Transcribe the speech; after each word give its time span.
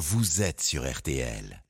vous 0.00 0.40
êtes 0.40 0.62
sur 0.62 0.90
RTL. 0.90 1.62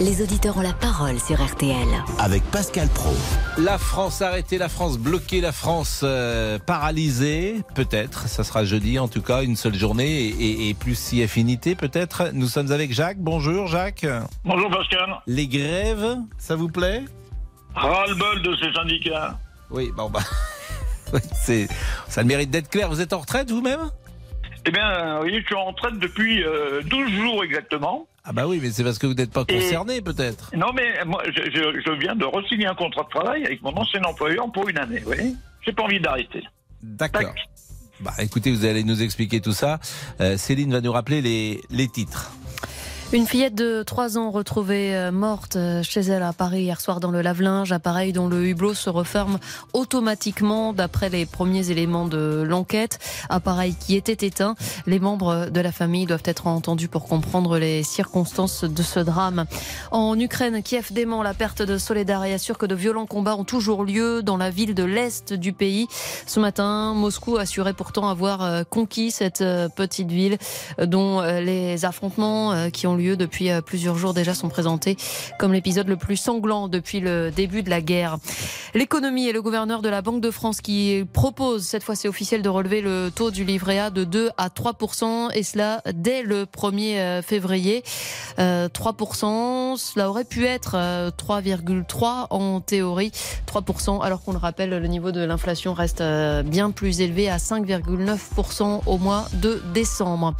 Les 0.00 0.22
auditeurs 0.22 0.56
ont 0.56 0.62
la 0.62 0.72
parole 0.72 1.20
sur 1.20 1.40
RTL. 1.40 1.86
Avec 2.18 2.42
Pascal 2.50 2.88
Pro. 2.88 3.14
La 3.58 3.78
France 3.78 4.22
arrêtée, 4.22 4.58
la 4.58 4.68
France 4.68 4.98
bloquée, 4.98 5.40
la 5.40 5.52
France 5.52 6.00
euh, 6.02 6.58
paralysée, 6.58 7.60
peut-être. 7.76 8.26
Ça 8.26 8.42
sera 8.42 8.64
jeudi, 8.64 8.98
en 8.98 9.06
tout 9.06 9.22
cas, 9.22 9.44
une 9.44 9.54
seule 9.54 9.76
journée 9.76 10.18
et, 10.26 10.68
et 10.68 10.74
plus 10.74 10.98
si 10.98 11.22
affinité, 11.22 11.76
peut-être. 11.76 12.30
Nous 12.32 12.48
sommes 12.48 12.72
avec 12.72 12.92
Jacques. 12.92 13.18
Bonjour, 13.20 13.68
Jacques. 13.68 14.06
Bonjour 14.44 14.68
Pascal. 14.70 15.22
Les 15.28 15.46
grèves, 15.46 16.16
ça 16.38 16.56
vous 16.56 16.70
plaît? 16.70 17.04
Ras-le-bol 17.76 18.42
de 18.42 18.56
ces 18.56 18.72
syndicats. 18.72 19.38
Oui, 19.70 19.92
bon, 19.96 20.10
bah. 20.10 20.24
Oui, 21.12 21.20
c'est, 21.42 21.68
ça 22.08 22.20
a 22.20 22.22
le 22.24 22.28
mérite 22.28 22.50
d'être 22.50 22.68
clair. 22.70 22.88
Vous 22.88 23.00
êtes 23.00 23.12
en 23.12 23.18
retraite 23.20 23.50
vous-même? 23.50 23.90
Eh 24.66 24.70
bien, 24.70 25.20
oui, 25.22 25.38
je 25.40 25.46
suis 25.46 25.54
en 25.54 25.64
retraite 25.66 25.98
depuis 25.98 26.44
euh, 26.44 26.82
12 26.84 27.10
jours 27.12 27.44
exactement. 27.44 28.06
Ah 28.24 28.32
bah 28.32 28.46
oui, 28.46 28.60
mais 28.62 28.70
c'est 28.70 28.84
parce 28.84 28.98
que 28.98 29.06
vous 29.06 29.14
n'êtes 29.14 29.32
pas 29.32 29.44
Et- 29.48 29.54
concerné, 29.58 30.02
peut-être. 30.02 30.50
Non, 30.54 30.72
mais 30.74 31.02
moi, 31.06 31.22
je, 31.26 31.50
je- 31.50 31.80
je 31.84 31.92
viens 31.98 32.14
de 32.14 32.24
re-signer 32.26 32.66
un 32.66 32.74
contrat 32.74 33.04
de 33.04 33.08
travail 33.08 33.44
avec 33.46 33.62
mon 33.62 33.72
ancien 33.74 34.02
employeur 34.04 34.52
pour 34.52 34.68
une 34.68 34.76
année, 34.78 35.00
voyez 35.00 35.34
J'ai 35.64 35.72
pas 35.72 35.84
envie 35.84 35.98
d'arrêter. 36.00 36.42
D'accord. 36.82 37.22
Tac. 37.22 37.34
Bah 38.00 38.12
écoutez, 38.20 38.50
vous 38.50 38.64
allez 38.64 38.82
nous 38.84 39.02
expliquer 39.02 39.40
tout 39.40 39.52
ça. 39.52 39.78
Euh, 40.20 40.36
Céline 40.38 40.72
va 40.72 40.80
nous 40.80 40.92
rappeler 40.92 41.20
les, 41.22 41.60
les 41.70 41.86
titres. 41.88 42.30
Une 43.12 43.26
fillette 43.26 43.56
de 43.56 43.82
3 43.82 44.18
ans 44.18 44.30
retrouvée 44.30 44.94
euh, 44.94 45.10
morte 45.10 45.56
euh, 45.56 45.82
chez 45.82 46.00
elle 46.02 46.22
à 46.22 46.32
Paris 46.32 46.62
hier 46.62 46.80
soir 46.80 47.00
dans 47.00 47.10
le 47.10 47.22
lave-linge, 47.22 47.72
appareil 47.72 48.12
dont 48.12 48.28
le 48.28 48.46
hublot 48.46 48.72
se 48.72 48.88
referme 48.88 49.40
automatiquement 49.72 50.72
d'après 50.72 51.08
les 51.08 51.26
premiers 51.26 51.72
éléments 51.72 52.06
de 52.06 52.44
l'enquête. 52.46 53.00
Appareil 53.28 53.74
qui 53.74 53.96
était 53.96 54.24
éteint. 54.24 54.54
Les 54.86 55.00
membres 55.00 55.50
de 55.50 55.60
la 55.60 55.72
famille 55.72 56.06
doivent 56.06 56.22
être 56.24 56.46
entendus 56.46 56.86
pour 56.86 57.08
comprendre 57.08 57.58
les 57.58 57.82
circonstances 57.82 58.62
de 58.62 58.82
ce 58.84 59.00
drame. 59.00 59.44
En 59.90 60.16
Ukraine, 60.16 60.62
Kiev 60.62 60.92
dément 60.92 61.24
la 61.24 61.34
perte 61.34 61.62
de 61.62 61.78
Soledar 61.78 62.24
et 62.26 62.32
assure 62.32 62.58
que 62.58 62.66
de 62.66 62.76
violents 62.76 63.06
combats 63.06 63.34
ont 63.34 63.44
toujours 63.44 63.84
lieu 63.84 64.22
dans 64.22 64.36
la 64.36 64.50
ville 64.50 64.76
de 64.76 64.84
l'Est 64.84 65.32
du 65.32 65.52
pays. 65.52 65.88
Ce 66.26 66.38
matin, 66.38 66.94
Moscou 66.94 67.38
assurait 67.38 67.74
pourtant 67.74 68.08
avoir 68.08 68.44
euh, 68.44 68.62
conquis 68.62 69.10
cette 69.10 69.42
petite 69.74 70.12
ville 70.12 70.38
dont 70.80 71.22
les 71.22 71.84
affrontements 71.84 72.70
qui 72.70 72.86
ont 72.86 72.94
lieu 72.94 72.99
depuis 73.16 73.50
euh, 73.50 73.60
plusieurs 73.60 73.96
jours 73.96 74.14
déjà 74.14 74.34
sont 74.34 74.48
présentés 74.48 74.96
comme 75.38 75.52
l'épisode 75.52 75.88
le 75.88 75.96
plus 75.96 76.16
sanglant 76.16 76.68
depuis 76.68 77.00
le 77.00 77.30
début 77.30 77.62
de 77.62 77.70
la 77.70 77.80
guerre. 77.80 78.18
L'économie 78.74 79.26
et 79.26 79.32
le 79.32 79.42
gouverneur 79.42 79.82
de 79.82 79.88
la 79.88 80.02
Banque 80.02 80.20
de 80.20 80.30
France 80.30 80.60
qui 80.60 81.04
propose, 81.12 81.66
cette 81.66 81.82
fois 81.82 81.96
c'est 81.96 82.08
officiel, 82.08 82.42
de 82.42 82.48
relever 82.48 82.80
le 82.80 83.10
taux 83.14 83.30
du 83.30 83.44
livret 83.44 83.78
A 83.78 83.90
de 83.90 84.04
2 84.04 84.30
à 84.36 84.50
3 84.50 84.74
et 85.34 85.42
cela 85.42 85.82
dès 85.94 86.22
le 86.22 86.44
1er 86.44 86.98
euh, 86.98 87.22
février. 87.22 87.82
Euh, 88.38 88.68
3 88.68 88.94
cela 89.76 90.08
aurait 90.08 90.24
pu 90.24 90.46
être 90.46 90.74
euh, 90.76 91.10
3,3 91.10 92.26
en 92.30 92.60
théorie. 92.60 93.12
3 93.46 93.62
alors 94.02 94.22
qu'on 94.22 94.32
le 94.32 94.38
rappelle, 94.38 94.70
le 94.70 94.86
niveau 94.86 95.12
de 95.12 95.24
l'inflation 95.24 95.74
reste 95.74 96.00
euh, 96.00 96.42
bien 96.42 96.70
plus 96.70 97.00
élevé 97.00 97.28
à 97.28 97.38
5,9 97.38 98.80
au 98.86 98.98
mois 98.98 99.24
de 99.34 99.62
décembre. 99.72 100.34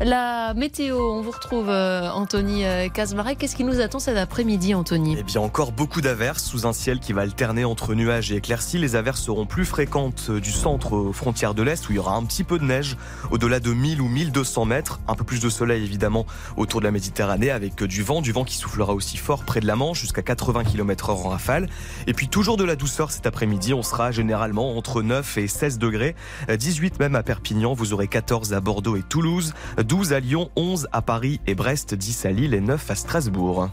La 0.00 0.54
météo, 0.54 0.98
on 0.98 1.22
vous 1.22 1.30
retrouve 1.30 1.68
euh, 1.68 2.05
Anthony 2.12 2.64
euh, 2.64 2.88
Casmaret. 2.88 3.36
Qu'est-ce 3.36 3.56
qui 3.56 3.64
nous 3.64 3.80
attend 3.80 3.98
cet 3.98 4.16
après-midi, 4.16 4.74
Anthony? 4.74 5.16
Eh 5.18 5.22
bien, 5.22 5.40
encore 5.40 5.72
beaucoup 5.72 6.00
d'averses 6.00 6.44
sous 6.44 6.66
un 6.66 6.72
ciel 6.72 7.00
qui 7.00 7.12
va 7.12 7.22
alterner 7.22 7.64
entre 7.64 7.94
nuages 7.94 8.32
et 8.32 8.36
éclaircies. 8.36 8.78
Les 8.78 8.96
averses 8.96 9.22
seront 9.22 9.46
plus 9.46 9.64
fréquentes 9.64 10.26
euh, 10.30 10.40
du 10.40 10.52
centre 10.52 10.92
aux 10.92 11.12
frontières 11.12 11.54
de 11.54 11.62
l'Est 11.62 11.88
où 11.88 11.92
il 11.92 11.96
y 11.96 11.98
aura 11.98 12.14
un 12.14 12.24
petit 12.24 12.44
peu 12.44 12.58
de 12.58 12.64
neige 12.64 12.96
au-delà 13.30 13.60
de 13.60 13.72
1000 13.72 14.00
ou 14.00 14.08
1200 14.08 14.64
mètres. 14.64 15.00
Un 15.08 15.14
peu 15.14 15.24
plus 15.24 15.40
de 15.40 15.48
soleil 15.48 15.82
évidemment 15.84 16.26
autour 16.56 16.80
de 16.80 16.86
la 16.86 16.90
Méditerranée 16.90 17.50
avec 17.50 17.82
euh, 17.82 17.88
du 17.88 18.02
vent, 18.02 18.20
du 18.22 18.32
vent 18.32 18.44
qui 18.44 18.56
soufflera 18.56 18.94
aussi 18.94 19.16
fort 19.16 19.44
près 19.44 19.60
de 19.60 19.66
la 19.66 19.76
Manche 19.76 20.00
jusqu'à 20.00 20.22
80 20.22 20.64
km 20.64 21.10
heure 21.10 21.26
en 21.26 21.30
rafale. 21.30 21.68
Et 22.06 22.12
puis 22.12 22.28
toujours 22.28 22.56
de 22.56 22.64
la 22.64 22.76
douceur 22.76 23.10
cet 23.10 23.26
après-midi. 23.26 23.74
On 23.74 23.82
sera 23.82 24.10
généralement 24.12 24.76
entre 24.76 25.02
9 25.02 25.38
et 25.38 25.48
16 25.48 25.78
degrés, 25.78 26.14
Euh, 26.48 26.56
18 26.56 27.00
même 27.00 27.14
à 27.14 27.22
Perpignan. 27.22 27.74
Vous 27.74 27.92
aurez 27.92 28.08
14 28.08 28.52
à 28.52 28.60
Bordeaux 28.60 28.96
et 28.96 29.02
Toulouse, 29.02 29.54
12 29.82 30.12
à 30.12 30.20
Lyon, 30.20 30.50
11 30.56 30.88
à 30.92 31.02
Paris 31.02 31.40
et 31.46 31.54
Brest, 31.54 31.94
10 31.96 32.26
à 32.26 32.30
Lille 32.30 32.54
et 32.54 32.60
9 32.60 32.90
à 32.90 32.94
Strasbourg. 32.94 33.68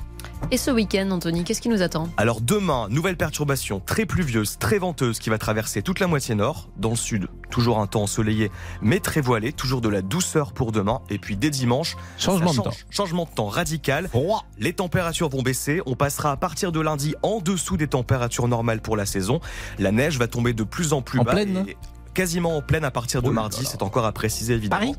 Et 0.52 0.58
ce 0.58 0.72
week-end, 0.72 1.10
Anthony, 1.12 1.44
qu'est-ce 1.46 1.62
qui 1.62 1.70
nous 1.70 1.82
attend? 1.82 2.10
Alors 2.18 2.42
demain, 2.42 2.88
nouvelle 2.90 3.16
perturbation 3.16 3.80
très 3.86 4.06
pluvieuse, 4.06 4.58
très 4.58 4.78
venteuse 4.78 5.20
qui 5.20 5.30
va 5.30 5.38
traverser 5.38 5.82
toute 5.82 6.00
la 6.02 6.08
moitié 6.08 6.36
nord. 6.36 6.70
Dans 6.78 6.90
le 6.92 6.96
sud, 6.98 7.28
toujours 7.50 7.80
un 7.80 7.88
temps 7.88 8.04
ensoleillé 8.04 8.52
mais 8.82 9.00
très 9.00 9.22
voilé, 9.22 9.54
toujours 9.54 9.80
de 9.82 9.88
la 9.90 10.02
douceur 10.02 10.52
pour 10.54 10.72
demain. 10.74 11.02
Et 11.10 11.18
puis 11.18 11.38
dès 11.38 11.50
dimanche, 11.50 11.96
Changement 12.18 12.52
de 12.52 12.58
temps. 12.58 12.64
change. 12.66 12.86
Changement 12.90 13.24
de 13.26 13.30
temps 13.30 13.48
radical. 13.48 14.10
Les 14.58 14.74
températures 14.74 15.30
vont 15.30 15.42
baisser. 15.44 15.82
On 15.86 15.96
passera 15.96 16.32
à 16.32 16.38
partir 16.38 16.72
de 16.74 16.80
lundi 16.82 17.16
en 17.24 17.40
dessous 17.40 17.78
des 17.78 17.88
températures 17.88 18.48
normales 18.50 18.82
pour 18.82 18.98
la 18.98 19.06
saison. 19.06 19.40
La 19.80 19.92
neige 19.92 20.18
va 20.20 20.28
tomber 20.28 20.54
de 20.54 20.64
plus 20.64 20.92
en 20.94 21.02
plus 21.02 21.20
En 21.20 21.24
bas. 21.24 21.32
pleine 21.34 21.66
et 21.68 21.78
quasiment 22.14 22.58
en 22.58 22.62
pleine 22.62 22.84
à 22.84 22.92
partir 22.92 23.22
de 23.22 23.30
Oh 23.30 23.34
mardi. 23.34 23.66
C'est 23.66 23.82
encore 23.82 24.06
à 24.06 24.12
préciser 24.12 24.54
évidemment. 24.56 24.82
Paris? 24.82 24.96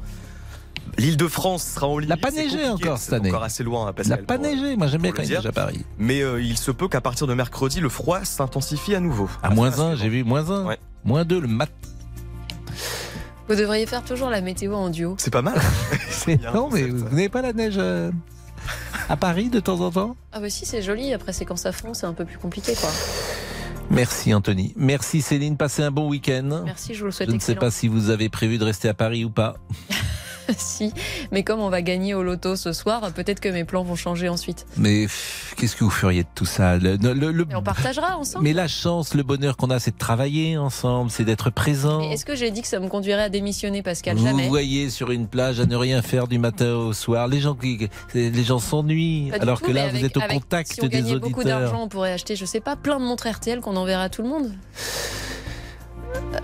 L'île 0.98 1.16
de 1.16 1.26
France 1.28 1.64
sera 1.64 1.88
en 1.88 1.98
ligne. 1.98 2.08
N'a 2.08 2.16
pas 2.16 2.30
neigé 2.30 2.68
encore 2.68 2.98
cette 2.98 3.14
année. 3.14 3.28
encore 3.30 3.42
assez 3.42 3.62
loin 3.64 3.92
à 3.96 4.02
Ça 4.02 4.10
n'a 4.10 4.16
pas 4.18 4.38
neigé. 4.38 4.76
Moi, 4.76 4.86
j'aime 4.86 5.02
bien 5.02 5.12
quand 5.12 5.22
il 5.22 5.28
dire. 5.28 5.38
neige 5.38 5.46
à 5.46 5.52
Paris. 5.52 5.84
Mais 5.98 6.22
euh, 6.22 6.40
il 6.40 6.56
se 6.56 6.70
peut 6.70 6.88
qu'à 6.88 7.00
partir 7.00 7.26
de 7.26 7.34
mercredi, 7.34 7.80
le 7.80 7.88
froid 7.88 8.24
s'intensifie 8.24 8.94
à 8.94 9.00
nouveau. 9.00 9.28
À 9.42 9.50
moins 9.50 9.68
Affaire 9.68 9.84
à 9.84 9.86
1, 9.86 9.88
suivre. 9.96 10.02
j'ai 10.02 10.08
vu 10.10 10.24
moins 10.24 10.50
1. 10.50 10.66
Ouais. 10.66 10.78
Moins 11.04 11.24
2 11.24 11.40
le 11.40 11.48
mat. 11.48 11.70
Vous 13.48 13.54
devriez 13.56 13.84
faire 13.86 14.02
toujours 14.02 14.30
la 14.30 14.40
météo 14.40 14.74
en 14.74 14.88
duo. 14.88 15.16
C'est 15.18 15.30
pas 15.32 15.42
mal. 15.42 15.60
Non, 16.54 16.70
mais 16.72 16.84
vous 16.84 17.04
n'avez 17.10 17.28
pas 17.28 17.42
la 17.42 17.52
neige 17.52 17.74
euh, 17.76 18.10
à 19.10 19.16
Paris 19.18 19.50
de 19.50 19.60
temps 19.60 19.80
en 19.80 19.90
temps? 19.90 20.16
Ah 20.32 20.40
bah 20.40 20.48
si, 20.48 20.64
c'est 20.64 20.80
joli. 20.80 21.12
Après, 21.12 21.34
c'est 21.34 21.44
quand 21.44 21.56
ça 21.58 21.70
fond, 21.72 21.92
c'est 21.92 22.06
un 22.06 22.14
peu 22.14 22.24
plus 22.24 22.38
compliqué, 22.38 22.72
quoi. 22.74 22.88
Merci 23.90 24.32
Anthony. 24.32 24.72
Merci 24.76 25.20
Céline. 25.20 25.58
Passez 25.58 25.82
un 25.82 25.90
bon 25.90 26.08
week-end. 26.08 26.62
Merci, 26.64 26.94
je 26.94 27.00
vous 27.00 27.06
le 27.06 27.12
souhaite 27.12 27.28
Je 27.28 27.34
ne 27.34 27.40
sais 27.40 27.54
pas 27.56 27.70
si 27.70 27.88
vous 27.88 28.08
avez 28.08 28.30
prévu 28.30 28.56
de 28.56 28.64
rester 28.64 28.88
à 28.88 28.94
Paris 28.94 29.24
ou 29.26 29.30
pas. 29.30 29.56
si, 30.56 30.92
mais 31.32 31.42
comme 31.42 31.60
on 31.60 31.68
va 31.70 31.82
gagner 31.82 32.14
au 32.14 32.22
loto 32.22 32.56
ce 32.56 32.72
soir, 32.72 33.12
peut-être 33.12 33.40
que 33.40 33.48
mes 33.48 33.64
plans 33.64 33.82
vont 33.84 33.96
changer 33.96 34.28
ensuite. 34.28 34.66
Mais 34.76 35.06
qu'est-ce 35.56 35.76
que 35.76 35.84
vous 35.84 35.90
feriez 35.90 36.22
de 36.22 36.28
tout 36.34 36.44
ça 36.46 36.76
le, 36.76 36.96
le- 36.96 37.12
le- 37.14 37.32
le- 37.32 37.46
Et 37.50 37.54
on 37.54 37.62
partagera 37.62 38.16
ensemble. 38.16 38.44
Mais 38.44 38.52
la 38.52 38.68
chance, 38.68 39.14
le 39.14 39.22
bonheur 39.22 39.56
qu'on 39.56 39.70
a, 39.70 39.78
c'est 39.78 39.92
de 39.92 39.98
travailler 39.98 40.56
ensemble, 40.58 41.10
c'est 41.10 41.24
d'être 41.24 41.50
présent. 41.50 42.00
Est-ce 42.10 42.24
que 42.24 42.36
j'ai 42.36 42.50
dit 42.50 42.62
que 42.62 42.68
ça 42.68 42.80
me 42.80 42.88
conduirait 42.88 43.22
à 43.24 43.28
démissionner, 43.28 43.82
Pascal 43.82 44.16
Vous 44.16 44.24
Jamais. 44.24 44.48
voyez 44.48 44.90
sur 44.90 45.10
une 45.10 45.26
plage 45.28 45.60
à 45.60 45.66
ne 45.66 45.76
rien 45.76 46.02
faire 46.02 46.28
du 46.28 46.38
matin 46.38 46.74
au 46.74 46.92
soir. 46.92 47.28
Les 47.28 47.40
gens, 47.40 47.54
qui- 47.54 47.88
les 48.14 48.44
gens 48.44 48.58
s'ennuient. 48.58 49.30
Alors 49.40 49.60
tout, 49.60 49.66
que 49.66 49.72
là, 49.72 49.88
vous 49.88 50.04
êtes 50.04 50.16
au 50.16 50.20
avec- 50.20 50.40
contact 50.40 50.72
si 50.72 50.80
on 50.82 50.88
des 50.88 51.02
beaucoup 51.18 51.44
d'argent, 51.44 51.82
on 51.82 51.88
pourrait 51.88 52.12
acheter, 52.12 52.36
je 52.36 52.44
sais 52.44 52.60
pas, 52.60 52.76
plein 52.76 52.98
de 52.98 53.04
montres 53.04 53.26
RTL 53.26 53.60
qu'on 53.60 53.76
enverra 53.76 54.04
à 54.04 54.08
tout 54.08 54.22
le 54.22 54.28
monde. 54.28 54.52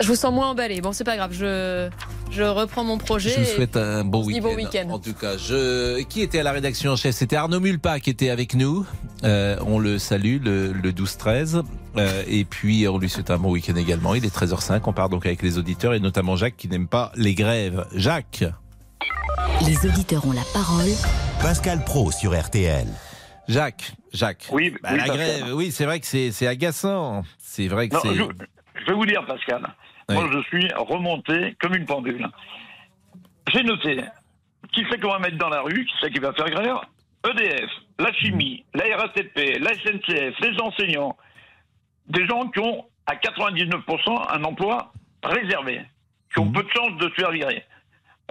Je 0.01 0.07
vous 0.07 0.15
sens 0.15 0.33
moins 0.33 0.49
emballé. 0.49 0.81
Bon, 0.81 0.91
c'est 0.93 1.03
pas 1.03 1.15
grave, 1.15 1.31
je, 1.33 1.89
je 2.31 2.41
reprends 2.43 2.83
mon 2.83 2.97
projet. 2.97 3.29
Je 3.29 3.35
vous 3.35 3.41
et- 3.49 3.55
souhaite 3.55 3.77
un 3.77 4.03
bon 4.03 4.25
week-end. 4.25 4.41
bon 4.41 4.55
week-end. 4.55 4.89
En 4.89 4.99
tout 4.99 5.13
cas, 5.13 5.37
je... 5.37 6.01
qui 6.03 6.21
était 6.21 6.39
à 6.39 6.43
la 6.43 6.51
rédaction 6.51 6.91
en 6.91 6.95
chef? 6.95 7.15
C'était 7.15 7.35
Arnaud 7.35 7.59
Mulpa 7.59 7.99
qui 7.99 8.09
était 8.09 8.29
avec 8.29 8.55
nous. 8.55 8.85
Euh, 9.23 9.57
on 9.65 9.77
le 9.79 9.99
salue, 9.99 10.37
le, 10.43 10.71
le 10.71 10.91
12-13. 10.91 11.61
Euh, 11.97 12.23
et 12.27 12.45
puis, 12.45 12.87
on 12.87 12.97
lui 12.97 13.09
souhaite 13.09 13.29
un 13.31 13.37
bon 13.37 13.51
week-end 13.51 13.75
également. 13.75 14.15
Il 14.15 14.25
est 14.25 14.35
13h05. 14.35 14.81
On 14.85 14.93
part 14.93 15.09
donc 15.09 15.25
avec 15.25 15.41
les 15.43 15.57
auditeurs 15.57 15.93
et 15.93 15.99
notamment 15.99 16.35
Jacques 16.35 16.57
qui 16.57 16.67
n'aime 16.67 16.87
pas 16.87 17.11
les 17.15 17.35
grèves. 17.35 17.85
Jacques 17.93 18.43
Les 19.67 19.85
auditeurs 19.87 20.25
ont 20.25 20.31
la 20.31 20.43
parole. 20.53 20.89
Pascal 21.41 21.83
Pro 21.83 22.11
sur 22.11 22.37
RTL. 22.39 22.87
Jacques, 23.47 23.93
Jacques. 24.13 24.47
Oui, 24.51 24.73
Bah, 24.81 24.89
oui, 24.93 24.97
la 24.99 25.07
grève, 25.07 25.45
oui, 25.53 25.71
c'est 25.71 25.85
vrai 25.85 25.99
que 25.99 26.05
c'est 26.07 26.47
agaçant. 26.47 27.23
C'est 27.43 27.67
vrai 27.67 27.89
que 27.89 27.97
c'est. 28.01 28.09
Je, 28.81 28.85
vais 28.85 28.93
vous 28.93 29.05
dire, 29.05 29.25
Pascal. 29.25 29.61
Moi, 30.09 30.29
je 30.33 30.41
suis 30.43 30.67
remonté 30.75 31.55
comme 31.61 31.75
une 31.75 31.85
pendule. 31.85 32.27
J'ai 33.53 33.63
noté 33.63 34.01
qui 34.71 34.85
c'est 34.89 34.99
qu'on 34.99 35.09
va 35.09 35.19
mettre 35.19 35.37
dans 35.37 35.49
la 35.49 35.61
rue, 35.61 35.85
qui 35.85 35.93
c'est 35.99 36.11
qui 36.11 36.19
va 36.19 36.33
faire 36.33 36.49
grève 36.49 36.77
EDF, 37.29 37.69
la 37.99 38.11
chimie, 38.13 38.65
la 38.73 38.97
RATP, 38.97 39.59
la 39.59 39.73
SNCF, 39.75 40.39
les 40.39 40.59
enseignants. 40.59 41.15
Des 42.07 42.25
gens 42.25 42.47
qui 42.47 42.59
ont, 42.59 42.85
à 43.05 43.15
99%, 43.15 44.33
un 44.33 44.43
emploi 44.43 44.91
réservé, 45.23 45.81
qui 46.33 46.39
ont 46.39 46.45
Mhm. 46.45 46.53
peu 46.53 46.63
de 46.63 46.69
chances 46.69 46.97
de 46.97 47.09
se 47.09 47.13
faire 47.13 47.31
virer. 47.31 47.63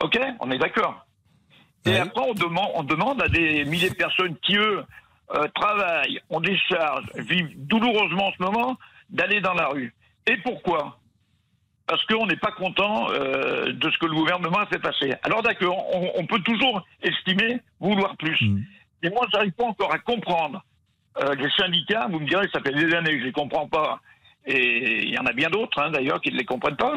OK 0.02 0.18
On 0.40 0.50
est 0.50 0.58
d'accord. 0.58 1.06
Et 1.86 1.96
après, 1.96 2.22
on 2.26 2.34
demande, 2.34 2.70
on 2.74 2.82
demande 2.82 3.22
à 3.22 3.28
des 3.28 3.64
milliers 3.64 3.90
de 3.90 3.94
personnes 3.94 4.36
qui, 4.42 4.56
eux, 4.56 4.84
euh, 5.34 5.46
travaillent, 5.54 6.20
ont 6.28 6.40
des 6.40 6.58
charges, 6.68 7.06
vivent 7.14 7.54
douloureusement 7.66 8.28
en 8.28 8.32
ce 8.32 8.42
moment, 8.42 8.78
d'aller 9.08 9.40
dans 9.40 9.54
la 9.54 9.68
rue. 9.68 9.94
Et 10.26 10.36
pourquoi? 10.38 10.98
Parce 11.86 12.04
qu'on 12.06 12.26
n'est 12.26 12.36
pas 12.36 12.52
content 12.52 13.10
euh, 13.10 13.72
de 13.72 13.90
ce 13.90 13.98
que 13.98 14.06
le 14.06 14.14
gouvernement 14.14 14.58
a 14.58 14.66
fait 14.66 14.78
passer. 14.78 15.12
Alors 15.24 15.42
d'accord, 15.42 15.84
on, 15.94 16.10
on 16.16 16.26
peut 16.26 16.38
toujours 16.40 16.84
estimer 17.02 17.60
vouloir 17.80 18.16
plus. 18.16 18.38
Mm. 18.40 18.62
Et 19.02 19.10
moi, 19.10 19.26
j'arrive 19.32 19.52
pas 19.52 19.64
encore 19.64 19.92
à 19.92 19.98
comprendre 19.98 20.62
euh, 21.20 21.34
les 21.34 21.50
syndicats. 21.50 22.06
Vous 22.10 22.20
me 22.20 22.26
direz, 22.28 22.46
ça 22.52 22.60
fait 22.60 22.72
des 22.74 22.94
années 22.94 23.12
que 23.14 23.20
je 23.20 23.24
les 23.24 23.32
comprends 23.32 23.66
pas. 23.66 24.00
Et 24.46 25.04
il 25.04 25.14
y 25.14 25.18
en 25.18 25.26
a 25.26 25.32
bien 25.32 25.50
d'autres, 25.50 25.80
hein, 25.80 25.90
d'ailleurs, 25.90 26.20
qui 26.20 26.30
ne 26.30 26.36
les 26.38 26.44
comprennent 26.44 26.76
pas. 26.76 26.94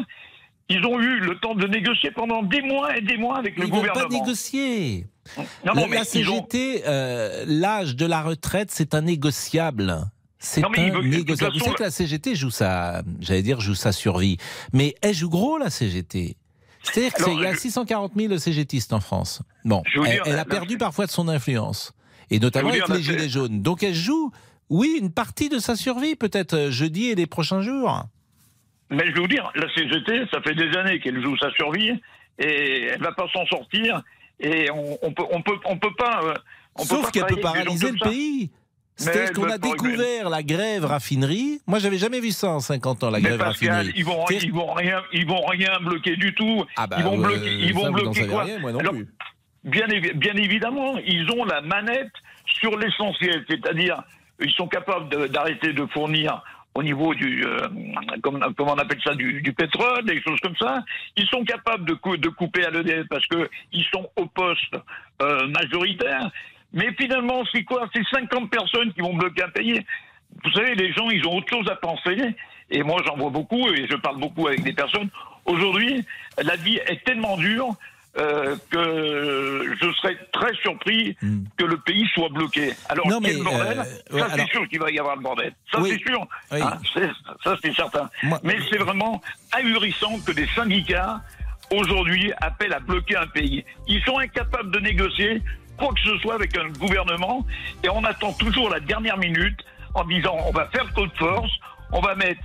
Ils 0.68 0.84
ont 0.86 0.98
eu 1.00 1.18
le 1.20 1.38
temps 1.40 1.54
de 1.54 1.66
négocier 1.66 2.10
pendant 2.10 2.42
des 2.42 2.62
mois 2.62 2.96
et 2.96 3.00
des 3.02 3.16
mois 3.18 3.36
avec 3.38 3.56
le 3.58 3.64
Ils 3.66 3.70
n'ont 3.72 3.80
pas 3.82 3.88
gouvernement. 3.88 4.20
négocié. 4.20 5.06
Non, 5.36 5.74
non, 5.74 5.80
la 5.82 5.88
mais 5.88 5.94
la 5.96 6.02
ils 6.14 6.30
ont- 6.30 6.36
CGT, 6.48 6.82
euh, 6.86 7.44
l'âge 7.46 7.96
de 7.96 8.06
la 8.06 8.22
retraite, 8.22 8.70
c'est 8.70 8.94
un 8.94 9.02
négociable. 9.02 9.94
C'est 10.44 10.60
un 10.64 10.68
négociable. 11.02 11.52
Vous 11.54 11.58
savez 11.64 11.74
que 11.74 11.82
la 11.82 11.90
CGT 11.90 12.34
joue 12.34 12.50
sa, 12.50 13.02
j'allais 13.20 13.42
dire, 13.42 13.60
joue 13.60 13.74
sa 13.74 13.92
survie. 13.92 14.36
Mais 14.72 14.94
elle 15.02 15.14
joue 15.14 15.30
gros, 15.30 15.58
la 15.58 15.70
CGT. 15.70 16.36
C'est-à-dire 16.82 17.14
qu'il 17.14 17.40
y 17.40 17.46
a 17.46 17.52
je- 17.54 17.58
640 17.58 18.12
000 18.14 18.36
CGTistes 18.38 18.92
en 18.92 19.00
France. 19.00 19.40
Bon, 19.64 19.82
elle, 19.96 20.02
dire, 20.02 20.22
elle 20.26 20.32
a 20.34 20.36
la- 20.36 20.44
perdu 20.44 20.76
parfois 20.76 21.06
de 21.06 21.10
son 21.10 21.28
influence. 21.28 21.92
Et 22.30 22.38
notamment 22.38 22.68
avec 22.68 22.84
dire, 22.84 22.94
les 22.94 23.02
Gilets 23.02 23.28
jaunes. 23.28 23.62
Donc 23.62 23.82
elle 23.82 23.94
joue, 23.94 24.30
oui, 24.68 24.98
une 25.00 25.10
partie 25.12 25.48
de 25.48 25.58
sa 25.58 25.76
survie, 25.76 26.14
peut-être 26.14 26.54
euh, 26.54 26.70
jeudi 26.70 27.06
et 27.06 27.14
les 27.14 27.26
prochains 27.26 27.62
jours. 27.62 28.02
Mais 28.90 29.06
je 29.08 29.14
vais 29.14 29.20
vous 29.20 29.28
dire, 29.28 29.50
la 29.54 29.66
CGT, 29.74 30.26
ça 30.30 30.42
fait 30.42 30.54
des 30.54 30.76
années 30.76 31.00
qu'elle 31.00 31.22
joue 31.22 31.36
sa 31.38 31.50
survie 31.52 31.92
et 32.38 32.82
elle 32.92 33.00
va 33.00 33.12
pas 33.12 33.26
s'en 33.32 33.46
sortir. 33.46 34.02
Et 34.40 34.70
on, 34.70 34.98
on 35.02 35.12
peut, 35.12 35.24
on 35.32 35.40
peut, 35.42 35.56
on 35.64 35.78
peut 35.78 35.94
pas. 35.96 36.20
euh, 36.24 36.34
on 36.76 36.84
Sauf 36.84 37.10
qu'elle 37.12 37.24
peut 37.26 37.40
paralyser 37.40 37.92
le 37.92 37.98
ça. 37.98 38.04
Elle 39.06 39.32
qu'on 39.32 39.50
a 39.50 39.58
découvert 39.58 40.28
la 40.30 40.42
grève 40.42 40.84
raffinerie. 40.84 41.60
Moi, 41.66 41.78
j'avais 41.78 41.98
jamais 41.98 42.20
vu 42.20 42.30
ça 42.30 42.48
en 42.50 42.60
50 42.60 43.04
ans, 43.04 43.10
la 43.10 43.18
Mais 43.18 43.24
grève 43.28 43.38
Pascal, 43.38 43.70
raffinerie. 43.70 43.94
ils 43.96 44.04
vont, 44.04 44.24
ils 44.30 44.52
vont 44.52 44.72
rien, 44.72 45.02
ils 45.12 45.26
vont 45.26 45.42
rien 45.46 45.78
bloquer 45.80 46.16
du 46.16 46.34
tout. 46.34 46.64
Ah 46.76 46.86
bah, 46.86 46.96
ils 46.98 47.04
vont 47.04 47.18
euh, 47.18 47.26
bloquer, 47.26 47.52
ils 47.52 47.68
ça, 47.68 47.74
vont 47.74 47.80
vous 47.80 47.86
n'en 47.86 47.92
bloquer 47.92 48.20
savez 48.20 48.32
quoi 48.32 48.42
rien, 48.44 48.58
moi 48.58 48.72
non 48.72 48.78
Alors, 48.78 48.92
plus. 48.94 49.08
Bien, 49.64 49.86
évi- 49.86 50.12
bien 50.14 50.34
évidemment, 50.34 50.98
ils 51.06 51.28
ont 51.32 51.44
la 51.44 51.60
manette 51.62 52.12
sur 52.60 52.78
l'essentiel, 52.78 53.44
c'est-à-dire 53.48 54.02
ils 54.40 54.50
sont 54.52 54.68
capables 54.68 55.28
d'arrêter 55.30 55.72
de 55.72 55.86
fournir 55.86 56.42
au 56.74 56.82
niveau 56.82 57.14
du, 57.14 57.44
euh, 57.46 57.56
comment 58.22 58.40
on 58.74 58.78
appelle 58.78 58.98
ça, 59.04 59.14
du, 59.14 59.40
du 59.42 59.52
pétrole, 59.52 60.04
des 60.04 60.20
choses 60.22 60.40
comme 60.40 60.56
ça. 60.56 60.84
Ils 61.16 61.26
sont 61.28 61.44
capables 61.44 61.84
de, 61.84 61.94
cou- 61.94 62.16
de 62.16 62.28
couper 62.28 62.64
à 62.64 62.70
l'EDF 62.70 63.06
parce 63.08 63.24
que 63.26 63.48
ils 63.72 63.84
sont 63.92 64.08
au 64.16 64.26
poste 64.26 64.74
euh, 65.22 65.46
majoritaire. 65.48 66.30
Mais 66.74 66.92
finalement, 66.98 67.42
c'est 67.52 67.64
quoi? 67.64 67.88
C'est 67.94 68.04
50 68.12 68.50
personnes 68.50 68.92
qui 68.92 69.00
vont 69.00 69.14
bloquer 69.14 69.44
un 69.44 69.48
pays. 69.50 69.80
Vous 70.44 70.50
savez, 70.52 70.74
les 70.74 70.92
gens, 70.92 71.08
ils 71.10 71.26
ont 71.26 71.36
autre 71.36 71.48
chose 71.48 71.68
à 71.70 71.76
penser. 71.76 72.16
Et 72.70 72.82
moi, 72.82 73.00
j'en 73.06 73.16
vois 73.16 73.30
beaucoup 73.30 73.68
et 73.68 73.86
je 73.88 73.96
parle 73.96 74.18
beaucoup 74.18 74.48
avec 74.48 74.62
des 74.64 74.72
personnes. 74.72 75.08
Aujourd'hui, 75.44 76.04
la 76.42 76.56
vie 76.56 76.76
est 76.86 77.04
tellement 77.04 77.36
dure 77.36 77.74
euh, 78.16 78.54
que 78.70 79.74
je 79.80 79.92
serais 79.94 80.16
très 80.32 80.54
surpris 80.62 81.16
Hmm. 81.20 81.44
que 81.56 81.64
le 81.64 81.76
pays 81.78 82.06
soit 82.14 82.28
bloqué. 82.28 82.72
Alors, 82.88 83.08
Non, 83.08 83.18
mais, 83.20 83.34
bordel? 83.34 83.78
euh, 83.78 84.14
ouais, 84.14 84.20
Ça, 84.20 84.26
alors- 84.26 84.36
c'est 84.46 84.52
sûr 84.52 84.68
qu'il 84.68 84.78
va 84.78 84.90
y 84.92 84.98
avoir 85.00 85.16
le 85.16 85.22
bordel. 85.22 85.52
Ça, 85.72 85.80
Oui. 85.80 85.90
c'est 85.98 86.08
sûr. 86.10 86.24
Oui. 86.52 86.60
Hein, 86.62 86.78
ça, 87.42 87.56
c'est 87.60 87.74
certain. 87.74 88.08
Moi- 88.22 88.38
Mais 88.44 88.56
c'est 88.70 88.78
vraiment 88.78 89.20
ahurissant 89.52 90.18
que 90.24 90.30
des 90.30 90.46
syndicats, 90.54 91.22
aujourd'hui, 91.72 92.32
appellent 92.40 92.72
à 92.74 92.78
bloquer 92.78 93.16
un 93.16 93.26
pays. 93.26 93.64
Ils 93.88 94.02
sont 94.04 94.18
incapables 94.18 94.70
de 94.70 94.78
négocier 94.78 95.42
quoi 95.78 95.92
que 95.94 96.00
ce 96.00 96.18
soit 96.18 96.34
avec 96.34 96.56
un 96.56 96.68
gouvernement 96.70 97.46
et 97.82 97.88
on 97.88 98.04
attend 98.04 98.32
toujours 98.32 98.70
la 98.70 98.80
dernière 98.80 99.18
minute 99.18 99.58
en 99.94 100.04
disant 100.04 100.36
on 100.46 100.52
va 100.52 100.66
faire 100.68 100.92
code 100.94 101.14
force, 101.16 101.52
on 101.92 102.00
va 102.00 102.14
mettre 102.14 102.40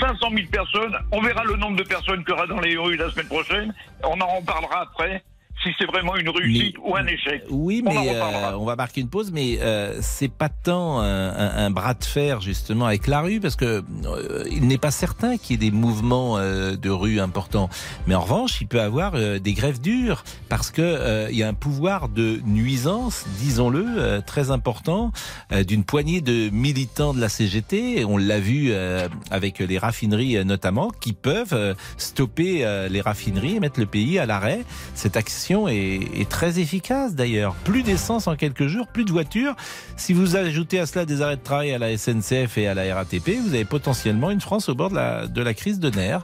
500 0.00 0.16
000 0.30 0.48
personnes, 0.50 0.96
on 1.12 1.20
verra 1.20 1.44
le 1.44 1.56
nombre 1.56 1.76
de 1.76 1.84
personnes 1.84 2.24
qu'il 2.24 2.30
y 2.30 2.32
aura 2.32 2.46
dans 2.46 2.60
les 2.60 2.76
rues 2.76 2.96
la 2.96 3.10
semaine 3.10 3.28
prochaine, 3.28 3.74
on 4.02 4.20
en 4.20 4.36
reparlera 4.38 4.82
après 4.82 5.22
si 5.64 5.70
c'est 5.78 5.86
vraiment 5.86 6.14
une 6.16 6.28
réussite 6.28 6.76
Mais- 6.78 6.90
ou 6.90 6.96
un 6.96 7.06
échec. 7.06 7.42
Oui, 7.50 7.82
On 7.84 7.90
en 7.90 8.02
mais 8.04 8.10
euh, 8.14 8.56
on 8.58 8.64
va 8.64 8.76
marquer 8.76 9.00
une 9.00 9.08
pause, 9.08 9.32
mais 9.32 9.58
euh, 9.60 9.98
c'est 10.02 10.28
pas 10.30 10.48
tant 10.48 11.00
un, 11.00 11.28
un- 11.30 11.66
un 11.66 11.70
bras 11.70 11.94
de 11.94 12.04
fer 12.04 12.40
justement 12.40 12.86
avec 12.86 13.06
la 13.08 13.20
rue, 13.22 13.40
parce 13.40 13.56
que 13.56 13.82
euh, 14.04 14.44
il 14.50 14.66
n'est 14.68 14.78
pas 14.78 14.90
certain 14.92 15.36
qu'il 15.38 15.52
y 15.62 15.66
ait 15.66 15.70
des 15.70 15.76
mouvements 15.76 16.38
euh, 16.38 16.76
de 16.76 16.90
rue 16.90 17.18
importants. 17.18 17.68
Mais 18.06 18.14
en 18.14 18.20
revanche, 18.20 18.60
il 18.60 18.66
peut 18.68 18.80
avoir 18.80 19.12
euh, 19.14 19.38
des 19.38 19.54
grèves 19.54 19.80
dures, 19.80 20.22
parce 20.48 20.70
que 20.70 20.82
euh, 20.82 21.28
il 21.30 21.36
y 21.38 21.42
a 21.42 21.48
un 21.48 21.54
pouvoir 21.54 22.08
de 22.08 22.40
nuisance, 22.46 23.24
disons-le, 23.40 23.84
euh, 23.96 24.20
très 24.20 24.50
important, 24.50 25.12
euh, 25.52 25.64
d'une 25.64 25.84
poignée 25.84 26.20
de 26.20 26.50
militants 26.50 27.14
de 27.14 27.20
la 27.20 27.28
CGT. 27.28 28.04
On 28.04 28.16
l'a 28.18 28.38
vu 28.40 28.68
euh, 28.70 29.08
avec 29.30 29.58
les 29.60 29.78
raffineries 29.78 30.44
notamment, 30.44 30.90
qui 31.00 31.12
peuvent 31.12 31.52
euh, 31.54 31.74
stopper 31.96 32.64
euh, 32.66 32.88
les 32.88 33.00
raffineries 33.00 33.56
et 33.56 33.60
mettre 33.60 33.80
le 33.80 33.86
pays 33.86 34.18
à 34.18 34.26
l'arrêt. 34.26 34.60
Cette 34.94 35.16
action 35.16 35.53
est, 35.68 36.00
est 36.16 36.28
très 36.28 36.58
efficace 36.58 37.14
d'ailleurs. 37.14 37.54
Plus 37.64 37.82
d'essence 37.82 38.26
en 38.26 38.36
quelques 38.36 38.66
jours, 38.66 38.86
plus 38.86 39.04
de 39.04 39.12
voitures. 39.12 39.54
Si 39.96 40.12
vous 40.12 40.36
ajoutez 40.36 40.78
à 40.80 40.86
cela 40.86 41.04
des 41.04 41.22
arrêts 41.22 41.36
de 41.36 41.42
travail 41.42 41.72
à 41.72 41.78
la 41.78 41.96
SNCF 41.96 42.58
et 42.58 42.66
à 42.68 42.74
la 42.74 42.94
RATP, 42.94 43.30
vous 43.42 43.54
avez 43.54 43.64
potentiellement 43.64 44.30
une 44.30 44.40
France 44.40 44.68
au 44.68 44.74
bord 44.74 44.90
de 44.90 44.96
la, 44.96 45.26
de 45.26 45.42
la 45.42 45.54
crise 45.54 45.78
de 45.80 45.90
nerfs. 45.90 46.22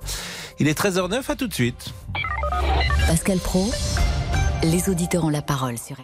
Il 0.58 0.68
est 0.68 0.78
13h09, 0.78 1.30
à 1.30 1.36
tout 1.36 1.46
de 1.48 1.54
suite. 1.54 1.92
Pascal 3.06 3.38
Pro, 3.38 3.70
les 4.62 4.88
auditeurs 4.88 5.24
ont 5.24 5.30
la 5.30 5.42
parole 5.42 5.78
sur 5.78 5.96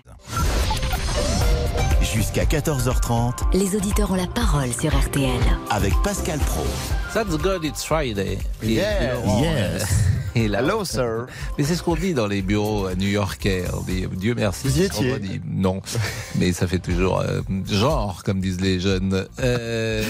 Jusqu'à 2.15 2.45
14h30 2.45 3.33
Les 3.53 3.75
auditeurs 3.77 4.11
ont 4.13 4.15
la 4.17 4.27
parole 4.27 4.73
sur 4.73 4.97
RTL. 4.97 5.29
avec 5.71 5.93
Pascal 6.03 6.39
Pro. 6.39 6.65
That's 7.13 7.37
good, 7.37 7.65
it's 7.65 7.85
Friday. 7.85 8.39
Yeah. 8.63 9.17
Yes. 9.41 9.85
Euh, 10.37 10.49
là. 10.49 10.61
Hello, 10.61 10.85
sir. 10.85 11.27
Mais 11.59 11.65
c'est 11.65 11.75
ce 11.77 11.83
qu'on 11.83 11.95
dit 11.97 12.15
dans 12.15 12.27
les 12.27 12.43
bureaux 12.43 12.87
euh, 12.89 12.95
new-yorkais. 12.95 13.65
On 13.77 13.81
dit, 13.83 14.07
Dieu 14.17 14.35
merci. 14.37 14.69
Vous 14.69 14.81
y 14.81 14.85
étiez 14.85 15.19
dit. 15.19 15.41
Non, 15.47 15.81
mais 16.39 16.53
ça 16.53 16.67
fait 16.67 16.79
toujours 16.79 17.21
euh, 17.21 17.41
genre, 17.71 18.23
comme 18.25 18.41
disent 18.41 18.61
les 18.61 18.81
jeunes. 18.81 19.27
Euh, 19.41 20.03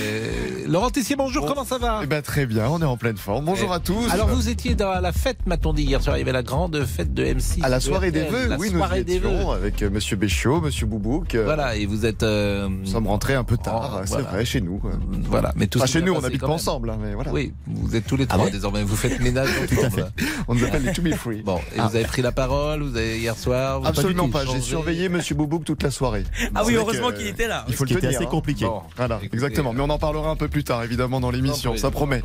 Laurent 0.67 0.91
Tessier, 0.91 1.17
bonjour, 1.17 1.43
Bon. 1.43 1.49
comment 1.49 1.65
ça 1.65 1.79
va? 1.79 2.01
Eh 2.03 2.07
ben, 2.07 2.23
très 2.23 2.47
bien, 2.47 2.69
on 2.69 2.81
est 2.81 2.85
en 2.85 2.97
pleine 2.97 3.17
forme. 3.17 3.45
Bonjour 3.45 3.69
Eh, 3.73 3.77
à 3.77 3.81
tous. 3.81 4.11
Alors 4.11 4.29
vous 4.29 4.49
étiez 4.49 4.75
dans 4.75 4.99
la 5.01 5.13
fête, 5.13 5.39
m'a-t-on 5.47 5.73
dit 5.73 5.85
hier 5.85 6.03
soir. 6.03 6.17
Il 6.17 6.21
y 6.21 6.23
avait 6.23 6.33
la 6.33 6.43
grande 6.43 6.85
fête 6.85 7.15
de 7.15 7.25
M6. 7.25 7.63
à 7.63 7.69
la 7.69 7.79
de 7.79 7.83
soirée 7.83 8.11
des 8.11 8.25
vœux, 8.25 8.49
oui, 8.59 8.69
nous 8.71 8.77
y 8.77 8.79
soirée 8.79 9.03
vœux. 9.03 9.13
étions 9.17 9.51
avec 9.53 9.83
euh, 9.83 9.91
Monsieur 9.91 10.17
Béchiot, 10.17 10.61
Monsieur 10.61 10.87
Boubouk. 10.87 11.35
euh, 11.35 11.45
Voilà, 11.45 11.77
et 11.77 11.87
vous 11.87 12.05
êtes. 12.07 12.23
euh, 12.23 12.69
Nous 12.69 12.87
sommes 12.87 13.07
rentrés 13.07 13.35
un 13.35 13.45
peu 13.45 13.57
tard, 13.57 13.97
Oh, 13.99 14.01
c'est 14.05 14.09
voilà. 14.15 14.29
vrai, 14.31 14.45
chez 14.45 14.61
nous. 14.61 14.81
euh. 14.85 14.91
Voilà, 15.25 15.53
mais 15.57 15.67
tout 15.67 15.79
Enfin, 15.79 15.87
chez 15.87 16.03
nous, 16.03 16.15
on 16.15 16.25
habite 16.25 16.41
pas 16.41 16.47
ensemble, 16.49 16.91
hein, 16.91 16.99
mais 17.01 17.15
voilà. 17.15 17.31
Oui, 17.33 17.53
vous 17.67 17.95
êtes 17.95 18.07
tous 18.07 18.17
les 18.17 18.27
trois 18.27 18.45
bon 18.45 18.51
désormais. 18.51 18.83
Vous 18.83 18.97
faites 18.97 19.21
ménage 19.21 19.49
ensemble. 19.79 20.11
On 20.49 20.55
nous 20.55 20.65
appelle 20.65 20.83
les 20.85 20.93
To 20.93 21.03
Be 21.03 21.15
Free. 21.15 21.43
Bon, 21.43 21.59
et 21.75 21.81
vous 21.81 21.97
avez 21.97 22.05
pris 22.05 22.23
la 22.23 22.33
parole, 22.33 22.83
vous 22.83 22.97
avez 22.97 23.19
hier 23.19 23.37
soir. 23.37 23.81
vous- 23.81 23.87
Absolument 23.87 24.29
pas, 24.29 24.45
j'ai 24.47 24.61
surveillé 24.61 25.09
Monsieur 25.09 25.35
Boubouk 25.35 25.65
toute 25.65 25.83
la 25.83 25.91
soirée. 25.91 26.25
Ah 26.55 26.63
oui, 26.65 26.75
heureusement 26.75 27.11
qu'il 27.13 27.27
était 27.27 27.49
là. 27.49 27.65
Il 27.69 27.75
faut 27.75 27.85
Ce 27.85 27.89
qui 27.89 27.95
le 27.95 27.99
était 27.99 28.07
tenir. 28.09 28.19
assez 28.21 28.27
hein. 28.27 28.31
compliqué. 28.31 28.65
Bon, 28.65 28.83
Voilà, 28.97 29.17
écoutez, 29.17 29.35
exactement. 29.35 29.73
Mais 29.73 29.81
on 29.81 29.91
en 29.91 29.99
parlera 29.99 30.31
un 30.31 30.37
peu 30.37 30.49
plus 30.49 30.65
tard, 30.65 30.83
évidemment, 30.85 31.21
dans 31.21 31.31
l'émission, 31.31 31.77
ça 31.77 31.91
promet. 31.91 32.23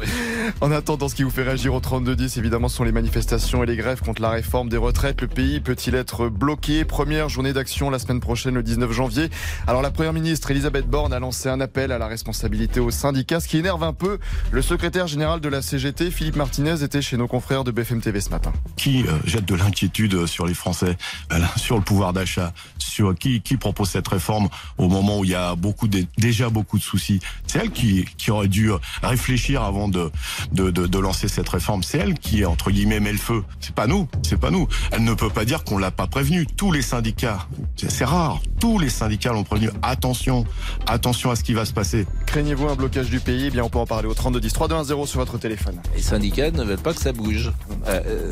En 0.62 0.72
attendant, 0.72 1.08
ce 1.10 1.16
qui 1.16 1.24
vous 1.24 1.30
fait 1.30 1.44
réagir 1.44 1.74
au 1.74 1.80
32-10, 1.80 2.38
évidemment, 2.38 2.68
ce 2.70 2.78
sont 2.78 2.84
les 2.84 2.92
manifestations 2.92 3.64
et 3.64 3.66
les 3.66 3.76
grèves 3.76 4.02
contre 4.02 4.22
la 4.22 4.30
réforme 4.30 4.70
des 4.70 4.78
retraites. 4.78 5.22
Le 5.22 5.28
pays 5.28 5.60
peut-il 5.60 5.96
être 5.96 6.30
bloqué? 6.30 6.86
Première 6.86 7.30
journée 7.30 7.54
d'action 7.54 7.90
la 7.90 8.00
semaine 8.00 8.20
prochaine, 8.20 8.56
le 8.56 8.64
19 8.64 8.92
janvier. 8.92 9.30
Alors, 9.68 9.82
la 9.82 9.92
première 9.92 10.14
ministre 10.14 10.52
Elisabeth 10.52 10.88
Borne 10.88 11.14
a 11.14 11.20
lancé 11.20 11.50
un 11.50 11.60
appel 11.62 11.92
à 11.92 11.98
la 11.98 12.08
responsabilité 12.08 12.80
aux 12.80 12.92
syndicats, 12.92 13.40
ce 13.40 13.48
qui 13.48 13.58
énerve 13.58 13.84
un 13.84 13.94
peu 13.94 14.20
le 14.52 14.62
secrétaire 14.62 15.08
général 15.08 15.40
de 15.40 15.50
la 15.50 15.62
CGT, 15.62 16.12
Philippe 16.12 16.36
Martinez, 16.36 16.84
était 16.84 17.02
chez 17.02 17.18
nos 17.18 17.28
confrères 17.28 17.64
de 17.64 17.72
BFM 17.82 18.02
TV 18.02 18.22
ce 18.22 18.30
matin. 18.30 18.52
qui 18.76 19.04
euh, 19.04 19.18
jette 19.26 19.46
de 19.46 19.56
l'inquiétude 19.56 20.26
sur 20.28 20.46
les 20.46 20.54
Français, 20.54 20.98
euh, 21.32 21.40
sur 21.58 21.78
le 21.78 21.82
pouvoir 21.84 22.14
d'achat, 22.14 22.54
sur 22.78 23.16
qui, 23.16 23.42
qui 23.42 23.58
propose 23.58 23.90
cette 23.90 24.08
réforme 24.08 24.50
au 24.78 24.88
moment 24.88 25.20
où 25.20 25.26
il 25.26 25.32
y 25.32 25.36
a 25.36 25.56
beaucoup 25.56 25.88
de- 25.88 26.06
déjà 26.18 26.50
beaucoup 26.50 26.78
de 26.78 26.84
soucis? 26.84 27.20
C'est 27.48 27.60
elle 27.60 27.72
qui, 27.72 28.06
qui 28.18 28.30
aurait 28.32 28.48
dû 28.48 28.72
euh, 28.72 28.78
réfléchir 29.02 29.64
avant 29.64 29.88
de, 29.88 30.12
de, 30.52 30.70
de, 30.70 30.86
de 30.88 31.00
lancer 31.00 31.28
cette 31.28 31.50
réforme. 31.50 31.82
C'est 31.84 31.98
elle 31.98 32.14
qui, 32.20 32.46
entre 32.46 32.70
guillemets, 32.72 33.00
met 33.00 33.12
le 33.12 33.18
feu. 33.18 33.44
C'est 33.60 33.74
pas 33.74 33.88
nous, 33.88 34.08
c'est 34.24 34.40
pas 34.40 34.52
nous. 34.52 34.68
Elle 34.92 35.04
ne 35.04 35.14
peut 35.14 35.30
pas 35.30 35.46
dire 35.46 35.64
qu'on 35.64 35.78
l'a 35.78 35.92
pas 35.92 36.08
prévenu. 36.08 36.46
Tous 36.46 36.72
les 36.72 36.82
syndicats, 36.82 37.48
c'est 37.78 38.06
rare, 38.06 38.40
tous 38.60 38.78
les 38.80 38.90
syndicats 38.90 39.34
l'ont 39.34 39.44
prévenu. 39.44 39.70
Attention, 39.82 40.46
attention 40.88 41.32
à 41.32 41.36
ce 41.36 41.44
qui 41.44 41.54
va 41.54 41.66
se 41.66 41.74
passer. 41.74 42.06
Craignez-vous 42.28 42.68
un 42.68 42.76
blocage 42.76 43.10
du 43.10 43.20
pays? 43.20 43.46
Eh 43.48 43.50
bien, 43.52 43.64
on 43.64 43.70
peut 43.70 43.80
en 43.80 43.86
parler 43.88 44.08
au 44.08 44.14
32-10. 44.14 44.52
3210 44.52 45.06
sur 45.10 45.20
votre 45.20 45.38
téléphone. 45.38 45.82
Les 45.96 46.02
syndicats 46.02 46.52
ne 46.52 46.64
veulent 46.64 46.78
pas 46.78 46.94
que 46.94 47.02
ça 47.02 47.12
bouge. 47.14 47.52
Euh, 47.88 48.00
euh, 48.06 48.30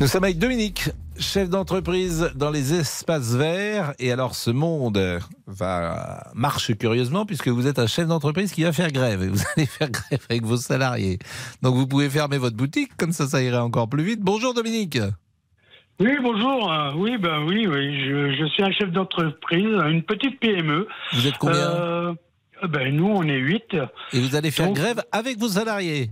nous 0.00 0.06
sommes 0.06 0.24
avec 0.24 0.38
Dominique, 0.38 0.88
chef 1.18 1.48
d'entreprise 1.50 2.30
dans 2.34 2.50
les 2.50 2.72
espaces 2.74 3.34
verts. 3.34 3.92
Et 3.98 4.10
alors, 4.12 4.34
ce 4.34 4.50
monde 4.50 4.98
va 5.46 6.30
marche 6.34 6.74
curieusement 6.76 7.26
puisque 7.26 7.48
vous 7.48 7.66
êtes 7.66 7.78
un 7.78 7.86
chef 7.86 8.06
d'entreprise 8.08 8.52
qui 8.52 8.62
va 8.62 8.72
faire 8.72 8.90
grève. 8.92 9.22
Et 9.22 9.28
vous 9.28 9.42
allez 9.56 9.66
faire 9.66 9.90
grève 9.90 10.20
avec 10.30 10.44
vos 10.44 10.56
salariés. 10.56 11.18
Donc, 11.62 11.74
vous 11.74 11.86
pouvez 11.86 12.08
fermer 12.08 12.38
votre 12.38 12.56
boutique, 12.56 12.96
comme 12.96 13.12
ça, 13.12 13.26
ça 13.26 13.42
irait 13.42 13.58
encore 13.58 13.88
plus 13.88 14.02
vite. 14.02 14.20
Bonjour 14.20 14.54
Dominique. 14.54 14.98
Oui, 16.00 16.12
bonjour. 16.22 16.72
Euh, 16.72 16.92
Oui, 16.96 17.18
ben 17.18 17.44
oui, 17.46 17.66
oui. 17.66 18.00
Je, 18.06 18.34
je 18.40 18.46
suis 18.54 18.62
un 18.62 18.72
chef 18.72 18.90
d'entreprise, 18.90 19.66
une 19.90 20.02
petite 20.02 20.40
PME. 20.40 20.88
Vous 21.12 21.26
êtes 21.26 21.36
combien? 21.38 21.56
Euh, 21.58 22.14
ben 22.68 22.94
nous, 22.96 23.06
on 23.06 23.22
est 23.24 23.36
huit. 23.36 23.76
Et 24.14 24.20
vous 24.20 24.34
allez 24.34 24.50
faire 24.50 24.66
donc- 24.68 24.76
grève 24.76 25.02
avec 25.12 25.38
vos 25.38 25.48
salariés. 25.48 26.10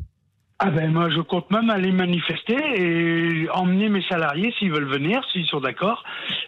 Ah 0.61 0.71
ben 0.71 0.93
moi, 0.93 1.09
je 1.09 1.21
compte 1.21 1.49
même 1.53 1.71
aller 1.71 1.93
manifester 1.93 2.57
et 2.75 3.49
emmener 3.51 3.89
mes 3.89 4.03
salariés 4.03 4.53
s'ils 4.59 4.73
veulent 4.73 4.89
venir, 4.89 5.21
s'ils 5.33 5.47
sont 5.47 5.61
d'accord. 5.61 6.03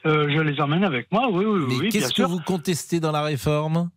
Euh, 0.04 0.28
je 0.28 0.40
les 0.40 0.60
emmène 0.60 0.82
avec 0.84 1.10
moi. 1.12 1.28
Oui, 1.30 1.44
oui, 1.44 1.64
Mais 1.68 1.74
oui, 1.76 1.88
qu'est-ce 1.90 2.12
que 2.14 2.22
vous 2.22 2.40
contestez 2.40 2.98
dans 2.98 3.12
la 3.12 3.22
réforme? 3.22 3.88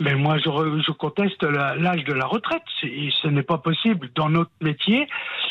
Mais 0.00 0.14
moi, 0.14 0.38
je, 0.38 0.44
je 0.44 0.92
conteste 0.92 1.42
l'âge 1.42 2.04
de 2.04 2.12
la 2.14 2.24
retraite. 2.26 2.62
Ce 2.80 3.26
n'est 3.28 3.42
pas 3.42 3.58
possible 3.58 4.08
dans 4.14 4.30
notre 4.30 4.52
métier 4.62 5.06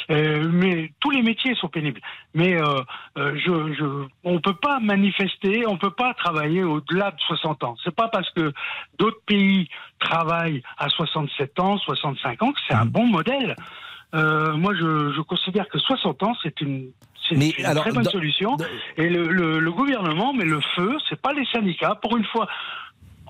Euh, 0.09 0.47
mais 0.49 0.93
tous 1.01 1.11
les 1.11 1.21
métiers 1.21 1.53
sont 1.55 1.67
pénibles. 1.67 1.99
Mais 2.33 2.55
euh, 2.55 2.79
euh, 3.17 3.35
je, 3.45 3.73
je, 3.77 3.85
on 4.23 4.39
peut 4.39 4.55
pas 4.55 4.79
manifester, 4.79 5.67
on 5.67 5.77
peut 5.77 5.91
pas 5.91 6.13
travailler 6.13 6.63
au-delà 6.63 7.11
de 7.11 7.19
60 7.27 7.63
ans. 7.65 7.75
C'est 7.83 7.93
pas 7.93 8.07
parce 8.07 8.29
que 8.31 8.53
d'autres 8.97 9.19
pays 9.25 9.67
travaillent 9.99 10.63
à 10.77 10.87
67 10.87 11.59
ans, 11.59 11.77
65 11.79 12.41
ans 12.41 12.53
que 12.53 12.59
c'est 12.69 12.73
un 12.73 12.85
Mhm. 12.85 12.89
bon 12.91 13.05
modèle. 13.05 13.57
Euh, 14.15 14.53
moi, 14.55 14.73
je, 14.73 15.11
je 15.11 15.21
considère 15.21 15.67
que 15.67 15.79
60 15.79 16.23
ans, 16.23 16.33
c'est 16.41 16.61
une, 16.61 16.91
c'est 17.27 17.35
Mais 17.35 17.49
une 17.49 17.65
alors, 17.65 17.83
très 17.83 17.91
bonne 17.91 18.05
solution. 18.05 18.55
Et 18.95 19.09
le, 19.09 19.27
le, 19.27 19.59
le 19.59 19.71
gouvernement 19.71 20.33
met 20.33 20.45
le 20.45 20.61
feu, 20.75 20.97
c'est 21.09 21.21
pas 21.21 21.33
les 21.33 21.45
syndicats. 21.47 21.95
Pour 22.01 22.15
une 22.17 22.25
fois, 22.25 22.47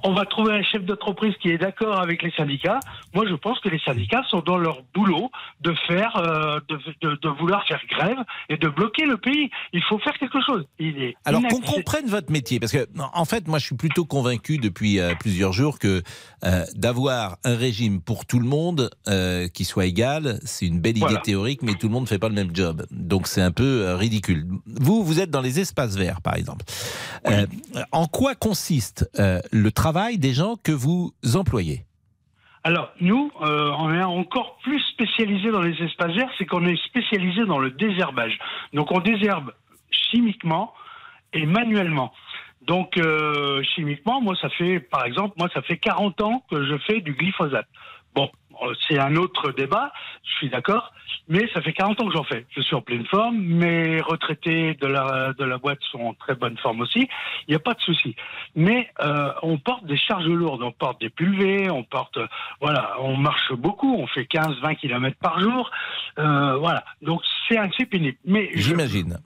on 0.03 0.13
va 0.13 0.25
trouver 0.25 0.53
un 0.53 0.63
chef 0.63 0.83
d'entreprise 0.85 1.33
qui 1.41 1.49
est 1.49 1.57
d'accord 1.57 1.99
avec 1.99 2.21
les 2.21 2.31
syndicats. 2.31 2.79
Moi, 3.13 3.25
je 3.27 3.33
pense 3.33 3.59
que 3.59 3.69
les 3.69 3.79
syndicats 3.79 4.23
sont 4.29 4.41
dans 4.41 4.57
leur 4.57 4.83
boulot 4.93 5.31
de 5.61 5.73
faire, 5.87 6.15
euh, 6.17 6.59
de, 6.69 6.77
de, 7.01 7.15
de 7.15 7.29
vouloir 7.29 7.65
faire 7.67 7.81
grève 7.89 8.17
et 8.49 8.57
de 8.57 8.67
bloquer 8.69 9.05
le 9.05 9.17
pays. 9.17 9.49
Il 9.73 9.81
faut 9.83 9.97
faire 9.99 10.13
quelque 10.19 10.39
chose. 10.45 10.65
Il 10.79 11.01
est 11.01 11.15
Alors 11.25 11.41
qu'on 11.41 11.61
comprenne 11.61 12.05
votre 12.07 12.31
métier, 12.31 12.59
parce 12.59 12.71
que 12.71 12.87
en 13.13 13.25
fait, 13.25 13.47
moi, 13.47 13.57
je 13.59 13.65
suis 13.65 13.75
plutôt 13.75 14.05
convaincu 14.05 14.57
depuis 14.59 14.99
euh, 14.99 15.15
plusieurs 15.19 15.51
jours 15.53 15.79
que 15.79 16.03
euh, 16.43 16.63
d'avoir 16.75 17.37
un 17.43 17.55
régime 17.55 17.99
pour 18.01 18.25
tout 18.25 18.39
le 18.39 18.47
monde 18.47 18.89
qui 19.53 19.65
soit 19.65 19.85
égal, 19.85 20.39
c'est 20.43 20.67
une 20.67 20.79
belle 20.79 20.97
idée 20.97 21.05
Voilà. 21.07 21.19
théorique, 21.21 21.61
mais 21.63 21.73
tout 21.73 21.87
le 21.87 21.93
monde 21.93 22.03
ne 22.03 22.07
fait 22.07 22.19
pas 22.19 22.29
le 22.29 22.35
même 22.35 22.55
job. 22.55 22.85
Donc 22.91 23.27
c'est 23.27 23.41
un 23.41 23.51
peu 23.51 23.93
ridicule. 23.95 24.45
Vous, 24.67 25.03
vous 25.03 25.19
êtes 25.19 25.31
dans 25.31 25.41
les 25.41 25.59
espaces 25.59 25.95
verts, 25.95 26.21
par 26.21 26.35
exemple. 26.35 26.65
En 27.91 28.05
quoi 28.07 28.35
consiste 28.35 29.09
le 29.17 29.71
travail 29.71 29.86
des 30.17 30.33
gens 30.33 30.55
que 30.61 30.73
vous 30.73 31.13
employez 31.35 31.85
Alors, 32.65 32.91
nous, 32.99 33.31
euh, 33.41 33.71
on 33.79 33.93
est 33.93 34.03
encore 34.03 34.57
plus 34.61 34.81
spécialisé 34.91 35.49
dans 35.49 35.61
les 35.61 35.81
espaces 35.81 36.13
verts, 36.13 36.29
c'est 36.37 36.45
qu'on 36.45 36.65
est 36.65 36.75
spécialisé 36.87 37.45
dans 37.45 37.59
le 37.59 37.71
désherbage. 37.71 38.37
Donc, 38.73 38.91
on 38.91 38.99
désherbe 38.99 39.53
chimiquement 39.89 40.73
et 41.31 41.45
manuellement. 41.45 42.11
Donc, 42.63 42.97
euh, 42.97 43.63
chimiquement, 43.75 44.19
moi, 44.19 44.35
ça 44.41 44.49
fait, 44.49 44.81
par 44.81 45.05
exemple, 45.05 45.35
moi, 45.37 45.47
ça 45.53 45.61
fait 45.61 45.77
40 45.77 46.21
ans 46.21 46.43
que 46.51 46.65
je 46.65 46.77
fais 46.79 46.99
du 46.99 47.13
glyphosate. 47.13 47.67
Bon, 48.13 48.29
c'est 48.87 48.99
un 48.99 49.15
autre 49.15 49.51
débat, 49.51 49.91
je 50.23 50.31
suis 50.37 50.49
d'accord, 50.49 50.91
mais 51.29 51.47
ça 51.53 51.61
fait 51.61 51.73
40 51.73 51.99
ans 52.01 52.07
que 52.07 52.13
j'en 52.13 52.23
fais. 52.23 52.45
Je 52.55 52.61
suis 52.61 52.75
en 52.75 52.81
pleine 52.81 53.05
forme, 53.05 53.37
mes 53.37 54.01
retraités 54.01 54.75
de 54.75 54.87
la, 54.87 55.33
de 55.37 55.43
la 55.43 55.57
boîte 55.57 55.79
sont 55.91 55.99
en 55.99 56.13
très 56.13 56.35
bonne 56.35 56.57
forme 56.57 56.81
aussi, 56.81 57.07
il 57.47 57.49
n'y 57.51 57.55
a 57.55 57.59
pas 57.59 57.73
de 57.73 57.81
souci. 57.81 58.15
Mais 58.55 58.89
euh, 59.01 59.31
on 59.43 59.57
porte 59.57 59.85
des 59.85 59.97
charges 59.97 60.25
lourdes, 60.27 60.61
on 60.63 60.71
porte 60.71 60.99
des 61.01 61.09
pulvés, 61.09 61.69
on 61.69 61.83
porte, 61.83 62.17
euh, 62.17 62.27
voilà, 62.61 62.93
on 63.01 63.17
marche 63.17 63.51
beaucoup, 63.53 63.93
on 63.95 64.07
fait 64.07 64.23
15-20 64.23 64.75
km 64.77 65.15
par 65.21 65.39
jour, 65.39 65.69
euh, 66.19 66.55
voilà. 66.57 66.83
Donc 67.01 67.21
c'est 67.47 67.57
assez 67.57 67.85
pénible. 67.85 68.17
Mais 68.25 68.49
je- 68.53 68.61
J'imagine. 68.61 69.17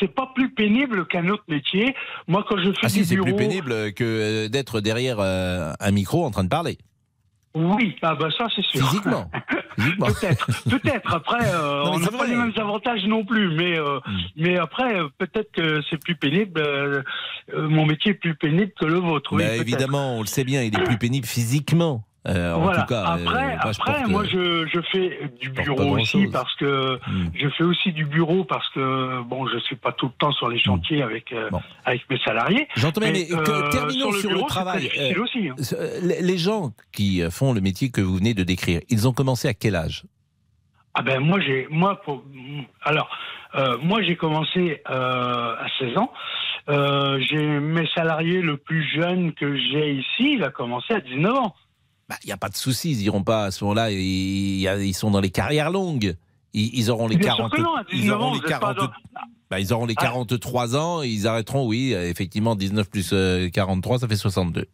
c'est 0.00 0.12
pas 0.12 0.30
plus 0.34 0.50
pénible 0.50 1.06
qu'un 1.06 1.28
autre 1.28 1.44
métier. 1.48 1.94
Moi, 2.26 2.44
quand 2.48 2.58
je 2.58 2.70
fais 2.72 2.78
Ah 2.84 2.88
si, 2.88 2.98
du 3.00 3.04
c'est 3.04 3.14
bureau, 3.14 3.26
plus 3.26 3.36
pénible 3.36 3.92
que 3.94 4.04
euh, 4.04 4.48
d'être 4.48 4.80
derrière 4.80 5.20
un 5.20 5.90
micro 5.92 6.24
en 6.24 6.30
train 6.30 6.44
de 6.44 6.48
parler. 6.48 6.78
Oui, 7.54 7.96
ah 8.02 8.14
bah 8.14 8.28
ça 8.36 8.46
c'est 8.54 8.64
sûr. 8.64 8.86
Physiquement. 8.88 9.30
Physiquement. 9.78 10.06
Peut-être, 10.06 10.46
peut-être. 10.68 11.14
Après, 11.14 11.44
euh, 11.54 11.84
Non, 11.84 11.92
on 11.94 11.98
n'a 11.98 12.08
pas 12.08 12.26
les 12.26 12.36
mêmes 12.36 12.52
avantages 12.56 13.04
non 13.06 13.24
plus, 13.24 13.54
mais 13.56 13.78
euh, 13.78 14.00
Hmm. 14.06 14.18
mais 14.36 14.58
après, 14.58 14.98
euh, 14.98 15.08
peut-être 15.18 15.50
que 15.52 15.80
c'est 15.90 15.98
plus 16.02 16.14
pénible. 16.16 16.60
euh, 16.60 17.02
mon 17.54 17.86
métier 17.86 18.12
est 18.12 18.14
plus 18.14 18.34
pénible 18.34 18.72
que 18.78 18.84
le 18.86 18.98
vôtre. 18.98 19.32
Oui, 19.34 19.42
Bah, 19.44 19.56
évidemment, 19.56 20.16
on 20.16 20.20
le 20.20 20.26
sait 20.26 20.44
bien, 20.44 20.62
il 20.62 20.74
est 20.78 20.82
plus 20.84 20.98
pénible 20.98 21.26
physiquement. 21.26 22.04
Euh, 22.28 22.54
en 22.54 22.60
voilà. 22.60 22.82
tout 22.82 22.86
cas, 22.86 23.00
euh, 23.00 23.24
après, 23.26 23.56
moi, 23.56 23.72
je 23.72 23.80
après, 23.80 23.92
porte, 23.94 24.06
moi, 24.08 24.22
euh, 24.22 24.64
je, 24.66 24.66
je 24.72 24.80
fais 24.92 25.30
du 25.40 25.50
bureau 25.50 25.98
aussi 25.98 26.28
parce 26.28 26.54
que 26.54 27.00
hmm. 27.08 27.30
je 27.34 27.48
fais 27.48 27.64
aussi 27.64 27.90
du 27.92 28.04
bureau 28.04 28.44
parce 28.44 28.68
que 28.68 29.22
bon, 29.22 29.48
je 29.48 29.58
suis 29.58 29.74
pas 29.74 29.90
tout 29.90 30.06
le 30.06 30.12
temps 30.12 30.30
sur 30.30 30.48
les 30.48 30.60
chantiers 30.60 31.02
avec 31.02 31.32
euh, 31.32 31.50
Bon. 31.50 31.60
avec 31.84 32.08
mes 32.08 32.18
salariés. 32.18 32.68
J'entends 32.76 33.00
bien, 33.00 33.10
mais, 33.10 33.26
Mais, 33.28 33.36
que- 33.36 33.50
euh, 33.50 33.70
terminons 33.70 34.12
sur 34.12 34.28
le, 34.30 34.36
bureau, 34.36 34.46
travail. 34.48 34.88
Euh, 34.96 35.20
aussi. 35.20 35.48
hein. 35.48 35.56
euh, 35.72 35.98
les- 36.20 36.38
gens 36.38 36.70
qui 36.92 37.22
euh, 37.22 37.30
font 37.30 37.52
le 37.52 37.60
métier 37.60 37.90
que 37.90 38.00
vous 38.00 38.16
venez 38.18 38.34
de 38.34 38.44
décrire, 38.44 38.80
ils 38.88 39.08
ont 39.08 39.12
commencé 39.12 39.48
à 39.48 39.54
quel 39.54 39.74
âge? 39.74 40.04
Ah 40.94 41.02
ben 41.02 41.18
moi 41.20 41.40
j'ai 41.40 41.66
moi 41.70 42.00
pour 42.02 42.22
alors 42.82 43.08
euh, 43.56 43.78
moi 43.82 44.00
j'ai 44.02 44.14
commencé 44.14 44.80
euh, 44.90 45.54
à 45.56 45.66
16 45.80 45.96
ans. 45.98 46.12
Euh, 46.68 47.18
j'ai 47.28 47.44
mes 47.44 47.86
salariés 47.96 48.40
le 48.42 48.56
plus 48.58 48.84
jeune 48.94 49.32
que 49.32 49.56
j'ai 49.56 49.94
ici, 49.94 50.34
il 50.34 50.44
a 50.44 50.50
commencé 50.50 50.94
à 50.94 51.00
19 51.00 51.34
ans. 51.34 51.54
Bah, 52.12 52.18
Il 52.24 52.26
n'y 52.26 52.32
a 52.32 52.36
pas 52.36 52.50
de 52.50 52.56
souci, 52.56 52.90
ils 52.90 53.02
iront 53.02 53.22
pas 53.22 53.44
à 53.44 53.50
ce 53.50 53.64
moment-là, 53.64 53.90
ils, 53.90 54.60
ils 54.62 54.94
sont 54.94 55.10
dans 55.10 55.20
les 55.20 55.30
carrières 55.30 55.70
longues. 55.70 56.14
Ils, 56.52 56.70
ils 56.78 56.90
auront 56.90 57.08
les 57.08 57.16
Bien 57.16 57.28
sûr 57.34 57.48
40 57.48 57.52
que 57.52 57.60
non, 57.62 57.74
à 57.76 57.82
ils 57.90 58.00
19 58.02 58.16
auront 58.16 58.24
ans, 58.26 58.32
les 58.34 58.38
vous 58.40 58.44
êtes 58.44 58.50
pas 58.60 58.74
40 58.74 58.76
dans- 58.76 58.92
bah, 59.50 59.60
ils 59.60 59.72
auront 59.72 59.86
les 59.86 59.94
Ah. 59.96 60.02
43 60.04 60.76
ans, 60.76 61.02
et 61.02 61.08
ils 61.08 61.26
arrêteront, 61.26 61.66
oui, 61.66 61.92
euh, 61.94 62.08
effectivement, 62.10 62.54
19 62.54 62.88
plus 62.90 63.10
euh, 63.14 63.48
43, 63.50 63.98
ça 64.00 64.08
fait 64.08 64.16
62. 64.16 64.66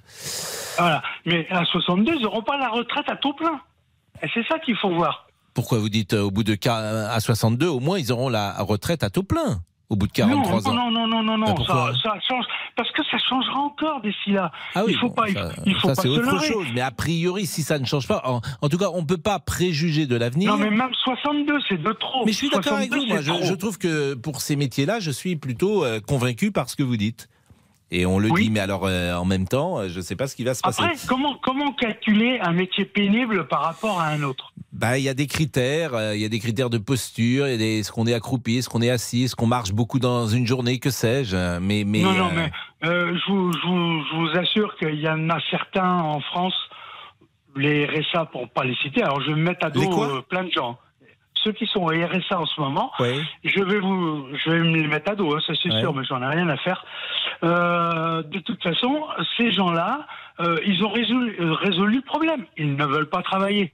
Voilà. 0.78 1.02
Mais 1.26 1.46
à 1.50 1.64
62, 1.64 2.14
ils 2.16 2.22
n'auront 2.22 2.42
pas 2.42 2.56
la 2.58 2.68
retraite 2.70 3.06
à 3.08 3.16
taux 3.16 3.32
plein. 3.34 3.60
Et 4.22 4.26
c'est 4.34 4.44
ça 4.48 4.58
qu'il 4.58 4.76
faut 4.76 4.92
voir. 4.94 5.28
Pourquoi 5.54 5.78
vous 5.78 5.88
dites 5.88 6.14
euh, 6.14 6.22
au 6.22 6.30
bout 6.32 6.44
de 6.44 6.56
à 6.68 7.20
62, 7.20 7.66
au 7.68 7.80
moins 7.80 7.98
ils 7.98 8.10
auront 8.12 8.28
la 8.28 8.52
retraite 8.62 9.02
à 9.04 9.10
taux 9.10 9.22
plein? 9.24 9.60
Au 9.90 9.96
bout 9.96 10.06
de 10.06 10.12
43 10.12 10.60
non, 10.60 10.68
ans. 10.68 10.90
non, 10.90 10.90
non, 10.90 11.06
non, 11.06 11.22
non, 11.22 11.38
non, 11.38 11.64
ça, 11.64 11.92
ça 12.02 12.12
change. 12.28 12.44
Parce 12.76 12.90
que 12.92 13.02
ça 13.10 13.16
changera 13.28 13.58
encore 13.60 14.00
d'ici 14.02 14.30
là. 14.32 14.52
Ah 14.74 14.82
oui, 14.84 14.92
il 14.92 14.98
faut 14.98 15.08
bon, 15.08 15.14
pas, 15.14 15.28
ça, 15.28 15.50
faut- 15.50 15.62
il 15.66 15.74
faut 15.76 15.88
ça, 15.88 15.94
pas 15.94 16.02
c'est 16.02 16.08
se 16.08 16.12
autre 16.12 16.42
chose. 16.44 16.66
Mais 16.74 16.80
a 16.82 16.90
priori, 16.90 17.46
si 17.46 17.62
ça 17.62 17.78
ne 17.78 17.86
change 17.86 18.06
pas, 18.06 18.20
en, 18.24 18.40
en 18.60 18.68
tout 18.68 18.76
cas, 18.78 18.90
on 18.92 19.00
ne 19.00 19.06
peut 19.06 19.16
pas 19.16 19.38
préjuger 19.38 20.06
de 20.06 20.16
l'avenir. 20.16 20.50
Non, 20.52 20.58
mais 20.58 20.70
même 20.70 20.92
62, 21.04 21.58
c'est 21.68 21.82
de 21.82 21.92
trop. 21.92 22.24
Mais 22.26 22.32
je 22.32 22.36
suis 22.36 22.50
d'accord 22.50 22.74
avec 22.74 22.88
62, 22.92 23.16
vous. 23.16 23.38
Moi, 23.38 23.46
je 23.46 23.54
trouve 23.54 23.78
que 23.78 24.14
pour 24.14 24.40
ces 24.42 24.56
métiers-là, 24.56 25.00
je 25.00 25.10
suis 25.10 25.36
plutôt 25.36 25.84
euh, 25.84 26.00
convaincu 26.00 26.52
par 26.52 26.68
ce 26.68 26.76
que 26.76 26.82
vous 26.82 26.96
dites. 26.96 27.28
Et 27.90 28.04
on 28.04 28.18
le 28.18 28.30
Oui. 28.30 28.44
dit, 28.44 28.50
mais 28.50 28.60
alors 28.60 28.84
euh, 28.84 29.14
en 29.14 29.24
même 29.24 29.48
temps, 29.48 29.78
euh, 29.78 29.88
je 29.88 29.96
ne 29.96 30.02
sais 30.02 30.14
pas 30.14 30.26
ce 30.26 30.36
qui 30.36 30.44
va 30.44 30.52
se 30.52 30.60
passer. 30.60 30.82
Après, 30.82 30.96
comment, 31.06 31.36
comment 31.42 31.72
calculer 31.72 32.38
un 32.42 32.52
métier 32.52 32.84
pénible 32.84 33.48
par 33.48 33.62
rapport 33.62 33.98
à 34.00 34.08
un 34.08 34.22
autre? 34.22 34.52
Bah, 34.74 34.98
il 34.98 35.04
y 35.04 35.08
a 35.08 35.14
des 35.14 35.26
critères, 35.26 35.94
euh, 35.94 36.14
il 36.14 36.20
y 36.20 36.24
a 36.26 36.28
des 36.28 36.38
critères 36.38 36.68
de 36.68 36.76
posture, 36.76 37.46
il 37.46 37.52
y 37.52 37.54
a 37.54 37.56
des, 37.56 37.78
est-ce 37.78 37.90
qu'on 37.90 38.06
est 38.06 38.12
accroupi, 38.12 38.58
est-ce 38.58 38.68
qu'on 38.68 38.82
est 38.82 38.90
assis, 38.90 39.22
est-ce 39.24 39.34
qu'on 39.34 39.46
marche 39.46 39.72
beaucoup 39.72 39.98
dans 39.98 40.26
une 40.28 40.46
journée, 40.46 40.78
que 40.78 40.90
sais-je. 40.90 41.58
Mais, 41.60 41.84
mais, 41.86 42.02
Non, 42.02 42.12
non, 42.12 42.28
euh, 42.28 42.34
mais 42.36 43.18
je, 43.18 43.32
vous, 43.32 43.52
je 43.52 43.66
vous- 43.66 44.04
je 44.10 44.16
vous 44.16 44.38
assure 44.38 44.76
qu'il 44.76 45.00
y 45.00 45.08
en 45.08 45.30
a 45.30 45.38
certains 45.50 45.98
en 46.00 46.20
France, 46.20 46.54
les 47.56 47.86
RSA 47.86 48.26
pour 48.26 48.48
pas 48.50 48.64
les 48.64 48.74
citer, 48.76 49.02
alors 49.02 49.20
je 49.22 49.28
vais 49.28 49.36
me 49.36 49.42
mettre 49.44 49.64
à 49.66 49.70
dos 49.70 50.22
plein 50.28 50.44
de 50.44 50.50
gens. 50.52 50.78
Ceux 51.48 51.54
qui 51.54 51.66
sont 51.66 51.80
au 51.80 51.86
RSA 51.86 52.38
en 52.38 52.44
ce 52.44 52.60
moment, 52.60 52.92
je 53.42 53.64
vais 53.64 53.78
vous, 53.78 54.26
je 54.36 54.50
vais 54.50 54.58
me 54.58 54.76
les 54.76 54.86
mettre 54.86 55.12
à 55.12 55.14
dos, 55.14 55.34
hein, 55.34 55.38
ça 55.46 55.54
c'est 55.62 55.70
sûr, 55.80 55.94
mais 55.94 56.04
j'en 56.04 56.20
ai 56.20 56.26
rien 56.26 56.46
à 56.50 56.58
faire. 56.58 56.84
Euh, 57.42 58.22
de 58.22 58.38
toute 58.40 58.62
façon, 58.62 59.06
ces 59.38 59.50
gens-là, 59.50 60.06
euh, 60.40 60.58
ils 60.66 60.84
ont 60.84 60.90
résolu, 60.90 61.36
euh, 61.40 61.54
résolu 61.54 61.96
le 61.96 62.02
problème. 62.02 62.44
Ils 62.58 62.76
ne 62.76 62.84
veulent 62.84 63.08
pas 63.08 63.22
travailler. 63.22 63.72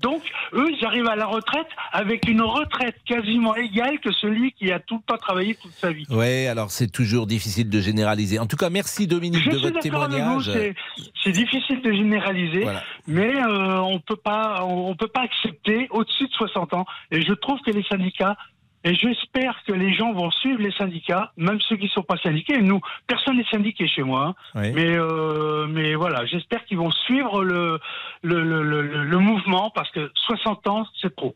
Donc, 0.00 0.22
eux, 0.52 0.66
ils 0.70 0.84
arrivent 0.84 1.08
à 1.08 1.16
la 1.16 1.26
retraite 1.26 1.66
avec 1.92 2.28
une 2.28 2.42
retraite 2.42 2.96
quasiment 3.06 3.54
égale 3.56 3.98
que 4.00 4.12
celui 4.12 4.52
qui 4.52 4.70
a 4.72 4.78
tout 4.80 4.96
le 4.96 5.02
temps 5.06 5.18
travaillé 5.18 5.54
toute 5.54 5.72
sa 5.72 5.92
vie. 5.92 6.04
Ouais, 6.10 6.46
alors 6.46 6.70
c'est 6.70 6.90
toujours 6.90 7.26
difficile 7.26 7.68
de 7.70 7.80
généraliser. 7.80 8.38
En 8.38 8.46
tout 8.46 8.56
cas, 8.56 8.70
merci 8.70 9.06
Dominique 9.06 9.42
Je 9.42 9.50
de 9.50 9.56
suis 9.58 9.66
votre 9.68 9.80
témoignage. 9.80 10.50
c'est- 10.52 10.74
c'est 11.22 11.32
difficile 11.32 11.80
de 11.82 11.92
généraliser, 11.92 12.60
Voilà. 12.62 12.82
mais 13.06 13.34
euh, 13.34 13.78
on 13.80 13.98
peut 14.00 14.16
pas, 14.16 14.64
on, 14.64 14.90
on 14.90 14.96
peut 14.96 15.08
pas 15.08 15.22
accepter 15.22 15.86
au-dessus 15.90 16.24
de 16.26 16.32
60 16.32 16.74
ans. 16.74 16.86
Et 17.10 17.22
je 17.22 17.32
trouve 17.32 17.58
que 17.60 17.70
les 17.70 17.82
syndicats, 17.84 18.36
et 18.84 18.94
j'espère 18.94 19.62
que 19.66 19.72
les 19.72 19.94
gens 19.94 20.12
vont 20.12 20.30
suivre 20.30 20.60
les 20.60 20.72
syndicats, 20.72 21.32
même 21.36 21.58
ceux 21.68 21.76
qui 21.76 21.88
sont 21.88 22.02
pas 22.02 22.18
syndiqués. 22.18 22.60
Nous, 22.60 22.80
personne 23.06 23.38
n'est 23.38 23.50
syndiqué 23.50 23.88
chez 23.88 24.02
moi, 24.02 24.34
hein. 24.54 24.72
Mais 24.74 24.96
euh, 24.96 25.66
mais 25.66 25.94
voilà, 25.94 26.26
j'espère 26.26 26.64
qu'ils 26.66 26.76
vont 26.76 26.90
suivre 26.90 27.42
le 27.42 27.78
le, 28.22 28.42
le, 28.42 28.62
le, 28.62 29.04
le 29.04 29.18
mouvement 29.18 29.70
parce 29.74 29.90
que 29.90 30.10
60 30.26 30.66
ans, 30.68 30.86
c'est 31.00 31.14
trop. 31.16 31.34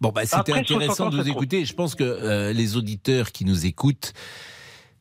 Bon, 0.00 0.10
bah, 0.10 0.24
c'était 0.24 0.36
Après 0.36 0.64
60 0.64 0.76
intéressant 0.76 1.06
ans, 1.06 1.10
de 1.10 1.16
vous 1.16 1.28
écouter. 1.28 1.64
Je 1.64 1.74
pense 1.74 1.94
que 1.94 2.02
euh, 2.02 2.52
les 2.52 2.76
auditeurs 2.76 3.30
qui 3.30 3.44
nous 3.44 3.66
écoutent, 3.66 4.12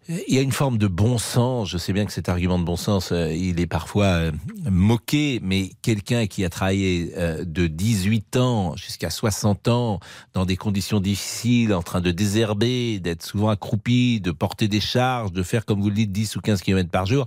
il 0.10 0.34
y 0.34 0.38
a 0.38 0.42
une 0.42 0.52
forme 0.52 0.78
de 0.78 0.88
bon 0.88 1.18
sens. 1.18 1.70
Je 1.70 1.78
sais 1.78 1.94
bien 1.94 2.06
que 2.06 2.12
cet 2.12 2.28
argument 2.28 2.60
de 2.60 2.64
bon 2.64 2.76
sens, 2.76 3.12
euh, 3.12 3.32
il 3.32 3.60
est 3.60 3.68
parfois 3.68 4.06
euh, 4.06 4.32
moqué, 4.70 5.40
mais 5.44 5.72
quelqu'un 5.82 6.28
qui 6.28 6.44
a 6.44 6.50
travaillé 6.50 7.14
euh, 7.18 7.44
de 7.46 7.68
18 7.68 8.38
ans 8.38 8.76
jusqu'à 8.76 9.10
60 9.10 9.68
ans 9.68 10.00
dans 10.34 10.46
des 10.46 10.58
conditions 10.58 11.00
difficiles, 11.00 11.74
en 11.74 11.84
train 11.84 12.02
de 12.02 12.12
désherber, 12.12 13.00
d'être 13.00 13.24
souvent 13.24 13.50
accroupi, 13.50 14.20
de 14.20 14.32
porter 14.32 14.68
des 14.68 14.82
charges, 14.82 15.32
de 15.32 15.44
faire, 15.44 15.66
comme 15.66 15.82
vous 15.82 15.90
le 15.90 15.96
dites, 15.96 16.12
10 16.12 16.36
ou 16.36 16.42
15 16.42 16.62
km 16.62 16.90
par 16.90 17.06
jour, 17.06 17.26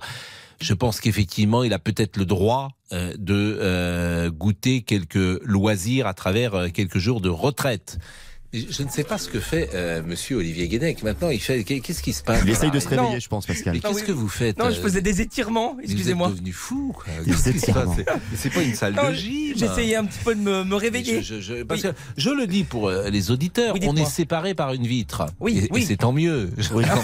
je 0.60 0.74
pense 0.74 1.00
qu'effectivement, 1.00 1.62
il 1.62 1.72
a 1.72 1.78
peut-être 1.78 2.16
le 2.16 2.24
droit 2.24 2.70
euh, 2.92 3.12
de 3.18 3.58
euh, 3.60 4.30
goûter 4.30 4.82
quelques 4.82 5.42
loisirs 5.42 6.06
à 6.06 6.14
travers 6.14 6.54
euh, 6.54 6.68
quelques 6.68 6.98
jours 6.98 7.20
de 7.20 7.28
retraite. 7.28 7.98
Je 8.54 8.82
ne 8.84 8.88
sais 8.88 9.02
pas 9.04 9.18
ce 9.18 9.28
que 9.28 9.40
fait 9.40 9.70
euh, 9.74 10.00
Monsieur 10.06 10.36
Olivier 10.36 10.68
Guénec. 10.68 11.02
Maintenant, 11.02 11.30
il 11.30 11.40
fait. 11.40 11.64
Qu'est-ce 11.64 12.02
qui 12.02 12.12
se 12.12 12.22
passe? 12.22 12.40
Il 12.44 12.50
essaye 12.50 12.70
de 12.70 12.78
se 12.78 12.84
là 12.84 12.90
réveiller, 12.96 13.14
Non. 13.14 13.20
je 13.20 13.28
pense, 13.28 13.46
Pascal. 13.46 13.72
Mais 13.74 13.80
qu'est-ce 13.80 13.94
oui. 14.00 14.04
que 14.06 14.12
vous 14.12 14.28
faites 14.28 14.58
Non, 14.58 14.70
je 14.70 14.78
euh, 14.78 14.82
faisais 14.82 15.00
des 15.02 15.20
étirements, 15.20 15.74
Vous 15.74 15.80
excusez-moi. 15.82 16.28
êtes 16.28 16.34
devenu 16.34 16.52
fou, 16.52 16.92
quoi. 16.94 17.04
Qu'est-ce 17.24 17.50
qui 17.50 17.58
se 17.58 17.66
passe? 17.72 17.98
Étirements. 17.98 18.20
C'est- 18.36 18.50
pas 18.50 18.62
une 18.62 18.74
salle 18.74 18.94
Non, 18.94 19.10
de 19.10 19.14
gym. 19.14 19.54
J'essayais 19.56 19.96
un 19.96 20.04
petit 20.04 20.20
peu 20.24 20.34
de 20.36 20.40
me, 20.40 20.74
réveiller. 20.76 21.22
Je, 21.22 21.40
je- 21.40 21.56
je- 21.56 21.62
parce 21.64 21.82
Oui. 21.82 21.90
que 21.90 21.94
je 22.16 22.30
le 22.30 22.46
dis 22.46 22.62
pour 22.64 22.88
euh, 22.88 23.10
les 23.10 23.30
auditeurs, 23.32 23.74
Oui, 23.74 23.80
on 23.88 23.96
est 23.96 24.04
séparés 24.04 24.54
par 24.54 24.72
une 24.72 24.86
vitre. 24.86 25.26
Oui, 25.40 25.58
et, 25.58 25.64
et 25.64 25.68
oui. 25.72 25.84
c'est 25.86 25.96
tant 25.96 26.12
mieux. 26.12 26.50
Oui. 26.74 26.84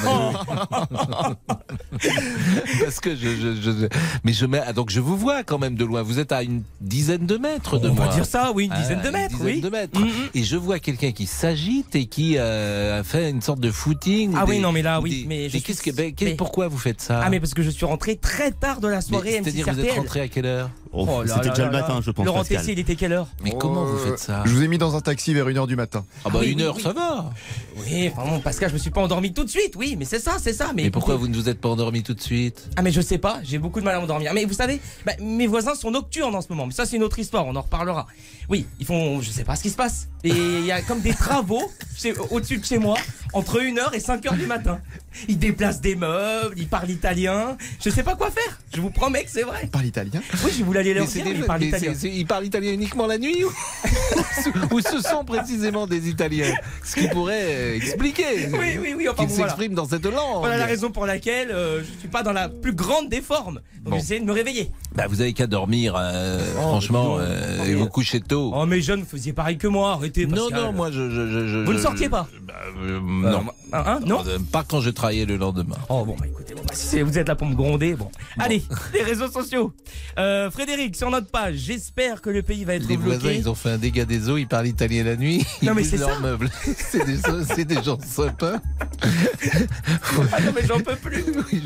Parce 2.85 3.01
que 3.01 3.15
je, 3.15 3.29
je, 3.29 3.61
je- 3.61 3.87
mais 4.25 4.33
je 4.33 4.47
mets, 4.47 4.61
ah, 4.67 4.73
donc 4.73 4.91
je 4.91 5.01
vous 5.01 5.17
vois 5.17 5.43
quand 5.45 5.59
même 5.59 5.75
de 5.75 5.85
loin. 5.85 6.03
Vous 6.03 6.19
êtes 6.19 6.33
à 6.33 6.43
une 6.43 6.63
dizaine 6.81 7.27
de 7.27 7.37
mètres 7.37 7.79
de 7.79 7.89
On 7.89 7.95
moi. 7.95 8.07
va 8.07 8.15
dire 8.15 8.25
ça, 8.27 8.53
oui, 8.55 8.65
une 8.67 8.73
Ah, 8.73 8.81
dizaine 8.81 9.03
de 9.03 9.11
mètres, 9.11 9.33
Une 9.33 9.39
dizaine 9.39 9.55
oui. 9.55 9.61
de 9.61 9.69
mètres. 9.69 10.01
Mhm. 10.01 10.09
Et 10.35 10.43
je 10.45 10.57
vois 10.57 10.79
quelqu'un 10.79 11.13
qui 11.13 11.27
s'agite 11.41 11.97
et 11.97 12.07
qui 12.07 12.37
euh, 12.39 13.03
fait 13.03 13.31
une 13.31 13.41
sorte 13.41 13.61
de 13.61 13.71
footing. 13.71 14.35
Ah 14.37 14.45
ou 14.45 14.51
oui, 14.51 14.59
non, 14.61 14.73
mais 14.73 14.83
là, 14.83 15.01
ou 15.01 15.05
oui, 15.05 15.23
des- 15.23 15.27
mais 15.29 15.45
je 15.45 15.49
suis- 15.51 15.63
qu'est-ce 15.63 15.83
que, 15.83 15.91
ben, 15.91 16.13
mais- 16.21 16.35
pourquoi 16.35 16.69
vous 16.69 16.79
faites 16.79 17.01
ça? 17.01 17.21
Ah 17.25 17.31
mais 17.31 17.41
parce 17.41 17.55
que 17.55 17.63
je 17.63 17.71
suis 17.71 17.87
rentré 17.87 18.17
très 18.17 18.51
tard 18.51 18.81
de 18.81 18.89
la 18.89 19.01
soirée 19.01 19.37
M6 19.39 19.45
C'est-à-dire, 19.45 19.73
vous 19.73 19.81
êtes 19.81 19.93
rentré 19.97 20.21
à 20.21 20.29
quelle 20.29 20.47
heure? 20.47 20.71
Oh, 20.93 21.07
Oh 21.09 21.23
là 21.23 21.35
C'était 21.37 21.51
déjà 21.51 21.63
là 21.63 21.71
le 21.71 21.73
matin, 21.79 21.95
là. 21.95 22.01
je 22.05 22.11
pense, 22.11 22.27
Laurent. 22.27 22.43
Tessier, 22.45 22.73
il 22.73 22.79
était 22.79 22.97
quelle 22.97 23.13
heure 23.13 23.29
Mais 23.45 23.53
comment 23.59 23.85
vous 23.85 23.97
faites 23.99 24.19
ça 24.19 24.43
Je 24.45 24.51
vous 24.51 24.63
ai 24.63 24.69
mis 24.69 24.79
dans 24.79 24.97
un 24.97 25.01
taxi 25.01 25.33
vers 25.33 25.47
1h 25.47 25.67
du 25.69 25.77
matin. 25.77 26.05
Ah 26.25 26.31
bah 26.31 26.39
oui, 26.41 26.51
une 26.51 26.59
oui, 26.59 26.65
heure, 26.65 26.77
oui. 26.77 26.83
ça 26.83 26.93
va. 26.93 27.31
Oui, 27.77 28.11
enfin 28.13 28.29
bon, 28.29 28.41
Pascal, 28.41 28.69
je 28.71 28.75
me 28.75 28.79
suis 28.79 28.91
pas 28.91 29.01
endormi 29.01 29.33
tout 29.33 29.45
de 29.45 29.51
suite, 29.51 29.75
oui, 29.77 29.95
mais 29.99 30.05
c'est 30.05 30.19
ça, 30.19 30.37
c'est 30.41 30.53
ça. 30.53 30.73
Mais, 30.75 30.85
Mais 30.85 30.91
pourquoi 30.91 31.15
vous 31.17 31.29
ne 31.29 31.35
vous 31.37 31.49
êtes 31.49 31.61
pas 31.61 31.69
endormi 31.69 32.03
tout 32.03 32.15
de 32.15 32.21
suite 32.21 32.69
Ah 32.77 32.83
mais 32.83 32.91
je 32.91 33.01
sais 33.01 33.19
pas, 33.19 33.39
j'ai 33.45 33.59
beaucoup 33.59 33.79
de 33.81 33.85
mal 33.85 33.95
à 33.95 34.01
m'endormir. 34.01 34.33
Mais 34.35 34.45
vous 34.45 34.55
savez, 34.55 34.81
bah, 35.07 35.13
mes 35.21 35.47
voisins 35.47 35.75
sont 35.77 35.91
nocturnes 35.93 36.35
en 36.35 36.41
ce 36.41 36.49
moment. 36.51 36.67
Mais 36.67 36.73
ça 36.73 36.87
c'est 36.87 36.97
une 36.97 37.05
autre 37.05 37.19
histoire, 37.21 37.47
on 37.47 37.55
en 37.55 37.63
reparlera. 37.63 38.07
Oui, 38.49 38.67
ils 38.81 38.87
font, 38.87 39.21
je 39.21 39.31
sais 39.31 39.45
pas 39.45 39.55
ce 39.57 39.63
qui 39.63 39.71
se 39.71 39.77
passe. 39.77 40.09
Et 40.25 40.31
il 40.31 40.65
y 40.67 40.73
a 40.73 40.83
comme 40.83 41.01
des 41.01 41.15
travaux 41.15 41.63
au-dessus 42.31 42.59
de 42.59 42.65
chez 42.65 42.79
moi 42.79 42.97
entre 43.33 43.61
1h 43.61 43.95
et 43.95 43.99
5h 44.01 44.37
du 44.37 44.47
matin. 44.47 44.81
Ils 45.29 45.39
déplacent 45.39 45.81
des 45.81 45.97
meubles, 45.97 46.55
ils 46.57 46.69
parlent 46.69 46.91
italien. 46.91 47.57
Je 47.85 47.91
sais 47.91 48.03
pas 48.03 48.15
quoi 48.15 48.31
faire. 48.31 48.59
Je 48.75 48.81
vous 48.81 48.91
promets 48.91 49.25
que 49.25 49.31
c'est 49.31 49.43
vrai. 49.43 49.69
Par 49.71 49.83
l'italien 49.83 50.21
Oui, 50.45 50.53
je 50.59 50.65
voulais 50.65 50.81
aller 50.81 50.95
leur 50.95 51.07
Mais 51.15 51.23
dire, 51.23 51.47
parlent 51.47 51.61
mais 51.61 51.67
italien. 51.69 51.93
Ils 52.05 52.27
parlent 52.27 52.47
italien 52.47 52.73
uniquement 52.73 53.07
la 53.07 53.19
nuit 53.19 53.45
ou, 53.45 53.51
ou 54.75 54.81
ce 54.81 55.01
sont 55.01 55.25
précisément 55.25 55.87
des 55.87 56.09
Italiens 56.09 56.53
Ce 56.85 56.95
qui 57.01 57.09
pourrait 57.09 57.45
euh, 57.47 57.77
expliquer 57.77 58.49
Oui, 58.53 58.79
oui, 58.81 58.95
oui, 58.97 59.09
enfin 59.09 59.25
voilà. 59.27 59.45
s'expriment 59.49 59.75
dans 59.75 59.87
cette 59.89 60.07
langue. 60.07 60.39
Voilà 60.41 60.57
la 60.57 60.67
raison 60.67 60.91
pour 60.91 61.07
laquelle 61.07 61.51
euh, 61.51 61.81
je 61.83 61.99
suis 61.99 62.09
pas 62.09 62.23
dans 62.23 62.33
la 62.33 62.49
plus 62.49 62.73
grande 62.73 63.09
des 63.09 63.21
formes. 63.21 63.61
Donc 63.83 63.95
Bon. 63.95 63.99
j'essaie 63.99 64.21
de 64.21 64.25
me 64.27 64.33
réveiller. 64.33 64.71
Bah, 64.95 65.07
vous 65.09 65.21
avez 65.23 65.33
qu'à 65.33 65.47
dormir, 65.47 65.95
euh, 65.97 66.39
Oh, 66.59 66.61
franchement, 66.61 67.17
mais 67.17 67.25
euh, 67.25 67.57
Oh, 67.61 67.65
et 67.65 67.69
mais- 67.69 67.75
vous 67.75 67.89
coucher 67.89 68.21
tôt. 68.21 68.53
Oh 68.55 68.67
mes 68.67 68.83
jeunes, 68.83 69.01
vous 69.01 69.07
faisiez 69.09 69.33
pareil 69.33 69.57
que 69.57 69.67
moi, 69.67 69.93
arrêtez. 69.93 70.27
non, 70.27 70.49
Pascal. 70.51 70.61
non, 70.65 70.73
moi 70.73 70.91
je. 70.91 71.09
je, 71.11 71.27
je, 71.31 71.47
je- 71.49 71.59
Vous 71.65 71.73
ne 71.73 71.79
je- 71.79 71.83
sortiez 71.83 72.09
pas 72.11 72.29
bah, 72.43 72.55
euh, 72.83 72.99
Euh, 72.99 73.31
Non. 73.31 73.45
hein, 73.73 74.01
non 74.05 74.23
Pas 74.53 74.65
quand 74.69 74.81
je 74.81 74.91
travaillais 75.01 75.25
le 75.25 75.37
lendemain. 75.39 75.77
Oh 75.89 76.05
bon, 76.05 76.15
bah, 76.19 76.27
écoutez, 76.29 76.55
bon, 76.55 76.61
bah, 76.63 76.75
si 76.75 77.01
vous 77.01 77.19
êtes 77.19 77.27
là 77.29 77.35
pour 77.35 77.47
me 77.47 77.55
gronder, 77.55 77.95
bon. 77.95 78.11
Allez, 78.39 78.63
les 78.95 79.03
réseaux 79.03 79.29
sociaux. 79.31 79.73
Euh, 80.19 80.51
Frédéric, 80.51 80.95
sur 80.97 81.11
notre 81.11 81.29
page, 81.31 81.57
j'espère 81.57 82.21
que 82.21 82.29
le 82.31 82.43
pays 82.43 82.65
va 82.65 82.75
être 82.75 82.87
Les 82.87 82.97
bloqué. 82.99 83.19
voisins, 83.19 83.33
ils 83.37 83.49
ont 83.49 83.55
fait 83.55 83.71
un 83.71 83.79
dégât 83.79 84.05
des 84.05 84.29
eaux, 84.29 84.37
ils 84.37 84.47
parlent 84.47 84.67
italien 84.67 85.05
la 85.05 85.17
nuit, 85.17 85.45
ils 85.63 85.69
Non, 85.69 85.75
mais 85.75 85.85
c'est 85.85 85.97
leurs 85.97 86.15
ça. 86.15 86.19
meubles. 86.21 86.51
c'est 86.77 87.65
des, 87.65 87.83
gens 87.83 87.99
sympas. 88.01 88.61
Ah 89.03 90.41
non, 90.43 90.53
mais 90.55 90.67
j'en 90.67 90.81
peux 90.81 90.97
plus. 90.97 91.25
Oui, 91.53 91.63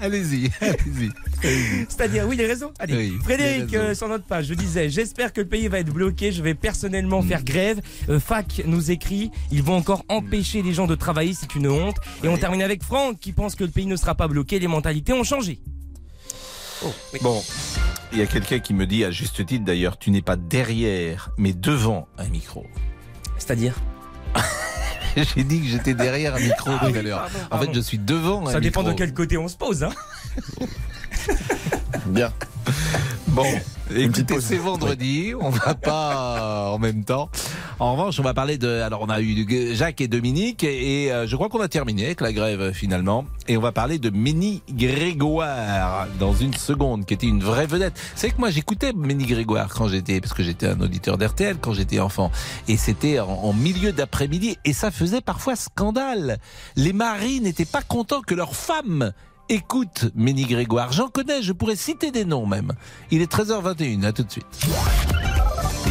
allez-y, 0.00 0.50
allez-y. 0.60 1.10
C'est-à-dire, 1.88 2.26
oui, 2.28 2.36
les 2.36 2.46
réseaux. 2.46 2.72
Allez, 2.78 2.96
Oui, 2.96 3.12
Frédéric, 3.22 3.70
les 3.70 3.78
euh, 3.78 3.94
sur 3.94 4.08
notre 4.08 4.24
page, 4.24 4.46
je 4.46 4.54
disais, 4.54 4.88
j'espère 4.90 5.32
que 5.32 5.40
le 5.40 5.46
pays 5.48 5.68
va 5.68 5.78
être 5.80 5.92
bloqué. 5.92 6.32
Je 6.32 6.42
vais 6.42 6.54
personnellement 6.54 7.22
Mm. 7.22 7.28
faire 7.28 7.44
grève. 7.44 7.80
Euh, 8.08 8.18
Fac 8.18 8.62
nous 8.66 8.90
écrit, 8.90 9.30
ils 9.50 9.62
vont 9.62 9.76
encore 9.76 10.04
empêcher 10.08 10.62
les 10.62 10.72
gens 10.74 10.86
de 10.86 10.94
travailler, 10.94 11.34
c'est 11.34 11.54
une 11.54 11.68
honte. 11.68 11.96
Et 12.24 12.28
on 12.28 12.36
termine 12.36 12.62
avec 12.62 12.71
Franck 12.80 13.18
qui 13.18 13.32
pense 13.32 13.54
que 13.54 13.64
le 13.64 13.70
pays 13.70 13.86
ne 13.86 13.96
sera 13.96 14.14
pas 14.14 14.28
bloqué. 14.28 14.58
Les 14.58 14.68
mentalités 14.68 15.12
ont 15.12 15.24
changé. 15.24 15.60
Oh, 16.84 16.92
oui. 17.12 17.18
Bon, 17.22 17.42
il 18.12 18.18
y 18.18 18.22
a 18.22 18.26
quelqu'un 18.26 18.58
qui 18.58 18.74
me 18.74 18.86
dit, 18.86 19.04
à 19.04 19.10
juste 19.10 19.44
titre 19.46 19.64
d'ailleurs, 19.64 19.98
tu 19.98 20.10
n'es 20.10 20.22
pas 20.22 20.36
derrière, 20.36 21.30
mais 21.36 21.52
devant 21.52 22.08
un 22.18 22.28
micro. 22.28 22.66
C'est-à-dire? 23.38 23.74
J'ai 25.16 25.44
dit 25.44 25.60
que 25.60 25.66
j'étais 25.66 25.94
derrière 25.94 26.34
un 26.36 26.40
micro 26.40 26.70
tout 26.78 26.86
à 26.86 27.02
l'heure. 27.02 27.28
En 27.50 27.58
fait, 27.58 27.72
je 27.74 27.80
suis 27.80 27.98
devant 27.98 28.46
un 28.46 28.52
Ça 28.52 28.60
dépend 28.60 28.80
micro. 28.80 28.92
de 28.94 28.98
quel 28.98 29.12
côté 29.12 29.36
on 29.36 29.46
se 29.48 29.56
pose. 29.56 29.82
Hein. 29.84 29.92
Bien. 32.06 32.32
Bon, 33.28 33.46
écoutez, 33.96 34.40
c'est 34.40 34.56
vendredi, 34.56 35.32
on 35.38 35.50
va 35.50 35.74
pas 35.74 36.70
en 36.70 36.78
même 36.78 37.04
temps. 37.04 37.30
En 37.78 37.92
revanche, 37.92 38.20
on 38.20 38.22
va 38.22 38.34
parler 38.34 38.58
de. 38.58 38.68
Alors, 38.68 39.02
on 39.02 39.08
a 39.08 39.20
eu 39.20 39.74
Jacques 39.74 40.00
et 40.00 40.08
Dominique, 40.08 40.62
et, 40.64 41.10
euh, 41.12 41.26
je 41.26 41.34
crois 41.36 41.48
qu'on 41.48 41.60
a 41.60 41.68
terminé 41.68 42.06
avec 42.06 42.20
la 42.20 42.32
grève 42.32 42.60
euh, 42.60 42.72
finalement. 42.72 43.24
Et 43.48 43.56
on 43.56 43.60
va 43.60 43.72
parler 43.72 43.98
de 43.98 44.10
Ménie 44.10 44.62
Grégoire 44.70 46.06
dans 46.20 46.32
une 46.32 46.54
seconde, 46.54 47.06
qui 47.06 47.14
était 47.14 47.26
une 47.26 47.42
vraie 47.42 47.66
vedette. 47.66 47.94
C'est 48.14 48.30
que 48.30 48.38
moi, 48.38 48.50
j'écoutais 48.50 48.92
Ménie 48.92 49.26
Grégoire 49.26 49.68
quand 49.74 49.88
j'étais, 49.88 50.20
parce 50.20 50.32
que 50.32 50.42
j'étais 50.42 50.68
un 50.68 50.80
auditeur 50.80 51.18
d'RTL 51.18 51.56
quand 51.60 51.72
j'étais 51.72 51.98
enfant, 51.98 52.30
et 52.68 52.76
c'était 52.76 53.18
en, 53.18 53.28
en 53.28 53.52
milieu 53.52 53.92
d'après-midi, 53.92 54.58
et 54.64 54.72
ça 54.72 54.90
faisait 54.90 55.20
parfois 55.20 55.56
scandale. 55.56 56.38
Les 56.76 56.92
maris 56.92 57.40
n'étaient 57.40 57.64
pas 57.64 57.82
contents 57.82 58.22
que 58.22 58.34
leurs 58.34 58.54
femmes 58.54 59.12
écoutent 59.48 60.06
Ménie 60.14 60.44
Grégoire. 60.44 60.92
J'en 60.92 61.08
connais, 61.08 61.42
je 61.42 61.52
pourrais 61.52 61.76
citer 61.76 62.10
des 62.10 62.24
noms 62.24 62.46
même. 62.46 62.72
Il 63.10 63.20
est 63.22 63.30
13h21, 63.32 64.04
à 64.04 64.12
tout 64.12 64.22
de 64.24 64.30
suite. 64.30 64.46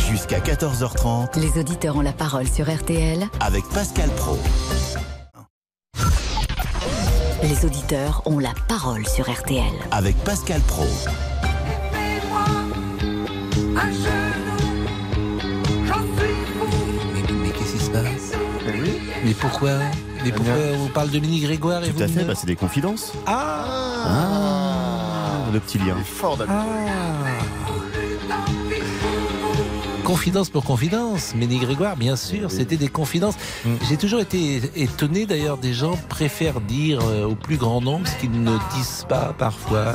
Jusqu'à 0.09 0.39
14h30 0.39 1.39
Les 1.39 1.59
auditeurs 1.59 1.95
ont 1.95 2.01
la 2.01 2.13
parole 2.13 2.47
sur 2.47 2.69
RTL. 2.73 3.27
avec 3.39 3.63
Pascal 3.69 4.09
Pro. 4.11 4.37
Les 7.43 7.65
auditeurs 7.65 8.21
ont 8.25 8.37
la 8.39 8.53
parole 8.67 9.07
sur 9.07 9.29
RTL. 9.31 9.63
Avec 9.91 10.15
Pascal 10.17 10.61
Pro. 10.61 10.85
Mais, 17.13 17.21
mais 17.43 17.49
qu'est-ce 17.51 17.73
qui 17.73 17.83
se 17.85 17.89
passe? 17.89 18.31
Mais 19.23 19.33
pourquoi? 19.33 19.71
Mais 20.23 20.31
pourquoi 20.31 20.53
on 20.83 20.87
parle 20.87 21.09
de 21.09 21.19
Ménie 21.19 21.39
Grégoire 21.39 21.83
et 21.83 21.87
Tout 21.89 21.97
vous 21.97 22.03
à 22.03 22.07
fait, 22.07 22.23
bah, 22.23 22.33
c'est 22.35 22.47
des 22.47 22.55
confidences. 22.55 23.13
Ah 23.25 23.65
Ah, 24.05 25.51
le 25.53 25.59
petit 25.59 25.77
lien. 25.79 25.95
Fort 26.05 26.37
d'habitude. 26.37 26.59
Confidence 30.03 30.49
pour 30.49 30.65
confidence, 30.65 31.33
Ménie 31.35 31.59
Grégoire, 31.59 31.95
bien 31.95 32.15
sûr, 32.15 32.51
c'était 32.51 32.75
des 32.75 32.89
confidences. 32.89 33.35
Mm. 33.63 33.69
J'ai 33.87 33.97
toujours 33.97 34.19
été 34.19 34.61
étonné 34.75 35.25
d'ailleurs, 35.25 35.57
des 35.57 35.73
gens 35.73 35.97
préfèrent 36.09 36.59
dire 36.59 36.99
euh, 37.03 37.25
au 37.25 37.35
plus 37.35 37.55
grand 37.57 37.81
nombre 37.81 38.07
ce 38.07 38.15
qu'ils 38.15 38.43
ne 38.43 38.51
disent 38.75 39.05
pas 39.07 39.33
parfois 39.37 39.93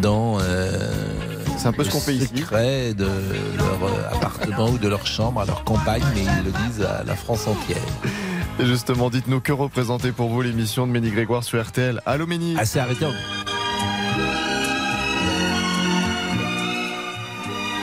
dans 0.00 0.38
euh, 0.40 0.90
C'est 1.58 1.68
un 1.68 1.72
peu 1.72 1.84
ce 1.84 1.90
qu'on 1.90 2.00
fait 2.00 2.14
ici. 2.16 2.28
secret 2.36 2.94
de 2.94 3.04
leur 3.04 3.78
euh, 3.84 4.10
appartement 4.12 4.70
ou 4.70 4.78
de 4.78 4.88
leur 4.88 5.06
chambre 5.06 5.40
à 5.40 5.44
leur 5.44 5.62
compagne, 5.64 6.02
mais 6.14 6.22
ils 6.22 6.44
le 6.44 6.50
disent 6.66 6.82
à 6.84 7.04
la 7.04 7.14
France 7.14 7.46
entière. 7.46 7.78
Et 8.60 8.66
justement, 8.66 9.10
dites-nous 9.10 9.40
que 9.40 9.52
représentait 9.52 10.12
pour 10.12 10.28
vous 10.28 10.42
l'émission 10.42 10.86
de 10.86 10.92
Ménie 10.92 11.10
Grégoire 11.10 11.42
sur 11.42 11.62
RTL. 11.62 12.00
Allô 12.06 12.26
Ménie 12.26 12.54
Ah, 12.58 12.64
c'est 12.64 12.78
arrêté. 12.80 13.06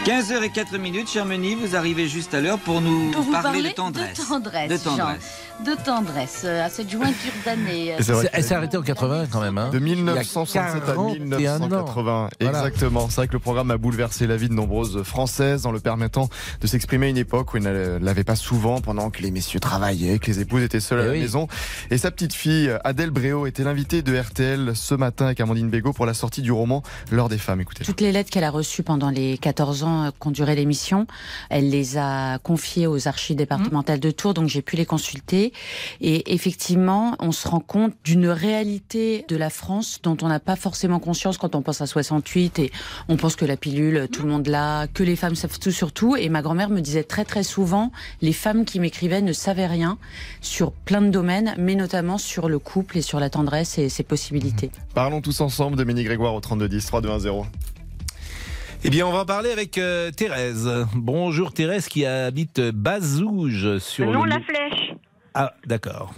15h04 0.09 0.79
minutes, 0.79 1.07
cher 1.07 1.23
Meni, 1.23 1.53
vous 1.53 1.75
arrivez 1.75 2.07
juste 2.07 2.33
à 2.33 2.41
l'heure 2.41 2.57
pour 2.57 2.81
nous 2.81 3.11
Pour 3.11 3.29
parler 3.29 3.43
parler 3.43 3.69
de 3.69 3.75
tendresse. 3.75 4.17
De 4.19 4.25
tendresse, 4.25 4.69
De 4.71 4.77
Jean. 4.89 4.97
tendresse. 4.97 5.31
De 5.63 5.83
tendresse, 5.83 6.41
euh, 6.45 6.65
à 6.65 6.69
cette 6.69 6.89
jointure 6.89 7.31
d'année. 7.45 7.93
Elle 8.33 8.43
s'est 8.43 8.55
arrêtée 8.55 8.77
en 8.77 8.81
80 8.81 9.25
quand 9.31 9.39
même. 9.41 9.59
Hein. 9.59 9.69
De 9.69 9.77
Il 9.77 9.87
y 9.87 9.91
a 9.91 9.95
1967 9.97 10.81
à 10.83 10.93
41 10.93 10.97
ans. 10.97 11.37
1980. 11.37 12.29
Voilà. 12.41 12.57
Exactement. 12.59 13.07
C'est 13.09 13.15
vrai 13.17 13.27
que 13.27 13.33
le 13.33 13.39
programme 13.39 13.69
a 13.69 13.77
bouleversé 13.77 14.25
la 14.25 14.35
vie 14.35 14.49
de 14.49 14.53
nombreuses 14.55 15.03
Françaises 15.03 15.67
en 15.67 15.71
le 15.71 15.79
permettant 15.79 16.27
de 16.59 16.65
s'exprimer 16.65 17.05
à 17.05 17.09
une 17.09 17.17
époque 17.17 17.53
où 17.53 17.57
il 17.57 17.63
ne 17.63 17.99
l'avait 18.01 18.23
pas 18.23 18.35
souvent 18.37 18.81
pendant 18.81 19.11
que 19.11 19.21
les 19.21 19.29
messieurs 19.29 19.59
travaillaient, 19.59 20.17
que 20.17 20.25
les 20.25 20.39
épouses 20.39 20.63
étaient 20.63 20.79
seules 20.79 20.99
Eh 21.01 21.03
à 21.03 21.05
la 21.05 21.11
oui. 21.13 21.19
maison. 21.19 21.47
Et 21.91 21.99
sa 21.99 22.09
petite 22.09 22.33
fille, 22.33 22.71
Adèle 22.83 23.11
Bréau, 23.11 23.45
était 23.45 23.63
l'invitée 23.63 24.01
de 24.01 24.17
RTL 24.17 24.71
ce 24.73 24.95
matin 24.95 25.25
avec 25.27 25.39
Amandine 25.39 25.69
Bégaud 25.69 25.93
pour 25.93 26.07
la 26.07 26.15
sortie 26.15 26.41
du 26.41 26.51
roman 26.51 26.81
L'heure 27.11 27.29
des 27.29 27.37
femmes. 27.37 27.61
Écoutez. 27.61 27.83
Toutes 27.83 28.01
les 28.01 28.11
lettres 28.11 28.31
qu'elle 28.31 28.43
a 28.45 28.49
reçues 28.49 28.81
pendant 28.81 29.11
les 29.11 29.37
14 29.37 29.83
ans 29.83 29.98
euh, 30.05 30.11
qu'ont 30.17 30.31
duré 30.31 30.55
l'émission, 30.55 31.07
elle 31.49 31.69
les 31.69 31.97
a 31.97 32.39
confiées 32.39 32.87
aux 32.87 33.07
archives 33.07 33.35
départementales 33.35 33.99
de 33.99 34.11
Tours, 34.11 34.33
donc 34.33 34.47
j'ai 34.47 34.61
pu 34.61 34.75
les 34.75 34.85
consulter. 34.85 35.53
Et 36.01 36.33
effectivement, 36.33 37.15
on 37.19 37.31
se 37.31 37.47
rend 37.47 37.59
compte 37.59 37.93
d'une 38.03 38.27
réalité 38.27 39.25
de 39.27 39.35
la 39.35 39.49
France 39.49 39.99
dont 40.03 40.17
on 40.21 40.27
n'a 40.27 40.39
pas 40.39 40.55
forcément 40.55 40.99
conscience 40.99 41.37
quand 41.37 41.55
on 41.55 41.61
pense 41.61 41.81
à 41.81 41.87
68 41.87 42.59
et 42.59 42.71
on 43.07 43.17
pense 43.17 43.35
que 43.35 43.45
la 43.45 43.57
pilule, 43.57 44.07
tout 44.11 44.23
le 44.23 44.29
monde 44.29 44.47
l'a, 44.47 44.87
que 44.87 45.03
les 45.03 45.15
femmes 45.15 45.35
savent 45.35 45.59
tout 45.59 45.71
sur 45.71 45.91
tout. 45.91 46.15
Et 46.15 46.29
ma 46.29 46.41
grand-mère 46.41 46.69
me 46.69 46.81
disait 46.81 47.03
très 47.03 47.25
très 47.25 47.43
souvent, 47.43 47.91
les 48.21 48.33
femmes 48.33 48.65
qui 48.65 48.79
m'écrivaient 48.79 49.21
ne 49.21 49.33
savaient 49.33 49.67
rien 49.67 49.97
sur 50.41 50.71
plein 50.71 51.01
de 51.01 51.09
domaines, 51.09 51.55
mais 51.57 51.75
notamment 51.75 52.17
sur 52.17 52.49
le 52.49 52.59
couple 52.59 52.97
et 52.97 53.01
sur 53.01 53.19
la 53.19 53.29
tendresse 53.29 53.77
et 53.77 53.89
ses 53.89 54.03
possibilités. 54.03 54.71
Parlons 54.93 55.21
tous 55.21 55.41
ensemble 55.41 55.77
de 55.77 55.83
Ménie 55.83 56.03
Grégoire 56.03 56.33
au 56.33 56.39
3210 56.39 56.85
3210. 56.85 57.78
Eh 58.83 58.89
bien, 58.89 59.05
on 59.05 59.11
va 59.11 59.19
en 59.21 59.25
parler 59.25 59.51
avec 59.51 59.77
euh, 59.77 60.09
Thérèse. 60.11 60.69
Bonjour 60.95 61.53
Thérèse 61.53 61.87
qui 61.87 62.05
habite 62.05 62.61
Bazouge 62.61 63.77
sur 63.79 64.09
Non, 64.09 64.23
le... 64.23 64.29
la 64.29 64.39
flèche. 64.39 64.93
Ah, 65.33 65.53
d'accord. 65.65 66.13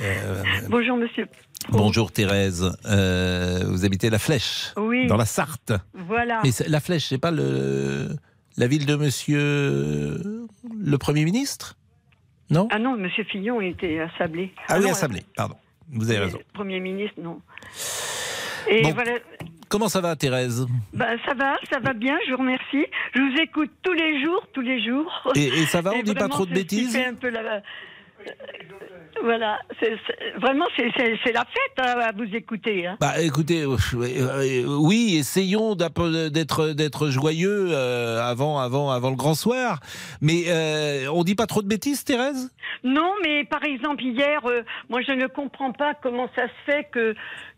Euh, 0.00 0.42
Bonjour, 0.68 0.96
monsieur. 0.96 1.26
Bonjour 1.70 2.12
Thérèse. 2.12 2.76
Euh, 2.86 3.64
vous 3.66 3.84
habitez 3.84 4.10
La 4.10 4.18
Flèche, 4.18 4.72
Oui. 4.76 5.06
dans 5.06 5.16
la 5.16 5.24
Sarthe. 5.26 5.72
Voilà. 5.92 6.40
Mais 6.44 6.50
La 6.68 6.80
Flèche, 6.80 7.06
c'est 7.08 7.18
pas 7.18 7.30
le 7.30 8.08
la 8.56 8.68
ville 8.68 8.86
de 8.86 8.94
Monsieur 8.94 10.22
le 10.72 10.98
Premier 10.98 11.24
ministre? 11.24 11.76
Non? 12.50 12.68
Ah 12.70 12.78
non, 12.78 12.96
monsieur 12.96 13.24
Fillon 13.24 13.60
il 13.60 13.70
était 13.70 13.98
à 14.00 14.08
Sablé. 14.18 14.52
Ah 14.68 14.76
oui, 14.78 14.84
non, 14.84 14.90
à 14.90 14.94
Sablé. 14.94 15.24
Pardon. 15.36 15.56
Vous 15.90 16.10
avez 16.10 16.20
raison. 16.20 16.38
Premier 16.52 16.78
ministre, 16.78 17.16
non. 17.20 17.40
Et 18.68 18.82
Bon. 18.82 18.92
voilà. 18.92 19.12
Comment 19.74 19.88
ça 19.88 20.00
va, 20.00 20.14
Thérèse 20.14 20.68
Bah, 20.92 21.06
ça 21.26 21.34
va, 21.34 21.56
ça 21.68 21.80
va 21.80 21.94
bien, 21.94 22.16
je 22.28 22.30
vous 22.30 22.38
remercie. 22.38 22.86
Je 23.12 23.20
vous 23.20 23.40
écoute 23.42 23.72
tous 23.82 23.92
les 23.92 24.22
jours, 24.22 24.46
tous 24.52 24.60
les 24.60 24.80
jours. 24.80 25.10
Et- 25.34 25.46
et 25.48 25.66
ça 25.66 25.80
va, 25.80 25.90
on 25.94 26.02
dit 26.04 26.14
pas 26.14 26.28
trop 26.28 26.46
de 26.46 26.54
bêtises 26.54 26.92
fait 26.92 27.06
un 27.06 27.14
peu 27.14 27.28
la- 27.28 27.40
euh, 27.40 27.60
Voilà, 29.22 29.58
vraiment, 30.40 30.66
c'est 30.76 30.84
la 31.32 31.44
fête 31.44 31.78
hein, 31.78 31.94
à 32.00 32.12
vous 32.12 32.36
écouter. 32.36 32.86
hein. 32.86 32.96
Bah 33.00 33.20
écoutez, 33.20 33.62
euh, 33.62 33.76
euh, 33.96 34.64
oui, 34.78 35.16
essayons 35.18 35.74
d'être 35.74 36.68
d'être 36.74 37.08
joyeux 37.08 37.68
euh, 37.70 38.20
avant 38.22 38.58
avant 38.60 38.90
avant 38.90 39.10
le 39.10 39.16
grand 39.16 39.34
soir. 39.34 39.80
Mais 40.20 40.44
euh, 40.48 41.08
on 41.12 41.24
dit 41.24 41.34
pas 41.34 41.46
trop 41.46 41.62
de 41.62 41.68
bêtises, 41.68 42.04
Thérèse? 42.04 42.50
Non, 42.84 43.10
mais 43.24 43.44
par 43.44 43.64
exemple, 43.64 44.02
hier, 44.04 44.40
euh, 44.46 44.62
moi, 44.88 45.00
je 45.02 45.12
ne 45.12 45.26
comprends 45.26 45.72
pas 45.72 45.94
comment 45.94 46.28
ça 46.36 46.46
se 46.46 46.70
fait 46.72 46.84
que 46.92 47.14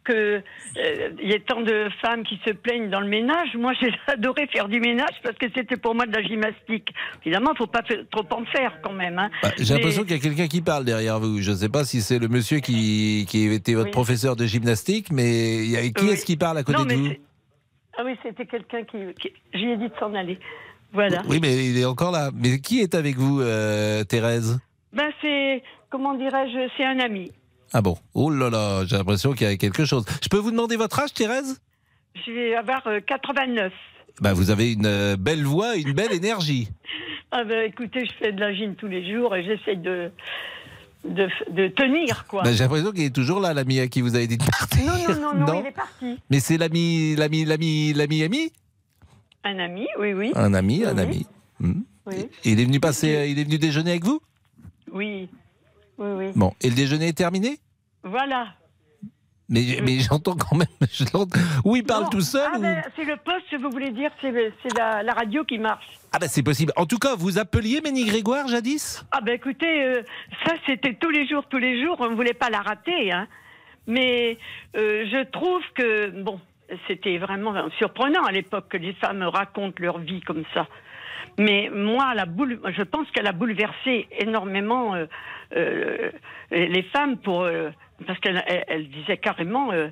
que 0.06 0.42
euh, 0.76 1.10
il 1.22 1.28
y 1.28 1.32
ait 1.32 1.40
tant 1.40 1.60
de 1.60 1.88
femmes 2.02 2.22
qui 2.24 2.40
se 2.46 2.52
plaignent 2.52 2.88
dans 2.90 3.00
le 3.00 3.08
ménage. 3.08 3.48
Moi, 3.54 3.72
j'ai 3.80 3.90
adoré 4.06 4.46
faire 4.46 4.68
du 4.68 4.80
ménage 4.80 5.14
parce 5.22 5.36
que 5.36 5.46
c'était 5.54 5.76
pour 5.76 5.94
moi 5.94 6.06
de 6.06 6.12
la 6.16 6.22
gymnastique. 6.22 6.88
Évidemment, 7.24 7.52
faut 7.56 7.66
pas 7.66 7.82
trop 8.10 8.24
en 8.30 8.44
faire 8.46 8.78
quand 8.82 8.92
même. 8.92 9.18
hein. 9.18 9.30
Bah, 9.42 9.50
J'ai 9.58 9.64
Mais- 9.74 9.80
l'impression 9.80 10.02
qu'il 10.04 10.12
y 10.16 10.18
a 10.18 10.22
quelqu'un 10.22 10.46
qui 10.46 10.62
parle 10.62 10.84
derrière 10.84 11.18
vous. 11.20 11.40
Je 11.42 11.50
ne 11.50 11.56
sais 11.56 11.68
pas 11.68 11.84
si 11.84 12.00
c'est 12.00 12.18
le 12.18 12.28
monsieur 12.28 12.60
qui, 12.60 13.26
qui 13.28 13.46
était 13.52 13.74
votre 13.74 13.86
Oui. 13.86 13.90
professeur 13.92 14.36
de 14.36 14.46
gymnastique, 14.46 15.10
mais 15.12 15.56
il 15.64 15.70
y 15.70 15.76
a- 15.76 15.82
qui 15.90 16.04
Oui. 16.04 16.10
est-ce 16.12 16.24
qui 16.24 16.36
parle 16.36 16.58
à 16.58 16.62
côté 16.62 16.78
Non, 16.78 16.84
de 16.84 16.94
vous 16.94 17.08
Ah 17.98 18.02
oui, 18.04 18.16
c'était 18.22 18.46
quelqu'un 18.46 18.84
qui, 18.84 18.98
qui... 19.20 19.32
J'y 19.54 19.66
ai 19.70 19.76
dit 19.76 19.88
de 19.88 19.94
s'en 19.98 20.14
aller. 20.14 20.38
Voilà. 20.92 21.22
Oui, 21.28 21.40
mais 21.42 21.66
il 21.66 21.78
est 21.78 21.84
encore 21.84 22.12
là. 22.12 22.30
Mais 22.34 22.60
qui 22.60 22.80
est 22.80 22.94
avec 22.94 23.16
vous, 23.16 23.40
euh, 23.40 24.04
Thérèse? 24.04 24.58
Ben 24.92 25.10
c'est, 25.20 25.62
comment 25.90 26.14
dirais-je, 26.14 26.70
c'est 26.76 26.84
un 26.84 27.00
ami. 27.00 27.30
Ah 27.72 27.82
bon? 27.82 27.96
Oh 28.14 28.30
là 28.30 28.48
là, 28.50 28.84
j'ai 28.86 28.96
l'impression 28.96 29.32
qu'il 29.32 29.46
y 29.46 29.50
a 29.50 29.56
quelque 29.56 29.84
chose. 29.84 30.04
Je 30.22 30.28
peux 30.28 30.38
vous 30.38 30.50
demander 30.50 30.76
votre 30.76 30.98
âge, 31.00 31.12
Thérèse? 31.12 31.60
Je 32.26 32.30
vais 32.32 32.54
avoir 32.54 32.86
euh, 32.86 33.00
89. 33.00 33.72
bah, 34.20 34.32
Vous 34.32 34.50
avez 34.50 34.72
une 34.72 34.86
euh, 34.86 35.16
belle 35.16 35.44
voix, 35.44 35.76
une 35.76 35.92
belle 35.92 36.12
énergie. 36.12 36.68
Ah 37.32 37.42
ben 37.42 37.68
écoutez, 37.68 38.06
je 38.06 38.12
fais 38.20 38.30
de 38.32 38.38
la 38.38 38.54
gym 38.54 38.76
tous 38.76 38.86
les 38.86 39.12
jours 39.12 39.34
et 39.34 39.42
j'essaye 39.42 39.76
de, 39.78 40.12
de, 41.04 41.28
de 41.50 41.66
tenir, 41.66 42.24
quoi. 42.28 42.44
Bah, 42.44 42.52
j'ai 42.52 42.62
l'impression 42.62 42.92
qu'il 42.92 43.02
est 43.02 43.14
toujours 43.14 43.40
là, 43.40 43.52
l'ami 43.52 43.80
à 43.80 43.88
qui 43.88 44.00
vous 44.00 44.14
avez 44.14 44.28
dit 44.28 44.38
de 44.38 44.44
partir. 44.44 44.86
Non, 44.86 45.14
non, 45.14 45.20
non, 45.20 45.34
non, 45.34 45.46
Non? 45.54 45.60
il 45.60 45.66
est 45.66 45.72
parti. 45.72 46.18
Mais 46.30 46.38
c'est 46.38 46.56
l'ami, 46.56 47.16
l'ami, 47.16 47.44
l'ami, 47.44 47.92
l'ami, 47.94 48.22
ami? 48.22 48.52
Un 49.42 49.58
ami, 49.58 49.86
oui, 49.98 50.12
oui. 50.14 50.30
Un 50.36 50.54
ami, 50.54 50.84
un 50.84 50.94
Oui. 50.94 51.00
ami. 51.02 51.26
Hmm. 51.58 51.80
Oui, 52.06 52.28
Il 52.44 52.60
est 52.60 52.64
venu 52.64 52.78
passer, 52.78 53.26
il 53.28 53.38
est 53.40 53.44
venu 53.44 53.58
déjeuner 53.58 53.90
avec 53.90 54.04
vous? 54.04 54.20
Oui, 54.92 55.28
oui, 55.98 56.08
oui. 56.26 56.32
Bon, 56.34 56.52
et 56.60 56.68
le 56.68 56.74
déjeuner 56.74 57.08
est 57.08 57.16
terminé? 57.16 57.58
Voilà. 58.02 58.48
Mais, 59.48 59.78
mais 59.84 60.00
j'entends 60.00 60.34
quand 60.34 60.56
même. 60.56 60.66
je 60.92 61.04
Ou 61.64 61.76
il 61.76 61.84
parle 61.84 62.04
Non. 62.04 62.10
tout 62.10 62.20
seul 62.20 62.48
Ah 62.52 62.58
ou- 62.58 62.62
ben, 62.62 62.82
c'est 62.96 63.04
le 63.04 63.16
poste, 63.16 63.54
vous 63.62 63.70
voulez 63.70 63.90
dire, 63.92 64.10
c'est 64.20 64.32
la, 64.76 65.02
la 65.04 65.12
radio 65.12 65.44
qui 65.44 65.58
marche. 65.58 65.86
Ah 66.12 66.18
bah 66.18 66.26
c'est 66.28 66.42
possible. 66.42 66.72
En 66.76 66.86
tout 66.86 66.98
cas, 66.98 67.14
vous 67.16 67.38
appeliez 67.38 67.80
Ménie 67.80 68.06
Grégoire 68.06 68.48
jadis? 68.48 69.04
Ah 69.12 69.20
ben 69.20 69.34
écoutez, 69.34 69.84
euh, 69.84 70.02
ça 70.44 70.54
c'était 70.66 70.94
tous 70.94 71.10
les 71.10 71.28
jours, 71.28 71.44
tous 71.48 71.58
les 71.58 71.82
jours, 71.84 71.96
on 72.00 72.10
ne 72.10 72.14
voulait 72.16 72.34
pas 72.34 72.50
la 72.50 72.60
rater, 72.62 73.12
hein. 73.12 73.28
Mais 73.86 74.36
euh, 74.76 75.04
je 75.12 75.24
trouve 75.30 75.62
que, 75.74 76.10
bon, 76.22 76.40
c'était 76.88 77.18
vraiment 77.18 77.54
surprenant 77.78 78.24
à 78.24 78.32
l'époque 78.32 78.66
que 78.70 78.76
les 78.78 78.94
femmes 78.94 79.22
racontent 79.22 79.76
leur 79.78 79.98
vie 79.98 80.20
comme 80.22 80.42
ça. 80.54 80.66
Mais 81.38 81.70
moi, 81.72 82.14
la 82.14 82.24
boule, 82.26 82.60
je 82.76 82.82
pense 82.82 83.08
qu'elle 83.12 83.26
a 83.28 83.32
bouleversé 83.32 84.08
énormément 84.18 84.94
euh, 84.94 85.06
euh, 85.54 86.10
les 86.50 86.82
femmes 86.84 87.16
pour 87.18 87.42
euh, 87.42 87.70
parce 88.06 88.18
qu'elle 88.20 88.42
elle, 88.46 88.64
elle 88.68 88.88
disait 88.88 89.16
carrément 89.18 89.72
euh, 89.72 89.88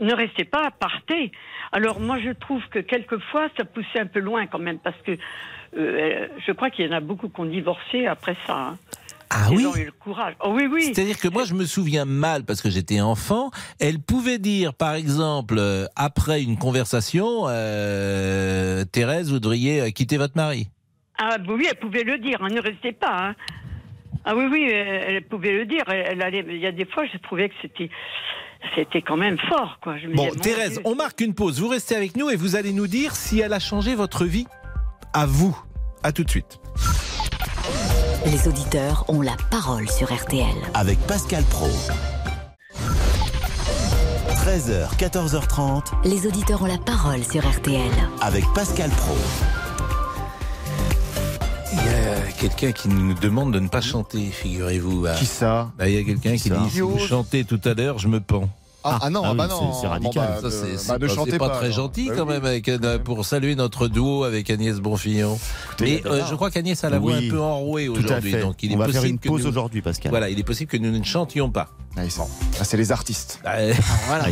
ne 0.00 0.12
restez 0.14 0.44
pas, 0.44 0.70
partez. 0.72 1.30
Alors 1.72 2.00
moi, 2.00 2.18
je 2.18 2.30
trouve 2.30 2.62
que 2.70 2.80
quelquefois, 2.80 3.48
ça 3.56 3.64
poussait 3.64 4.00
un 4.00 4.06
peu 4.06 4.18
loin 4.20 4.46
quand 4.46 4.58
même 4.58 4.78
parce 4.78 5.00
que 5.06 5.12
je 5.76 6.52
crois 6.52 6.70
qu'il 6.70 6.86
y 6.86 6.88
en 6.88 6.96
a 6.96 7.00
beaucoup 7.00 7.28
qui 7.28 7.40
ont 7.40 7.44
divorcé 7.44 8.06
après 8.06 8.36
ça. 8.46 8.56
hein. 8.56 8.78
Ah 9.32 9.46
Ils 9.52 9.58
oui 9.58 9.66
ont 9.66 9.76
eu 9.76 9.84
le 9.84 9.92
courage. 9.92 10.34
Oh 10.44 10.50
oui, 10.52 10.66
oui. 10.68 10.92
C'est-à-dire 10.92 11.16
que 11.16 11.28
moi, 11.28 11.44
je 11.44 11.54
me 11.54 11.64
souviens 11.64 12.04
mal 12.04 12.42
parce 12.44 12.60
que 12.60 12.68
j'étais 12.68 13.00
enfant. 13.00 13.52
Elle 13.78 14.00
pouvait 14.00 14.38
dire, 14.40 14.74
par 14.74 14.94
exemple, 14.94 15.54
euh, 15.56 15.86
après 15.94 16.42
une 16.42 16.58
conversation, 16.58 17.44
euh, 17.46 18.84
Thérèse, 18.90 19.30
vous 19.30 19.38
devriez 19.38 19.92
quitter 19.92 20.16
votre 20.16 20.36
mari. 20.36 20.66
Ah 21.16 21.38
bah 21.38 21.52
oui, 21.56 21.68
elle 21.70 21.78
pouvait 21.78 22.02
le 22.02 22.18
dire, 22.18 22.38
hein, 22.42 22.48
ne 22.48 22.60
restez 22.60 22.90
pas. 22.90 23.28
hein. 23.28 23.34
Ah 24.24 24.34
oui, 24.36 24.44
oui, 24.50 24.68
elle, 24.70 25.22
pouvait 25.24 25.52
le 25.52 25.66
dire. 25.66 25.82
Elle, 25.88 26.04
elle 26.10 26.22
allait, 26.22 26.44
il 26.48 26.58
y 26.58 26.66
a 26.66 26.72
des 26.72 26.84
fois, 26.84 27.04
je 27.12 27.16
trouvais 27.18 27.48
que 27.48 27.54
c'était, 27.62 27.90
c'était 28.74 29.02
quand 29.02 29.16
même 29.16 29.38
fort, 29.48 29.78
quoi. 29.82 29.96
Je 29.98 30.06
me 30.08 30.14
Bon, 30.14 30.24
disais, 30.28 30.40
Thérèse, 30.40 30.72
Dieu. 30.74 30.82
on 30.84 30.94
marque 30.94 31.20
une 31.20 31.34
pause. 31.34 31.60
Vous 31.60 31.68
restez 31.68 31.96
avec 31.96 32.16
nous 32.16 32.28
et 32.30 32.36
vous 32.36 32.56
allez 32.56 32.72
nous 32.72 32.86
dire 32.86 33.14
si 33.16 33.40
elle 33.40 33.52
a 33.52 33.58
changé 33.60 33.94
votre 33.94 34.24
vie. 34.24 34.46
À 35.12 35.26
vous. 35.26 35.56
À 36.02 36.12
tout 36.12 36.24
de 36.24 36.30
suite. 36.30 36.58
Les 38.26 38.46
auditeurs 38.48 39.04
ont 39.08 39.22
la 39.22 39.36
parole 39.50 39.88
sur 39.88 40.12
RTL. 40.12 40.44
Avec 40.74 40.98
Pascal 41.06 41.42
Pro. 41.44 41.68
13h, 44.44 44.96
14h30. 44.98 46.08
Les 46.08 46.26
auditeurs 46.26 46.62
ont 46.62 46.66
la 46.66 46.78
parole 46.78 47.22
sur 47.24 47.46
RTL. 47.48 47.90
Avec 48.20 48.44
Pascal 48.54 48.90
Pro. 48.90 49.16
Il 52.40 52.44
y 52.44 52.46
a 52.46 52.48
quelqu'un 52.48 52.72
qui 52.72 52.88
nous 52.88 53.12
demande 53.12 53.52
de 53.52 53.60
ne 53.60 53.68
pas 53.68 53.82
chanter, 53.82 54.18
figurez-vous. 54.30 55.06
Qui 55.18 55.26
ça 55.26 55.70
Bah, 55.78 55.88
Il 55.90 55.94
y 55.94 55.98
a 55.98 56.04
quelqu'un 56.04 56.36
qui 56.38 56.48
dit 56.48 56.70
si 56.72 56.80
vous 56.80 56.98
chantez 56.98 57.44
tout 57.44 57.60
à 57.66 57.74
l'heure, 57.74 57.98
je 57.98 58.08
me 58.08 58.18
pends. 58.20 58.48
Ah, 58.82 58.98
ah 59.02 59.10
non, 59.10 59.20
ah 59.26 59.34
bah 59.34 59.46
non. 59.46 59.74
c'est 59.74 59.86
Bon, 60.00 60.10
bah, 60.14 60.38
c'est 60.40 60.48
bah, 60.98 61.06
c'est 61.26 61.36
pas, 61.38 61.50
très 61.50 61.70
gentil 61.70 62.08
Bah 62.08 62.14
quand 62.16 62.22
oui. 62.26 62.32
même 62.32 62.46
avec, 62.46 62.66
euh, 62.70 62.98
pour 62.98 63.26
saluer 63.26 63.54
notre 63.54 63.88
duo 63.88 64.24
avec 64.24 64.48
Agnès 64.48 64.78
Bonfillon. 64.80 65.38
Mais 65.82 66.00
euh, 66.06 66.22
je 66.30 66.34
crois 66.34 66.50
qu'Agnès 66.50 66.82
a 66.82 66.88
la 66.88 66.98
voix 66.98 67.12
Oui, 67.18 67.26
un 67.26 67.30
peu 67.30 67.40
enrouée 67.40 67.88
aujourd'hui. 67.90 68.30
fait. 68.32 68.40
Donc 68.40 68.62
il 68.62 68.70
On 68.70 68.76
est 68.76 68.86
va 68.86 68.88
faire 68.88 69.04
une 69.04 69.18
que 69.18 69.28
pause 69.28 69.42
nous- 69.42 69.48
aujourd'hui, 69.50 69.82
Pascal. 69.82 70.08
Voilà, 70.08 70.30
il 70.30 70.38
est 70.38 70.42
possible 70.44 70.70
que 70.70 70.78
nous 70.78 70.90
ne 70.98 71.04
chantions 71.04 71.50
pas. 71.50 71.68
Ah, 71.94 72.06
ils 72.06 72.10
sont- 72.10 72.26
ah, 72.58 72.64
c'est 72.64 72.78
les 72.78 72.90
artistes. 72.90 73.38
Euh, 73.46 73.74
Voilà. 74.06 74.28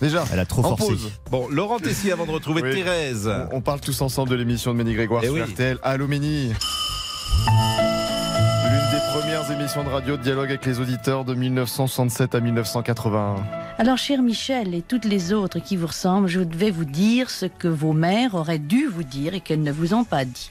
Déjà. 0.00 0.24
Elle 0.32 0.38
a 0.38 0.46
trop 0.46 0.62
forcé. 0.62 0.86
pause. 0.86 1.10
Bon, 1.28 1.48
Laurent 1.50 1.80
Tessier 1.80 2.12
avant 2.12 2.26
de 2.26 2.30
retrouver 2.30 2.62
Oui. 2.62 2.72
Thérèse. 2.72 3.28
On, 3.50 3.56
on 3.56 3.60
parle 3.60 3.80
tous 3.80 4.00
ensemble 4.02 4.30
de 4.30 4.36
l'émission 4.36 4.70
de 4.72 4.76
Ménie 4.78 4.94
Grégoire 4.94 5.22
Eh 5.24 5.26
sur 5.26 5.34
oui. 5.34 5.40
RTL. 5.42 5.78
Allô 5.82 6.06
des 6.06 6.52
premières 9.20 9.50
émissions 9.50 9.84
de 9.84 9.90
radio 9.90 10.16
dialogue 10.16 10.48
avec 10.48 10.64
les 10.64 10.80
auditeurs 10.80 11.26
de 11.26 11.34
1967 11.34 12.34
à 12.34 12.40
1981. 12.40 13.36
Alors, 13.76 13.98
cher 13.98 14.22
Michel 14.22 14.74
et 14.74 14.80
toutes 14.80 15.04
les 15.04 15.34
autres 15.34 15.58
qui 15.58 15.76
vous 15.76 15.88
ressemblent, 15.88 16.26
je 16.26 16.40
vais 16.40 16.70
vous 16.70 16.86
dire 16.86 17.28
ce 17.28 17.44
que 17.44 17.68
vos 17.68 17.92
mères 17.92 18.34
auraient 18.34 18.58
dû 18.58 18.86
vous 18.86 19.02
dire 19.02 19.34
et 19.34 19.40
qu'elles 19.40 19.62
ne 19.62 19.72
vous 19.72 19.92
ont 19.92 20.04
pas 20.04 20.24
dit. 20.24 20.48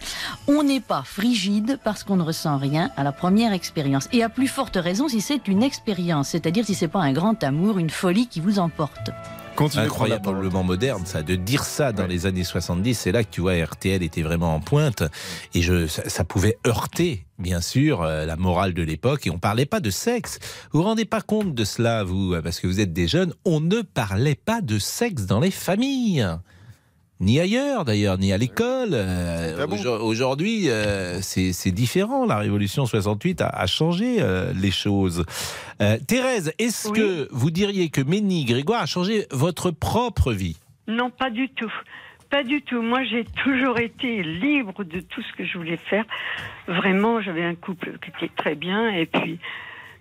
On 0.47 0.61
n'est 0.61 0.81
pas 0.81 1.01
frigide 1.03 1.79
parce 1.83 2.03
qu'on 2.03 2.17
ne 2.17 2.23
ressent 2.23 2.57
rien 2.57 2.91
à 2.95 3.03
la 3.03 3.11
première 3.11 3.53
expérience. 3.53 4.07
Et 4.11 4.21
à 4.23 4.29
plus 4.29 4.47
forte 4.47 4.75
raison 4.75 5.07
si 5.07 5.19
c'est 5.19 5.47
une 5.47 5.63
expérience, 5.63 6.29
c'est-à-dire 6.29 6.63
si 6.63 6.75
c'est 6.75 6.87
pas 6.87 7.01
un 7.01 7.11
grand 7.11 7.43
amour, 7.43 7.79
une 7.79 7.89
folie 7.89 8.27
qui 8.27 8.39
vous 8.39 8.59
emporte. 8.59 9.09
Parole. 9.67 10.11
Incroyablement 10.11 10.63
moderne, 10.63 11.05
ça. 11.05 11.21
De 11.21 11.35
dire 11.35 11.63
ça 11.63 11.91
dans 11.91 12.07
les 12.07 12.25
années 12.25 12.43
70, 12.43 12.93
c'est 12.95 13.11
là 13.11 13.23
que 13.23 13.29
tu 13.29 13.41
vois, 13.41 13.53
RTL 13.53 14.01
était 14.01 14.21
vraiment 14.21 14.55
en 14.55 14.59
pointe. 14.59 15.03
Et 15.53 15.61
je, 15.61 15.87
ça, 15.87 16.07
ça 16.07 16.23
pouvait 16.23 16.57
heurter, 16.65 17.25
bien 17.37 17.61
sûr, 17.61 18.01
euh, 18.01 18.25
la 18.25 18.35
morale 18.35 18.73
de 18.73 18.83
l'époque. 18.83 19.27
Et 19.27 19.29
on 19.29 19.39
parlait 19.39 19.65
pas 19.65 19.79
de 19.79 19.89
sexe. 19.89 20.39
Vous 20.71 20.79
vous 20.79 20.85
rendez 20.85 21.05
pas 21.05 21.21
compte 21.21 21.53
de 21.53 21.63
cela, 21.63 22.03
vous, 22.03 22.35
parce 22.41 22.59
que 22.59 22.67
vous 22.67 22.79
êtes 22.79 22.93
des 22.93 23.07
jeunes. 23.07 23.33
On 23.45 23.59
ne 23.59 23.81
parlait 23.81 24.35
pas 24.35 24.61
de 24.61 24.79
sexe 24.79 25.25
dans 25.25 25.39
les 25.39 25.51
familles. 25.51 26.25
Ni 27.21 27.37
ailleurs, 27.39 27.83
d'ailleurs, 27.83 28.17
ni 28.17 28.31
à 28.31 28.37
l'école. 28.37 28.91
Euh, 28.93 29.67
Aujourd'hui, 30.01 30.69
euh, 30.69 31.19
c'est 31.21 31.71
différent. 31.71 32.25
La 32.25 32.37
Révolution 32.37 32.85
68 32.85 33.41
a, 33.41 33.47
a 33.49 33.67
changé 33.67 34.17
euh, 34.21 34.53
les 34.53 34.71
choses. 34.71 35.25
Euh, 35.81 35.97
Thérèse, 36.07 36.53
est-ce 36.59 36.87
Oui. 36.89 36.97
que 36.99 37.27
vous 37.31 37.51
diriez 37.51 37.89
que 37.89 37.99
Ménie 38.01 38.45
Grégoire 38.45 38.81
a 38.83 38.85
changé 38.85 39.25
votre 39.31 39.69
propre 39.71 40.31
vie? 40.31 40.55
Non, 40.87 41.09
pas 41.09 41.29
du 41.29 41.49
tout. 41.49 41.71
Pas 42.29 42.43
du 42.43 42.61
tout. 42.61 42.81
Moi, 42.81 43.03
j'ai 43.03 43.25
toujours 43.43 43.79
été 43.79 44.23
libre 44.23 44.85
de 44.85 45.01
tout 45.01 45.21
ce 45.21 45.33
que 45.37 45.43
je 45.45 45.57
voulais 45.57 45.77
faire. 45.89 46.05
Vraiment, 46.67 47.19
j'avais 47.21 47.43
un 47.43 47.55
couple 47.55 47.97
qui 48.01 48.11
était 48.11 48.33
très 48.33 48.55
bien. 48.55 48.91
Et 48.91 49.05
puis, 49.07 49.39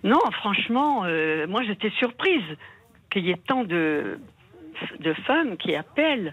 non, 0.05 0.19
franchement, 0.39 1.01
euh, 1.03 1.47
moi, 1.47 1.63
j'étais 1.67 1.89
surprise 1.99 2.43
qu'il 3.11 3.25
y 3.25 3.31
ait 3.31 3.41
tant 3.45 3.65
de, 3.65 4.19
de 5.01 5.13
femmes 5.27 5.57
qui 5.57 5.75
appellent 5.75 6.31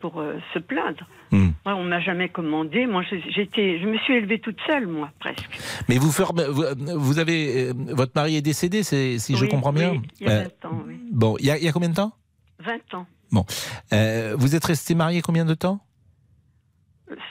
pour 0.00 0.20
euh, 0.20 0.38
se 0.54 0.58
plaindre. 0.58 1.06
Hmm. 1.30 1.50
Moi, 1.66 1.74
on 1.74 1.84
m'a 1.84 2.00
jamais 2.00 2.28
commandé. 2.28 2.86
Moi, 2.86 3.02
je- 3.10 3.16
j'étais, 3.30 3.78
je 3.80 3.86
me 3.86 3.98
suis 3.98 4.14
élevée 4.14 4.38
toute 4.40 4.58
seule, 4.66 4.86
moi, 4.86 5.10
presque. 5.20 5.48
Mais 5.88 5.98
vous, 5.98 6.10
fermez- 6.10 6.48
vous, 6.48 7.18
avez. 7.18 7.68
euh, 7.68 7.72
votre 7.90 8.12
mari 8.14 8.36
est 8.36 8.42
décédé, 8.42 8.82
c'est- 8.82 9.18
si 9.18 9.36
je 9.36 9.44
comprends 9.46 9.72
bien 9.72 9.90
oui, 9.92 10.00
il 10.20 10.26
y 10.26 10.30
a 10.30 10.32
Euh, 10.32 10.42
20 10.62 10.68
ans, 10.68 10.82
oui. 10.86 10.98
Bon, 11.12 11.36
il 11.38 11.46
y, 11.46 11.50
a, 11.50 11.58
il 11.58 11.64
y 11.64 11.68
a 11.68 11.72
combien 11.72 11.88
de 11.90 11.94
temps? 11.94 12.12
20 12.60 12.94
ans. 12.94 13.06
Bon. 13.30 13.44
Euh, 13.92 14.34
vous 14.38 14.54
êtes 14.54 14.64
resté 14.64 14.94
marié 14.94 15.20
combien 15.22 15.44
de 15.44 15.54
temps? 15.54 15.80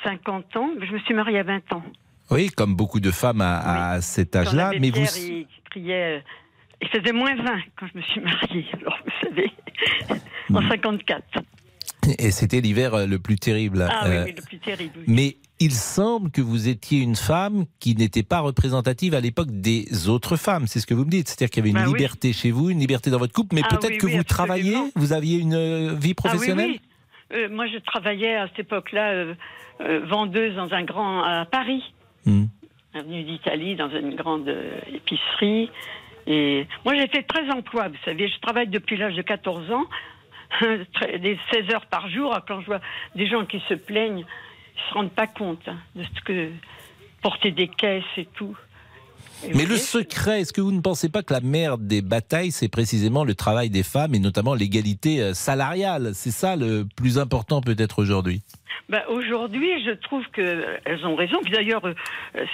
50 0.04 0.56
ans. 0.58 0.70
Je 0.82 0.92
me 0.94 1.00
suis 1.00 1.14
mariée 1.14 1.40
à 1.40 1.44
20 1.44 1.74
ans. 1.74 1.84
Oui, 2.32 2.50
comme 2.50 2.76
beaucoup 2.76 3.00
de 3.00 3.12
femmes 3.12 3.42
à, 3.42 3.92
à 3.92 4.02
cet 4.02 4.36
âge-là. 4.36 4.72
Mais 4.80 4.90
vous. 4.90 5.02
Il 5.18 5.48
criait. 5.70 6.18
euh, 6.18 6.20
Il 6.82 6.88
faisait 6.90 7.12
moins 7.14 7.36
20 7.36 7.44
quand 7.80 7.88
je 7.92 7.98
me 7.98 8.04
suis 8.04 8.22
mariée. 8.22 8.66
Alors, 8.82 8.98
vous 9.04 9.28
savez, 9.28 9.52
en 10.54 10.62
Hmm. 10.62 10.70
54. 10.70 11.24
Et 12.20 12.32
c'était 12.32 12.62
l'hiver 12.62 12.94
euh, 12.94 13.06
le 13.06 13.20
plus 13.20 13.36
terrible. 13.38 13.88
Ah 13.90 14.06
oui, 14.06 14.16
Euh, 14.16 14.24
oui, 14.26 14.34
le 14.36 14.42
plus 14.42 14.60
terrible. 14.60 14.94
oui. 15.00 15.04
Mais 15.08 15.38
il 15.60 15.72
semble 15.72 16.30
que 16.32 16.42
vous 16.42 16.68
étiez 16.68 17.00
une 17.02 17.16
femme 17.16 17.66
qui 17.80 17.96
n'était 17.96 18.24
pas 18.24 18.40
représentative 18.42 19.14
à 19.16 19.20
l'époque 19.22 19.50
des 19.52 20.08
autres 20.08 20.36
femmes. 20.38 20.68
C'est 20.68 20.80
ce 20.80 20.86
que 20.88 20.94
vous 20.94 21.06
me 21.06 21.10
dites. 21.10 21.28
C'est-à-dire 21.28 21.50
qu'il 21.50 21.62
y 21.62 21.70
avait 21.70 21.70
une 21.72 21.84
Bah 21.86 21.92
oui. 21.92 21.98
liberté 21.98 22.32
chez 22.34 22.52
vous, 22.52 22.70
une 22.70 22.80
liberté 22.80 23.10
dans 23.10 23.18
votre 23.20 23.34
couple, 23.34 23.56
mais 23.56 23.62
Ah 23.66 23.70
peut-être 23.76 23.92
oui, 23.94 23.98
que 23.98 24.08
vous 24.08 24.24
travailliez, 24.24 24.78
vous 24.96 25.14
aviez 25.14 25.40
une 25.40 25.56
euh, 25.56 25.96
vie 25.96 26.14
professionnelle 26.14 26.70
Ah 26.70 26.74
oui, 26.74 26.80
oui. 27.32 27.38
Euh, 27.40 27.50
moi, 27.50 27.66
je 27.68 27.78
travaillais 27.80 28.36
à 28.36 28.48
cette 28.48 28.60
époque-là 28.60 29.12
euh, 29.12 29.34
euh, 29.82 30.06
vendeuse 30.06 30.56
dans 30.56 30.72
un 30.74 30.84
grand 30.84 31.24
à 31.24 31.46
Paris, 31.46 31.84
Hmm. 32.26 32.46
avenue 32.94 33.24
d'Italie, 33.24 33.76
dans 33.76 33.90
une 33.90 34.16
grande 34.16 34.54
épicerie. 34.94 35.70
Et 36.28 36.68
moi, 36.86 36.94
j'ai 36.96 37.08
fait 37.08 37.24
13 37.24 37.50
emplois. 37.52 37.88
Vous 37.88 37.96
savez, 38.06 38.28
je 38.28 38.38
travaille 38.42 38.68
depuis 38.68 38.98
l'âge 38.98 39.16
de 39.16 39.22
14 39.22 39.72
ans, 39.72 39.86
des 41.20 41.40
16 41.52 41.70
heures 41.74 41.86
par 41.86 42.10
jour. 42.10 42.38
Quand 42.48 42.62
je 42.62 42.66
vois 42.66 42.82
des 43.16 43.28
gens 43.28 43.46
qui 43.46 43.62
se 43.68 43.74
plaignent, 43.74 44.26
ils 44.76 44.90
se 44.90 44.94
rendent 44.94 45.12
pas 45.12 45.28
compte 45.28 45.70
de 45.96 46.04
ce 46.04 46.22
que 46.22 46.52
porter 47.22 47.52
des 47.52 47.68
caisses 47.68 48.04
et 48.18 48.26
tout. 48.26 48.58
Mais 49.54 49.66
le 49.66 49.78
secret, 49.78 50.42
est-ce 50.42 50.54
que 50.54 50.62
vous 50.62 50.72
ne 50.72 50.82
pensez 50.82 51.10
pas 51.10 51.24
que 51.24 51.34
la 51.34 51.42
mère 51.42 51.78
des 51.78 52.02
batailles, 52.02 52.52
c'est 52.52 52.70
précisément 52.70 53.24
le 53.24 53.36
travail 53.36 53.70
des 53.70 53.84
femmes 53.84 54.16
et 54.16 54.20
notamment 54.20 54.54
l'égalité 54.56 55.22
euh, 55.22 55.34
salariale? 55.34 56.12
C'est 56.14 56.32
ça 56.32 56.56
le 56.56 56.86
plus 56.96 57.20
important 57.20 57.62
peut-être 57.62 58.00
aujourd'hui? 58.00 58.42
Ben, 58.90 59.02
aujourd'hui, 59.10 59.84
je 59.86 59.92
trouve 59.92 60.26
qu'elles 60.34 61.06
ont 61.06 61.16
raison. 61.16 61.40
Puis 61.44 61.52
d'ailleurs, 61.52 61.86
euh, 61.86 61.94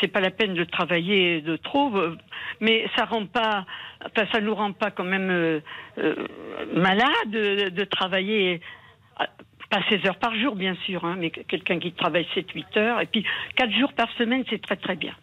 c'est 0.01 0.07
pas 0.07 0.19
la 0.19 0.31
peine 0.31 0.53
de 0.55 0.63
travailler 0.63 1.41
de 1.41 1.55
trop, 1.57 1.95
euh, 1.95 2.17
mais 2.59 2.87
ça 2.95 3.05
rend 3.05 3.25
pas, 3.27 3.65
enfin, 4.05 4.27
ça 4.31 4.41
nous 4.41 4.55
rend 4.55 4.73
pas 4.73 4.91
quand 4.91 5.03
même 5.03 5.29
euh, 5.29 5.59
euh, 5.99 6.15
malades 6.75 7.29
de, 7.29 7.69
de 7.69 7.83
travailler. 7.85 8.61
euh, 9.21 9.25
Pas 9.69 9.81
16 9.89 10.05
heures 10.05 10.19
par 10.19 10.35
jour, 10.35 10.55
bien 10.55 10.75
sûr, 10.85 11.03
hein, 11.05 11.15
mais 11.19 11.29
quelqu'un 11.31 11.79
qui 11.79 11.91
travaille 11.93 12.27
7-8 12.35 12.77
heures, 12.77 13.01
et 13.01 13.05
puis 13.07 13.25
4 13.55 13.71
jours 13.71 13.93
par 13.93 14.07
semaine, 14.17 14.43
c'est 14.49 14.61
très 14.61 14.75
très 14.75 14.95
bien. 14.95 15.13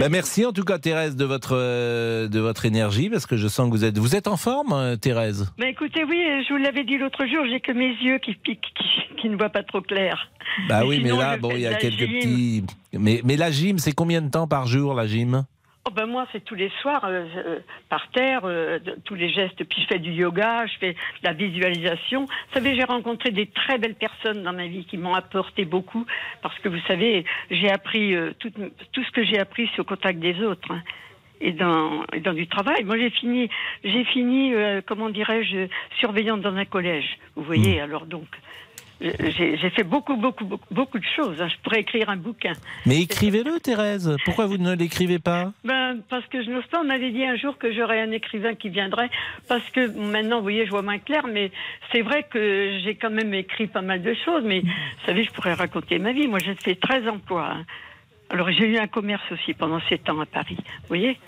Bah, 0.00 0.08
merci 0.08 0.44
en 0.44 0.52
tout 0.52 0.64
cas 0.64 0.78
Thérèse 0.78 1.16
de 1.16 1.24
votre 1.24 1.56
euh, 1.56 2.28
de 2.28 2.40
votre 2.40 2.64
énergie 2.66 3.08
parce 3.08 3.26
que 3.26 3.36
je 3.36 3.48
sens 3.48 3.66
que 3.68 3.70
vous 3.70 3.84
êtes 3.84 3.98
vous 3.98 4.16
êtes 4.16 4.26
en 4.26 4.36
forme 4.36 4.72
euh, 4.72 4.96
Thérèse. 4.96 5.50
Ben 5.58 5.68
écoutez, 5.68 6.04
oui, 6.04 6.22
je 6.46 6.52
vous 6.52 6.58
l'avais 6.58 6.84
dit 6.84 6.98
l'autre 6.98 7.24
jour, 7.26 7.44
j'ai 7.50 7.60
que 7.60 7.72
mes 7.72 7.90
yeux 8.02 8.18
qui 8.18 8.34
piquent, 8.34 8.60
qui, 8.60 9.20
qui 9.20 9.28
ne 9.28 9.36
voient 9.36 9.48
pas 9.50 9.62
trop 9.62 9.80
clair. 9.80 10.28
Bah 10.68 10.82
oui 10.84 11.00
mais 11.02 11.10
là 11.10 11.36
bon 11.36 11.50
il 11.52 11.60
y 11.60 11.66
a 11.66 11.74
quelques 11.74 11.98
gym. 11.98 12.18
petits 12.20 12.64
mais 12.92 13.20
mais 13.24 13.36
la 13.36 13.50
gym 13.50 13.78
c'est 13.78 13.92
combien 13.92 14.22
de 14.22 14.30
temps 14.30 14.48
par 14.48 14.66
jour 14.66 14.94
la 14.94 15.06
gym? 15.06 15.44
Oh 15.86 15.90
ben 15.90 16.04
moi, 16.06 16.26
c'est 16.32 16.44
tous 16.44 16.54
les 16.54 16.70
soirs, 16.82 17.04
euh, 17.06 17.24
euh, 17.36 17.58
par 17.88 18.10
terre, 18.10 18.42
euh, 18.44 18.78
de- 18.78 18.96
tous 19.04 19.14
les 19.14 19.30
gestes. 19.30 19.64
Puis 19.64 19.80
je 19.82 19.86
fais 19.86 19.98
du 19.98 20.12
yoga, 20.12 20.66
je 20.66 20.76
fais 20.78 20.92
de 20.92 20.98
la 21.22 21.32
visualisation. 21.32 22.26
Vous 22.26 22.52
savez, 22.54 22.74
j'ai 22.76 22.84
rencontré 22.84 23.30
des 23.30 23.46
très 23.46 23.78
belles 23.78 23.94
personnes 23.94 24.42
dans 24.42 24.52
ma 24.52 24.66
vie 24.66 24.84
qui 24.84 24.98
m'ont 24.98 25.14
apporté 25.14 25.64
beaucoup. 25.64 26.04
Parce 26.42 26.58
que 26.58 26.68
vous 26.68 26.80
savez, 26.86 27.24
j'ai 27.50 27.70
appris, 27.70 28.14
euh, 28.14 28.32
tout, 28.38 28.50
tout 28.92 29.02
ce 29.04 29.10
que 29.12 29.24
j'ai 29.24 29.38
appris, 29.38 29.70
c'est 29.74 29.80
au 29.80 29.84
contact 29.84 30.18
des 30.18 30.38
autres. 30.42 30.70
hein, 30.70 30.82
et, 31.40 31.52
dans, 31.52 32.02
et 32.12 32.20
dans 32.20 32.32
du 32.34 32.48
travail. 32.48 32.82
Moi, 32.84 32.98
j'ai 32.98 33.10
fini, 33.10 33.48
j'ai 33.84 34.04
fini 34.06 34.52
euh, 34.54 34.82
comment 34.84 35.08
dirais-je, 35.08 35.68
surveillante 36.00 36.40
dans 36.42 36.54
un 36.56 36.64
collège. 36.64 37.16
Vous 37.36 37.44
voyez, 37.44 37.80
alors 37.80 38.04
donc... 38.06 38.26
J'ai 39.00 39.70
fait 39.76 39.84
beaucoup, 39.84 40.16
beaucoup, 40.16 40.44
beaucoup, 40.44 40.74
beaucoup 40.74 40.98
de 40.98 41.04
choses. 41.16 41.40
hein. 41.40 41.48
Je 41.48 41.54
pourrais 41.62 41.80
écrire 41.80 42.08
un 42.10 42.16
bouquin. 42.16 42.52
Mais 42.84 43.00
écrivez-le 43.02 43.60
Thérèse. 43.60 44.16
Pourquoi 44.24 44.46
vous 44.46 44.58
ne 44.58 44.74
l'écrivez 44.74 45.18
pas? 45.20 45.52
Ben, 45.64 45.98
parce 46.10 46.26
que 46.26 46.42
je 46.42 46.50
n'ose 46.50 46.66
pas. 46.66 46.80
On 46.80 46.84
m'avait 46.84 47.10
dit 47.12 47.24
un 47.24 47.36
jour 47.36 47.56
que 47.58 47.72
j'aurais 47.72 48.00
un 48.00 48.10
écrivain 48.10 48.54
qui 48.54 48.70
viendrait. 48.70 49.08
Parce 49.48 49.68
que 49.70 49.86
maintenant, 49.96 50.38
vous 50.38 50.42
voyez, 50.42 50.64
je 50.66 50.70
vois 50.70 50.82
moins 50.82 50.98
clair. 50.98 51.26
Mais 51.32 51.52
c'est 51.92 52.02
vrai 52.02 52.24
que 52.28 52.80
j'ai 52.84 52.96
quand 52.96 53.10
même 53.10 53.32
écrit 53.34 53.68
pas 53.68 53.82
mal 53.82 54.02
de 54.02 54.14
choses. 54.24 54.42
Mais 54.44 54.60
vous 54.62 55.06
savez, 55.06 55.22
je 55.24 55.30
pourrais 55.30 55.54
raconter 55.54 55.98
ma 56.00 56.12
vie. 56.12 56.26
Moi, 56.26 56.40
j'ai 56.44 56.54
fait 56.56 56.74
13 56.74 57.06
emplois. 57.08 57.50
hein. 57.52 57.64
Alors, 58.30 58.50
j'ai 58.50 58.66
eu 58.66 58.78
un 58.78 58.88
commerce 58.88 59.22
aussi 59.30 59.54
pendant 59.54 59.80
7 59.88 60.10
ans 60.10 60.20
à 60.20 60.26
Paris. 60.26 60.56
Vous 60.58 60.88
voyez? 60.88 61.18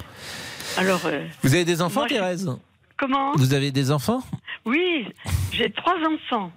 Alors. 0.77 1.01
euh, 1.07 1.25
Vous 1.43 1.55
avez 1.55 1.65
des 1.65 1.81
enfants 1.83 2.01
moi, 2.01 2.09
Thérèse? 2.09 2.51
Comment? 2.99 3.33
Vous 3.37 3.55
avez 3.55 3.71
des 3.71 3.91
enfants? 3.93 4.23
Oui, 4.67 5.07
j'ai 5.53 5.71
trois 5.71 5.97
enfants. 6.13 6.53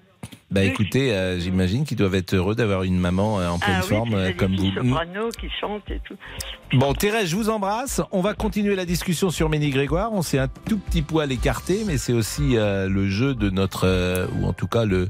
Bah 0.53 0.63
écoutez, 0.63 1.11
euh, 1.11 1.39
j'imagine 1.39 1.83
qu'ils 1.83 1.97
doivent 1.97 2.13
être 2.13 2.35
heureux 2.35 2.53
d'avoir 2.53 2.83
une 2.83 2.99
maman 2.99 3.39
euh, 3.39 3.49
en 3.49 3.57
pleine 3.57 3.77
ah 3.79 3.81
oui, 3.81 3.89
forme 3.89 4.13
euh, 4.13 4.33
comme 4.37 4.55
vous. 4.55 4.71
soprano 4.71 5.29
qui 5.29 5.49
chantent 5.59 5.89
et 5.89 5.99
tout. 6.03 6.15
Bon, 6.73 6.93
Thérèse, 6.93 7.29
je 7.29 7.35
vous 7.35 7.49
embrasse. 7.49 8.01
On 8.11 8.21
va 8.21 8.35
continuer 8.35 8.75
la 8.75 8.85
discussion 8.85 9.31
sur 9.31 9.49
Ménie 9.49 9.71
Grégoire. 9.71 10.13
On 10.13 10.21
s'est 10.21 10.37
un 10.37 10.47
tout 10.47 10.77
petit 10.77 11.01
poil 11.01 11.31
écarté, 11.31 11.81
mais 11.87 11.97
c'est 11.97 12.13
aussi 12.13 12.55
euh, 12.55 12.87
le 12.87 13.09
jeu 13.09 13.33
de 13.33 13.49
notre, 13.49 14.27
ou 14.37 14.45
en 14.45 14.53
tout 14.53 14.67
cas 14.67 14.85
le, 14.85 15.09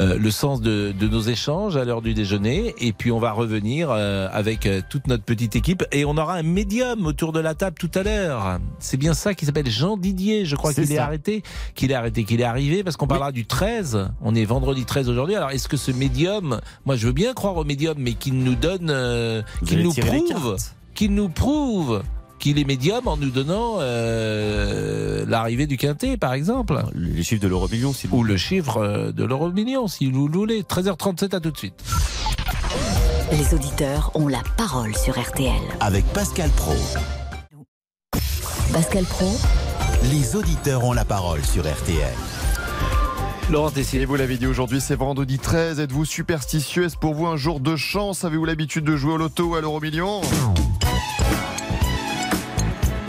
euh, 0.00 0.18
le 0.18 0.30
sens 0.30 0.62
de, 0.62 0.92
de 0.98 1.08
nos 1.08 1.20
échanges 1.20 1.76
à 1.76 1.84
l'heure 1.84 2.00
du 2.00 2.14
déjeuner. 2.14 2.74
Et 2.78 2.92
puis 2.92 3.12
on 3.12 3.18
va 3.18 3.32
revenir 3.32 3.90
euh, 3.90 4.28
avec 4.32 4.64
euh, 4.64 4.80
toute 4.88 5.06
notre 5.06 5.24
petite 5.24 5.56
équipe 5.56 5.84
et 5.92 6.04
on 6.06 6.16
aura 6.16 6.36
un 6.36 6.42
médium 6.42 7.04
autour 7.04 7.32
de 7.32 7.40
la 7.40 7.54
table 7.54 7.76
tout 7.78 7.90
à 7.94 8.02
l'heure. 8.02 8.58
C'est 8.78 8.96
bien 8.96 9.12
ça 9.12 9.34
qui 9.34 9.44
s'appelle 9.44 9.68
Jean 9.68 9.96
Didier. 9.98 10.46
Je 10.46 10.56
crois 10.56 10.72
qu'il 10.72 10.90
est 10.90 10.98
arrêté, 10.98 11.42
qu'il 11.74 11.90
est 11.90 11.94
arrêté, 11.94 12.24
qu'il 12.24 12.40
est 12.40 12.44
arrivé 12.44 12.82
parce 12.82 12.96
qu'on 12.96 13.06
parlera 13.06 13.30
du 13.30 13.44
13. 13.44 14.10
On 14.22 14.34
est 14.34 14.44
vendredi 14.44 14.86
13 14.86 15.08
aujourd'hui. 15.10 15.36
Alors 15.36 15.50
est-ce 15.50 15.68
que 15.68 15.76
ce 15.76 15.90
médium, 15.90 16.60
moi 16.86 16.96
je 16.96 17.06
veux 17.06 17.12
bien 17.12 17.34
croire 17.34 17.56
au 17.56 17.64
médium, 17.64 17.96
mais 17.98 18.14
qu'il 18.14 18.38
nous 18.38 18.54
donne, 18.54 18.88
euh, 18.90 19.42
qu'il 19.66 19.82
nous 19.82 19.92
prouve, 19.92 20.56
qu'il 20.94 21.14
nous 21.14 21.28
prouve 21.28 22.02
qu'il 22.40 22.58
est 22.58 22.64
médium 22.64 23.06
en 23.06 23.16
nous 23.16 23.30
donnant 23.30 23.76
euh, 23.78 25.24
l'arrivée 25.28 25.66
du 25.66 25.76
quintet, 25.76 26.16
par 26.16 26.32
exemple. 26.32 26.82
Les 26.94 27.22
chiffres 27.22 27.42
de 27.42 27.46
l'euro 27.46 27.68
million, 27.68 27.92
si 27.92 28.08
Ou 28.10 28.24
le 28.24 28.36
chiffre 28.36 28.78
euh, 28.78 29.12
de 29.12 29.24
l'euro 29.24 29.50
million, 29.52 29.86
si 29.86 30.10
vous 30.10 30.26
le 30.26 30.36
voulez. 30.36 30.62
13h37, 30.62 31.36
à 31.36 31.40
tout 31.40 31.52
de 31.52 31.56
suite. 31.56 31.84
Les 33.30 33.54
auditeurs 33.54 34.10
ont 34.14 34.26
la 34.26 34.42
parole 34.56 34.96
sur 34.96 35.20
RTL. 35.20 35.52
Avec 35.78 36.04
Pascal 36.06 36.50
Pro. 36.50 36.74
Pascal 38.72 39.04
Pro, 39.04 39.30
Les 40.10 40.34
auditeurs 40.34 40.84
ont 40.84 40.92
la 40.92 41.04
parole 41.04 41.44
sur 41.44 41.62
RTL. 41.62 42.14
Laurent 43.50 43.70
Tessier. 43.70 44.00
Et 44.02 44.04
vous 44.04 44.16
l'avez 44.16 44.36
dit 44.36 44.46
aujourd'hui, 44.46 44.80
c'est 44.80 44.94
vendredi 44.94 45.38
13. 45.38 45.80
Êtes-vous 45.80 46.04
superstitieux? 46.04 46.84
Est-ce 46.84 46.96
pour 46.96 47.14
vous 47.14 47.26
un 47.26 47.36
jour 47.36 47.60
de 47.60 47.76
chance? 47.76 48.24
Avez-vous 48.24 48.44
l'habitude 48.44 48.84
de 48.84 48.96
jouer 48.96 49.12
au 49.12 49.16
loto 49.16 49.44
ou 49.44 49.54
à 49.56 49.60
l'euro 49.60 49.80
million 49.80 50.20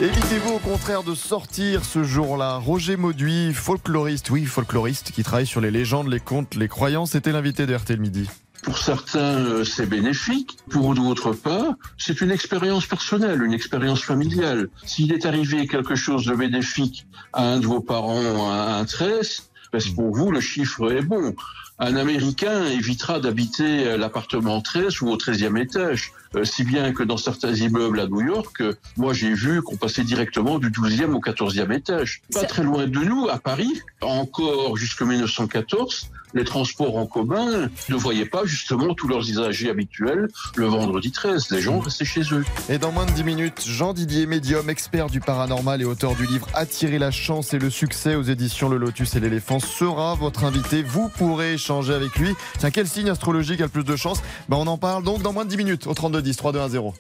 Évitez-vous 0.02 0.54
au 0.54 0.58
contraire 0.58 1.04
de 1.04 1.14
sortir 1.14 1.86
ce 1.86 2.04
jour-là. 2.04 2.58
Roger 2.58 2.98
Mauduit, 2.98 3.54
folkloriste, 3.54 4.32
oui, 4.32 4.46
folkloriste, 4.46 5.12
qui 5.12 5.22
travaille 5.22 5.46
sur 5.46 5.62
les 5.62 5.70
légendes, 5.70 6.08
les 6.08 6.20
contes, 6.20 6.56
les 6.56 6.68
croyances, 6.68 7.14
était 7.14 7.32
l'invité 7.32 7.68
de 7.68 7.76
RTL 7.76 8.00
Midi. 8.00 8.28
Pour 8.64 8.80
certains, 8.80 9.38
euh, 9.38 9.64
c'est 9.64 9.86
bénéfique. 9.86 10.58
Pour 10.72 10.96
d'autres 10.96 11.34
pas. 11.34 11.78
C'est 12.00 12.20
une 12.22 12.32
expérience 12.32 12.88
personnelle, 12.88 13.44
une 13.44 13.54
expérience 13.54 14.02
familiale. 14.02 14.70
S'il 14.84 15.14
est 15.14 15.28
arrivé 15.28 15.68
quelque 15.68 15.94
chose 15.94 16.26
de 16.26 16.34
bénéfique 16.34 17.06
à 17.34 17.44
un 17.44 17.60
de 17.60 17.68
vos 17.68 17.82
parents 17.82 18.52
à 18.52 18.80
un 18.80 18.86
13, 18.86 19.52
parce 19.72 19.86
que 19.86 19.94
pour 19.94 20.16
vous, 20.16 20.32
le 20.32 20.42
chiffre 20.42 20.92
est 20.92 21.04
bon. 21.04 21.36
Un 21.78 21.96
Américain 21.96 22.66
évitera 22.66 23.20
d'habiter 23.20 23.86
euh, 23.86 23.98
l'appartement 23.98 24.62
13 24.62 25.00
ou 25.04 25.10
au 25.10 25.18
13e 25.18 25.62
étage. 25.62 26.12
Euh, 26.36 26.46
si 26.46 26.64
bien 26.64 26.94
que 26.94 27.04
dans 27.04 27.18
certains 27.18 27.54
immeubles 27.54 28.00
à 28.00 28.08
New 28.08 28.22
York, 28.22 28.62
euh, 28.62 28.74
moi 28.96 29.14
j'ai 29.14 29.34
vu 29.34 29.62
qu'on 29.62 29.76
passait 29.76 30.04
directement 30.04 30.60
du 30.60 30.70
12e 30.70 31.14
au 31.14 31.20
14e 31.20 31.72
étage. 31.74 32.22
Pas 32.34 32.44
très 32.44 32.64
loin 32.64 32.88
de 32.88 33.00
nous, 33.00 33.28
à 33.30 33.38
Paris, 33.38 33.82
encore 34.02 34.78
jusqu'en 34.78 35.08
1914, 35.08 36.10
les 36.34 36.46
transports 36.46 36.98
en 36.98 37.06
commun 37.06 37.70
ne 37.90 37.96
voyaient 37.96 38.26
pas 38.26 38.46
justement 38.46 38.94
tous 38.94 39.08
leurs 39.08 39.30
usagers 39.30 39.70
habituels 39.70 40.30
le 40.56 40.66
vendredi 40.66 41.12
13. 41.12 41.50
Les 41.52 41.62
gens 41.62 41.80
restaient 41.80 42.06
chez 42.06 42.22
eux. 42.32 42.46
Et 42.70 42.78
dans 42.78 42.92
moins 42.92 43.06
de 43.06 43.12
10 43.12 43.24
minutes, 43.24 43.64
Jean 43.66 43.94
Didier, 43.94 44.26
médium, 44.26 44.70
expert 44.70 45.08
du 45.08 45.20
paranormal 45.20 45.82
et 45.82 45.86
auteur 45.86 46.16
du 46.16 46.26
livre 46.26 46.48
Attirer 46.54 47.00
la 47.00 47.12
chance 47.12 47.54
et 47.54 47.60
le 47.60 47.70
succès 47.70 48.16
aux 48.16 48.24
éditions 48.24 48.70
Le 48.70 48.78
Lotus 48.78 49.16
et 49.16 49.20
l'éléphant, 49.20 49.60
sera 49.60 50.16
votre 50.16 50.46
invité. 50.46 50.84
Vous 50.84 51.10
pourrez 51.10 51.54
échanger 51.54 51.94
avec 51.94 52.16
lui. 52.16 52.34
Tiens, 52.60 52.72
quel 52.72 52.88
signe 52.88 53.10
astrologique 53.10 53.60
a 53.60 53.66
le 53.66 53.70
plus 53.70 53.84
de 53.84 53.96
chance? 53.96 54.22
Ben, 54.48 54.58
On 54.58 54.68
en 54.68 54.78
parle 54.78 55.04
donc 55.04 55.22
dans 55.22 55.34
moins 55.34 55.46
de 55.46 55.50
10 55.50 55.58
minutes 55.58 55.88
au 55.88 55.94
32 55.94 56.21
10 56.22 56.36
3210. 56.38 56.94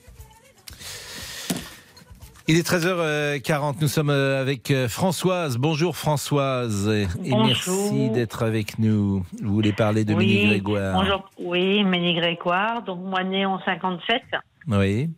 Il 2.47 2.57
est 2.57 2.67
13h40, 2.67 3.75
nous 3.81 3.88
sommes 3.88 4.10
euh, 4.10 4.41
avec 4.41 4.71
euh, 4.71 4.89
Françoise. 4.89 5.57
Bonjour 5.57 5.95
Françoise 5.95 6.89
et 6.89 7.07
Bonjour. 7.29 7.45
merci 7.45 8.10
d'être 8.10 8.43
avec 8.43 8.77
nous. 8.79 9.23
Vous 9.41 9.53
voulez 9.53 9.71
parler 9.71 10.03
de 10.03 10.13
oui, 10.13 10.25
Ménie 10.25 10.47
Grégoire 10.47 10.93
Bonjour. 10.93 11.29
Oui, 11.39 11.84
Ménie 11.84 12.15
Grégoire. 12.15 12.81
Donc, 12.84 12.99
moi, 12.99 13.23
née 13.23 13.45
en 13.45 13.60
57. 13.63 14.21
Oui. 14.67 15.10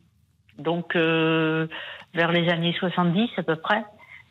Donc, 0.60 0.96
euh, 0.96 1.68
vers 2.14 2.32
les 2.32 2.50
années 2.50 2.76
70 2.78 3.30
à 3.38 3.44
peu 3.44 3.56
près. 3.56 3.84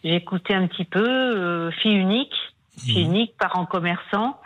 J'ai 0.05 0.17
écouté 0.17 0.55
un 0.55 0.67
petit 0.69 0.85
peu. 0.85 1.03
euh, 1.05 1.71
fille 1.83 1.97
unique. 1.97 2.35
Fille 2.79 3.03
unique, 3.03 3.35
parents 3.39 3.67
commerçants. 3.67 4.39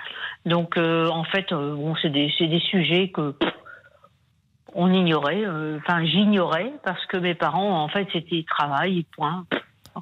Donc, 0.46 0.76
euh, 0.76 1.08
en 1.08 1.24
fait, 1.24 1.52
euh, 1.52 1.74
bon, 1.74 1.94
c'est 2.00 2.10
des, 2.10 2.32
c'est 2.38 2.46
des 2.48 2.60
sujets 2.60 3.08
que 3.10 3.30
pff, 3.32 3.52
on 4.76 4.92
ignorait. 4.92 5.44
euh, 5.44 5.78
Enfin, 5.78 6.04
j'ignorais 6.04 6.72
parce 6.84 7.04
que 7.06 7.16
mes 7.16 7.34
parents, 7.34 7.82
en 7.82 7.88
fait, 7.88 8.06
c'était 8.12 8.44
travail, 8.48 9.04
point. 9.16 9.44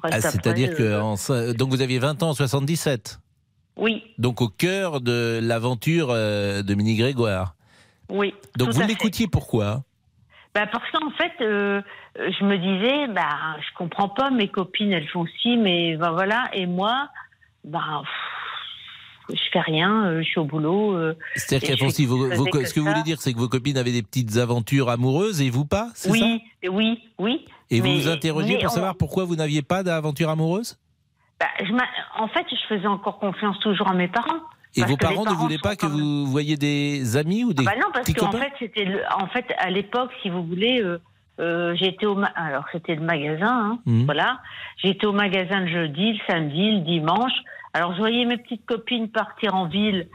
Ah, 0.03 0.19
C'est-à-dire 0.21 0.75
que 0.75 0.83
euh, 0.83 1.01
en 1.01 1.15
donc 1.53 1.69
vous 1.69 1.81
aviez 1.81 1.99
20 1.99 2.21
ans 2.21 2.29
en 2.29 2.33
77. 2.33 3.19
Oui, 3.77 4.03
Donc 4.17 4.41
au 4.41 4.47
cœur 4.49 5.01
de 5.01 5.39
l'aventure 5.41 6.07
euh, 6.11 6.61
de 6.61 6.75
Ménie 6.75 6.95
Grégoire. 6.97 7.55
oui. 8.09 8.33
Donc 8.57 8.69
vous 8.69 8.81
l'écoutiez 8.81 9.27
pourquoi? 9.27 9.83
Bah 10.53 10.65
parce 10.71 10.89
qu'en 10.91 11.09
fait, 11.11 11.33
je 11.39 12.43
me 12.45 12.57
disais, 12.57 13.07
bah 13.13 13.57
je 13.59 13.77
comprends 13.77 14.07
pas, 14.07 14.29
mes 14.31 14.47
copines 14.47 14.91
elles 14.93 15.07
font 15.09 15.25
ci, 15.41 15.57
mais 15.57 15.97
bah, 15.97 16.11
voilà, 16.11 16.49
et 16.53 16.65
moi, 16.65 17.09
bah 17.65 18.01
pff, 18.03 18.09
je 19.29 19.41
fais 19.51 19.59
rien, 19.59 20.05
euh, 20.05 20.21
je 20.21 20.27
suis 20.27 20.39
au 20.39 20.45
boulot. 20.45 20.95
euh, 20.95 21.15
C'est-à-dire 21.35 21.77
font 21.77 21.89
si 21.89 22.05
que 22.05 22.65
ce 22.65 22.73
que 22.73 22.79
vous 22.79 22.87
voulez 22.87 23.03
dire, 23.03 23.19
c'est 23.21 23.33
que 23.33 23.39
vos 23.39 23.47
copines 23.49 23.77
avaient 23.77 23.91
des 23.91 24.03
petites 24.03 24.37
aventures 24.37 24.89
amoureuses 24.89 25.41
et 25.41 25.49
vous 25.49 25.65
pas, 25.65 25.89
ça 25.95 26.09
Oui, 26.11 26.41
oui, 26.69 26.99
oui. 27.19 27.45
Et 27.71 27.79
vous 27.79 27.87
mais- 27.87 27.95
vous 28.01 28.07
interrogiez 28.09 28.55
mais 28.55 28.61
pour 28.63 28.71
on- 28.71 28.75
savoir 28.75 28.95
pourquoi 28.95 29.25
vous 29.25 29.35
n'aviez 29.35 29.61
pas 29.61 29.83
d'aventure 29.83 30.29
amoureuse 30.29 30.77
bah, 31.39 31.47
je 31.59 31.73
en 32.17 32.27
fait, 32.29 32.45
je 32.49 32.75
faisais 32.75 32.87
encore 32.87 33.19
confiance 33.19 33.59
toujours 33.59 33.89
à 33.89 33.93
mes 33.93 34.07
parents. 34.07 34.39
Et 34.77 34.81
Parce 34.81 34.91
vos 34.91 34.97
parents 34.97 35.25
ne 35.25 35.31
voulaient 35.31 35.57
pas 35.57 35.75
que 35.75 35.85
même- 35.85 35.95
vous 35.95 36.25
voyiez 36.27 36.55
des 36.57 37.17
amis 37.17 37.43
ou 37.43 37.53
des 37.53 37.63
Ah 37.67 37.71
bah 37.73 37.77
non, 37.81 37.91
parce 37.93 38.13
qu'en 38.13 38.31
fait, 38.31 38.53
c'était 38.59 38.85
le- 38.85 39.01
en 39.21 39.27
fait 39.27 39.45
à 39.57 39.69
l'époque, 39.69 40.11
si 40.21 40.29
vous 40.29 40.43
voulez, 40.45 40.81
euh, 40.81 40.97
euh, 41.41 41.75
j'étais 41.75 42.05
au 42.05 42.15
ma- 42.15 42.27
alors 42.35 42.63
c'était 42.71 42.95
le 42.95 43.01
magasin, 43.01 43.47
hein, 43.49 43.79
Mhm. 43.85 44.05
voilà. 44.05 44.39
J'étais 44.77 45.05
au 45.05 45.11
magasin 45.13 45.59
le 45.61 45.67
jeudi, 45.67 46.13
le 46.13 46.19
samedi, 46.27 46.71
le 46.71 46.79
dimanche. 46.81 47.33
Alors 47.75 47.91
je 47.93 47.97
voyais 47.99 48.23
mes 48.23 48.37
petites 48.37 48.65
copines 48.65 49.09
partir 49.09 49.53
en 49.53 49.65
ville, 49.67 50.07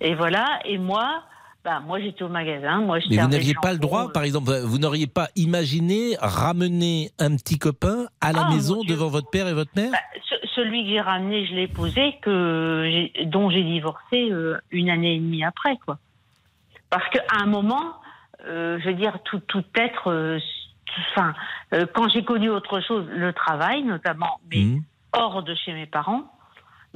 et 0.00 0.14
voilà. 0.14 0.60
Et 0.64 0.78
moi, 0.78 1.24
bah 1.64 1.80
moi 1.80 1.98
j'étais 2.00 2.22
au 2.22 2.28
magasin, 2.28 2.78
moi 2.78 3.00
je 3.00 3.08
Mais 3.10 3.16
vous 3.16 3.26
n'aviez 3.26 3.54
pas 3.60 3.72
le 3.72 3.80
droit, 3.80 4.12
par 4.12 4.22
exemple, 4.22 4.52
vous 4.64 4.78
n'auriez 4.78 5.08
pas 5.08 5.26
imaginé 5.34 6.14
ramener 6.20 7.10
un 7.18 7.34
petit 7.34 7.58
copain 7.58 8.06
à 8.20 8.32
la 8.32 8.42
Ah, 8.46 8.50
maison 8.50 8.84
devant 8.84 9.08
votre 9.08 9.28
père 9.30 9.48
et 9.48 9.52
votre 9.52 9.72
mère? 9.74 9.90
Bah, 9.90 9.98
ce- 10.30 10.46
celui 10.54 10.84
que 10.84 10.90
j'ai 10.90 11.00
ramené, 11.00 11.44
je 11.48 11.54
l'ai 11.54 11.62
épousé, 11.64 12.14
que 12.22 12.84
j'ai- 13.16 13.24
dont 13.24 13.50
j'ai 13.50 13.64
divorcé 13.64 14.30
euh, 14.30 14.56
une 14.70 14.88
année 14.88 15.16
et 15.16 15.18
demie 15.18 15.42
après, 15.44 15.76
quoi. 15.84 15.98
Parce 16.88 17.08
qu'à 17.10 17.24
un 17.42 17.46
moment, 17.46 17.96
euh, 18.46 18.78
je 18.78 18.84
veux 18.90 18.94
dire, 18.94 19.18
tout, 19.24 19.40
tout 19.40 19.64
être, 19.74 20.06
euh, 20.12 20.38
enfin, 21.16 21.34
euh, 21.74 21.84
quand 21.92 22.08
j'ai 22.10 22.22
connu 22.22 22.48
autre 22.48 22.80
chose, 22.80 23.06
le 23.08 23.32
travail 23.32 23.82
notamment, 23.82 24.38
mais 24.48 24.62
Mhm. 24.62 24.82
hors 25.14 25.42
de 25.42 25.56
chez 25.56 25.72
mes 25.72 25.86
parents, 25.86 26.30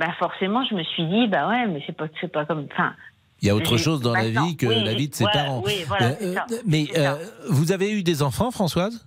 bah 0.04 0.12
forcément, 0.18 0.64
je 0.68 0.74
me 0.74 0.82
suis 0.82 1.06
dit, 1.06 1.28
bah 1.28 1.48
ouais, 1.48 1.66
mais 1.68 1.80
c'est 1.86 1.96
pas, 1.96 2.06
c'est 2.20 2.30
pas 2.32 2.44
comme, 2.44 2.66
enfin. 2.72 2.92
Il 3.40 3.46
y 3.46 3.50
a 3.50 3.54
autre 3.54 3.76
chose 3.76 4.00
dans 4.02 4.12
la 4.14 4.28
vie 4.28 4.56
que 4.56 4.66
oui, 4.66 4.82
la 4.84 4.94
vie 4.94 5.08
de 5.08 5.14
ses 5.14 5.24
voilà, 5.24 5.42
parents. 5.44 5.62
Oui, 5.64 5.84
voilà, 5.86 6.06
Euh, 6.20 6.34
ça. 6.34 6.46
euh, 6.50 6.56
mais 6.66 6.86
euh, 6.96 7.14
vous 7.50 7.70
avez 7.72 7.90
eu 7.92 8.02
des 8.02 8.22
enfants, 8.22 8.50
Françoise? 8.50 9.06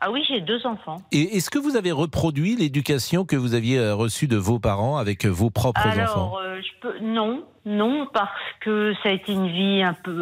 Ah 0.00 0.10
oui, 0.10 0.24
j'ai 0.28 0.40
deux 0.40 0.66
enfants. 0.66 1.00
Et 1.12 1.36
est-ce 1.36 1.48
que 1.50 1.58
vous 1.58 1.76
avez 1.76 1.92
reproduit 1.92 2.56
l'éducation 2.56 3.24
que 3.24 3.36
vous 3.36 3.54
aviez 3.54 3.90
reçue 3.92 4.26
de 4.26 4.36
vos 4.36 4.58
parents 4.58 4.96
avec 4.96 5.24
vos 5.26 5.50
propres 5.50 5.86
enfants? 5.86 6.00
Alors, 6.00 6.38
euh, 6.38 6.60
je 6.60 6.80
peux 6.80 6.98
non, 7.00 7.44
non, 7.66 8.06
parce 8.12 8.30
que 8.60 8.94
ça 9.02 9.10
a 9.10 9.12
été 9.12 9.32
une 9.32 9.48
vie 9.48 9.82
un 9.82 9.94
peu. 9.94 10.12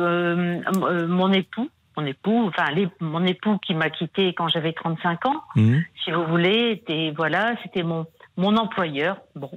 mon 1.09 1.33
époux, 1.33 1.69
mon 1.97 2.05
époux, 2.07 2.47
enfin 2.49 2.71
les- 2.73 2.89
mon 3.01 3.25
époux 3.25 3.59
qui 3.59 3.75
m'a 3.75 3.91
quitté 3.91 4.33
quand 4.35 4.49
j'avais 4.49 4.73
35 4.75 5.27
ans, 5.27 5.43
Mhm. 5.57 5.83
si 6.05 6.11
vous 6.13 6.25
voulez, 6.27 6.71
était 6.73 7.13
voilà, 7.17 7.55
c'était 7.63 7.83
mon 7.83 8.07
mon 8.37 8.57
employeur. 8.57 9.17
Bon, 9.35 9.51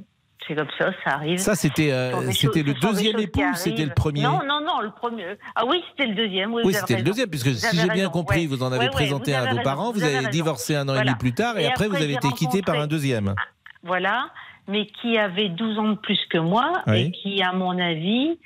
c'est 0.48 0.56
comme 0.56 0.68
ça, 0.78 0.92
ça 1.06 1.16
arrive. 1.16 1.38
Ça, 1.38 1.56
c'était 1.56 1.92
euh, 1.92 2.32
c'était 2.32 2.64
le 2.64 2.74
deuxième 2.74 3.18
époux 3.20 3.42
c'était 3.56 3.86
le 3.86 3.94
premier 3.94 4.22
Non, 4.24 4.40
non, 4.46 4.60
non, 4.62 4.82
le 4.82 4.92
premier. 4.92 5.38
Ah 5.56 5.64
oui, 5.66 5.84
c'était 5.92 6.10
le 6.10 6.16
deuxième. 6.16 6.54
Oui, 6.54 6.64
Oui, 6.66 6.74
c'était 6.74 6.98
le 6.98 7.04
deuxième, 7.04 7.30
puisque 7.30 7.48
Vous 7.48 7.54
si 7.54 7.78
j'ai 7.78 7.88
bien 7.90 8.10
compris, 8.10 8.42
ouais. 8.42 8.48
vous 8.48 8.62
en 8.64 8.68
avez 8.68 8.80
Ouais, 8.80 8.84
ouais, 8.86 8.90
présenté 8.92 9.32
vous 9.32 9.38
un 9.38 9.44
à 9.46 9.54
vos 9.54 9.62
parents, 9.62 9.92
vous, 9.94 10.00
vous 10.00 10.04
avez 10.06 10.28
divorcé 10.28 10.76
un 10.76 10.88
an 10.90 10.96
et 10.96 11.04
demi 11.06 11.16
plus 11.16 11.34
tard, 11.34 11.58
et, 11.58 11.64
Et 11.64 11.68
après, 11.68 11.88
vous 11.88 11.96
avez 11.96 12.14
été 12.14 12.30
quitté 12.32 12.62
par 12.62 12.76
un 12.80 12.88
deuxième. 12.88 13.36
voilà, 13.84 14.30
mais 14.68 14.86
qui 14.88 15.18
avait 15.18 15.50
12 15.50 15.80
ans 15.80 15.90
de 15.90 15.96
plus 15.98 16.20
que 16.30 16.38
moi 16.38 16.82
Oui. 16.88 16.98
et 17.02 17.12
qui, 17.12 17.42
à 17.44 17.54
mon 17.54 17.78
avis, 17.80 18.38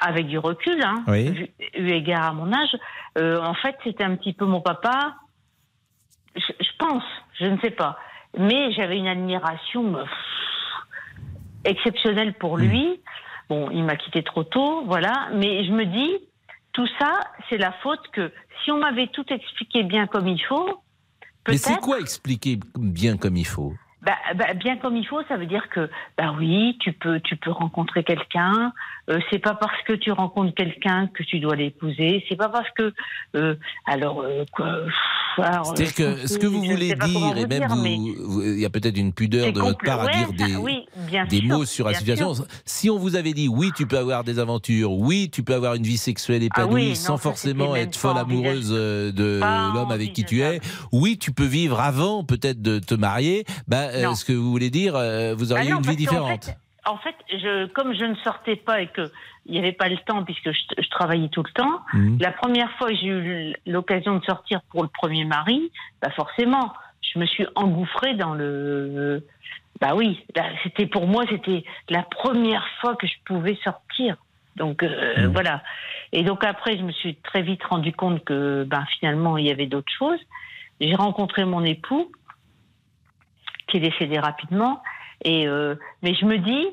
avec 0.00 0.26
du 0.26 0.38
recul, 0.38 0.80
hein, 0.82 1.02
Oui. 1.06 1.30
vu- 1.30 1.50
eu 1.74 1.90
égard 1.90 2.24
à 2.24 2.32
mon 2.32 2.52
âge, 2.52 2.76
euh, 3.18 3.40
en 3.40 3.54
fait, 3.54 3.76
c'était 3.84 4.04
un 4.04 4.16
petit 4.16 4.32
peu 4.32 4.46
mon 4.46 4.60
papa. 4.60 5.14
Je, 6.34 6.40
je 6.60 6.70
pense, 6.78 7.04
je 7.38 7.44
ne 7.46 7.58
sais 7.60 7.70
pas, 7.70 7.98
mais 8.38 8.72
j'avais 8.72 8.96
une 8.96 9.06
admiration 9.06 9.96
euh, 9.96 10.04
exceptionnelle 11.64 12.34
pour 12.34 12.58
Hmm. 12.58 12.62
lui. 12.62 13.00
Bon, 13.48 13.70
il 13.70 13.84
m'a 13.84 13.96
quitté 13.96 14.22
trop 14.22 14.44
tôt, 14.44 14.84
voilà, 14.86 15.28
mais 15.34 15.64
je 15.64 15.72
me 15.72 15.84
dis, 15.84 16.18
tout 16.72 16.86
ça, 16.98 17.20
c'est 17.50 17.58
la 17.58 17.72
faute 17.82 18.00
que 18.12 18.32
si 18.64 18.70
on 18.70 18.78
m'avait 18.78 19.08
tout 19.08 19.26
expliqué 19.30 19.82
bien 19.82 20.06
comme 20.06 20.28
il 20.28 20.42
faut, 20.42 20.82
Mais 21.48 21.56
c'est 21.56 21.80
quoi 21.80 21.98
expliquer 22.00 22.58
bien 22.78 23.16
comme 23.16 23.36
il 23.36 23.46
faut? 23.46 23.74
Bah, 24.02 24.16
bah, 24.34 24.54
bien 24.54 24.76
comme 24.78 24.96
il 24.96 25.06
faut, 25.06 25.22
ça 25.24 25.36
veut 25.36 25.46
dire 25.46 25.68
que 25.68 25.88
bah 26.18 26.34
oui, 26.38 26.76
tu 26.80 26.92
peux 26.92 27.20
tu 27.20 27.36
peux 27.36 27.50
rencontrer 27.50 28.02
quelqu'un. 28.02 28.72
Euh, 29.10 29.18
c'est 29.30 29.40
pas 29.40 29.54
parce 29.54 29.82
que 29.86 29.94
tu 29.94 30.12
rencontres 30.12 30.54
quelqu'un 30.54 31.08
que 31.12 31.24
tu 31.24 31.40
dois 31.40 31.56
l'épouser. 31.56 32.24
C'est 32.28 32.36
pas 32.36 32.48
parce 32.48 32.68
que 32.76 32.92
euh, 33.34 33.56
alors 33.84 34.22
euh, 34.22 34.44
quoi. 34.52 34.76
C'est-à-dire 35.36 35.94
que 35.94 36.26
ce 36.28 36.38
que 36.38 36.46
vous 36.46 36.62
voulez 36.62 36.94
dire, 36.94 37.36
et 37.36 37.46
même 37.46 37.66
il 37.74 38.60
y 38.60 38.64
a 38.64 38.70
peut-être 38.70 38.98
une 38.98 39.12
pudeur 39.12 39.52
de 39.52 39.60
votre 39.60 39.82
part 39.82 40.02
à 40.02 40.08
dire 40.08 40.32
des, 40.32 40.56
oui, 40.56 40.86
des 41.30 41.38
sûr, 41.38 41.48
mots 41.48 41.64
sur 41.64 41.88
la 41.88 41.94
situation. 41.94 42.34
sûr. 42.34 42.46
Si 42.64 42.90
on 42.90 42.98
vous 42.98 43.16
avait 43.16 43.32
dit 43.32 43.48
oui, 43.48 43.72
tu 43.74 43.86
peux 43.86 43.98
avoir 43.98 44.24
des 44.24 44.38
aventures, 44.38 44.92
oui, 44.92 45.30
tu 45.32 45.42
peux 45.42 45.54
avoir 45.54 45.74
une 45.74 45.84
vie 45.84 45.96
sexuelle 45.96 46.42
Ah 46.42 46.62
épanouie 46.62 46.74
oui, 46.74 46.88
non, 46.90 46.94
sans 46.94 47.16
forcément 47.16 47.74
être 47.74 47.96
folle 47.96 48.18
amoureuse 48.18 48.70
de 48.70 49.40
l'homme 49.74 49.90
avec 49.90 50.12
qui 50.12 50.24
tu 50.24 50.42
es, 50.42 50.60
oui, 50.92 51.18
tu 51.18 51.32
peux 51.32 51.46
vivre 51.46 51.80
avant 51.80 52.24
peut-être 52.24 52.62
de 52.62 52.78
te 52.78 52.94
marier, 52.94 53.44
bah, 53.66 54.14
ce 54.14 54.24
que 54.24 54.32
vous 54.32 54.50
voulez 54.50 54.70
dire, 54.70 54.92
vous 55.36 55.52
auriez 55.52 55.70
Ah 55.70 55.74
non, 55.74 55.80
une 55.80 55.90
vie 55.90 55.96
différente. 55.96 56.54
En 56.84 56.96
fait, 56.98 57.14
je, 57.30 57.66
comme 57.66 57.94
je 57.94 58.04
ne 58.04 58.14
sortais 58.16 58.56
pas 58.56 58.80
et 58.80 58.88
que 58.88 59.10
il 59.46 59.52
n'y 59.52 59.58
avait 59.58 59.72
pas 59.72 59.88
le 59.88 59.96
temps 59.98 60.24
puisque 60.24 60.50
je, 60.50 60.82
je 60.82 60.88
travaillais 60.90 61.28
tout 61.28 61.42
le 61.42 61.52
temps, 61.52 61.80
Mhm. 61.94 62.18
la 62.20 62.32
première 62.32 62.70
fois 62.72 62.88
que 62.88 62.96
j'ai 62.96 63.06
eu 63.08 63.54
l'occasion 63.66 64.18
de 64.18 64.24
sortir 64.24 64.60
pour 64.70 64.82
le 64.82 64.88
premier 64.88 65.24
mari, 65.24 65.70
bah 66.00 66.10
forcément, 66.10 66.72
je 67.00 67.18
me 67.18 67.26
suis 67.26 67.46
engouffrée 67.54 68.14
dans 68.14 68.34
le. 68.34 69.24
Bah 69.80 69.94
oui, 69.94 70.24
c'était 70.62 70.86
pour 70.86 71.06
moi, 71.06 71.24
c'était 71.28 71.64
la 71.88 72.02
première 72.02 72.66
fois 72.80 72.94
que 72.96 73.06
je 73.06 73.14
pouvais 73.24 73.58
sortir. 73.64 74.16
Donc 74.56 74.82
euh, 74.82 75.28
voilà. 75.32 75.62
Et 76.12 76.22
donc 76.22 76.44
après, 76.44 76.76
je 76.76 76.82
me 76.82 76.92
suis 76.92 77.16
très 77.16 77.42
vite 77.42 77.62
rendu 77.64 77.92
compte 77.92 78.22
que 78.24 78.64
ben, 78.64 78.84
finalement, 78.98 79.38
il 79.38 79.46
y 79.46 79.50
avait 79.50 79.66
d'autres 79.66 79.92
choses. 79.98 80.20
J'ai 80.80 80.94
rencontré 80.94 81.44
mon 81.44 81.64
époux, 81.64 82.12
qui 83.66 83.78
est 83.78 83.80
décédé 83.80 84.18
rapidement. 84.18 84.82
Et 85.24 85.46
euh, 85.46 85.74
mais 86.02 86.14
je 86.14 86.24
me 86.26 86.38
dis 86.38 86.66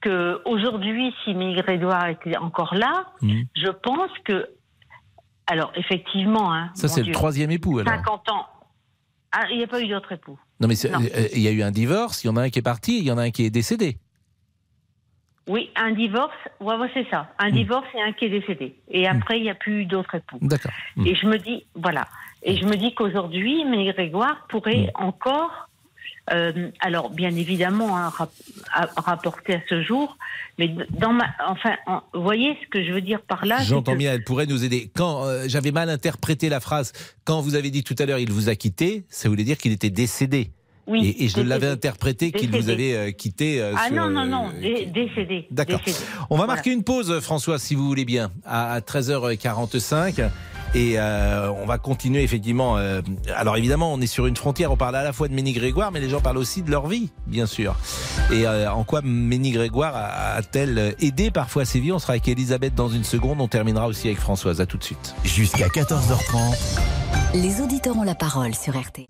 que 0.00 0.40
aujourd'hui, 0.44 1.14
si 1.24 1.34
Miguel 1.34 1.64
Edouard 1.68 2.08
était 2.08 2.36
encore 2.36 2.74
là, 2.74 3.06
Mhm. 3.22 3.44
je 3.54 3.68
pense 3.70 4.10
que, 4.24 4.48
alors 5.46 5.72
effectivement, 5.76 6.52
hein, 6.52 6.70
Ça, 6.74 6.88
c'est 6.88 7.02
le 7.04 7.12
troisième 7.12 7.50
époux, 7.52 7.78
alors. 7.78 7.92
50 7.94 8.28
ans. 8.30 8.46
Ah, 9.32 9.44
il 9.50 9.58
n'y 9.58 9.64
a 9.64 9.66
pas 9.68 9.80
eu 9.80 9.86
d'autre 9.86 10.12
époux. 10.12 10.38
Non, 10.60 10.68
mais 10.68 10.74
Non. 10.90 11.00
euh, 11.00 11.28
il 11.32 11.40
y 11.40 11.48
a 11.48 11.52
eu 11.52 11.62
un 11.62 11.70
divorce, 11.70 12.22
il 12.24 12.26
y 12.26 12.30
en 12.30 12.36
a 12.36 12.42
un 12.42 12.50
qui 12.50 12.58
est 12.58 12.62
parti, 12.62 12.98
il 12.98 13.04
y 13.04 13.10
en 13.12 13.18
a 13.18 13.22
un 13.22 13.30
qui 13.30 13.44
est 13.44 13.50
décédé. 13.50 13.96
Oui, 15.48 15.70
un 15.74 15.90
divorce, 15.90 16.32
ouais, 16.60 16.76
ouais, 16.76 16.88
c'est 16.94 17.08
ça. 17.10 17.32
Un 17.38 17.50
divorce 17.50 17.86
et 17.94 18.00
un 18.00 18.12
qui 18.12 18.26
est 18.26 18.28
décédé. 18.28 18.76
Et 18.88 19.08
après, 19.08 19.38
il 19.38 19.42
n'y 19.42 19.50
a 19.50 19.56
plus 19.56 19.82
eu 19.82 19.86
d'autre 19.86 20.14
époux. 20.14 20.38
D'accord. 20.40 20.70
Et 21.04 21.16
je 21.16 21.26
me 21.26 21.36
dis, 21.38 21.66
voilà. 21.74 22.06
Et 22.44 22.56
je 22.56 22.64
me 22.64 22.76
dis 22.76 22.94
qu'aujourd'hui, 22.94 23.64
Miguel 23.64 23.94
Grégoire 23.94 24.46
pourrait 24.48 24.90
encore, 24.94 25.68
euh, 26.30 26.70
alors 26.80 27.10
bien 27.10 27.34
évidemment, 27.34 27.96
hein, 27.96 28.08
rap- 28.10 28.30
à- 28.72 28.88
rapporter 28.96 29.54
à 29.54 29.60
ce 29.68 29.82
jour, 29.82 30.16
mais 30.58 30.68
dans 30.90 31.12
ma, 31.12 31.26
enfin, 31.46 31.76
en- 31.86 32.02
vous 32.14 32.22
voyez 32.22 32.56
ce 32.62 32.68
que 32.68 32.84
je 32.84 32.92
veux 32.92 33.00
dire 33.00 33.20
par 33.22 33.44
là 33.44 33.58
J'entends 33.62 33.92
que- 33.92 33.98
bien, 33.98 34.12
elle 34.12 34.22
pourrait 34.24 34.46
nous 34.46 34.64
aider. 34.64 34.90
Quand 34.94 35.24
euh, 35.24 35.44
j'avais 35.48 35.72
mal 35.72 35.90
interprété 35.90 36.48
la 36.48 36.60
phrase, 36.60 36.92
quand 37.24 37.40
vous 37.40 37.54
avez 37.56 37.70
dit 37.70 37.82
tout 37.82 37.96
à 37.98 38.06
l'heure 38.06 38.18
il 38.20 38.30
vous 38.30 38.48
a 38.48 38.54
quitté, 38.54 39.04
ça 39.08 39.28
voulait 39.28 39.44
dire 39.44 39.58
qu'il 39.58 39.72
était 39.72 39.90
décédé. 39.90 40.50
Oui, 40.88 41.06
et, 41.06 41.24
et 41.24 41.28
je 41.28 41.34
décédé. 41.34 41.48
l'avais 41.48 41.68
interprété 41.68 42.32
qu'il 42.32 42.50
vous 42.50 42.68
avait 42.68 42.94
euh, 42.94 43.10
quitté. 43.12 43.60
euh, 43.60 43.72
Ah 43.76 43.86
sur, 43.86 43.96
non, 43.96 44.10
non, 44.10 44.22
euh, 44.22 44.26
non, 44.26 44.48
dé- 44.60 44.86
décédé. 44.92 45.46
D'accord. 45.50 45.80
décédé. 45.84 46.04
On 46.30 46.34
va 46.36 46.44
Voilà. 46.44 46.54
marquer 46.54 46.72
une 46.72 46.82
pause, 46.82 47.20
François, 47.20 47.58
si 47.58 47.74
vous 47.74 47.86
voulez 47.86 48.04
bien, 48.04 48.30
à 48.44 48.72
à 48.72 48.80
13h45. 48.80 50.28
Et 50.74 50.94
euh, 50.96 51.50
on 51.52 51.66
va 51.66 51.76
continuer 51.76 52.22
effectivement. 52.22 52.78
euh, 52.78 53.02
alors 53.36 53.58
évidemment, 53.58 53.92
on 53.92 54.00
est 54.00 54.06
sur 54.06 54.26
une 54.26 54.36
frontière. 54.36 54.72
On 54.72 54.76
parle 54.78 54.96
à 54.96 55.02
la 55.04 55.12
fois 55.12 55.28
de 55.28 55.34
Ménie 55.34 55.52
Grégoire, 55.52 55.92
mais 55.92 56.00
les 56.00 56.08
gens 56.08 56.22
parlent 56.22 56.38
aussi 56.38 56.62
de 56.62 56.70
leur 56.70 56.86
vie, 56.86 57.10
bien 57.26 57.44
sûr. 57.44 57.76
Et 58.32 58.46
euh, 58.46 58.72
en 58.72 58.82
quoi 58.82 59.02
Ménie 59.02 59.50
Grégoire 59.50 59.92
a-t-elle 59.94 60.94
aidé 60.98 61.30
parfois 61.30 61.66
ses 61.66 61.78
vies? 61.78 61.92
On 61.92 61.98
sera 61.98 62.14
avec 62.14 62.26
Elisabeth 62.26 62.74
dans 62.74 62.88
une 62.88 63.04
seconde. 63.04 63.40
On 63.42 63.48
terminera 63.48 63.86
aussi 63.86 64.06
avec 64.08 64.18
Françoise. 64.18 64.62
À 64.62 64.66
tout 64.66 64.78
de 64.78 64.84
suite. 64.84 65.14
Jusqu'à 65.24 65.68
14h30, 65.68 66.56
Les 67.34 67.60
auditeurs 67.60 67.96
ont 67.98 68.02
la 68.02 68.14
parole 68.14 68.54
sur 68.54 68.74
RT. 68.74 69.06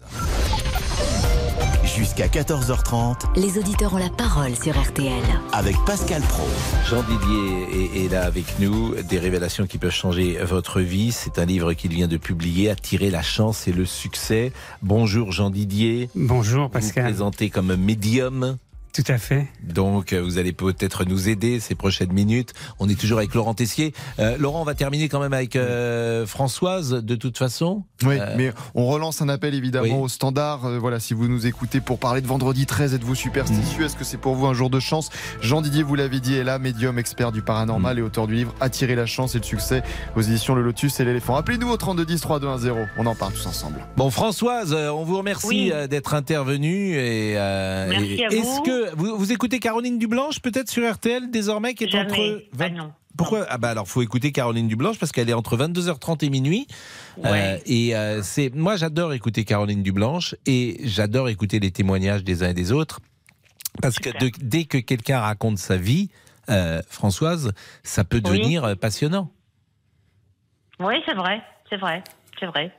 Jusqu'à 1.96 2.26
14h30, 2.26 3.36
Les 3.36 3.58
auditeurs 3.58 3.94
ont 3.94 3.98
la 3.98 4.08
parole 4.10 4.54
sur 4.56 4.78
RTL. 4.80 5.12
avec 5.52 5.76
Pascal 5.86 6.22
Pro. 6.22 6.44
Jean 6.88 7.02
Didier 7.02 7.96
est, 8.00 8.04
est 8.04 8.08
là 8.08 8.24
avec 8.24 8.58
nous. 8.58 8.94
Des 9.08 9.18
révélations 9.18 9.66
qui 9.66 9.78
peuvent 9.78 9.90
changer 9.90 10.38
votre 10.44 10.80
vie. 10.80 11.12
C'est 11.12 11.38
un 11.38 11.44
livre 11.44 11.72
qu'il 11.74 11.92
vient 11.92 12.08
de 12.08 12.16
publier, 12.16 12.70
Attirer 12.70 13.10
la 13.10 13.22
chance 13.22 13.68
et 13.68 13.72
le 13.72 13.84
succès. 13.84 14.52
Bonjour 14.82 15.32
Jean 15.32 15.50
Didier. 15.50 16.08
Bonjour 16.14 16.64
Vous 16.64 16.68
Pascal. 16.70 17.04
vous 17.04 17.10
présentez 17.10 17.50
comme 17.50 17.74
médium. 17.76 18.56
Tout 18.92 19.04
à 19.08 19.16
fait. 19.16 19.46
Donc, 19.62 20.12
euh, 20.12 20.20
vous 20.20 20.36
allez 20.36 20.52
peut-être 20.52 21.04
nous 21.06 21.28
aider 21.30 21.60
ces 21.60 21.74
prochaines 21.74 22.12
minutes. 22.12 22.52
On 22.78 22.88
est 22.90 23.00
toujours 23.00 23.18
avec 23.18 23.34
Laurent 23.34 23.54
Tessier. 23.54 23.94
Euh, 24.18 24.36
Laurent, 24.38 24.60
on 24.60 24.64
va 24.64 24.74
terminer 24.74 25.08
quand 25.08 25.18
même 25.20 25.32
avec 25.32 25.56
euh, 25.56 26.26
Françoise, 26.26 26.90
de 26.90 27.14
toute 27.14 27.38
façon. 27.38 27.84
Oui, 28.04 28.18
Euh, 28.20 28.34
mais 28.36 28.52
on 28.74 28.86
relance 28.86 29.22
un 29.22 29.30
appel 29.30 29.54
évidemment 29.54 29.86
oui. 29.86 30.04
au 30.04 30.08
standard. 30.08 30.66
Euh, 30.66 30.78
voilà, 30.78 31.00
si 31.00 31.14
vous 31.14 31.26
nous 31.26 31.46
écoutez 31.46 31.80
pour 31.80 31.98
parler 31.98 32.20
de 32.20 32.26
vendredi 32.26 32.66
13, 32.66 32.92
êtes-vous 32.94 33.12
Mm. 33.12 33.16
superstitieux 33.16 33.84
Est-ce 33.86 33.96
que 33.96 34.04
c'est 34.04 34.18
pour 34.18 34.34
vous 34.34 34.46
un 34.46 34.52
jour 34.54 34.68
de 34.68 34.78
chance? 34.78 35.08
Jean 35.40 35.62
Didier, 35.62 35.82
vous 35.82 35.94
l'avez 35.94 36.20
dit, 36.20 36.34
est 36.36 36.44
là, 36.44 36.58
médium, 36.58 36.98
expert 36.98 37.32
du 37.32 37.40
Mm. 37.40 37.44
paranormal 37.44 37.98
et 37.98 38.02
auteur 38.02 38.26
du 38.26 38.34
livre 38.34 38.54
Attirer 38.60 38.94
la 38.94 39.06
chance 39.06 39.34
et 39.34 39.38
le 39.38 39.44
succès 39.44 39.82
aux 40.16 40.20
éditions 40.20 40.54
Le 40.54 40.62
Lotus 40.62 41.00
et 41.00 41.04
l'éléphant. 41.06 41.34
Appelez-nous 41.36 41.70
au 41.70 41.76
3210 41.78 42.20
3210. 42.20 42.72
On 42.98 43.06
en 43.06 43.14
parle 43.14 43.32
tous 43.32 43.46
ensemble. 43.46 43.78
Bon, 43.96 44.10
Françoise, 44.10 44.74
euh, 44.74 44.90
on 44.90 45.04
vous 45.04 45.16
remercie 45.16 45.46
Oui. 45.48 45.72
d'être 45.88 46.12
intervenue. 46.12 46.90
Et, 46.96 47.34
euh, 47.38 47.86
Merci 47.88 48.12
et- 48.14 48.24
à 48.26 48.28
Est-ce 48.28 48.42
vous. 48.42 48.62
Que 48.90 48.96
vous, 48.96 49.16
vous 49.16 49.32
écoutez 49.32 49.58
Caroline 49.60 49.98
Dublanche, 49.98 50.40
peut-être 50.40 50.68
sur 50.70 50.90
RTL 50.90 51.30
désormais, 51.30 51.74
qui 51.74 51.84
est 51.84 51.88
Jamais. 51.88 52.10
entre 52.12 52.42
Ah 52.60 52.68
non. 52.70 52.92
Pourquoi? 53.16 53.44
Ah 53.50 53.58
bah 53.58 53.68
alors 53.70 53.86
faut 53.88 54.00
écouter 54.00 54.32
Caroline 54.32 54.68
Dublanche 54.68 54.98
parce 54.98 55.12
qu'elle 55.12 55.28
est 55.28 55.34
entre 55.34 55.56
22h30 55.58 56.24
et 56.24 56.30
minuit. 56.30 56.66
Ouais. 57.18 57.28
Euh, 57.30 57.58
et 57.66 57.94
euh, 57.94 58.22
c'est 58.22 58.54
moi 58.54 58.76
j'adore 58.76 59.12
écouter 59.12 59.44
Caroline 59.44 59.82
Dublanche 59.82 60.34
et 60.46 60.80
j'adore 60.84 61.28
écouter 61.28 61.60
les 61.60 61.70
témoignages 61.70 62.24
des 62.24 62.42
uns 62.42 62.48
et 62.48 62.54
des 62.54 62.72
autres 62.72 63.00
parce 63.82 63.98
que 63.98 64.08
de- 64.18 64.30
dès 64.40 64.64
que 64.64 64.78
quelqu'un 64.78 65.20
raconte 65.20 65.58
sa 65.58 65.76
vie, 65.76 66.08
euh, 66.48 66.80
Françoise, 66.88 67.52
ça 67.82 68.02
peut 68.04 68.22
Oui. 68.24 68.38
devenir 68.38 68.76
passionnant. 68.78 69.30
Oui, 70.80 70.94
c'est 71.06 71.14
vrai, 71.14 71.42
c'est 71.68 71.76
vrai, 71.76 72.02
c'est 72.40 72.46
vrai. 72.46 72.72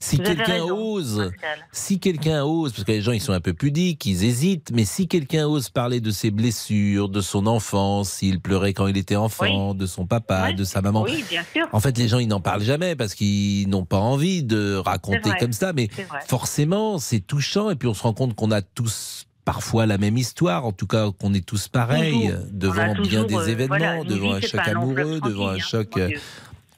Si 0.00 0.18
quelqu'un 0.18 0.64
ose, 0.64 1.30
si 1.72 1.98
quelqu'un 1.98 2.44
ose, 2.44 2.72
parce 2.72 2.84
que 2.84 2.92
les 2.92 3.00
gens 3.02 3.12
ils 3.12 3.20
sont 3.20 3.32
un 3.32 3.40
peu 3.40 3.52
pudiques, 3.52 4.04
ils 4.06 4.24
hésitent, 4.24 4.70
mais 4.72 4.84
si 4.84 5.08
quelqu'un 5.08 5.46
ose 5.46 5.68
parler 5.68 6.00
de 6.00 6.10
ses 6.10 6.30
blessures, 6.30 7.08
de 7.08 7.20
son 7.20 7.46
enfance, 7.46 8.10
s'il 8.10 8.40
pleurait 8.40 8.72
quand 8.72 8.86
il 8.86 8.96
était 8.96 9.16
enfant, 9.16 9.74
de 9.74 9.86
son 9.86 10.06
papa, 10.06 10.52
de 10.52 10.64
sa 10.64 10.82
maman, 10.82 11.02
Oui, 11.02 11.24
bien 11.28 11.42
sûr. 11.52 11.68
En 11.72 11.80
fait, 11.80 11.96
les 11.98 12.08
gens, 12.08 12.18
ils 12.18 12.28
n'en 12.28 12.40
parlent 12.40 12.62
jamais 12.62 12.96
parce 12.96 13.14
qu'ils 13.14 13.68
n'ont 13.68 13.84
pas 13.84 13.98
envie 13.98 14.42
de 14.42 14.76
raconter 14.76 15.30
comme 15.38 15.52
ça. 15.52 15.72
Mais 15.72 15.88
forcément, 16.26 16.98
c'est 16.98 17.20
touchant. 17.20 17.70
Et 17.70 17.76
puis, 17.76 17.88
on 17.88 17.94
se 17.94 18.02
rend 18.02 18.12
compte 18.12 18.34
qu'on 18.34 18.50
a 18.50 18.62
tous 18.62 19.26
parfois 19.44 19.86
la 19.86 19.96
même 19.96 20.16
histoire. 20.18 20.66
En 20.66 20.72
tout 20.72 20.86
cas, 20.86 21.10
qu'on 21.18 21.32
est 21.32 21.44
tous 21.44 21.68
pareils 21.68 22.28
Toujours. 22.28 22.46
devant 22.50 22.94
bien 22.94 23.24
des 23.24 23.34
euh, 23.36 23.46
événements, 23.46 23.76
voilà, 23.78 24.04
devant 24.04 24.30
vie, 24.30 24.36
un 24.36 24.40
c'est 24.40 24.48
choc 24.48 24.68
amoureux, 24.68 25.20
devant 25.24 25.48
un 25.48 25.54
hein, 25.54 26.08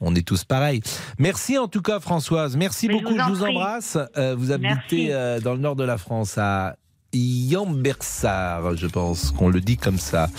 on 0.01 0.15
est 0.15 0.25
tous 0.25 0.43
pareils. 0.43 0.81
Merci 1.17 1.57
en 1.57 1.67
tout 1.67 1.81
cas, 1.81 1.99
Françoise. 1.99 2.55
Merci 2.55 2.87
Mais 2.87 2.93
je 2.93 2.99
beaucoup. 2.99 3.13
vous 3.15 3.19
Je 3.19 3.29
vous 3.29 3.43
embrasse. 3.43 3.97
Euh, 4.17 4.35
vous 4.37 4.51
habitez 4.51 5.13
euh, 5.13 5.39
dans 5.39 5.53
le 5.53 5.59
nord 5.59 5.75
de 5.75 5.83
la 5.83 5.97
France, 5.97 6.37
à 6.37 6.75
Yambersar, 7.13 8.75
je 8.75 8.85
pense 8.87 9.31
qu'on 9.31 9.49
le 9.49 9.61
dit 9.61 9.77
comme 9.77 9.97
ça. 9.97 10.29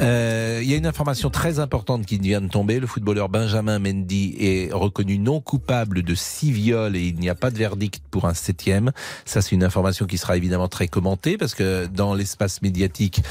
Euh, 0.00 0.60
Il 0.62 0.70
y 0.70 0.74
a 0.74 0.76
une 0.76 0.86
information 0.86 1.30
très 1.30 1.58
importante 1.58 2.06
qui 2.06 2.18
vient 2.18 2.40
de 2.40 2.48
tomber. 2.48 2.78
Le 2.78 2.86
footballeur 2.86 3.28
Benjamin 3.28 3.78
Mendy 3.80 4.36
est 4.38 4.72
reconnu 4.72 5.18
non 5.18 5.40
coupable 5.40 6.02
de 6.02 6.14
six 6.14 6.52
viols 6.52 6.94
et 6.94 7.08
il 7.08 7.16
n'y 7.16 7.28
a 7.28 7.34
pas 7.34 7.50
de 7.50 7.58
verdict 7.58 8.02
pour 8.10 8.26
un 8.26 8.34
septième. 8.34 8.92
Ça, 9.24 9.42
c'est 9.42 9.52
une 9.52 9.64
information 9.64 10.06
qui 10.06 10.18
sera 10.18 10.36
évidemment 10.36 10.68
très 10.68 10.86
commentée 10.86 11.36
parce 11.36 11.54
que 11.54 11.86
dans 11.86 12.14
l'espace 12.14 12.62
médiatique, 12.62 13.22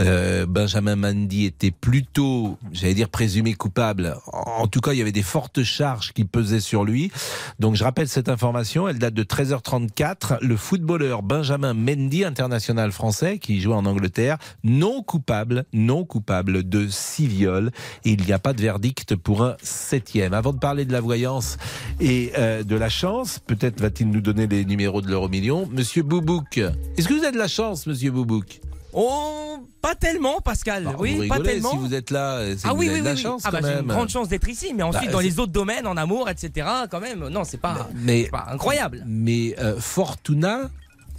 euh, 0.00 0.44
Benjamin 0.46 0.96
Mendy 0.96 1.44
était 1.44 1.70
plutôt, 1.70 2.58
j'allais 2.72 2.94
dire, 2.94 3.08
présumé 3.08 3.54
coupable. 3.54 4.16
En 4.32 4.66
tout 4.66 4.80
cas, 4.80 4.92
il 4.92 4.98
y 4.98 5.02
avait 5.02 5.12
des 5.12 5.22
fortes 5.22 5.62
charges 5.62 6.12
qui 6.12 6.24
pesaient 6.24 6.60
sur 6.60 6.84
lui. 6.84 7.12
Donc, 7.60 7.76
je 7.76 7.84
rappelle 7.84 8.08
cette 8.08 8.28
information. 8.28 8.88
Elle 8.88 8.98
date 8.98 9.14
de 9.14 9.22
13h34. 9.22 10.38
Le 10.40 10.56
footballeur 10.56 11.22
Benjamin 11.22 11.74
Mendy, 11.74 12.24
international 12.40 12.90
français, 12.90 13.38
qui 13.38 13.60
jouait 13.60 13.74
en 13.74 13.84
Angleterre, 13.84 14.38
non 14.64 15.02
coupable, 15.02 15.66
non 15.72 16.04
coupable 16.04 16.68
de 16.68 16.88
six 16.88 17.26
viols. 17.26 17.70
Et 18.04 18.12
il 18.12 18.24
n'y 18.24 18.32
a 18.32 18.38
pas 18.38 18.52
de 18.52 18.62
verdict 18.62 19.14
pour 19.14 19.42
un 19.42 19.56
septième. 19.62 20.32
Avant 20.32 20.52
de 20.52 20.58
parler 20.58 20.84
de 20.84 20.92
la 20.92 21.00
voyance 21.00 21.58
et 22.00 22.32
euh, 22.38 22.62
de 22.62 22.76
la 22.76 22.88
chance, 22.88 23.38
peut-être 23.46 23.80
va-t-il 23.80 24.10
nous 24.10 24.20
donner 24.22 24.46
les 24.46 24.64
numéros 24.64 25.02
de 25.02 25.08
l'euro 25.08 25.28
million. 25.28 25.68
Monsieur 25.70 26.02
Boubouk, 26.02 26.58
est-ce 26.96 27.06
que 27.06 27.14
vous 27.14 27.22
avez 27.22 27.32
de 27.32 27.38
la 27.38 27.48
chance, 27.48 27.86
monsieur 27.86 28.10
Boubouk? 28.10 28.60
Oh, 28.92 29.58
pas 29.80 29.94
tellement, 29.94 30.40
Pascal. 30.40 30.84
Bah, 30.84 30.96
oui, 30.98 31.14
vous 31.14 31.28
pas 31.28 31.40
tellement. 31.40 31.70
si 31.70 31.76
vous 31.76 31.94
êtes 31.94 32.10
là, 32.10 32.40
c'est 32.56 32.66
ah 32.66 32.74
oui, 32.74 32.88
oui, 32.92 33.00
de 33.00 33.04
la 33.04 33.12
oui, 33.12 33.16
chance 33.16 33.42
Ah 33.44 33.50
bah, 33.50 33.60
j'ai 33.62 33.80
une 33.80 33.86
grande 33.86 34.08
chance 34.08 34.28
d'être 34.28 34.48
ici, 34.48 34.72
mais 34.74 34.82
ensuite 34.82 35.06
Bah, 35.06 35.12
dans 35.12 35.20
les 35.20 35.38
autres 35.38 35.52
domaines, 35.52 35.86
en 35.86 35.96
amour, 35.96 36.28
etc. 36.28 36.66
Quand 36.90 37.00
même, 37.00 37.28
non, 37.28 37.44
c'est 37.44 37.60
pas, 37.60 37.88
mais 37.94 38.24
pas 38.24 38.46
incroyable. 38.50 39.04
Mais 39.06 39.54
euh, 39.58 39.78
Fortuna, 39.78 40.70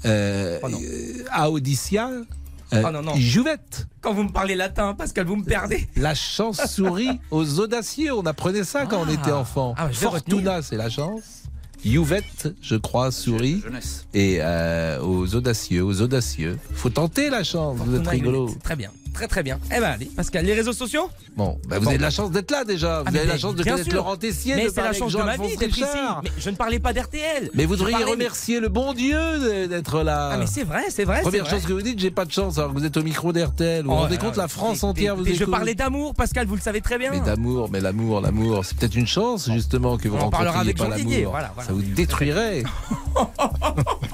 euh, 0.05 0.59
Oh 0.63 0.69
non. 0.69 0.79
euh, 0.81 1.23
euh, 2.73 2.83
Oh 2.87 2.91
non, 2.91 3.01
non. 3.01 3.15
Juvette. 3.15 3.87
Quand 4.01 4.13
vous 4.13 4.23
me 4.23 4.31
parlez 4.31 4.55
latin, 4.55 4.93
Pascal, 4.93 5.25
vous 5.27 5.35
me 5.35 5.43
perdez. 5.43 5.87
La 5.95 6.15
chance 6.15 6.61
sourit 6.67 7.19
aux 7.31 7.59
audacieux. 7.59 8.13
On 8.13 8.25
apprenait 8.25 8.63
ça 8.63 8.85
quand 8.85 9.01
on 9.01 9.07
Ah. 9.09 9.13
était 9.13 9.31
enfant. 9.31 9.73
Ah, 9.77 9.89
Fortuna, 9.91 10.61
c'est 10.61 10.77
la 10.77 10.89
chance. 10.89 11.43
Juvette, 11.83 12.53
je 12.61 12.75
crois, 12.75 13.11
sourit. 13.11 13.63
Et 14.13 14.37
euh, 14.39 15.01
aux 15.01 15.35
audacieux, 15.35 15.83
aux 15.83 16.01
audacieux. 16.01 16.57
Faut 16.75 16.89
tenter 16.91 17.29
la 17.29 17.43
chance. 17.43 17.77
vous 17.77 17.95
êtes 17.95 18.03
Fortuna 18.03 18.11
rigolo. 18.11 18.55
Très 18.63 18.75
bien, 18.75 18.91
très 19.13 19.27
très 19.27 19.43
bien. 19.43 19.59
Eh 19.75 19.79
ben 19.79 19.83
allez, 19.91 20.05
Pascal, 20.15 20.45
les 20.45 20.53
réseaux 20.53 20.73
sociaux 20.73 21.09
Bon, 21.37 21.59
bah, 21.67 21.77
vous 21.79 21.83
Bon. 21.85 21.89
avez 21.89 21.97
de 21.97 22.01
la 22.03 22.09
chance 22.09 22.31
d'être 22.31 22.51
là 22.51 22.63
déjà. 22.65 22.99
Vous 23.01 23.05
Ah, 23.07 23.11
mais 23.11 23.19
avez 23.19 23.27
la 23.27 23.33
bien- 23.35 23.41
chance 23.41 23.55
de 23.55 23.63
bien 23.63 23.73
connaître 23.73 23.89
sûr. 23.89 23.97
Laurent 23.97 24.15
Tessier. 24.17 24.55
Mais 24.55 24.65
de 24.65 24.69
c'est 24.69 24.81
la 24.81 24.93
chance 24.93 25.13
de 25.13 25.17
ma 25.21 25.37
vie 25.37 25.55
d'être 25.57 25.77
ici. 25.77 25.83
Mais 26.23 26.29
je 26.37 26.49
ne 26.49 26.55
parlais 26.55 26.79
pas 26.79 26.93
d'RTL. 26.93 27.49
Mais 27.53 27.65
vous 27.65 27.75
devriez 27.75 27.97
parlais- 27.97 28.11
remercier 28.11 28.59
le 28.59 28.69
bon 28.69 28.93
Dieu 28.93 29.67
d'être 29.67 30.03
là. 30.03 30.31
Ah 30.33 30.37
mais 30.37 30.47
c'est 30.47 30.63
vrai, 30.63 30.83
c'est 30.89 31.05
vrai. 31.05 31.21
Première 31.21 31.45
chose 31.49 31.59
vrai. 31.61 31.67
que 31.69 31.73
vous 31.73 31.81
dites, 31.81 31.99
j'ai 31.99 32.11
pas 32.11 32.25
de 32.25 32.31
chance 32.31 32.57
alors 32.57 32.73
que 32.73 32.79
vous 32.79 32.85
êtes 32.85 32.97
au 32.97 33.03
micro 33.03 33.31
d'RTL. 33.31 33.83
Vous 33.83 33.89
vous 33.91 33.95
Oh 33.95 34.01
rendez 34.01 34.17
compte, 34.17 34.35
la 34.37 34.47
France 34.47 34.83
entière 34.83 35.15
vous 35.15 35.23
mais 35.23 35.33
Je 35.33 35.43
écoute. 35.43 35.51
parlais 35.51 35.75
d'amour, 35.75 36.13
Pascal, 36.13 36.47
vous 36.47 36.55
le 36.55 36.61
savez 36.61 36.81
très 36.81 36.97
bien. 36.97 37.11
Mais 37.11 37.19
d'amour, 37.21 37.69
mais 37.71 37.79
l'amour, 37.79 38.21
l'amour, 38.21 38.65
c'est 38.65 38.77
peut-être 38.77 38.95
une 38.95 39.07
chance 39.07 39.49
justement 39.51 39.97
que 39.97 40.07
vous 40.09 40.15
On 40.17 40.29
rencontriez 40.29 40.73
pas 40.73 40.87
l'amour. 40.89 41.35
Ça 41.65 41.73
vous 41.73 41.81
détruirait. 41.81 42.63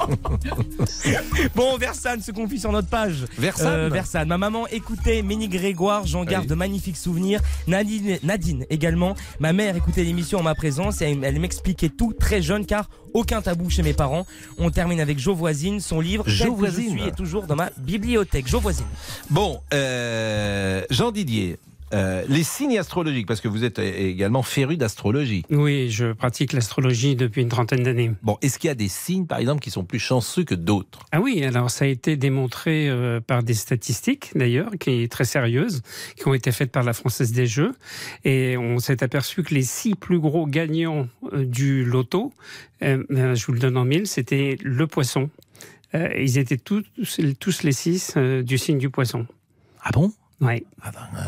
Bon, 1.56 1.78
Versane 1.78 2.22
se 2.22 2.32
confie 2.32 2.60
sur 2.60 2.72
notre 2.72 2.88
page. 2.90 3.26
Versane 3.38 3.68
Euh, 3.68 3.90
Versane. 3.90 4.28
Ma 4.28 4.38
maman 4.38 4.68
écoutait 4.68 5.22
Ménie 5.22 5.50
Grégoire, 5.50 6.06
j'en 6.06 6.24
garde 6.24 6.44
Oui. 6.44 6.50
de 6.50 6.56
magnifiques 6.56 6.98
souvenirs. 6.98 7.42
Nadine, 7.68 8.18
Nadine 8.24 8.66
également. 8.70 9.16
Ma 9.40 9.54
mère 9.54 9.76
écoutait 9.76 10.04
l'émission 10.04 10.40
en 10.40 10.44
ma 10.44 10.56
présence 10.56 11.02
et 11.02 11.18
elle, 11.22 11.40
m'expliquait 11.40 11.90
tout 11.90 12.14
très 12.14 12.42
jeune 12.42 12.66
car 12.66 12.90
aucun 13.14 13.42
tabou 13.42 13.70
chez 13.70 13.84
mes 13.84 13.94
parents. 13.94 14.26
On 14.58 14.70
termine 14.70 15.00
avec 15.00 15.20
Jo 15.20 15.34
Voisine, 15.34 15.80
son 15.80 16.00
livre. 16.00 16.24
Jo 16.28 16.54
Voisine. 16.56 16.96
Je 16.98 17.02
suis 17.02 17.10
est 17.10 17.16
toujours 17.16 17.44
dans 17.48 17.56
ma 17.56 17.70
bibliothèque. 17.78 18.48
Jo 18.48 18.60
Voisine. 18.60 18.86
Bon, 19.30 19.60
euh, 19.74 20.84
Jean 20.90 21.12
Didier, 21.12 21.58
euh, 21.94 22.24
les 22.28 22.44
signes 22.44 22.78
astrologiques, 22.78 23.28
parce 23.28 23.42
que 23.42 23.48
vous 23.48 23.64
êtes 23.64 23.80
également 23.80 24.44
féru 24.44 24.78
d'astrologie. 24.78 25.44
Oui, 25.50 25.90
je 25.90 26.12
pratique 26.12 26.54
l'astrologie 26.54 27.16
depuis 27.16 27.42
une 27.42 27.50
trentaine 27.50 27.84
d'années. 27.84 28.12
Bon, 28.24 28.38
est-ce 28.42 28.60
qu'il 28.60 28.68
y 28.68 28.72
a 28.72 28.76
des 28.76 28.88
signes, 28.88 29.26
par 29.26 29.40
exemple, 29.40 29.62
qui 29.62 29.72
sont 29.72 29.86
plus 29.86 30.00
chanceux 30.00 30.44
que 30.44 30.56
d'autres? 30.56 31.00
Ah 31.12 31.22
oui, 31.22 31.44
alors 31.44 31.72
ça 31.72 31.86
a 31.86 31.88
été 31.88 32.18
démontré 32.18 32.90
euh, 32.90 33.20
par 33.22 33.44
des 33.44 33.54
statistiques 33.54 34.32
d'ailleurs, 34.36 34.72
qui 34.80 35.04
est 35.04 35.12
très 35.12 35.26
sérieuses, 35.26 35.82
qui 36.16 36.28
ont 36.28 36.34
été 36.34 36.52
faites 36.52 36.72
par 36.72 36.84
la 36.84 36.94
Française 36.94 37.32
des 37.32 37.48
Jeux, 37.48 37.74
et 38.26 38.58
on 38.58 38.80
s'est 38.80 39.04
aperçu 39.04 39.44
que 39.44 39.54
les 39.54 39.64
six 39.64 39.96
plus 39.96 40.20
gros 40.20 40.46
gagnants 40.46 41.08
euh, 41.34 41.46
du 41.46 41.86
loto, 41.86 42.34
ben, 42.82 43.06
je 43.10 43.46
vous 43.46 43.54
le 43.54 43.60
donne 43.60 43.78
en 43.78 43.86
mille, 43.86 44.08
c'était 44.08 44.58
le 44.62 44.86
poisson. 44.88 45.30
Ils 45.94 46.38
étaient 46.38 46.58
tous, 46.58 46.84
tous 47.40 47.64
les 47.64 47.72
six 47.72 48.16
du 48.18 48.58
signe 48.58 48.78
du 48.78 48.90
poisson. 48.90 49.26
Ah 49.82 49.90
bon? 49.92 50.12
Oui. 50.40 50.66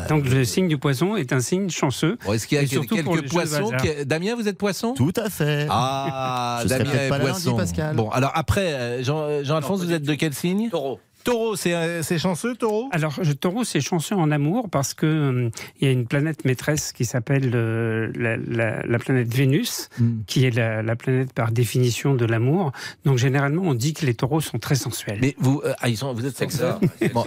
Donc 0.08 0.26
le 0.30 0.46
signe 0.46 0.68
du 0.68 0.78
poisson 0.78 1.16
est 1.16 1.34
un 1.34 1.40
signe 1.40 1.70
chanceux. 1.70 2.18
Bon, 2.26 2.34
Est-ce 2.34 2.46
qu'il 2.48 2.58
y 2.58 2.60
a 2.60 2.64
Et 2.64 2.68
surtout 2.68 2.96
pour 3.04 3.16
quelques 3.16 3.32
poissons 3.32 3.72
qui- 3.82 4.06
Damien, 4.06 4.36
vous 4.36 4.48
êtes 4.48 4.58
poisson? 4.58 4.94
Tout 4.94 5.14
à 5.16 5.30
fait. 5.32 5.66
Ah, 5.70 6.60
Je 6.64 6.68
Damien 6.70 6.92
est 6.94 7.10
pas 7.10 7.18
là 7.18 7.24
lundi, 7.26 7.42
poisson. 7.44 7.58
Pascal. 7.58 7.96
Bon, 7.96 8.10
alors 8.12 8.32
après, 8.36 8.74
euh, 8.74 9.04
Jean, 9.04 9.44
Jean-Alphonse, 9.44 9.84
vous 9.84 9.92
êtes 9.92 10.04
de 10.04 10.14
quel 10.14 10.34
signe? 10.34 10.70
Taureau. 10.70 11.00
Taureau, 11.32 11.56
c'est 11.56 11.74
euh, 11.74 12.02
c'est 12.04 12.18
chanceux, 12.18 12.56
taureau? 12.56 12.90
Alors, 12.92 13.14
je- 13.22 13.34
taureau, 13.34 13.64
c'est 13.64 13.82
chanceux 13.82 14.16
en 14.16 14.32
amour 14.32 14.70
parce 14.70 14.94
que 14.94 15.06
euh, 15.06 15.50
il 15.80 15.86
y 15.86 15.90
a 15.90 15.92
une 15.94 16.06
planète 16.08 16.46
maîtresse 16.46 16.92
qui 16.92 17.06
s'appelle 17.06 17.52
euh, 17.54 18.12
la, 18.16 18.38
la- 18.38 18.86
la 18.86 19.00
planète 19.00 19.34
Vénus, 19.34 19.90
Hmm. 20.00 20.22
qui 20.28 20.46
est 20.46 20.52
la, 20.56 20.82
la 20.82 20.96
planète 20.96 21.34
par 21.34 21.52
définition 21.52 22.14
de 22.16 22.26
l'amour. 22.26 22.72
Donc, 23.06 23.18
généralement, 23.18 23.64
on 23.64 23.74
dit 23.74 23.94
que 23.94 24.06
les 24.06 24.14
taureaux 24.14 24.42
sont 24.42 24.60
très 24.60 24.76
sensuels. 24.76 25.20
Mais 25.22 25.36
vous, 25.40 25.62
euh, 25.66 25.74
ah, 25.80 25.90
ils 25.90 25.98
sont- 25.98 26.14
vous 26.14 26.26
êtes 26.26 26.40
Bon, 26.40 26.50
ça. 26.50 26.80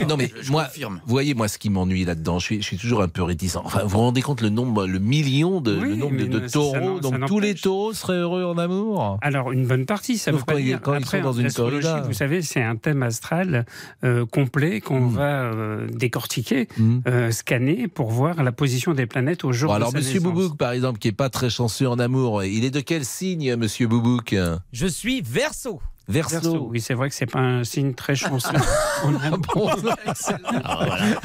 Non, 0.09 0.16
mais 0.16 0.30
Je 0.40 0.50
moi, 0.50 0.64
confirme. 0.64 1.00
vous 1.05 1.11
voyez, 1.11 1.34
moi, 1.34 1.48
ce 1.48 1.59
qui 1.59 1.70
m'ennuie 1.70 2.05
là-dedans, 2.05 2.38
je 2.38 2.44
suis, 2.46 2.57
je 2.62 2.66
suis 2.66 2.76
toujours 2.78 3.03
un 3.03 3.09
peu 3.09 3.22
réticent. 3.22 3.57
Enfin, 3.57 3.82
vous 3.82 3.90
vous 3.90 3.98
rendez 3.98 4.22
compte 4.22 4.40
le 4.40 4.48
nombre, 4.48 4.86
le 4.86 4.98
million 4.98 5.61
de, 5.61 5.76
Oui, 5.78 5.88
le 5.90 5.96
nombre 5.96 6.16
de, 6.16 6.38
taureaux 6.48 7.00
Donc 7.00 7.26
tous 7.26 7.40
les 7.40 7.55
taureaux 7.55 7.92
seraient 7.92 8.14
heureux 8.18 8.44
en 8.44 8.59
amour? 8.59 9.18
Alors, 9.22 9.53
une 9.53 9.66
bonne 9.66 9.86
partie, 9.86 10.18
ça 10.18 10.30
Sauf 10.30 10.40
veut 10.40 10.46
pas 10.46 10.61
ils- 10.61 10.64
dire. 10.64 10.80
quand 10.82 10.94
ils 10.94 11.03
Après, 11.03 11.18
sont 11.18 11.24
dans 11.24 11.32
une. 11.32 11.48
Vous 11.48 12.12
savez, 12.12 12.42
c'est 12.42 12.62
un 12.62 12.76
thème 12.76 13.03
astral 13.03 13.64
euh, 14.05 14.26
complet 14.26 14.80
qu'on 14.80 15.01
Hmm. 15.01 15.09
va 15.14 15.43
euh, 15.45 15.86
décortiquer, 15.93 16.68
euh, 17.07 17.30
scanner 17.30 17.88
pour 17.88 18.11
voir 18.11 18.43
la 18.43 18.53
position 18.53 18.95
des 18.95 19.07
planètes 19.07 19.45
au 19.45 19.53
jour 19.53 19.68
Bon, 19.68 19.74
de 19.74 19.76
alors, 19.76 19.90
sa 19.93 19.99
Monsieur 19.99 20.20
naissance. 20.20 20.32
Boubouk, 20.34 20.57
par 20.59 20.72
exemple, 20.72 20.99
qui 20.99 21.09
est 21.09 21.12
pas 21.12 21.30
très 21.30 21.51
chanceux 21.51 21.88
en 21.88 21.99
amour, 21.99 22.45
il 22.45 22.64
est 22.64 22.70
de 22.70 22.80
quel 22.80 23.05
signe, 23.05 23.57
Monsieur 23.57 23.86
Boubouk? 23.88 24.34
Je 24.72 24.86
suis 24.86 25.22
verso. 26.09 26.68
Oui, 26.70 26.80
c'est 26.80 26.94
vrai 26.94 27.09
que 27.09 27.14
c'est 27.14 27.26
pas 27.26 27.40
un 27.40 27.64
signe 27.64 27.94
très 27.94 28.14
chanceux. 28.14 28.48
On 29.05 29.14
a- 29.16 29.30
Bon, 29.55 29.68
Ah, 30.07 30.14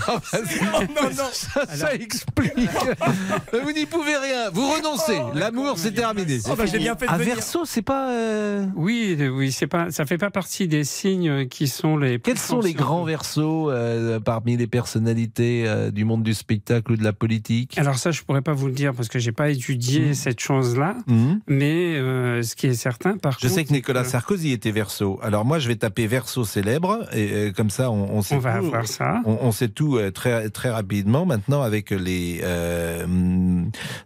Ah, 0.08 0.20
bah, 0.30 1.12
ça, 1.32 1.66
ça 1.68 1.94
explique. 1.96 2.54
Vous 3.64 3.72
n'y 3.72 3.86
pouvez 3.86 4.18
rien. 4.18 4.50
Vous 4.52 4.68
renoncez. 4.70 5.20
L'amour, 5.36 5.74
c'est 5.78 5.92
terminé. 5.94 6.38
Oh, 6.50 6.56
bah, 6.56 6.66
j'ai 6.66 6.80
bien 6.80 6.96
fait 6.96 7.08
de 7.08 7.12
venir. 7.14 7.36
verso, 7.36 7.66
c'est 7.66 7.82
pas. 7.82 8.12
euh, 8.12 8.66
Oui, 8.76 9.18
oui, 9.32 9.52
c'est 9.52 9.68
pas, 9.68 9.92
ça 9.92 10.06
fait 10.06 10.18
pas 10.18 10.30
partie 10.32 10.68
des 10.68 10.84
signes 10.84 11.48
qui 11.48 11.68
sont 11.68 11.98
les. 11.98 12.18
plus 12.20 12.32
Quels 12.34 12.40
sont 12.40 12.60
les 12.60 12.74
grands 12.74 13.04
versos 13.04 13.70
euh, 13.70 14.20
parmi 14.20 14.58
les 14.58 14.68
personnalités 14.68 15.64
euh, 15.68 15.92
du 15.92 16.06
monde 16.06 16.24
du 16.24 16.34
spectacle 16.34 16.92
ou 16.94 16.98
de 16.98 17.04
la 17.04 17.14
politique? 17.14 17.78
Alors 17.78 17.98
ça, 17.98 18.12
je 18.12 18.22
pourrais 18.24 18.42
pas 18.42 18.54
vous 18.54 18.68
le 18.68 18.74
dire 18.74 18.94
parce 18.94 19.08
que 19.10 19.20
j'ai 19.20 19.32
pas 19.32 19.50
étudié 19.50 20.14
cette 20.14 20.40
chose-là. 20.40 20.96
Mhm. 21.08 21.42
Mais 21.48 21.96
ce 22.44 22.56
qui 22.56 22.68
est 22.68 22.74
certain, 22.74 23.18
par 23.18 23.34
Je 23.34 23.40
contre, 23.48 23.54
sais 23.54 23.66
que 23.66 23.74
Nicolas 23.74 24.04
Sarkozy 24.04 24.52
était 24.52 24.67
verso. 24.72 25.20
Alors 25.22 25.46
moi, 25.46 25.60
je 25.60 25.68
vais 25.68 25.76
taper 25.76 26.08
verso 26.08 26.44
célèbre 26.46 27.08
et 27.14 27.32
euh, 27.32 27.52
comme 27.52 27.70
ça, 27.70 27.92
on, 27.92 28.10
on 28.18 28.22
sait 28.22 28.36
On 28.36 28.40
va 28.40 28.60
tout. 28.60 28.66
avoir 28.66 28.88
ça. 28.88 29.22
On, 29.26 29.38
on 29.42 29.52
sait 29.52 29.68
tout 29.70 29.98
euh, 29.98 30.12
très 30.12 30.50
très 30.50 30.70
rapidement 30.70 31.26
maintenant 31.26 31.62
avec 31.62 31.92
les 31.92 32.42
euh, 32.44 33.06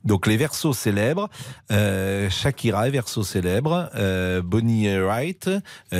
donc 0.06 0.28
les 0.28 0.38
versos 0.38 0.74
célèbres. 0.74 1.30
Euh, 1.72 2.30
Shakira 2.30 2.88
est 2.88 2.92
verso 2.92 3.24
célèbre. 3.24 3.90
Euh, 3.96 4.42
Bonnie 4.42 4.88
Wright, 4.98 5.50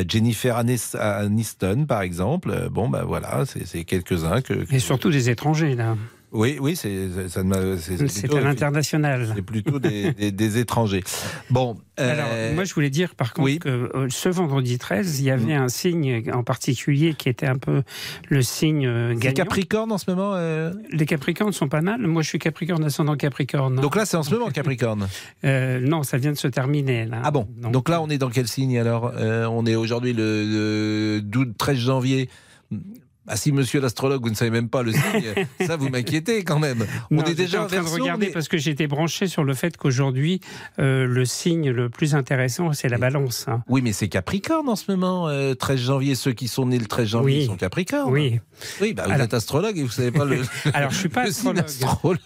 Jennifer 0.08 0.58
Anis- 0.58 0.96
Aniston 0.96 1.86
par 1.88 2.02
exemple. 2.02 2.70
Bon 2.72 2.90
bah 2.90 3.04
voilà, 3.06 3.44
c'est 3.46 3.66
c'est 3.66 3.84
quelques-uns 3.84 4.42
que, 4.42 4.54
que- 4.54 4.76
et 4.76 4.80
surtout 4.80 5.10
des 5.12 5.30
étrangers 5.30 5.76
là. 5.76 5.96
Oui, 6.34 6.58
oui, 6.62 6.76
c'est 6.78 7.10
c'est 7.28 7.40
à 8.34 8.40
l'international. 8.42 9.34
C'est 9.36 9.42
plutôt 9.42 9.80
des, 9.80 10.14
des- 10.14 10.32
des 10.32 10.58
étrangers. 10.60 11.04
Bon, 11.50 11.76
euh, 12.00 12.12
Alors, 12.14 12.56
moi, 12.56 12.64
je 12.64 12.74
voulais 12.74 12.90
dire 12.90 13.16
par 13.16 13.34
contre 13.34 13.46
oui. 13.46 13.60
que 13.60 13.68
euh, 13.70 14.08
ce 14.10 14.30
vendredi 14.30 14.78
13, 14.78 15.20
il 15.20 15.26
y 15.26 15.30
avait 15.32 15.58
Mm. 15.58 15.64
un 15.64 15.68
signe 15.68 16.32
en 16.34 16.44
particulier 16.44 17.16
qui 17.16 17.28
était 17.28 17.48
un 17.48 17.58
peu 17.58 17.84
le 18.30 18.42
signe 18.42 18.88
euh, 18.88 19.14
gagnant. 19.14 19.34
Capricorne 19.34 19.92
en 19.92 19.98
ce 19.98 20.10
moment. 20.10 20.32
euh 20.36 20.72
Les 20.92 21.06
Capricornes 21.06 21.52
sont 21.52 21.68
pas 21.68 21.82
mal. 21.82 22.00
Moi, 22.08 22.22
je 22.22 22.30
suis 22.30 22.40
Capricorne 22.40 22.84
ascendant 22.86 23.16
Capricorne. 23.18 23.76
Donc 23.82 23.96
là, 23.98 24.06
c'est 24.06 24.16
en 24.18 24.24
ce 24.24 24.32
moment 24.34 24.50
Capricorne. 24.50 25.08
Euh, 25.44 25.80
non, 25.82 26.04
ça 26.04 26.18
vient 26.18 26.32
de 26.32 26.38
se 26.38 26.48
terminer. 26.48 27.06
Là. 27.06 27.22
Ah 27.24 27.32
bon 27.32 27.48
Donc 27.58 27.90
là, 27.90 28.02
on 28.02 28.10
est 28.10 28.18
dans 28.20 28.30
quel 28.30 28.48
signe 28.48 28.78
alors? 28.80 29.12
On 29.18 29.66
est 29.66 29.76
aujourd'hui 29.76 30.14
le, 30.14 30.46
le 31.18 31.22
12 31.22 31.48
13 31.58 31.78
janvier. 31.78 32.30
Ah 33.28 33.36
si, 33.38 33.52
monsieur 33.52 33.80
l'astrologue, 33.80 34.24
vous 34.24 34.32
ne 34.32 34.36
savez 34.36 34.50
même 34.50 34.68
pas 34.68 34.82
le 34.82 34.92
signe, 34.94 35.02
ça 35.68 35.76
vous 35.78 35.90
m'inquiétez 35.90 36.44
quand 36.44 36.58
même. 36.58 36.86
On 37.12 37.18
Non, 37.18 37.24
est 37.26 37.36
déjà 37.36 37.64
en 37.64 37.68
train 37.68 37.84
de 37.84 37.88
regarder 37.88 38.28
mais- 38.28 38.32
parce 38.32 38.48
que 38.48 38.58
j'étais 38.58 38.88
branché 38.88 39.28
sur 39.28 39.44
le 39.44 39.54
fait 39.54 39.78
qu'aujourd'hui, 39.78 40.42
euh, 40.80 41.06
le 41.06 41.24
signe 41.26 41.70
le 41.70 41.90
plus 41.90 42.16
intéressant, 42.16 42.74
c'est 42.74 42.90
la 42.90 42.98
balance. 42.98 43.46
hein. 43.48 43.64
Oui, 43.70 43.82
mais 43.84 43.94
c'est 43.94 44.08
Capricorne 44.10 44.68
en 44.70 44.76
ce 44.76 44.90
moment, 44.90 45.28
euh, 45.30 45.54
13 45.54 45.80
janvier. 45.80 46.16
Ceux 46.16 46.34
qui 46.34 46.48
sont 46.48 46.66
nés 46.66 46.80
le 46.80 46.88
13 46.88 47.08
janvier 47.10 47.40
Oui. 47.42 47.46
sont 47.46 47.56
Capricorne. 47.58 48.12
Oui. 48.12 48.40
Oui, 48.82 48.94
bah, 48.94 49.04
vous 49.06 49.12
Alors- 49.12 49.26
êtes 49.26 49.34
astrologue 49.36 49.78
et 49.78 49.84
vous 49.84 49.90
savez 49.92 50.12
pas 50.12 50.26
le. 50.26 50.42
Alors, 50.74 50.90
je 50.92 50.98
suis 50.98 51.10
pas 51.10 51.22
astrologue. 51.22 51.64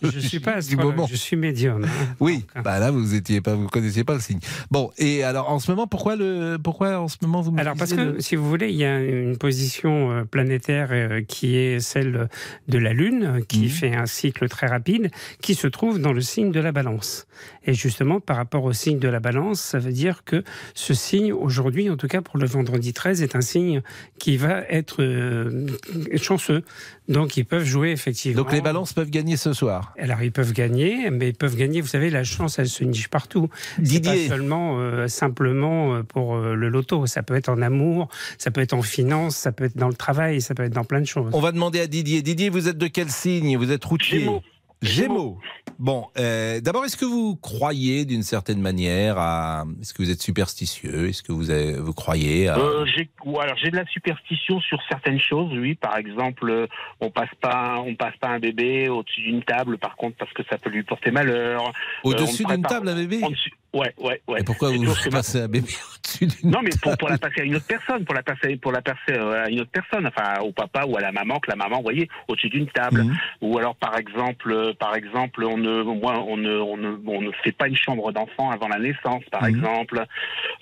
Je 0.01 0.19
suis 0.19 0.39
pas 0.39 0.53
du 0.53 0.57
astrologue, 0.59 0.95
moment. 0.95 1.07
je 1.07 1.15
suis 1.15 1.35
médium. 1.35 1.83
hein. 1.83 2.15
Oui, 2.21 2.45
bah 2.63 2.79
là 2.79 2.91
vous 2.91 3.13
étiez 3.15 3.41
pas, 3.41 3.53
vous 3.55 3.67
connaissiez 3.67 4.03
pas 4.05 4.13
le 4.13 4.19
signe. 4.21 4.39
Bon, 4.71 4.91
et 4.97 5.23
alors 5.23 5.49
en 5.51 5.59
ce 5.59 5.69
moment, 5.71 5.87
pourquoi 5.87 6.15
le, 6.15 6.57
pourquoi 6.63 6.99
en 6.99 7.07
ce 7.09 7.17
moment 7.21 7.41
vous 7.41 7.53
Alors 7.57 7.75
parce 7.75 7.91
que 7.93 7.99
le- 8.01 8.21
si 8.21 8.35
vous 8.37 8.47
voulez, 8.47 8.69
il 8.69 8.77
y 8.77 8.85
a 8.85 8.99
une 9.01 9.37
position 9.37 10.11
euh, 10.11 10.23
planétaire 10.23 10.84
euh, 10.91 11.21
qui 11.21 11.57
est 11.57 11.79
celle 11.79 12.29
de 12.67 12.77
la 12.77 12.93
Lune, 12.93 13.41
qui 13.47 13.61
Mhm. 13.63 13.69
fait 13.69 13.95
un 13.95 14.05
cycle 14.05 14.47
très 14.49 14.67
rapide, 14.67 15.11
qui 15.41 15.55
se 15.55 15.67
trouve 15.67 15.99
dans 15.99 16.13
le 16.13 16.21
signe 16.21 16.51
de 16.51 16.59
la 16.59 16.71
Balance. 16.71 17.27
Et 17.65 17.73
justement, 17.73 18.19
par 18.19 18.37
rapport 18.37 18.63
au 18.63 18.73
signe 18.73 18.99
de 18.99 19.07
la 19.07 19.19
Balance, 19.19 19.59
ça 19.61 19.79
veut 19.79 19.91
dire 19.91 20.23
que 20.23 20.43
ce 20.73 20.93
signe, 20.93 21.33
aujourd'hui, 21.33 21.89
en 21.89 21.97
tout 21.97 22.07
cas 22.07 22.21
pour 22.21 22.37
le 22.37 22.45
vendredi 22.47 22.93
13, 22.93 23.21
est 23.21 23.35
un 23.35 23.41
signe 23.41 23.81
qui 24.19 24.37
va 24.37 24.61
être 24.69 25.01
euh, 25.03 25.67
chanceux. 26.15 26.63
Donc 27.07 27.37
ils 27.37 27.45
peuvent 27.45 27.65
jouer 27.65 27.91
effectivement. 27.91 28.41
Donc 28.41 28.51
les 28.51 28.61
balances 28.61 28.93
peuvent 28.93 29.09
gagner 29.09 29.37
ce 29.37 29.53
soir. 29.53 29.93
Alors 29.99 30.21
ils 30.23 30.31
peuvent 30.31 30.53
gagner, 30.53 31.09
mais 31.11 31.29
ils 31.29 31.35
peuvent 31.35 31.55
gagner. 31.55 31.81
Vous 31.81 31.87
savez, 31.87 32.09
la 32.09 32.23
chance, 32.23 32.57
elle 32.59 32.69
se 32.69 32.83
niche 32.83 33.09
partout. 33.09 33.49
C'est 33.77 33.83
Didier. 33.83 34.27
pas 34.27 34.35
seulement 34.35 34.79
euh, 34.79 35.07
simplement 35.07 35.95
euh, 35.95 36.03
pour 36.03 36.35
euh, 36.35 36.55
le 36.55 36.69
loto. 36.69 37.05
Ça 37.05 37.23
peut 37.23 37.35
être 37.35 37.49
en 37.49 37.61
amour, 37.61 38.09
ça 38.37 38.51
peut 38.51 38.61
être 38.61 38.73
en 38.73 38.81
finance, 38.81 39.35
ça 39.35 39.51
peut 39.51 39.65
être 39.65 39.77
dans 39.77 39.89
le 39.89 39.95
travail, 39.95 40.41
ça 40.41 40.55
peut 40.55 40.63
être 40.63 40.73
dans 40.73 40.83
plein 40.83 41.01
de 41.01 41.05
choses. 41.05 41.29
On 41.33 41.41
va 41.41 41.51
demander 41.51 41.79
à 41.79 41.87
Didier. 41.87 42.21
Didier, 42.21 42.49
vous 42.49 42.67
êtes 42.67 42.77
de 42.77 42.87
quel 42.87 43.09
signe? 43.09 43.57
Vous 43.57 43.71
êtes 43.71 43.85
routier? 43.85 44.21
Gémeaux. 44.21 44.41
Gémeaux. 44.81 45.39
Bon, 45.77 46.07
euh, 46.17 46.61
d'abord, 46.61 46.85
est-ce 46.85 46.95
que 46.95 47.03
vous 47.05 47.35
croyez 47.35 48.05
d'une 48.05 48.23
certaine 48.23 48.61
manière 48.61 49.17
à. 49.17 49.65
Est-ce 49.81 49.93
que 49.93 50.01
vous 50.03 50.09
êtes 50.11 50.21
superstitieux? 50.21 51.09
Est-ce 51.09 51.21
que 51.21 51.33
vous, 51.33 51.49
avez- 51.49 51.73
vous 51.73 51.93
croyez 51.93 52.47
à. 52.47 52.57
Euh, 52.57 52.85
j'ai 52.85 53.09
ou 53.25 53.39
alors 53.41 53.57
j'ai 53.57 53.71
de 53.71 53.75
la 53.75 53.85
superstition 53.87 54.61
sur 54.61 54.79
certaines 54.87 55.19
choses, 55.19 55.51
oui. 55.57 55.75
Par 55.75 55.97
exemple, 55.97 56.49
euh, 56.49 56.67
on 57.01 57.09
passe 57.09 57.29
pas 57.41 57.83
on 57.85 57.93
passe 57.95 58.15
pas 58.21 58.29
un 58.29 58.39
bébé 58.39 58.87
au-dessus 58.87 59.21
d'une 59.21 59.43
table, 59.43 59.77
par 59.77 59.95
contre 59.97 60.15
parce 60.17 60.31
que 60.31 60.43
ça 60.49 60.57
peut 60.57 60.69
lui 60.69 60.83
porter 60.83 61.11
malheur. 61.11 61.73
Au-dessus 62.03 62.45
Euh, 62.49 62.53
d'une 62.55 62.63
table, 62.63 62.87
un 62.87 62.95
bébé? 62.95 63.19
en 63.23 63.29
dessus- 63.31 63.51
Ouais, 63.75 63.93
ouais, 63.99 64.21
ouais. 64.27 64.39
Et 64.39 64.43
pourquoi 64.43 64.71
vous 64.71 64.81
que 64.83 65.09
ma- 65.09 65.17
passez 65.17 65.41
un 65.41 65.47
bébé 65.47 65.67
au-dessus 65.67 66.25
d'une 66.27 66.49
Non, 66.49 66.59
mais 66.63 66.69
pour, 66.81 66.97
pour 66.97 67.09
la 67.09 67.17
passer 67.17 67.41
à 67.41 67.43
une 67.43 67.55
autre 67.57 67.65
personne, 67.67 68.05
pour 68.05 68.15
la 68.15 68.23
passer, 68.23 68.55
pour 68.55 68.71
la 68.71 68.81
passer 68.81 68.97
euh, 69.11 69.43
à 69.45 69.49
une 69.49 69.59
autre 69.59 69.71
personne, 69.71 70.07
enfin 70.07 70.39
au 70.41 70.51
papa 70.51 70.85
ou 70.87 70.95
à 70.97 71.01
la 71.01 71.11
maman, 71.11 71.39
que 71.39 71.49
la 71.51 71.57
maman, 71.57 71.77
vous 71.77 71.83
voyez, 71.83 72.07
au-dessus 72.27 72.49
d'une 72.49 72.67
table. 72.67 73.03
Mhm. 73.03 73.17
Ou 73.41 73.57
alors, 73.59 73.75
par 73.75 73.97
exemple, 73.97 74.51
euh, 74.51 74.73
par 74.79 74.95
exemple, 74.95 75.43
on 75.43 75.57
ne, 75.57 75.83
moi, 75.83 76.23
on 76.27 76.37
ne, 76.37 76.57
on 76.57 76.77
ne, 76.77 76.95
on 77.05 77.21
ne 77.21 77.31
fait 77.43 77.51
pas 77.51 77.67
une 77.67 77.75
chambre 77.75 78.11
d'enfant 78.11 78.49
avant 78.49 78.67
la 78.69 78.79
naissance, 78.79 79.23
par 79.31 79.43
Mhm. 79.43 79.49
exemple. 79.57 80.03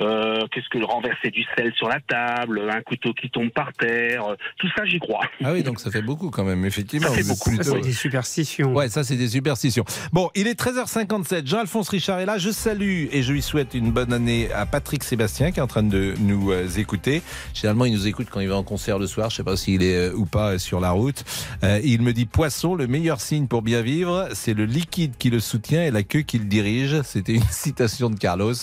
Euh, 0.01 0.45
Qu'est-ce 0.51 0.67
que 0.69 0.83
renverser 0.83 1.29
du 1.29 1.43
sel 1.55 1.71
sur 1.75 1.87
la 1.87 1.99
table, 2.01 2.61
un 2.69 2.81
couteau 2.81 3.13
qui 3.13 3.29
tombe 3.29 3.49
par 3.51 3.71
terre, 3.73 4.23
tout 4.57 4.67
ça, 4.75 4.85
j'y 4.85 4.99
crois. 4.99 5.21
Ah 5.43 5.53
oui, 5.53 5.63
donc 5.63 5.79
ça 5.79 5.91
fait 5.91 6.01
beaucoup 6.01 6.29
quand 6.31 6.43
même, 6.43 6.65
effectivement. 6.65 7.07
Ça 7.09 7.13
fait 7.15 7.23
beaucoup. 7.27 7.51
Ça, 7.51 7.57
plutôt- 7.57 7.75
c'est 7.75 7.81
des 7.81 7.93
superstitions. 7.93 8.73
Ouais, 8.73 8.89
ça 8.89 9.03
c'est 9.03 9.15
des 9.15 9.27
superstitions. 9.29 9.85
Bon, 10.11 10.29
il 10.35 10.47
est 10.47 10.59
13h57. 10.59 11.47
Jean-Alphonse 11.47 11.89
Richard 11.89 12.19
est 12.19 12.25
là. 12.25 12.37
Je 12.37 12.49
salue 12.49 13.02
et 13.11 13.23
je 13.23 13.31
lui 13.33 13.41
souhaite 13.41 13.73
une 13.73 13.91
bonne 13.91 14.13
année 14.13 14.51
à 14.53 14.65
Patrick 14.65 15.03
Sébastien 15.03 15.51
qui 15.51 15.59
est 15.59 15.63
en 15.63 15.67
train 15.67 15.83
de 15.83 16.13
nous 16.19 16.51
euh, 16.51 16.67
écouter. 16.77 17.21
Généralement, 17.53 17.85
il 17.85 17.93
nous 17.93 18.07
écoute 18.07 18.27
quand 18.31 18.39
il 18.39 18.47
va 18.49 18.55
en 18.57 18.63
concert 18.63 18.99
le 18.99 19.07
soir. 19.07 19.29
Je 19.29 19.37
sais 19.37 19.43
pas 19.43 19.57
s'il 19.57 19.83
est 19.83 19.95
euh, 20.09 20.13
ou 20.15 20.25
pas 20.25 20.57
sur 20.59 20.79
la 20.79 20.91
route. 20.91 21.23
Euh, 21.63 21.79
il 21.83 22.01
me 22.01 22.13
dit 22.13 22.25
poisson, 22.25 22.75
le 22.75 22.87
meilleur 22.87 23.21
signe 23.21 23.47
pour 23.47 23.61
bien 23.61 23.81
vivre, 23.81 24.27
c'est 24.33 24.53
le 24.53 24.65
liquide 24.65 25.13
qui 25.17 25.29
le 25.29 25.39
soutient 25.39 25.83
et 25.83 25.91
la 25.91 26.03
queue 26.03 26.21
qui 26.21 26.37
le 26.39 26.45
dirige. 26.45 27.01
C'était 27.03 27.33
une 27.33 27.43
citation 27.51 28.09
de 28.09 28.15
Carlos. 28.15 28.53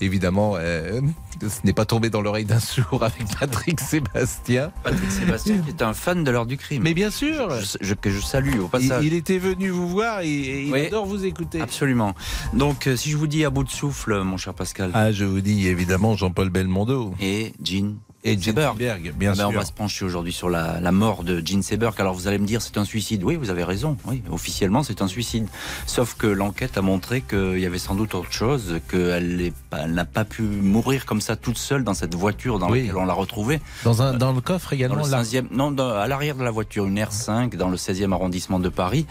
Évidemment, 0.00 0.54
euh, 0.56 1.00
ce 1.40 1.60
n'est 1.64 1.72
pas 1.72 1.84
tombé 1.84 2.10
dans 2.10 2.20
l'oreille 2.20 2.44
d'un 2.44 2.60
sourd 2.60 3.02
avec 3.04 3.24
Patrick 3.38 3.80
Sébastien. 3.80 4.72
Patrick 4.82 5.10
Sébastien 5.10 5.58
qui 5.58 5.70
est 5.70 5.82
un 5.82 5.94
fan 5.94 6.24
de 6.24 6.30
l'heure 6.30 6.46
du 6.46 6.56
crime. 6.56 6.82
Mais 6.82 6.94
bien 6.94 7.10
sûr. 7.10 7.50
Je- 7.60 7.78
je- 7.80 7.94
que 7.94 8.10
je 8.10 8.20
salue 8.20 8.58
au 8.60 8.68
passage. 8.68 9.04
il 9.04 9.14
était 9.14 9.38
venu 9.38 9.68
vous 9.70 9.88
voir 9.88 10.20
et, 10.20 10.26
et 10.28 10.62
il 10.64 10.72
Oui. 10.72 10.86
adore 10.86 11.06
vous 11.06 11.24
écouter. 11.24 11.60
Absolument. 11.60 12.14
Donc, 12.52 12.86
euh, 12.86 12.96
si 12.96 13.10
je 13.10 13.16
vous 13.16 13.26
dis 13.28 13.44
à 13.44 13.50
bout 13.50 13.62
de 13.64 13.70
souffle, 13.74 14.22
mon 14.22 14.36
cher 14.36 14.54
Pascal. 14.54 14.90
Ah, 14.94 15.10
je 15.10 15.24
vous 15.24 15.40
dis 15.40 15.66
évidemment 15.66 16.16
Jean-Paul 16.16 16.48
Belmondo. 16.48 17.12
Et 17.20 17.52
Jean. 17.62 17.96
Et 18.26 18.38
Jean 18.40 18.52
Seberg. 18.54 19.12
Bien 19.18 19.32
Ah 19.32 19.34
ben, 19.34 19.34
sûr. 19.34 19.48
On 19.48 19.52
va 19.52 19.64
se 19.66 19.72
pencher 19.72 20.04
aujourd'hui 20.06 20.32
sur 20.32 20.48
la, 20.48 20.80
la 20.80 20.92
mort 20.92 21.24
de 21.24 21.42
Jean 21.44 21.62
Seberg. 21.62 21.94
Alors 21.98 22.14
vous 22.14 22.26
allez 22.26 22.38
me 22.38 22.46
dire 22.46 22.62
c'est 22.62 22.78
un 22.78 22.84
suicide. 22.86 23.22
Oui, 23.22 23.36
vous 23.36 23.50
avez 23.50 23.64
raison. 23.64 23.98
Oui, 24.06 24.22
officiellement 24.30 24.82
c'est 24.82 25.02
un 25.02 25.08
suicide. 25.08 25.46
Sauf 25.86 26.14
que 26.14 26.26
l'enquête 26.26 26.78
a 26.78 26.82
montré 26.82 27.20
qu'il 27.20 27.58
y 27.58 27.66
avait 27.66 27.76
sans 27.78 27.94
doute 27.94 28.14
autre 28.14 28.32
chose, 28.32 28.80
qu'elle 28.90 29.52
n'a 29.88 30.04
pas 30.06 30.24
pu 30.24 30.40
mourir 30.40 31.04
comme 31.04 31.20
ça 31.20 31.36
toute 31.36 31.58
seule 31.58 31.84
dans 31.84 31.92
cette 31.92 32.14
voiture 32.14 32.58
dans 32.58 32.70
Oui. 32.70 32.80
laquelle 32.80 32.96
on 32.96 33.04
l'a 33.04 33.12
retrouvée. 33.12 33.60
Dans, 33.84 34.00
un, 34.00 34.14
dans 34.14 34.32
le 34.32 34.40
coffre 34.40 34.70
Dans 34.70 34.76
également 34.76 35.04
le 35.04 35.10
là. 35.10 35.22
15e, 35.22 35.48
non, 35.50 35.70
dans- 35.70 35.90
à 35.90 36.06
l'arrière 36.06 36.36
de 36.36 36.44
la 36.44 36.50
voiture, 36.50 36.86
une 36.86 36.98
R5 36.98 37.56
dans 37.56 37.68
le 37.68 37.76
16e 37.76 38.10
arrondissement 38.12 38.58
de 38.58 38.70
Paris. 38.70 39.04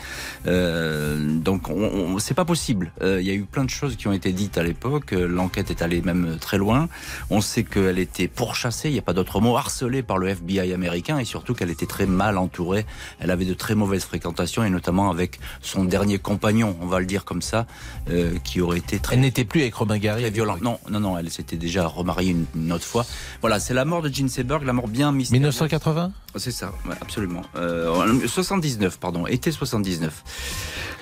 Euh, 0.48 1.38
donc, 1.40 1.70
on, 1.70 1.74
on- 1.84 2.18
c'est 2.20 2.34
pas 2.34 2.46
possible. 2.46 2.92
Euh, 3.04 3.22
Il 3.22 3.28
y 3.28 3.32
a 3.32 3.36
eu 3.36 3.44
plein 3.44 3.64
de 3.64 3.70
choses 3.70 3.96
qui 3.96 4.08
ont 4.08 4.14
été 4.14 4.32
dites 4.32 4.58
à 4.58 4.64
l'époque. 4.64 5.14
Euh, 5.14 5.28
L'enquête 5.28 5.70
est 5.70 5.84
allée 5.84 6.02
même 6.02 6.38
très 6.42 6.58
loin. 6.58 6.90
On 7.30 7.42
sait 7.42 7.64
qu'elle 7.64 8.00
était 8.00 8.28
pourchassée. 8.28 8.90
Il 8.90 8.96
y 8.96 9.00
a 9.00 9.03
pas 9.04 9.14
d'autre 9.14 9.42
mot, 9.42 9.58
harcelée 9.58 10.04
par 10.04 10.18
le 10.18 10.30
FBI 10.30 10.74
américain 10.74 11.20
et 11.20 11.26
surtout 11.26 11.54
qu'elle 11.54 11.70
était 11.70 11.86
très 11.86 12.06
mal 12.06 12.38
entourée. 12.38 12.86
Elle 13.20 13.32
avait 13.32 13.46
de 13.46 13.54
très 13.54 13.76
mauvaises 13.76 14.06
fréquentations 14.06 14.64
et 14.64 14.70
notamment 14.70 15.10
avec 15.10 15.40
son 15.62 15.84
dernier 15.84 16.20
compagnon, 16.20 16.76
on 16.82 16.88
va 16.88 17.00
le 17.00 17.06
dire 17.06 17.26
comme 17.26 17.42
ça, 17.42 17.66
euh, 18.10 18.38
qui 18.44 18.62
aurait 18.62 18.80
été 18.80 19.00
très. 19.00 19.16
Elle 19.16 19.22
n'était 19.22 19.46
plus 19.46 19.62
avec 19.62 19.76
Robin 19.76 19.98
Gary. 19.98 20.22
Très 20.22 20.32
violent. 20.32 20.58
Non, 20.62 20.80
non, 20.90 21.00
non, 21.00 21.18
elle 21.18 21.30
s'était 21.30 21.58
déjà 21.58 21.88
remariée 21.88 22.36
une, 22.56 22.72
autre 22.72 22.86
fois. 22.86 23.06
Voilà, 23.42 23.60
c'est 23.60 23.74
la 23.74 23.86
mort 23.86 24.02
de 24.02 24.10
Gene 24.10 24.30
Seberg, 24.30 24.64
la 24.64 24.74
mort 24.74 24.88
bien 24.88 25.12
mystérieuse. 25.12 25.42
1980 25.42 26.12
C'est 26.38 26.52
ça, 26.52 26.72
ouais, 26.88 26.96
absolument. 27.02 27.42
Euh, 27.56 28.28
79, 28.28 29.00
pardon, 29.00 29.28
été 29.28 29.52
79. 29.52 30.24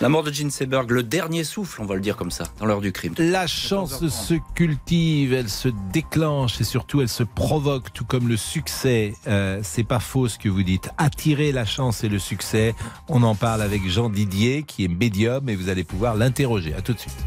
La 0.02 0.10
mort 0.10 0.24
de 0.24 0.32
Gene 0.32 0.49
Seberg, 0.49 0.89
le 0.89 1.04
dernier 1.04 1.43
souffle, 1.43 1.82
on 1.82 1.86
va 1.86 1.95
le 1.95 2.02
dire 2.02 2.18
comme 2.18 2.32
ça, 2.32 2.45
dans 2.60 2.66
l'heure 2.66 2.82
du 2.82 2.91
crime. 2.91 3.14
La 3.20 3.45
chance 3.45 4.08
se 4.08 4.34
cultive, 4.56 5.34
elle 5.34 5.49
se 5.49 5.70
déclenche 5.93 6.60
et 6.60 6.64
surtout 6.64 7.02
elle 7.02 7.10
se 7.10 7.24
provoque, 7.24 7.91
tout 7.94 8.06
comme 8.06 8.28
le 8.28 8.38
succès. 8.38 9.14
Euh, 9.28 9.60
c'est 9.64 9.84
pas 9.84 10.00
faux 10.00 10.28
ce 10.28 10.38
que 10.38 10.50
vous 10.50 10.64
dites. 10.64 10.89
Attirer 10.98 11.52
la 11.52 11.66
chance 11.66 12.04
et 12.04 12.10
le 12.10 12.20
succès. 12.20 12.76
On 13.08 13.24
en 13.24 13.36
parle 13.36 13.62
avec 13.62 13.88
Jean 13.88 14.10
Didier, 14.10 14.64
qui 14.64 14.86
est 14.86 14.88
médium, 14.88 15.50
et 15.50 15.56
vous 15.56 15.70
allez 15.70 15.84
pouvoir 15.84 16.16
l'interroger. 16.16 16.74
À 16.74 16.82
tout 16.82 16.94
de 16.94 17.00
suite. 17.00 17.18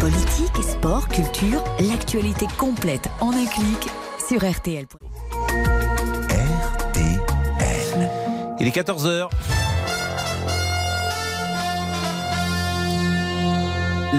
Politique, 0.00 0.62
sport, 0.62 1.08
culture, 1.08 1.62
l'actualité 1.80 2.46
complète 2.56 3.08
en 3.20 3.30
un 3.30 3.46
clic 3.46 3.88
sur 4.28 4.48
RTL. 4.48 4.86
Il 8.60 8.66
est 8.66 8.76
14h. 8.76 9.28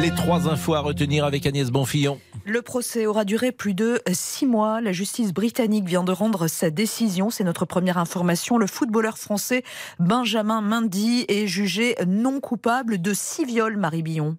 Les 0.01 0.11
trois 0.11 0.47
infos 0.47 0.76
à 0.76 0.80
retenir 0.80 1.26
avec 1.26 1.45
Agnès 1.45 1.70
Bonfillon. 1.72 2.20
Le 2.50 2.64
procès 2.64 3.06
aura 3.06 3.26
duré 3.26 3.52
plus 3.52 3.76
de 3.76 4.02
six 4.12 4.47
mois. 4.47 4.82
La 4.82 4.91
justice 4.91 5.34
britannique 5.34 5.88
vient 5.88 6.04
de 6.04 6.12
rendre 6.12 6.47
sa 6.47 6.72
décision. 6.72 7.30
C'est 7.30 7.43
notre 7.43 7.66
première 7.66 8.00
information. 8.00 8.58
Le 8.58 8.66
footballeur 8.66 9.20
français 9.20 9.64
Benjamin 10.00 10.60
Mendy 10.62 11.26
est 11.28 11.45
jugé 11.45 11.95
non 12.08 12.39
coupable 12.39 13.00
de 13.00 13.14
six 13.14 13.45
viols, 13.45 13.78
Marie 13.78 14.02
Billon. 14.02 14.36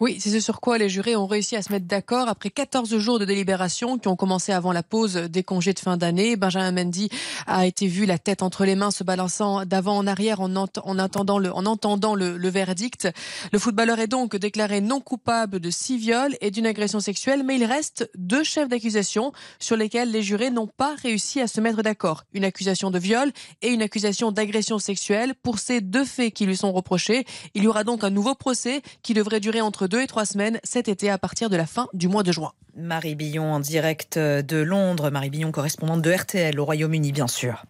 Oui, 0.00 0.18
c'est 0.20 0.30
ce 0.30 0.40
sur 0.40 0.60
quoi 0.60 0.78
les 0.78 0.88
jurés 0.88 1.16
ont 1.16 1.26
réussi 1.26 1.56
à 1.56 1.62
se 1.62 1.72
mettre 1.72 1.86
d'accord 1.86 2.28
après 2.28 2.50
14 2.50 2.96
jours 2.98 3.18
de 3.18 3.24
délibération 3.24 3.98
qui 3.98 4.08
ont 4.08 4.16
commencé 4.16 4.52
avant 4.52 4.72
la 4.72 4.82
pause 4.82 5.14
des 5.14 5.42
congés 5.42 5.72
de 5.72 5.78
fin 5.78 5.96
d'année. 5.96 6.36
Benjamin 6.36 6.72
Mendy 6.72 7.08
a 7.46 7.66
été 7.66 7.86
vu 7.86 8.06
la 8.06 8.18
tête 8.18 8.42
entre 8.42 8.64
les 8.64 8.76
mains 8.76 8.90
se 8.90 9.04
balançant 9.04 9.64
d'avant 9.66 9.96
en 9.96 10.06
arrière 10.06 10.40
en, 10.40 10.54
en 10.54 10.98
attendant, 10.98 11.38
le, 11.38 11.52
en 11.52 11.66
entendant 11.66 12.14
le, 12.14 12.36
le, 12.36 12.48
verdict. 12.48 13.08
Le 13.52 13.58
footballeur 13.58 13.98
est 13.98 14.06
donc 14.06 14.36
déclaré 14.36 14.80
non 14.80 15.00
coupable 15.00 15.60
de 15.60 15.70
six 15.70 15.98
viols 15.98 16.36
et 16.40 16.50
d'une 16.50 16.66
agression 16.66 17.00
sexuelle, 17.00 17.42
mais 17.44 17.56
il 17.56 17.64
reste 17.64 18.10
deux 18.16 18.44
chefs 18.44 18.68
d'accusation 18.68 19.32
sur 19.58 19.76
lesquels 19.76 20.10
les 20.10 20.22
jurés 20.22 20.50
n'ont 20.50 20.66
pas 20.66 20.94
réussi 21.02 21.40
à 21.40 21.46
se 21.46 21.60
mettre 21.60 21.82
d'accord. 21.82 22.24
Une 22.32 22.44
accusation 22.44 22.90
de 22.90 22.98
viol 22.98 23.32
et 23.62 23.68
une 23.68 23.82
accusation 23.82 24.32
d'agression 24.32 24.78
sexuelle. 24.78 25.34
Pour 25.42 25.58
ces 25.58 25.80
deux 25.80 26.04
faits 26.04 26.32
qui 26.32 26.46
lui 26.46 26.56
sont 26.56 26.72
reprochés, 26.72 27.24
il 27.54 27.64
y 27.64 27.66
aura 27.66 27.84
donc 27.84 28.04
un 28.04 28.10
nouveau 28.10 28.34
procès 28.34 28.82
qui 29.02 29.14
devrait 29.14 29.40
durer 29.40 29.60
entre 29.68 29.86
deux 29.86 30.00
et 30.00 30.06
trois 30.06 30.24
semaines 30.24 30.58
cet 30.64 30.88
été 30.88 31.10
à 31.10 31.18
partir 31.18 31.50
de 31.50 31.56
la 31.56 31.66
fin 31.66 31.86
du 31.92 32.08
mois 32.08 32.24
de 32.24 32.32
juin. 32.32 32.52
Marie 32.76 33.14
Billon 33.14 33.52
en 33.52 33.60
direct 33.60 34.18
de 34.18 34.56
Londres, 34.56 35.10
Marie 35.10 35.30
Billon 35.30 35.52
correspondante 35.52 36.02
de 36.02 36.12
RTL 36.12 36.58
au 36.58 36.64
Royaume-Uni 36.64 37.12
bien 37.12 37.28
sûr. 37.28 37.64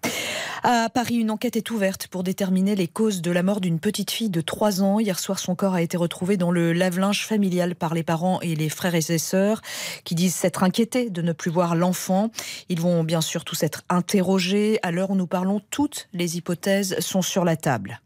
À 0.64 0.88
Paris, 0.88 1.16
une 1.16 1.30
enquête 1.30 1.56
est 1.56 1.70
ouverte 1.70 2.08
pour 2.08 2.24
déterminer 2.24 2.74
les 2.74 2.88
causes 2.88 3.22
de 3.22 3.30
la 3.30 3.44
mort 3.44 3.60
d'une 3.60 3.78
petite 3.78 4.10
fille 4.10 4.28
de 4.28 4.40
3 4.40 4.82
ans. 4.82 4.98
Hier 4.98 5.18
soir, 5.18 5.38
son 5.38 5.54
corps 5.54 5.74
a 5.74 5.82
été 5.82 5.96
retrouvé 5.96 6.36
dans 6.36 6.50
le 6.50 6.72
lave-linge 6.72 7.26
familial 7.26 7.76
par 7.76 7.94
les 7.94 8.02
parents 8.02 8.40
et 8.40 8.56
les 8.56 8.68
frères 8.68 8.94
et 8.94 9.00
sœurs 9.00 9.62
qui 10.04 10.14
disent 10.14 10.34
s'être 10.34 10.64
inquiétés 10.64 11.10
de 11.10 11.22
ne 11.22 11.32
plus 11.32 11.50
voir 11.50 11.76
l'enfant. 11.76 12.30
Ils 12.68 12.80
vont 12.80 13.04
bien 13.04 13.20
sûr 13.20 13.44
tous 13.44 13.62
être 13.62 13.82
interrogés. 13.88 14.80
À 14.82 14.90
l'heure 14.90 15.10
où 15.10 15.16
nous 15.16 15.28
parlons, 15.28 15.60
toutes 15.70 16.08
les 16.12 16.36
hypothèses 16.36 16.98
sont 16.98 17.22
sur 17.22 17.44
la 17.44 17.56
table. 17.56 18.00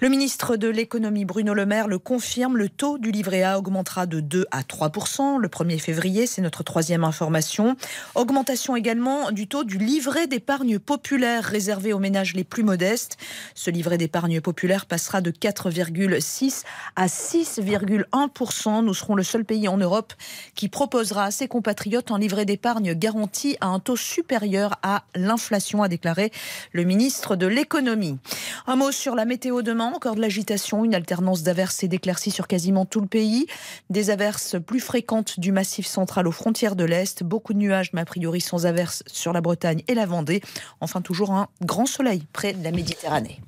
Le 0.00 0.08
ministre 0.08 0.56
de 0.56 0.66
l'économie 0.66 1.26
Bruno 1.26 1.52
Le 1.52 1.66
Maire 1.66 1.86
le 1.86 1.98
confirme, 1.98 2.56
le 2.56 2.70
taux 2.70 2.96
du 2.96 3.10
livret 3.10 3.42
A 3.42 3.58
augmentera 3.58 4.06
de 4.06 4.20
2 4.20 4.46
à 4.50 4.62
3% 4.62 5.38
le 5.38 5.48
1er 5.48 5.78
février, 5.78 6.26
c'est 6.26 6.40
notre 6.40 6.62
troisième 6.62 7.04
information. 7.04 7.76
Augmentation 8.14 8.76
également 8.76 9.30
du 9.30 9.46
taux 9.46 9.62
du 9.62 9.76
livret 9.76 10.26
d'épargne 10.26 10.78
populaire 10.78 11.44
réservé 11.44 11.92
aux 11.92 11.98
ménages 11.98 12.34
les 12.34 12.44
plus 12.44 12.62
modestes. 12.62 13.18
Ce 13.54 13.70
livret 13.70 13.98
d'épargne 13.98 14.40
populaire 14.40 14.86
passera 14.86 15.20
de 15.20 15.30
4,6 15.30 16.62
à 16.96 17.06
6,1% 17.06 18.82
Nous 18.82 18.94
serons 18.94 19.14
le 19.14 19.22
seul 19.22 19.44
pays 19.44 19.68
en 19.68 19.76
Europe 19.76 20.14
qui 20.54 20.68
proposera 20.68 21.24
à 21.24 21.30
ses 21.30 21.46
compatriotes 21.46 22.10
un 22.10 22.18
livret 22.18 22.46
d'épargne 22.46 22.94
garanti 22.94 23.58
à 23.60 23.66
un 23.66 23.80
taux 23.80 23.96
supérieur 23.96 24.76
à 24.82 25.04
l'inflation, 25.14 25.82
a 25.82 25.88
déclaré 25.88 26.32
le 26.72 26.84
ministre 26.84 27.36
de 27.36 27.46
l'économie. 27.46 28.18
Un 28.66 28.76
mot 28.76 28.92
sur 28.92 29.14
la 29.14 29.26
météo 29.30 29.62
demain, 29.62 29.92
encore 29.94 30.16
de 30.16 30.20
l'agitation, 30.20 30.84
une 30.84 30.92
alternance 30.92 31.44
d'averses 31.44 31.84
et 31.84 31.88
d'éclaircies 31.88 32.32
sur 32.32 32.48
quasiment 32.48 32.84
tout 32.84 33.00
le 33.00 33.06
pays. 33.06 33.46
Des 33.88 34.10
averses 34.10 34.56
plus 34.60 34.80
fréquentes 34.80 35.38
du 35.38 35.52
massif 35.52 35.86
central 35.86 36.26
aux 36.26 36.32
frontières 36.32 36.74
de 36.74 36.82
l'Est. 36.82 37.22
Beaucoup 37.22 37.54
de 37.54 37.58
nuages, 37.58 37.92
mais 37.92 38.00
a 38.00 38.04
priori 38.04 38.40
sans 38.40 38.66
averses 38.66 39.04
sur 39.06 39.32
la 39.32 39.40
Bretagne 39.40 39.84
et 39.86 39.94
la 39.94 40.04
Vendée. 40.04 40.42
Enfin, 40.80 41.00
toujours 41.00 41.30
un 41.30 41.46
grand 41.64 41.86
soleil 41.86 42.24
près 42.32 42.54
de 42.54 42.64
la 42.64 42.72
Méditerranée. 42.72 43.38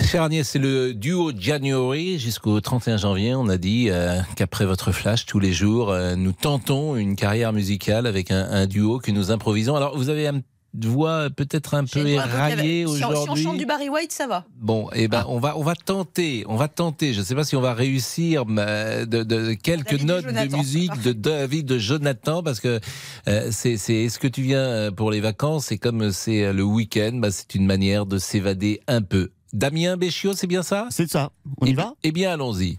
Cher 0.00 0.22
Agnès, 0.22 0.48
c'est 0.48 0.60
le 0.60 0.94
duo 0.94 1.32
January 1.36 2.20
jusqu'au 2.20 2.60
31 2.60 2.96
janvier. 2.96 3.34
On 3.34 3.48
a 3.48 3.56
dit 3.56 3.88
euh, 3.90 4.20
qu'après 4.36 4.66
votre 4.66 4.92
flash, 4.92 5.26
tous 5.26 5.40
les 5.40 5.52
jours, 5.52 5.90
euh, 5.90 6.14
nous 6.14 6.32
tentons 6.32 6.94
une 6.94 7.16
carrière 7.16 7.52
musicale 7.52 8.06
avec 8.06 8.30
un, 8.30 8.48
un, 8.50 8.66
duo 8.66 9.00
que 9.00 9.10
nous 9.10 9.32
improvisons. 9.32 9.74
Alors, 9.74 9.96
vous 9.96 10.10
avez 10.10 10.28
un 10.28 10.42
voix 10.82 11.28
peut-être 11.30 11.74
un 11.74 11.84
peu 11.84 12.06
éraillée 12.06 12.86
aujourd'hui. 12.86 13.18
Si 13.22 13.30
on 13.30 13.36
chante 13.36 13.58
du 13.58 13.66
Barry 13.66 13.88
White, 13.88 14.12
ça 14.12 14.26
va. 14.26 14.44
Bon, 14.56 14.88
eh 14.94 15.08
ben, 15.08 15.22
ah. 15.22 15.28
on 15.28 15.38
va 15.38 15.56
on 15.56 15.62
va 15.62 15.74
tenter, 15.74 16.44
on 16.48 16.56
va 16.56 16.68
tenter. 16.68 17.12
Je 17.12 17.20
ne 17.20 17.24
sais 17.24 17.34
pas 17.34 17.44
si 17.44 17.56
on 17.56 17.60
va 17.60 17.74
réussir 17.74 18.44
de, 18.44 19.22
de 19.22 19.54
quelques 19.54 19.90
David 19.90 20.06
notes 20.06 20.26
de, 20.26 20.48
de, 20.48 20.56
musique 20.56 21.02
de 21.02 21.12
David 21.12 21.66
de 21.66 21.78
Jonathan 21.78 22.42
parce 22.42 22.60
que 22.60 22.80
euh, 23.28 23.48
c'est 23.50 23.76
c'est 23.76 24.08
ce 24.08 24.18
que 24.18 24.28
tu 24.28 24.42
viens 24.42 24.90
pour 24.92 25.10
les 25.10 25.20
vacances? 25.20 25.72
Et 25.72 25.78
comme 25.78 26.10
c'est 26.10 26.52
le 26.52 26.62
week-end, 26.62 27.12
bah, 27.14 27.30
c'est 27.30 27.54
une 27.54 27.66
manière 27.66 28.06
de 28.06 28.18
s'évader 28.18 28.80
un 28.88 29.02
peu. 29.02 29.30
Damien 29.54 29.96
Béchiot, 29.96 30.34
c'est 30.34 30.48
bien 30.48 30.64
ça? 30.64 30.88
C'est 30.90 31.08
ça. 31.08 31.30
On 31.60 31.66
y 31.66 31.70
eh, 31.70 31.74
va? 31.74 31.94
Eh 32.02 32.10
bien, 32.10 32.32
allons-y. 32.32 32.78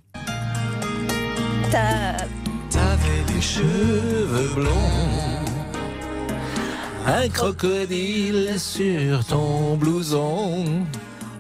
T'avais 1.72 3.34
des 3.34 3.42
cheveux 3.42 4.54
blonds 4.54 5.15
un 7.06 7.30
crocodile 7.30 8.60
sur 8.60 9.24
ton 9.26 9.76
blouson. 9.76 10.66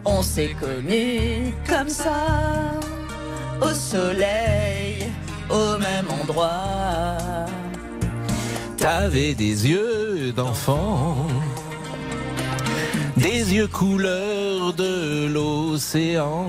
On 0.06 0.22
s'est 0.22 0.56
connus 0.60 1.54
comme 1.68 1.90
ça, 1.90 2.80
au 3.62 3.74
soleil, 3.74 5.08
au 5.50 5.78
même 5.78 6.06
endroit. 6.22 7.18
T'avais 8.78 9.34
des 9.34 9.68
yeux 9.68 10.32
d'enfant, 10.32 11.18
des 13.18 13.56
yeux 13.56 13.68
couleur 13.68 14.74
de 14.74 15.28
l'océan. 15.28 16.46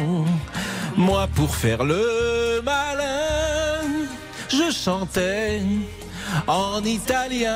Moi, 0.97 1.27
pour 1.35 1.55
faire 1.55 1.85
le 1.85 2.61
malin, 2.63 4.07
je 4.49 4.71
chantais 4.71 5.63
en 6.47 6.83
italien. 6.85 7.53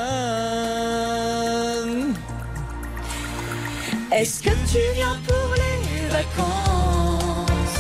Est-ce 4.13 4.43
que 4.43 4.51
tu 4.51 4.79
viens 4.95 5.19
pour 5.27 5.55
les 5.55 6.09
vacances? 6.09 7.77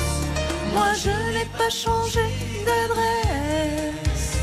Moi 0.75 0.93
je 1.05 1.11
n'ai 1.35 1.49
pas 1.59 1.71
changé 1.71 2.27
d'adresse. 2.67 4.39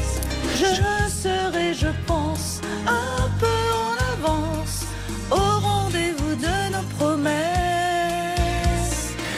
Je 0.59 1.09
serai, 1.09 1.73
je 1.73 1.91
pense, 2.05 2.61
un 2.85 3.29
peu 3.39 3.59
en 3.85 3.93
avance 4.13 4.85
au 5.31 5.59
rendez-vous 5.59 6.35
de 6.35 6.57
nos 6.73 6.87
promesses. 6.97 7.35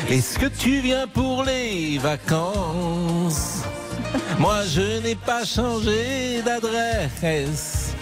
Est-ce 0.10 0.40
que 0.40 0.48
tu 0.48 0.80
viens 0.80 1.08
pour 1.08 1.44
les 1.44 2.00
vacances? 2.00 3.64
moi 4.40 4.64
je 4.68 5.02
n'ai 5.02 5.16
pas 5.16 5.44
changé 5.46 6.42
d'adresse. 6.44 7.94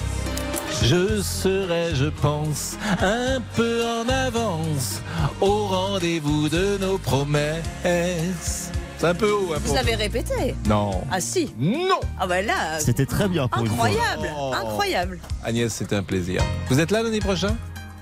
Je 0.84 1.22
serai, 1.24 1.96
je 1.96 2.06
pense, 2.06 2.78
un 3.02 3.42
peu 3.56 3.84
en 3.84 4.08
avance 4.08 5.02
au 5.42 5.66
rendez-vous 5.68 6.50
de 6.50 6.78
nos 6.80 6.98
promesses. 7.00 8.70
C'est 9.00 9.08
un 9.08 9.16
peu 9.16 9.32
haut. 9.32 9.54
Un 9.56 9.60
Vous 9.60 9.76
avez 9.76 9.96
répété 9.96 10.56
Non. 10.68 11.02
Ah 11.12 11.20
si 11.20 11.54
Non 11.58 12.00
Ah 12.20 12.28
bah 12.28 12.42
là. 12.42 12.80
C'était 12.80 13.06
très 13.06 13.28
bien 13.28 13.48
pour 13.48 13.64
incroyable, 13.64 14.26
une 14.28 14.34
fois. 14.34 14.52
Oh. 14.52 14.54
incroyable. 14.68 15.20
Agnès, 15.44 15.72
c'était 15.74 15.96
un 15.96 16.04
plaisir. 16.04 16.42
Vous 16.70 16.80
êtes 16.80 16.92
là 16.92 17.02
lundi 17.04 17.20
prochain? 17.20 17.56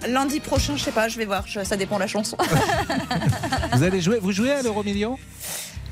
Lundi 0.07 0.39
prochain, 0.39 0.75
je 0.75 0.83
sais 0.83 0.91
pas, 0.91 1.07
je 1.07 1.17
vais 1.17 1.25
voir, 1.25 1.43
je- 1.47 1.63
ça 1.63 1.77
dépend 1.77 1.95
de 1.95 2.01
la 2.01 2.07
chanson. 2.07 2.37
Vous 3.73 3.83
allez 3.83 4.01
jouer 4.01 4.19
Vous 4.21 4.31
jouez 4.31 4.51
à 4.51 4.61
l'euro 4.61 4.83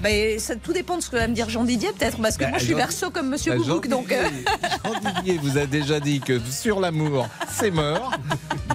million 0.03 0.33
Ben, 0.33 0.39
ça, 0.39 0.55
tout 0.55 0.73
dépend 0.73 0.97
de 0.97 1.01
ce 1.03 1.09
que 1.09 1.15
va 1.15 1.27
me 1.27 1.33
dire 1.33 1.49
Jean 1.49 1.63
Didier, 1.63 1.89
peut-être, 1.97 2.17
parce 2.21 2.37
que 2.37 2.43
Bah, 2.43 2.49
moi 2.51 2.59
je 2.59 2.65
suis 2.65 2.73
verso 2.73 3.09
comme 3.11 3.29
Monsieur 3.29 3.53
Bah, 3.53 3.57
Boubouk, 3.57 3.85
Jean 3.89 3.97
donc. 3.97 4.11
euh, 4.11 4.23
Jean 4.85 5.11
Didier 5.15 5.37
vous 5.41 5.57
a 5.57 5.65
déjà 5.65 5.99
dit 5.99 6.19
que 6.19 6.39
sur 6.49 6.79
l'amour, 6.79 7.27
c'est 7.51 7.71
mort. 7.71 8.11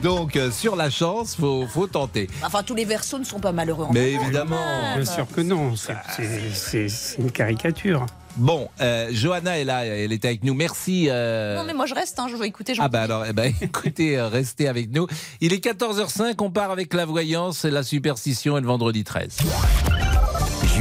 Donc, 0.02 0.36
euh, 0.36 0.50
sur 0.50 0.76
la 0.76 0.90
chance, 0.90 1.34
faut, 1.34 1.66
faut 1.66 1.86
tenter. 1.86 2.28
Enfin, 2.44 2.62
tous 2.62 2.74
les 2.74 2.84
versos 2.84 3.18
ne 3.18 3.24
sont 3.24 3.40
pas 3.40 3.52
malheureux. 3.52 3.86
en 3.86 3.92
Mais 3.92 4.12
évidemment. 4.12 4.56
même. 4.94 5.02
Bien 5.02 5.12
sûr 5.12 5.26
que 5.34 5.40
non, 5.40 5.74
c'est- 5.76 6.86
c'est 6.88 7.18
une 7.18 7.30
caricature. 7.30 8.06
Bon, 8.36 8.68
euh, 8.80 9.08
Johanna 9.10 9.58
est 9.58 9.64
là, 9.64 9.84
elle 9.84 10.12
est 10.12 10.24
avec 10.24 10.44
nous. 10.44 10.54
Merci. 10.54 11.08
euh, 11.10 11.56
Non, 11.56 11.64
mais 11.64 11.74
moi 11.74 11.86
je 11.86 11.94
reste, 11.94 12.20
hein, 12.20 12.26
je 12.30 12.36
veux 12.36 12.44
écouter 12.46 12.72
Jean 12.74 12.84
Ah 12.84 12.88
bah 12.88 13.02
alors, 13.02 13.24
eh 13.28 13.32
ben, 13.32 13.52
écoutez, 13.60 14.16
euh, 14.16 14.28
restez 14.28 14.68
avec 14.68 14.92
nous. 14.92 15.08
Il 15.40 15.52
est 15.52 15.58
14h05, 15.64 16.34
on 16.40 16.50
part 16.50 16.70
avec 16.70 16.94
la 16.94 17.04
voyance, 17.04 17.64
la 17.64 17.82
superstition 17.82 18.56
et 18.56 18.60
le 18.60 18.66
vendredi 18.68 19.02
13. 19.02 19.38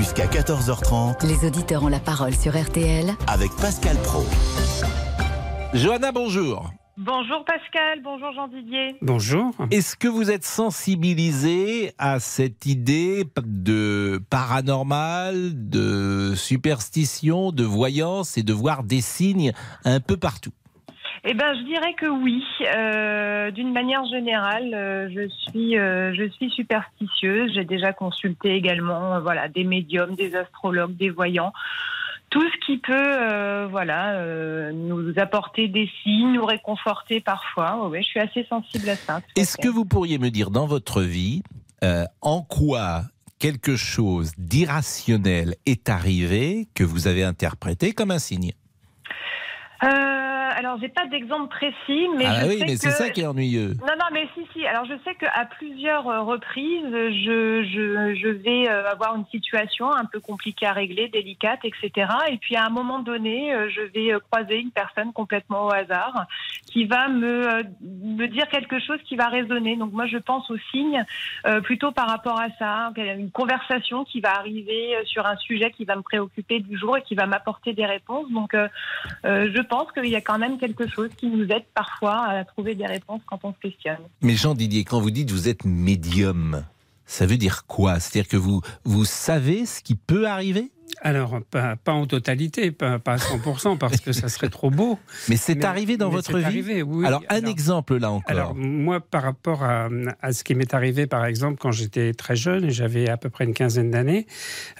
Jusqu'à 0.07 0.27
14h30 0.27 1.27
Les 1.27 1.45
auditeurs 1.45 1.83
ont 1.83 1.89
la 1.89 1.99
parole 1.99 2.33
sur 2.33 2.57
RTL 2.57 3.13
avec 3.27 3.51
Pascal 3.57 3.97
Pro. 4.03 4.23
Johanna, 5.73 6.13
bonjour. 6.13 6.71
Bonjour 6.95 7.43
Pascal, 7.43 8.01
bonjour 8.01 8.31
Jean 8.31 8.47
Didier. 8.47 8.95
Bonjour. 9.01 9.51
Est-ce 9.69 9.97
que 9.97 10.07
vous 10.07 10.31
êtes 10.31 10.45
sensibilisé 10.45 11.91
à 11.97 12.21
cette 12.21 12.65
idée 12.65 13.25
de 13.43 14.21
paranormal, 14.29 15.51
de 15.69 16.35
superstition, 16.37 17.51
de 17.51 17.65
voyance 17.65 18.37
et 18.37 18.43
de 18.43 18.53
voir 18.53 18.83
des 18.83 19.01
signes 19.01 19.51
un 19.83 19.99
peu 19.99 20.15
partout? 20.15 20.53
Eh 21.29 21.33
ben, 21.33 21.53
je 21.55 21.63
dirais 21.63 21.93
que 21.93 22.05
oui. 22.05 22.41
Euh, 22.61 23.51
D'une 23.51 23.73
manière 23.73 24.05
générale, 24.05 24.73
euh, 24.73 25.09
je 25.13 25.27
suis, 25.27 25.77
euh, 25.77 26.13
je 26.13 26.29
suis 26.29 26.49
superstitieuse. 26.51 27.51
J'ai 27.53 27.65
déjà 27.65 27.91
consulté 27.91 28.55
également, 28.55 29.19
voilà, 29.19 29.49
des 29.49 29.65
médiums, 29.65 30.15
des 30.15 30.35
astrologues, 30.35 30.95
des 30.95 31.09
voyants. 31.09 31.51
Tout 32.29 32.43
ce 32.49 32.65
qui 32.65 32.77
peut, 32.77 33.65
voilà, 33.69 34.21
nous 34.73 35.13
apporter 35.17 35.69
des 35.69 35.89
signes, 36.03 36.33
nous 36.33 36.45
réconforter 36.45 37.21
parfois. 37.21 37.87
Oui, 37.89 38.03
je 38.03 38.07
suis 38.07 38.19
assez 38.19 38.45
sensible 38.49 38.89
à 38.89 38.95
ça. 38.95 39.21
Est-ce 39.37 39.57
que 39.57 39.69
vous 39.69 39.85
pourriez 39.85 40.17
me 40.19 40.29
dire 40.29 40.49
dans 40.49 40.65
votre 40.65 41.01
vie 41.01 41.41
en 42.21 42.41
quoi 42.41 43.03
quelque 43.39 43.77
chose 43.77 44.33
d'irrationnel 44.37 45.55
est 45.65 45.87
arrivé 45.87 46.67
que 46.75 46.83
vous 46.83 47.07
avez 47.07 47.23
interprété 47.23 47.93
comme 47.93 48.11
un 48.11 48.19
signe? 48.19 48.51
Euh, 49.83 49.87
alors, 50.57 50.79
j'ai 50.81 50.89
pas 50.89 51.05
d'exemple 51.05 51.49
précis, 51.49 52.07
mais 52.17 52.25
Ah 52.25 52.41
je 52.41 52.47
oui, 52.47 52.57
sais 52.57 52.65
mais 52.65 52.73
que... 52.73 52.79
c'est 52.79 52.89
ça 52.89 53.11
qui 53.11 53.21
est 53.21 53.27
ennuyeux. 53.27 53.75
Non, 53.79 53.93
non, 53.93 54.07
mais 54.11 54.27
si, 54.33 54.41
si. 54.53 54.65
Alors, 54.65 54.85
je 54.85 54.95
sais 55.03 55.13
qu'à 55.13 55.45
plusieurs 55.45 56.07
euh, 56.07 56.21
reprises, 56.23 56.89
je, 56.91 57.63
je, 57.63 58.15
je 58.15 58.27
vais 58.27 58.67
euh, 58.67 58.89
avoir 58.89 59.15
une 59.15 59.27
situation 59.27 59.93
un 59.93 60.05
peu 60.05 60.19
compliquée 60.19 60.65
à 60.65 60.73
régler, 60.73 61.09
délicate, 61.09 61.59
etc. 61.63 62.09
Et 62.31 62.37
puis, 62.37 62.55
à 62.55 62.65
un 62.65 62.69
moment 62.69 62.97
donné, 62.97 63.53
euh, 63.53 63.69
je 63.69 63.81
vais 63.81 64.19
croiser 64.31 64.57
une 64.57 64.71
personne 64.71 65.13
complètement 65.13 65.67
au 65.67 65.71
hasard 65.71 66.25
qui 66.65 66.85
va 66.85 67.07
me, 67.07 67.61
me 67.81 68.25
dire 68.25 68.47
quelque 68.47 68.79
chose 68.79 68.97
qui 69.05 69.15
va 69.15 69.27
résonner. 69.27 69.75
Donc, 69.75 69.93
moi, 69.93 70.07
je 70.07 70.17
pense 70.17 70.49
aux 70.49 70.57
signes 70.71 71.05
euh, 71.45 71.61
plutôt 71.61 71.91
par 71.91 72.07
rapport 72.07 72.39
à 72.41 72.47
ça. 72.57 72.91
Une 72.97 73.29
conversation 73.29 74.05
qui 74.05 74.21
va 74.21 74.31
arriver 74.35 74.95
sur 75.05 75.27
un 75.27 75.35
sujet 75.37 75.69
qui 75.69 75.85
va 75.85 75.95
me 75.95 76.01
préoccuper 76.01 76.61
du 76.61 76.79
jour 76.79 76.97
et 76.97 77.03
qui 77.03 77.13
va 77.13 77.27
m'apporter 77.27 77.73
des 77.73 77.85
réponses. 77.85 78.31
Donc, 78.31 78.55
euh, 78.55 78.67
je 79.23 79.61
pense 79.61 79.91
qu'il 79.91 80.07
y 80.07 80.15
a 80.15 80.21
quand 80.21 80.39
même 80.39 80.46
quelque 80.55 80.87
chose 80.87 81.09
qui 81.17 81.27
nous 81.27 81.43
aide 81.45 81.65
parfois 81.73 82.23
à 82.23 82.45
trouver 82.45 82.75
des 82.75 82.85
réponses 82.85 83.21
quand 83.25 83.39
on 83.43 83.53
se 83.53 83.59
questionne. 83.59 83.99
Mais 84.21 84.35
Jean 84.35 84.55
Didier, 84.55 84.83
quand 84.83 85.01
vous 85.01 85.11
dites 85.11 85.31
vous 85.31 85.49
êtes 85.49 85.65
médium, 85.65 86.63
ça 87.07 87.25
veut 87.25 87.37
dire 87.37 87.65
quoi? 87.65 87.99
C'est-à-dire 87.99 88.29
que 88.29 88.37
vous, 88.37 88.61
vous 88.83 89.05
savez 89.05 89.65
ce 89.65 89.81
qui 89.81 89.95
peut 89.95 90.27
arriver? 90.27 90.71
Alors, 91.01 91.41
pas, 91.51 91.75
pas 91.75 91.91
en 91.91 92.07
totalité, 92.07 92.71
pas, 92.71 92.97
pas 92.97 93.13
à 93.13 93.17
100%, 93.17 93.77
parce 93.77 94.01
que 94.01 94.11
ça 94.13 94.29
serait 94.29 94.49
trop 94.49 94.71
beau. 94.71 94.97
Mais 95.29 95.35
c'est 95.35 95.63
arrivé 95.63 95.95
dans 95.95 96.09
votre 96.09 96.37
vie? 96.37 96.45
arrivé, 96.45 96.81
oui. 96.81 97.05
Alors, 97.05 97.23
un 97.29 97.45
exemple 97.45 97.97
là 97.97 98.11
encore. 98.11 98.31
Alors, 98.31 98.55
moi, 98.55 98.99
par 98.99 99.23
rapport 99.23 99.63
à, 99.63 99.89
à 100.21 100.31
ce 100.31 100.43
qui 100.43 100.55
m'est 100.55 100.73
arrivé, 100.73 101.05
par 101.05 101.25
exemple, 101.25 101.59
quand 101.59 101.71
j'étais 101.71 102.13
très 102.13 102.35
jeune, 102.35 102.69
j'avais 102.69 103.09
à 103.09 103.17
peu 103.17 103.29
près 103.29 103.45
une 103.45 103.53
quinzaine 103.53 103.91
d'années, 103.91 104.25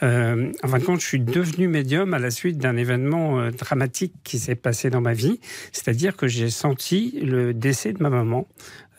euh, 0.02 0.52
en 0.64 0.68
fin 0.68 0.80
de 0.80 0.84
compte, 0.84 1.02
je 1.02 1.06
suis 1.06 1.20
devenu 1.20 1.68
médium 1.68 2.14
à 2.14 2.20
la 2.20 2.32
suite 2.32 2.58
d'un 2.58 2.78
événement 2.78 3.40
euh, 3.40 3.52
dramatique 3.52 4.14
qui 4.24 4.40
s'est 4.40 4.56
passé 4.56 4.90
dans 4.90 5.02
ma 5.02 5.14
vie. 5.14 5.40
C'est-à-dire 5.72 6.16
que 6.16 6.28
j'ai 6.28 6.50
senti 6.50 7.20
le 7.22 7.54
décès 7.54 7.94
de 7.94 8.02
ma 8.02 8.10
maman. 8.10 8.48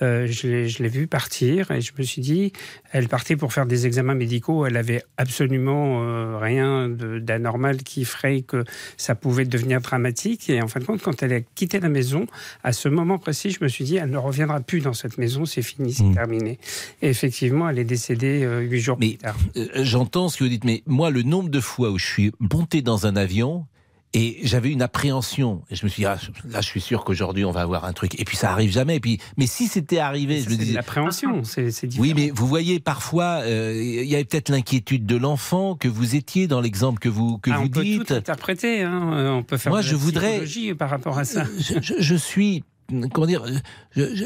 Euh, 0.01 0.27
je 0.31 0.47
l'ai- 0.47 0.69
je 0.69 0.83
l'ai 0.83 0.89
vu 0.89 1.07
partir 1.07 1.71
et 1.71 1.81
je 1.81 1.93
me 1.99 2.05
suis 2.05 2.23
dit, 2.23 2.53
elle 2.93 3.09
partait 3.09 3.37
pour 3.37 3.53
faire 3.53 3.67
des 3.67 3.87
examens 3.87 4.15
médicaux. 4.15 4.65
Elle 4.67 4.77
avait 4.77 5.03
absolument 5.17 6.03
euh, 6.05 6.39
rien 6.39 6.89
d'anormal 6.89 7.83
qui 7.83 8.05
ferait 8.05 8.43
que 8.43 8.65
ça 8.97 9.15
pouvait 9.15 9.45
devenir 9.45 9.81
dramatique. 9.81 10.49
Et 10.51 10.63
en 10.63 10.69
fin 10.69 10.81
de 10.81 10.85
compte, 10.85 11.03
quand 11.03 11.23
elle 11.23 11.33
a 11.33 11.41
quitté 11.41 11.81
la 11.81 11.89
maison, 11.89 12.27
à 12.63 12.73
ce 12.73 12.89
moment 12.89 13.19
précis, 13.19 13.51
je 13.51 13.59
me 13.63 13.69
suis 13.69 13.85
dit, 13.85 13.97
elle 13.97 14.11
ne 14.11 14.19
reviendra 14.19 14.61
plus 14.61 14.81
dans 14.81 14.93
cette 14.95 15.19
maison. 15.19 15.45
C'est 15.47 15.63
fini, 15.63 15.93
c'est 15.93 16.13
terminé. 16.15 16.59
Et 17.03 17.09
effectivement, 17.09 17.69
elle 17.69 17.79
est 17.79 17.85
décédée 17.85 18.45
euh, 18.45 18.61
huit 18.61 18.81
jours 18.81 18.97
plus 18.99 19.17
tard. 19.17 19.37
J'entends 19.75 20.29
ce 20.29 20.39
que 20.39 20.45
vous 20.45 20.51
dites, 20.51 20.65
mais 20.65 20.83
moi, 20.87 21.11
le 21.11 21.23
nombre 21.23 21.49
de 21.49 21.61
fois 21.61 21.91
où 21.91 21.99
je 21.99 22.07
suis 22.07 22.33
monté 22.39 22.83
dans 22.83 23.07
un 23.07 23.17
avion 23.17 23.67
et 24.15 24.39
j'avais 24.43 24.71
une 24.71 24.81
appréhension, 24.83 25.63
et 25.71 25.77
je 25.77 25.85
me 25.85 25.89
suis 25.91 26.01
dit, 26.03 26.07
ah, 26.07 26.19
là, 26.49 26.61
je 26.61 26.67
suis 26.67 26.81
sûr 26.81 27.05
qu'aujourd'hui, 27.05 27.45
on 27.45 27.51
va 27.51 27.61
avoir 27.61 27.85
un 27.85 27.93
truc. 27.93 28.19
Et 28.19 28.25
puis, 28.25 28.37
ça 28.37 28.51
arrive 28.51 28.71
jamais. 28.73 28.97
Et 28.97 29.01
puis, 29.01 29.19
mais 29.37 29.47
si 29.47 29.67
c'était 29.69 29.99
arrivé, 29.99 30.41
je 30.41 30.47
me 30.47 30.51
C'est 30.53 30.57
de 30.57 30.63
disais. 30.63 30.75
l'appréhension, 30.75 31.45
c'est 31.45 31.71
c'est 31.71 31.87
différent. 31.87 32.09
Oui, 32.09 32.15
mais 32.17 32.31
vous 32.35 32.47
voyez, 32.47 32.81
parfois, 32.81 33.41
euh, 33.43 33.73
il 33.77 34.07
y 34.09 34.15
avait 34.15 34.25
peut-être 34.25 34.49
l'inquiétude 34.49 35.05
de 35.05 35.17
l'enfant 35.17 35.75
que 35.75 35.89
vous 35.89 36.17
étiez 36.17 36.47
dans 36.49 36.61
l'exemple 36.61 36.99
que 37.01 37.09
vous, 37.11 37.39
que 37.39 37.51
Ah, 37.53 37.59
vous 37.59 37.65
on 37.67 37.69
peut 37.69 37.83
dites. 37.83 38.07
tout 38.07 38.15
interpréter, 38.15 38.83
hein. 38.83 39.13
Euh, 39.13 39.31
on 39.31 39.43
peut 39.43 39.57
faire 39.59 39.73
Moi, 39.73 39.81
de 39.81 39.85
la 39.87 39.91
je 39.91 39.97
voudrais- 39.97 40.29
psychologie 40.41 40.75
par 40.75 40.89
rapport 40.91 41.19
à 41.19 41.25
ça. 41.25 41.45
je, 41.59 41.75
je- 41.83 41.95
je 42.01 42.15
suis, 42.15 42.65
comment 43.13 43.27
dire, 43.27 43.45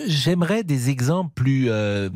j'aimerais 0.07 0.65
des 0.65 0.91
exemples 0.91 1.33
plus, 1.35 1.67
euh, 1.71 2.09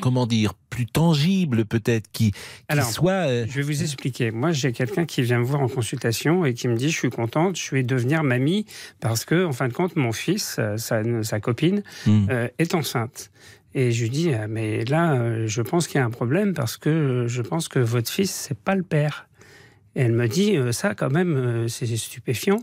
comment 0.00 0.26
dire, 0.26 0.54
plus 0.70 0.86
tangibles 0.86 1.64
peut-être, 1.64 2.10
qui, 2.12 2.32
qui 2.32 2.38
Alors, 2.68 2.86
soient. 2.86 3.12
euh, 3.28 3.46
Je 3.48 3.54
vais 3.54 3.62
vous 3.62 3.82
expliquer. 3.82 4.30
Moi, 4.30 4.52
j'ai 4.52 4.72
quelqu'un 4.72 5.04
qui 5.06 5.22
vient 5.22 5.38
me 5.38 5.44
voir 5.44 5.60
en 5.62 5.68
consultation 5.68 6.44
et 6.44 6.54
qui 6.54 6.68
me 6.68 6.76
dit 6.76 6.90
Je 6.90 6.96
suis 6.98 7.10
contente, 7.10 7.56
je 7.58 7.70
vais 7.74 7.82
devenir 7.82 8.22
mamie 8.24 8.66
parce 9.00 9.24
que, 9.24 9.44
en 9.44 9.52
fin 9.52 9.68
de 9.68 9.72
compte, 9.72 9.96
mon 9.96 10.12
fils, 10.12 10.56
euh, 10.58 10.76
sa, 10.76 11.02
sa 11.22 11.40
copine, 11.40 11.82
Hmm. 12.06 12.26
euh, 12.30 12.48
est 12.58 12.74
enceinte. 12.74 13.30
Et 13.74 13.90
je 13.92 14.02
lui 14.04 14.10
dis 14.10 14.30
Mais 14.48 14.84
là, 14.84 15.14
euh, 15.14 15.46
je 15.48 15.60
pense 15.62 15.88
qu'il 15.88 15.96
y 15.98 16.02
a 16.02 16.04
un 16.06 16.10
problème 16.10 16.54
parce 16.54 16.76
que 16.76 16.88
euh, 16.90 17.28
je 17.28 17.42
pense 17.42 17.68
que 17.68 17.78
votre 17.80 18.10
fils, 18.10 18.30
c'est 18.30 18.58
pas 18.58 18.74
le 18.74 18.82
père. 18.84 19.28
Et 19.96 20.00
elle 20.02 20.12
me 20.12 20.26
dit 20.26 20.56
euh, 20.56 20.72
ça 20.72 20.94
quand 20.96 21.10
même, 21.10 21.36
euh, 21.36 21.68
c'est 21.68 21.86
stupéfiant. 21.96 22.58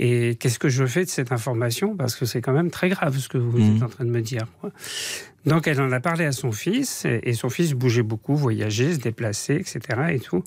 Et 0.00 0.34
qu'est-ce 0.40 0.58
que 0.58 0.68
je 0.68 0.84
fais 0.86 1.04
de 1.04 1.08
cette 1.10 1.30
information? 1.30 1.96
Parce 1.96 2.16
que 2.16 2.24
c'est 2.26 2.40
quand 2.40 2.52
même 2.52 2.70
très 2.72 2.88
grave 2.88 3.16
ce 3.18 3.28
que 3.28 3.38
vous 3.38 3.58
Mhm. 3.58 3.76
êtes 3.76 3.82
en 3.84 3.88
train 3.88 4.04
de 4.04 4.10
me 4.10 4.20
dire. 4.22 4.46
Donc 5.46 5.66
elle 5.66 5.80
en 5.80 5.92
a 5.92 6.00
parlé 6.00 6.24
à 6.24 6.32
son 6.32 6.52
fils, 6.52 7.04
et 7.04 7.34
son 7.34 7.50
fils 7.50 7.72
bougeait 7.72 8.02
beaucoup, 8.02 8.34
voyageait, 8.34 8.94
se 8.94 8.98
déplaçait, 8.98 9.56
etc. 9.56 9.80
Et 10.10 10.20
tout. 10.20 10.42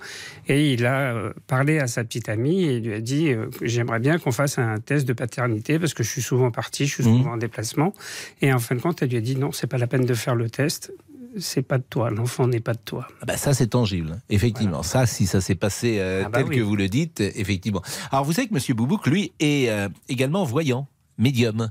Et 0.48 0.74
il 0.74 0.86
a 0.86 1.14
euh, 1.14 1.34
parlé 1.45 1.80
à 1.80 1.88
sa 1.88 2.04
petite 2.04 2.30
amie 2.30 2.64
et 2.64 2.80
lui 2.80 2.93
a 2.93 3.02
dit 3.02 3.30
euh, 3.30 3.48
j'aimerais 3.62 4.00
bien 4.00 4.18
qu'on 4.18 4.32
fasse 4.32 4.58
un 4.58 4.80
test 4.80 5.08
de 5.08 5.14
paternité 5.14 5.78
parce 5.80 5.93
que 5.93 6.04
je 6.04 6.10
suis 6.10 6.22
souvent 6.22 6.52
parti, 6.52 6.88
je 6.88 6.95
suis 6.95 7.04
souvent 7.04 7.34
en 7.34 7.38
déplacement. 7.38 7.93
Et 8.41 8.52
en 8.52 8.60
fin 8.60 8.76
de 8.76 8.82
compte, 8.82 9.02
elle 9.02 9.10
lui 9.10 9.18
a 9.18 9.22
dit 9.22 9.36
non, 9.36 9.52
c'est 9.52 9.68
pas 9.68 9.78
la 9.78 9.88
peine 9.88 10.06
de 10.06 10.14
faire 10.14 10.36
le 10.36 10.50
test. 10.50 10.91
C'est 11.39 11.62
pas 11.62 11.78
de 11.78 11.84
toi, 11.88 12.10
l'enfant 12.10 12.48
n'est 12.48 12.62
pas 12.62 12.74
de 12.74 12.80
toi. 12.84 13.08
Ah 13.22 13.26
bah 13.28 13.38
ça, 13.38 13.54
c'est 13.54 13.68
tangible, 13.68 14.20
effectivement. 14.30 14.82
Ça, 14.82 15.06
si 15.06 15.28
ça 15.28 15.39
s'est 15.39 15.54
passé 15.56 15.98
euh, 16.00 16.24
Ah 16.26 16.30
bah 16.30 16.39
tel 16.39 16.48
oui. 16.48 16.56
que 16.58 16.62
vous 16.62 16.76
le 16.76 16.88
dites, 16.88 17.20
effectivement. 17.20 17.84
Alors, 18.12 18.26
vous 18.26 18.34
savez 18.34 18.48
que 18.48 18.56
M. 18.56 18.76
Boubouk, 18.76 19.06
lui, 19.06 19.34
est 19.39 19.70
euh, 19.70 19.88
également 20.10 20.43
voyant, 20.45 20.88
médium, 21.20 21.70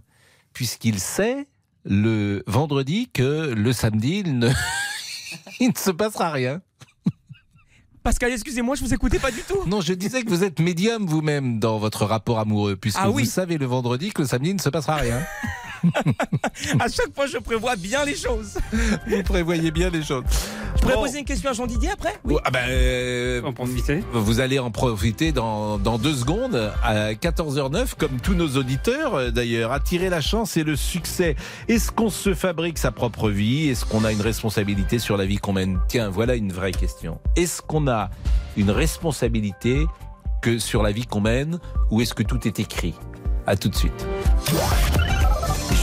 puisqu'il 0.53 1.01
sait 1.01 1.47
le 1.87 2.43
vendredi 2.47 3.09
que 3.13 3.55
le 3.55 3.73
samedi, 3.73 4.23
il 4.25 4.39
ne, 4.39 4.51
il 5.61 5.69
ne 5.69 5.77
se 5.77 5.91
passera 5.91 6.31
rien. 6.31 6.61
Pascal, 8.03 8.31
excusez-moi, 8.31 8.77
je 8.77 8.85
vous 8.85 8.95
écoutais 8.95 9.19
pas 9.19 9.33
du 9.33 9.41
tout. 9.43 9.67
Non, 9.67 9.81
je 9.81 9.93
disais 9.93 10.23
que 10.23 10.29
vous 10.31 10.45
êtes 10.45 10.61
médium 10.61 11.07
vous-même 11.07 11.59
dans 11.59 11.79
votre 11.79 12.05
rapport 12.05 12.39
amoureux, 12.39 12.77
puisque 12.77 12.99
Ah 13.01 13.11
oui. 13.11 13.25
vous 13.25 13.29
savez 13.31 13.59
le 13.59 13.67
vendredi 13.67 14.13
que 14.13 14.23
le 14.23 14.29
samedi, 14.29 14.55
ne 14.55 14.61
se 14.61 14.69
passera 14.69 14.97
rien. 14.97 15.21
à 16.81 16.89
chaque 16.89 17.15
fois, 17.15 17.27
je 17.27 17.39
prévois 17.39 17.77
bien 17.77 18.05
les 18.05 18.17
choses. 18.17 18.59
Vous 19.07 19.23
prévoyez 19.23 19.71
bien 19.71 19.91
les 19.91 20.03
choses. 20.03 20.25
Je 20.77 20.83
pourrais 20.83 20.95
poser 20.95 21.19
une 21.21 21.25
question 21.25 21.51
à 21.51 21.53
Jean 21.53 21.67
Didier 21.67 21.91
après 21.91 22.15
Oui. 22.25 22.37
Ah 22.45 22.51
ben, 22.51 22.65
euh, 22.69 23.43
en 23.43 23.53
profiter. 23.53 24.03
Vous 24.13 24.41
allez 24.41 24.59
en 24.59 24.71
profiter 24.71 25.33
dans, 25.33 25.79
dans 25.79 25.99
deux 25.99 26.15
secondes 26.15 26.73
à 26.83 27.13
14h09, 27.13 27.95
comme 27.97 28.21
tous 28.21 28.35
nos 28.35 28.57
auditeurs 28.57 29.15
euh, 29.15 29.31
d'ailleurs. 29.31 29.73
Attirer 29.73 30.09
la 30.11 30.21
chance 30.21 30.57
et 30.57 30.65
le 30.65 30.77
succès. 30.77 31.37
Est-ce 31.69 31.91
qu'on 31.91 32.11
se 32.11 32.35
fabrique 32.35 32.79
sa 32.79 32.93
propre 32.93 33.31
vie? 33.31 33.69
Est-ce 33.69 33.85
qu'on 33.85 34.05
a 34.05 34.13
une 34.13 34.21
responsabilité 34.21 34.99
sur 34.99 35.17
la 35.17 35.25
vie 35.25 35.37
qu'on 35.39 35.53
mène? 35.55 35.79
Tiens, 35.89 36.11
voilà 36.11 36.35
une 36.35 36.53
vraie 36.53 36.73
question. 36.73 37.21
Est-ce 37.37 37.63
qu'on 37.63 37.89
a 37.89 38.11
une 38.57 38.71
responsabilité 38.71 39.87
que 40.43 40.59
sur 40.59 40.83
la 40.83 40.93
vie 40.93 41.07
qu'on 41.07 41.21
mène? 41.21 41.59
Ou 41.91 42.01
est-ce 42.01 42.15
que 42.15 42.23
tout 42.23 42.47
est 42.47 42.61
écrit? 42.61 42.95
À 43.47 43.57
tout 43.57 43.69
de 43.69 43.77
suite. 43.77 44.07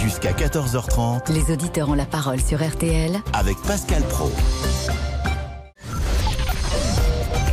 Jusqu'à 0.03 0.31
14h30 0.33 1.31
Les 1.31 1.51
auditeurs 1.53 1.89
ont 1.89 1.93
la 1.93 2.05
parole 2.05 2.39
sur 2.41 2.61
RTL 2.65 3.21
avec 3.33 3.57
Pascal 3.61 4.01
Pro. 4.03 4.31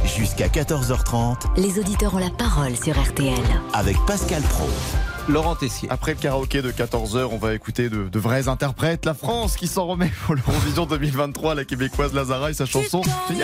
Jusqu'à 0.05 0.49
14h30 0.49 1.37
Les 1.57 1.79
auditeurs 1.79 2.15
ont 2.15 2.19
la 2.19 2.31
parole 2.31 2.77
sur 2.77 3.01
RTL. 3.01 3.35
avec 3.73 3.97
Pascal 4.07 4.43
Pro. 4.43 4.69
Laurent 5.29 5.55
Tessier. 5.55 5.89
Après 5.91 6.13
le 6.15 6.19
karaoké 6.19 6.61
de 6.63 6.73
14h, 6.73 7.29
on 7.31 7.39
va 7.39 7.55
écouter 7.55 7.89
de, 7.89 8.09
de 8.09 8.19
vrais 8.19 8.49
interprètes. 8.49 9.05
La 9.07 9.15
France 9.15 9.57
qui 9.57 9.69
s'en 9.69 9.87
remet 9.87 10.11
pour 10.27 10.35
l'Eurovision 10.35 10.87
2023, 10.87 11.55
la 11.55 11.65
québécoise 11.65 12.13
Lazara 12.15 12.51
et 12.51 12.55
sa 12.55 12.67
chanson 12.67 13.03
Tu 13.29 13.35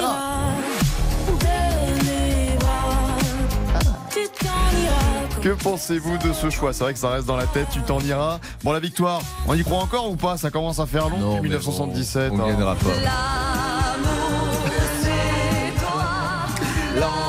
Que 5.47 5.53
pensez-vous 5.53 6.19
de 6.19 6.33
ce 6.33 6.51
choix? 6.51 6.73
C'est 6.73 6.83
vrai 6.83 6.93
que 6.93 6.99
ça 6.99 7.09
reste 7.09 7.29
dans 7.29 7.37
la 7.37 7.47
tête, 7.47 7.69
tu 7.73 7.81
t'en 7.81 8.01
iras. 8.01 8.41
Bon, 8.65 8.73
la 8.73 8.81
victoire, 8.81 9.23
on 9.47 9.55
y 9.55 9.63
croit 9.63 9.79
encore 9.79 10.11
ou 10.11 10.17
pas? 10.17 10.37
Ça 10.37 10.51
commence 10.51 10.81
à 10.81 10.87
faire 10.87 11.09
long 11.09 11.19
Non, 11.19 11.37
depuis 11.37 11.51
mais 11.51 11.57
1977. 11.57 12.33
on 12.33 12.41
hein. 12.41 12.49
gagnera 12.49 12.75
pas. 12.75 12.91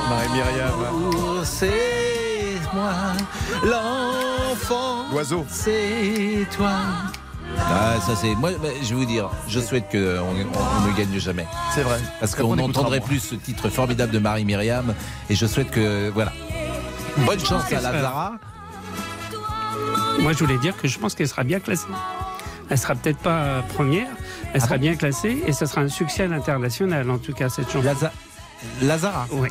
Marie-Myriam. 0.10 1.44
C'est 1.44 1.70
moi, 2.74 2.92
l'enfant. 3.64 5.06
L'oiseau. 5.12 5.46
C'est 5.48 6.48
toi. 6.58 6.72
Ah, 7.60 7.98
ça 8.04 8.16
c'est. 8.16 8.34
Moi, 8.34 8.50
bah, 8.60 8.70
je 8.82 8.90
vais 8.90 8.96
vous 8.96 9.06
dire, 9.06 9.30
je 9.48 9.60
souhaite 9.60 9.92
qu'on 9.92 10.00
on, 10.00 10.84
on 10.84 10.88
ne 10.88 10.98
gagne 10.98 11.20
jamais. 11.20 11.46
C'est 11.76 11.84
vrai. 11.84 12.00
Parce 12.20 12.34
qu'on 12.34 12.56
moins. 12.56 13.00
plus 13.00 13.20
ce 13.20 13.36
titre 13.36 13.70
formidable 13.70 14.12
de 14.12 14.18
Marie-Myriam. 14.18 14.96
Et 15.30 15.36
je 15.36 15.46
souhaite 15.46 15.70
que. 15.70 16.10
Voilà. 16.10 16.32
Bonne 17.26 17.40
chance 17.40 17.72
à 17.72 17.82
Lazara. 17.82 18.34
Moi, 20.20 20.34
je 20.34 20.40
voulais 20.40 20.58
dire 20.58 20.76
que 20.78 20.88
je 20.88 20.98
pense 21.00 21.16
qu'elle 21.16 21.28
sera 21.28 21.44
bien 21.44 21.60
classée. 21.60 21.86
Elle 22.70 22.78
sera 22.78 22.96
peut-être 22.96 23.20
pas 23.20 23.62
première, 23.76 24.08
elle 24.54 24.62
sera 24.62 24.78
bien 24.78 24.96
classée 24.96 25.42
et 25.46 25.54
ce 25.54 25.66
sera 25.66 25.82
un 25.82 25.88
succès 25.90 26.24
à 26.24 26.28
l'international, 26.28 27.10
en 27.10 27.18
tout 27.18 27.34
cas, 27.34 27.48
cette 27.50 27.70
chanson. 27.72 27.82
Laza- 27.88 28.12
Lazara. 28.82 29.26
Oui. 29.32 29.48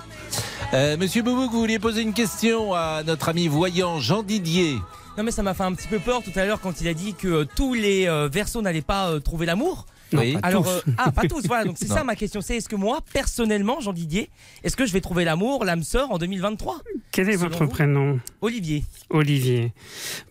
Euh, 0.75 0.97
Monsieur 0.99 1.23
Boubouk, 1.23 1.51
vous 1.51 1.61
vouliez 1.61 1.79
poser 1.79 2.03
une 2.03 2.12
question 2.12 2.75
à 2.75 3.03
notre 3.07 3.29
ami 3.31 3.49
voyant 3.49 4.01
Jean 4.01 4.23
Didier. 4.23 4.79
Non 5.17 5.25
mais 5.25 5.31
ça 5.31 5.43
m'a 5.43 5.55
fait 5.55 5.62
un 5.62 5.73
petit 5.73 5.89
peu 5.89 5.99
peur 5.99 6.23
tout 6.23 6.39
à 6.39 6.45
l'heure 6.45 6.61
quand 6.61 6.83
il 6.83 6.89
a 6.89 6.93
dit 6.95 7.14
que 7.14 7.29
euh, 7.29 7.45
tous 7.57 7.73
les 7.73 8.07
euh, 8.07 8.29
versos 8.31 8.61
n'allaient 8.61 8.83
pas 8.83 9.09
euh, 9.09 9.19
trouver 9.21 9.47
l'amour. 9.47 9.87
Non, 10.12 10.20
Oui. 10.20 10.32
pas 10.34 10.38
Alors 10.42 10.64
tous. 10.64 10.70
euh, 10.88 10.92
ah 10.98 11.11
pas 11.12 11.22
tous 11.28 11.46
voilà 11.46 11.64
donc 11.64 11.76
c'est 11.78 11.88
ça 11.88 12.04
ma 12.04 12.14
question 12.14 12.40
c'est 12.40 12.57
est-ce 12.57 12.68
que 12.68 12.76
moi 12.76 13.00
personnellement 13.12 13.80
Jean 13.80 13.92
Didier 13.92 14.30
est-ce 14.62 14.76
que 14.76 14.86
je 14.86 14.92
vais 14.92 15.00
trouver 15.00 15.24
l'amour 15.24 15.64
l'âme 15.64 15.82
sœur 15.82 16.12
en 16.12 16.18
2023 16.18 16.78
Quel 17.11 17.28
est 17.30 17.36
votre 17.36 17.66
prénom? 17.66 18.20
Olivier 18.40 18.84
Olivier. 19.11 19.72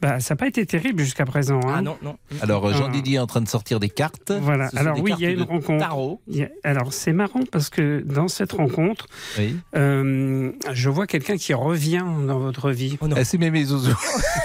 Bah, 0.02 0.20
ça 0.20 0.34
n'a 0.34 0.38
pas 0.38 0.48
été 0.48 0.66
terrible 0.66 1.04
jusqu'à 1.04 1.26
présent. 1.26 1.60
hein. 1.66 1.74
ah 1.78 1.82
non 1.82 1.98
non 2.02 2.18
Alors, 2.42 2.66
euh, 2.68 2.74
Jean 2.74 2.86
Ah. 2.88 2.92
Didier 2.92 3.16
est 3.16 3.20
en 3.20 3.28
train 3.28 3.42
de 3.42 3.48
sortir 3.48 3.80
des 3.80 3.90
cartes. 3.90 4.32
Voilà. 4.32 4.70
Ce 4.70 4.78
Alors 4.78 5.00
oui, 5.00 5.14
il 5.18 5.24
y 5.24 5.26
a 5.26 5.30
une 5.32 5.42
rencontre. 5.44 5.80
Tarot. 5.80 6.22
Il 6.28 6.38
y 6.38 6.44
a- 6.44 6.50
Alors 6.64 6.94
c'est 6.94 7.14
marrant 7.14 7.42
parce 7.52 7.70
que 7.70 8.02
dans 8.06 8.28
cette 8.28 8.52
rencontre, 8.54 9.08
Oui. 9.38 9.56
euh, 9.76 10.52
je 10.72 10.90
vois 10.90 11.08
quelqu'un 11.08 11.38
qui 11.38 11.54
revient 11.54 12.04
dans 12.28 12.40
votre 12.40 12.72
vie. 12.72 12.98
Oh. 13.02 13.08
Ah, 13.16 13.24
c'est 13.26 13.38
Mémé 13.38 13.64
Zouzou. 13.66 13.96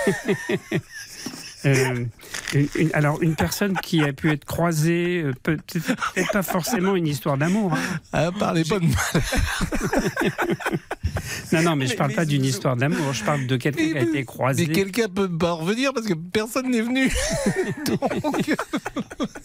Euh, 1.66 2.04
une- 2.54 2.68
une- 2.74 2.90
alors 2.94 3.20
une 3.22 3.34
personne 3.34 3.76
qui 3.78 4.02
a 4.02 4.12
pu 4.12 4.30
être 4.30 4.44
croisée, 4.44 5.22
euh, 5.24 5.32
peut- 5.42 5.58
peut-être 5.66 6.32
pas 6.32 6.42
forcément 6.42 6.96
une 6.96 7.06
histoire 7.06 7.36
d'amour. 7.36 7.74
hein. 7.74 7.78
Ah, 8.12 8.30
parlez 8.38 8.64
pas 8.64 8.78
de 8.78 8.86
mal. 8.86 8.94
Non, 11.52 11.62
non, 11.62 11.76
mais 11.76 11.86
je 11.86 11.90
Mais- 11.90 11.96
parle 11.96 12.10
mais 12.10 12.16
pas 12.16 12.24
d'une 12.24 12.44
je- 12.44 12.48
histoire 12.50 12.76
d'amour. 12.76 13.12
Je 13.12 13.24
parle 13.24 13.46
de 13.46 13.56
quelqu'un 13.56 13.82
qui 13.90 13.98
a 13.98 14.02
été 14.02 14.24
croisé. 14.24 14.66
Mais 14.66 14.72
quelqu'un 14.72 15.08
peut 15.08 15.28
pas 15.28 15.52
revenir 15.52 15.92
parce 15.92 16.06
que 16.06 16.14
personne 16.14 16.70
n'est 16.70 16.80
venu. 16.80 17.10
Donc, 17.86 18.54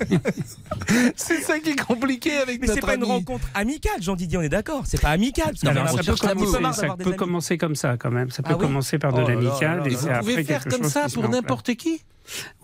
c'est 1.15 1.41
ça 1.41 1.59
qui 1.59 1.71
est 1.71 1.81
compliqué 1.83 2.37
avec 2.37 2.61
mais 2.61 2.67
c'est 2.67 2.75
notre 2.75 2.87
pas 2.87 2.95
une 2.95 3.03
rencontre 3.03 3.47
amicale 3.55 4.01
Jean 4.01 4.15
Didier 4.15 4.37
on 4.37 4.41
est 4.41 4.49
d'accord 4.49 4.83
c'est 4.85 5.01
pas 5.01 5.09
amical 5.09 5.53
parce 5.61 5.65
Alors, 5.65 5.89
ça 5.89 5.97
peut, 6.03 6.15
commencer, 6.15 6.81
ça 6.81 6.95
peut 6.97 7.57
comme 7.57 7.75
ça 7.75 7.97
quand 7.97 8.11
même. 8.11 8.29
Ça 8.29 8.43
peut 8.43 8.49
Ah 8.53 8.57
oui 8.57 8.65
commencer 8.65 8.99
par 8.99 9.13
de 9.13 9.21
Oh 9.23 9.27
l'amical 9.27 9.81
c'est. 9.83 9.89
Vous 9.95 10.07
après 10.07 10.19
pouvez 10.19 10.43
faire 10.43 10.65
comme 10.65 10.83
ça 10.83 11.07
pour 11.13 11.27
n'importe 11.29 11.75
qui? 11.75 12.01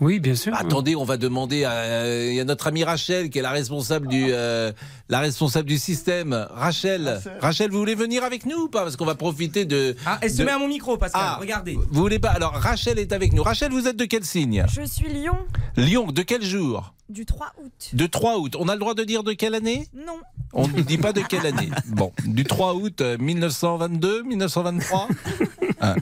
Oui, 0.00 0.18
bien 0.20 0.34
sûr. 0.34 0.54
Attendez, 0.54 0.96
on 0.96 1.04
va 1.04 1.16
demander 1.16 1.64
à 1.64 1.70
euh, 1.72 2.26
il 2.30 2.34
y 2.36 2.40
a 2.40 2.44
notre 2.44 2.66
amie 2.66 2.84
Rachel 2.84 3.30
qui 3.30 3.38
est 3.38 3.42
la 3.42 3.50
responsable 3.50 4.08
du 4.08 4.26
euh, 4.30 4.72
la 5.08 5.20
responsable 5.20 5.68
du 5.68 5.78
système. 5.78 6.46
Rachel, 6.50 7.20
Rachel, 7.40 7.70
vous 7.70 7.78
voulez 7.78 7.94
venir 7.94 8.24
avec 8.24 8.46
nous 8.46 8.56
ou 8.64 8.68
pas? 8.68 8.82
Parce 8.82 8.96
qu'on 8.96 9.04
va 9.04 9.14
profiter 9.14 9.64
de. 9.64 9.94
ah 10.06 10.18
elle 10.22 10.30
se 10.30 10.38
de- 10.38 10.44
met 10.44 10.50
à 10.52 10.58
mon 10.58 10.68
micro 10.68 10.96
Pascal 10.96 11.22
Ah. 11.24 11.36
regardez 11.40 11.74
Vous 11.90 12.00
voulez 12.00 12.18
pas? 12.18 12.30
Alors 12.30 12.52
Rachel 12.54 12.98
est 12.98 13.12
avec 13.12 13.32
nous. 13.32 13.42
Rachel, 13.42 13.70
vous 13.72 13.86
êtes 13.86 13.96
de 13.96 14.04
quel 14.04 14.24
signe? 14.24 14.64
Je 14.68 14.82
suis 14.82 15.08
Lyon 15.08 15.38
Lyon. 15.76 16.06
De 16.12 16.22
quel 16.22 16.42
jour? 16.42 16.92
Du 17.08 17.26
3 17.26 17.52
août. 17.62 17.90
De 17.92 18.06
3 18.06 18.38
août. 18.38 18.56
On 18.58 18.68
a 18.68 18.72
le 18.74 18.78
droit 18.80 18.94
de 18.94 19.04
dire 19.04 19.22
de 19.22 19.32
quelle 19.34 19.54
année? 19.54 19.86
Non, 19.94 20.18
On 20.54 20.66
ne 20.66 20.80
dit 20.80 20.96
pas 20.96 21.12
de 21.12 21.20
quelle 21.20 21.44
année. 21.44 21.68
Bon, 21.88 22.10
du 22.24 22.44
3 22.44 22.74
août 22.74 23.00
euh, 23.02 23.18
1922, 23.18 24.22
1923 24.22 25.08
Hein. 25.82 25.96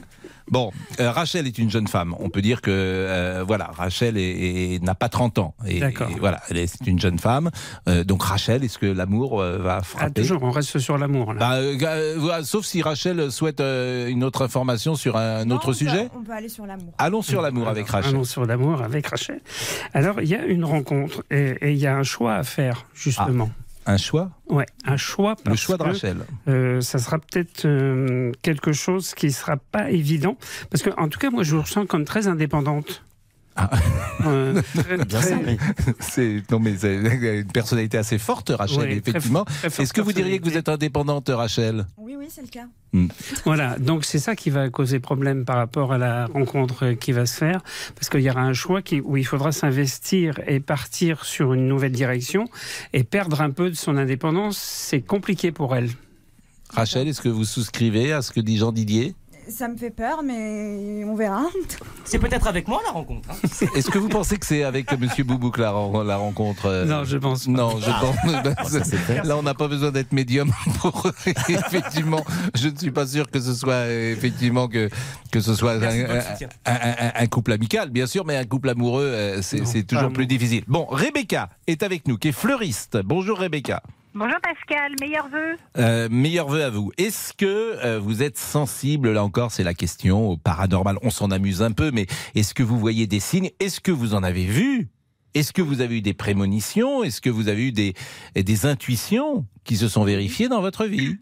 Bon, 0.51 0.71
euh, 0.99 1.09
Rachel 1.11 1.47
est 1.47 1.57
une 1.57 1.69
jeune 1.71 1.87
femme. 1.87 2.13
On 2.19 2.29
peut 2.29 2.41
dire 2.41 2.61
que 2.61 2.69
euh, 2.71 3.43
voilà, 3.47 3.71
Rachel 3.73 4.17
est- 4.17 4.75
est- 4.75 4.83
n'a 4.83 4.95
pas 4.95 5.07
30 5.09 5.39
ans. 5.39 5.55
Et, 5.65 5.79
D'accord. 5.79 6.09
et 6.11 6.19
voilà, 6.19 6.41
elle 6.49 6.57
est 6.57 6.67
c'est 6.67 6.85
une 6.87 6.99
jeune 6.99 7.17
femme. 7.19 7.49
Euh, 7.87 8.03
donc 8.03 8.21
Rachel, 8.23 8.63
est-ce 8.63 8.77
que 8.77 8.85
l'amour 8.85 9.41
euh, 9.41 9.57
va 9.59 9.77
Ah, 9.79 9.83
frapper 9.83 10.21
toujours, 10.21 10.43
on 10.43 10.51
reste 10.51 10.77
sur 10.79 10.97
l'amour. 10.97 11.33
là. 11.33 11.39
Bah, 11.39 11.53
euh, 11.55 11.77
euh, 11.81 12.43
Sauf 12.43 12.65
si 12.65 12.81
Rachel 12.81 13.31
souhaite 13.31 13.61
euh, 13.61 14.07
une 14.07 14.23
autre 14.23 14.43
information 14.43 14.95
sur 14.95 15.15
un 15.15 15.45
Non, 15.45 15.55
autre 15.55 15.65
on 15.65 15.71
peut- 15.71 15.73
sujet. 15.77 16.09
On 16.15 16.21
peut 16.23 16.33
aller 16.33 16.49
sur 16.49 16.65
l'amour. 16.65 16.93
Allons 16.97 17.21
sur 17.21 17.41
l'amour 17.41 17.67
avec 17.69 17.87
Rachel. 17.87 18.11
allons 18.11 18.23
sur 18.25 18.45
l'amour 18.45 18.81
avec 18.81 19.07
Rachel. 19.07 19.39
Alors, 19.93 20.19
il 20.21 20.27
y 20.27 20.35
a 20.35 20.43
une 20.45 20.65
rencontre 20.65 21.23
et 21.31 21.55
et 21.61 21.71
il 21.71 21.77
y 21.77 21.87
a 21.87 21.95
un 21.95 22.03
choix 22.03 22.35
à 22.35 22.43
faire, 22.43 22.85
justement. 22.93 23.49
Un 23.85 23.97
choix 23.97 24.29
Ouais, 24.47 24.65
un 24.85 24.97
choix. 24.97 25.35
Le 25.39 25.43
parce 25.51 25.59
choix 25.59 25.77
de 25.77 25.83
que, 25.83 25.87
Rachel. 25.89 26.17
euh, 26.47 26.81
ça 26.81 26.99
sera 26.99 27.17
peut-être 27.19 27.65
euh, 27.65 28.31
quelque 28.41 28.73
chose 28.73 29.13
qui 29.15 29.31
sera 29.31 29.57
pas 29.57 29.89
évident. 29.89 30.37
Parce 30.69 30.83
que, 30.83 30.89
en 30.97 31.07
tout 31.09 31.17
cas, 31.19 31.29
moi, 31.31 31.43
je 31.43 31.55
vous 31.55 31.61
ressens 31.63 31.85
comme 31.87 32.05
très 32.05 32.27
indépendante. 32.27 33.03
Euh, 34.25 34.61
très- 34.75 34.97
très- 35.05 35.57
C'est 35.99 36.41
non 36.49 36.59
mais 36.59 36.77
c'est 36.77 36.95
une 36.95 37.45
personnalité 37.51 37.97
assez 37.97 38.17
forte, 38.17 38.49
Rachel. 38.55 38.79
Oui, 38.89 39.01
effectivement. 39.05 39.45
Est-ce 39.63 39.91
que 39.93 39.99
vous 40.01 40.13
diriez 40.13 40.39
que 40.39 40.45
vous 40.49 40.57
êtes 40.57 40.69
indépendante, 40.69 41.29
Rachel? 41.29 41.85
Oui, 42.21 42.27
c'est 42.29 42.43
le 42.43 42.49
cas. 42.49 42.67
Voilà, 43.45 43.79
donc 43.79 44.05
c'est 44.05 44.19
ça 44.19 44.35
qui 44.35 44.51
va 44.51 44.69
causer 44.69 44.99
problème 44.99 45.43
par 45.43 45.55
rapport 45.55 45.91
à 45.91 45.97
la 45.97 46.27
rencontre 46.27 46.91
qui 46.91 47.13
va 47.13 47.25
se 47.25 47.35
faire, 47.35 47.63
parce 47.95 48.09
qu'il 48.09 48.19
y 48.19 48.29
aura 48.29 48.41
un 48.41 48.53
choix 48.53 48.83
qui, 48.83 49.01
où 49.01 49.17
il 49.17 49.25
faudra 49.25 49.51
s'investir 49.51 50.39
et 50.45 50.59
partir 50.59 51.25
sur 51.25 51.53
une 51.53 51.67
nouvelle 51.67 51.93
direction, 51.93 52.45
et 52.93 53.03
perdre 53.03 53.41
un 53.41 53.49
peu 53.49 53.71
de 53.71 53.75
son 53.75 53.97
indépendance, 53.97 54.59
c'est 54.59 55.01
compliqué 55.01 55.51
pour 55.51 55.75
elle. 55.75 55.89
Rachel, 56.69 57.07
est-ce 57.07 57.21
que 57.21 57.29
vous 57.29 57.43
souscrivez 57.43 58.13
à 58.13 58.21
ce 58.21 58.31
que 58.31 58.39
dit 58.39 58.57
Jean 58.57 58.71
Didier 58.71 59.15
Ça 59.51 59.67
me 59.67 59.75
fait 59.77 59.89
peur, 59.91 60.23
mais 60.23 61.03
on 61.05 61.13
verra. 61.15 61.43
c'est 62.05 62.19
peut-être 62.19 62.47
avec 62.47 62.67
moi 62.67 62.81
la 62.85 62.91
rencontre 62.91 63.29
hein. 63.31 63.67
Est-ce 63.75 63.89
que 63.91 63.97
vous 63.97 64.07
pensez 64.09 64.37
que 64.37 64.45
c'est 64.45 64.63
avec 64.63 64.91
Monsieur 64.97 65.23
Boubouk 65.23 65.57
la, 65.57 65.71
ren- 65.71 66.03
la 66.03 66.17
rencontre 66.17 66.65
euh, 66.67 66.85
Non, 66.85 67.03
je 67.03 67.17
pense 67.17 67.45
pas. 67.45 67.51
Non, 67.51 67.79
je 67.79 67.89
Ah. 67.89 67.99
pense. 68.01 68.15
ben, 68.43 68.55
Bon, 68.57 68.69
ça, 68.69 68.83
c'est 68.83 68.97
fait. 68.97 69.23
là, 69.23 69.37
on 69.37 69.43
n'a 69.43 69.53
pas 69.53 69.67
besoin 69.67 69.91
d'être 69.91 70.11
médium 70.13 70.51
pour 70.79 71.09
effectivement. 71.49 72.23
Je 72.55 72.69
ne 72.69 72.77
suis 72.77 72.91
pas 72.91 73.05
sûr 73.05 73.29
que 73.29 73.39
ce 73.39 73.53
soit 73.53 73.87
effectivement 73.89 74.67
que 74.67 74.89
que 75.31 75.39
ce 75.41 75.53
soit 75.55 75.73
un, 75.73 75.77
de 75.79 76.01
votre 76.07 76.13
un- 76.27 76.31
soutien. 76.31 76.49
un- 76.65 76.73
un- 76.73 77.11
un 77.23 77.27
couple 77.27 77.51
amical, 77.53 77.89
bien 77.89 78.05
sûr, 78.07 78.25
mais 78.25 78.37
un 78.37 78.45
couple 78.45 78.69
amoureux, 78.69 79.03
euh, 79.05 79.41
c'est 79.41 79.83
toujours 79.83 80.11
plus 80.13 80.27
difficile. 80.27 80.63
Bon, 80.67 80.85
Rebecca 80.89 81.49
est 81.67 81.83
avec 81.83 82.07
nous, 82.07 82.17
qui 82.17 82.29
est 82.29 82.33
fleuriste. 82.33 82.97
Bonjour 83.03 83.37
Rebecca. 83.37 83.83
Bonjour 84.13 84.39
Pascal, 84.43 84.91
meilleurs 84.99 85.29
vœux. 85.29 85.55
Euh, 85.77 86.09
meilleurs 86.11 86.49
vœux 86.49 86.65
à 86.65 86.69
vous. 86.69 86.91
Est-ce 86.97 87.33
que 87.33 87.45
euh, 87.45 87.97
vous 87.97 88.21
êtes 88.21 88.37
sensible, 88.37 89.13
là 89.13 89.23
encore, 89.23 89.51
c'est 89.51 89.63
la 89.63 89.73
question, 89.73 90.31
au 90.31 90.37
paranormal? 90.37 90.97
On 91.01 91.09
s'en 91.09 91.31
amuse 91.31 91.61
un 91.61 91.71
peu, 91.71 91.91
mais 91.91 92.07
est-ce 92.35 92.53
que 92.53 92.61
vous 92.61 92.77
voyez 92.77 93.07
des 93.07 93.21
signes? 93.21 93.51
Est-ce 93.61 93.79
que 93.79 93.91
vous 93.91 94.13
en 94.13 94.21
avez 94.21 94.43
vu? 94.43 94.89
Est-ce 95.33 95.53
que 95.53 95.61
vous 95.61 95.79
avez 95.79 95.99
eu 95.99 96.01
des 96.01 96.13
prémonitions? 96.13 97.03
Est-ce 97.03 97.21
que 97.21 97.29
vous 97.29 97.47
avez 97.47 97.69
eu 97.69 97.71
des, 97.71 97.93
des 98.35 98.65
intuitions 98.65 99.45
qui 99.63 99.77
se 99.77 99.87
sont 99.87 100.03
vérifiées 100.03 100.49
dans 100.49 100.59
votre 100.59 100.85
vie? 100.85 101.15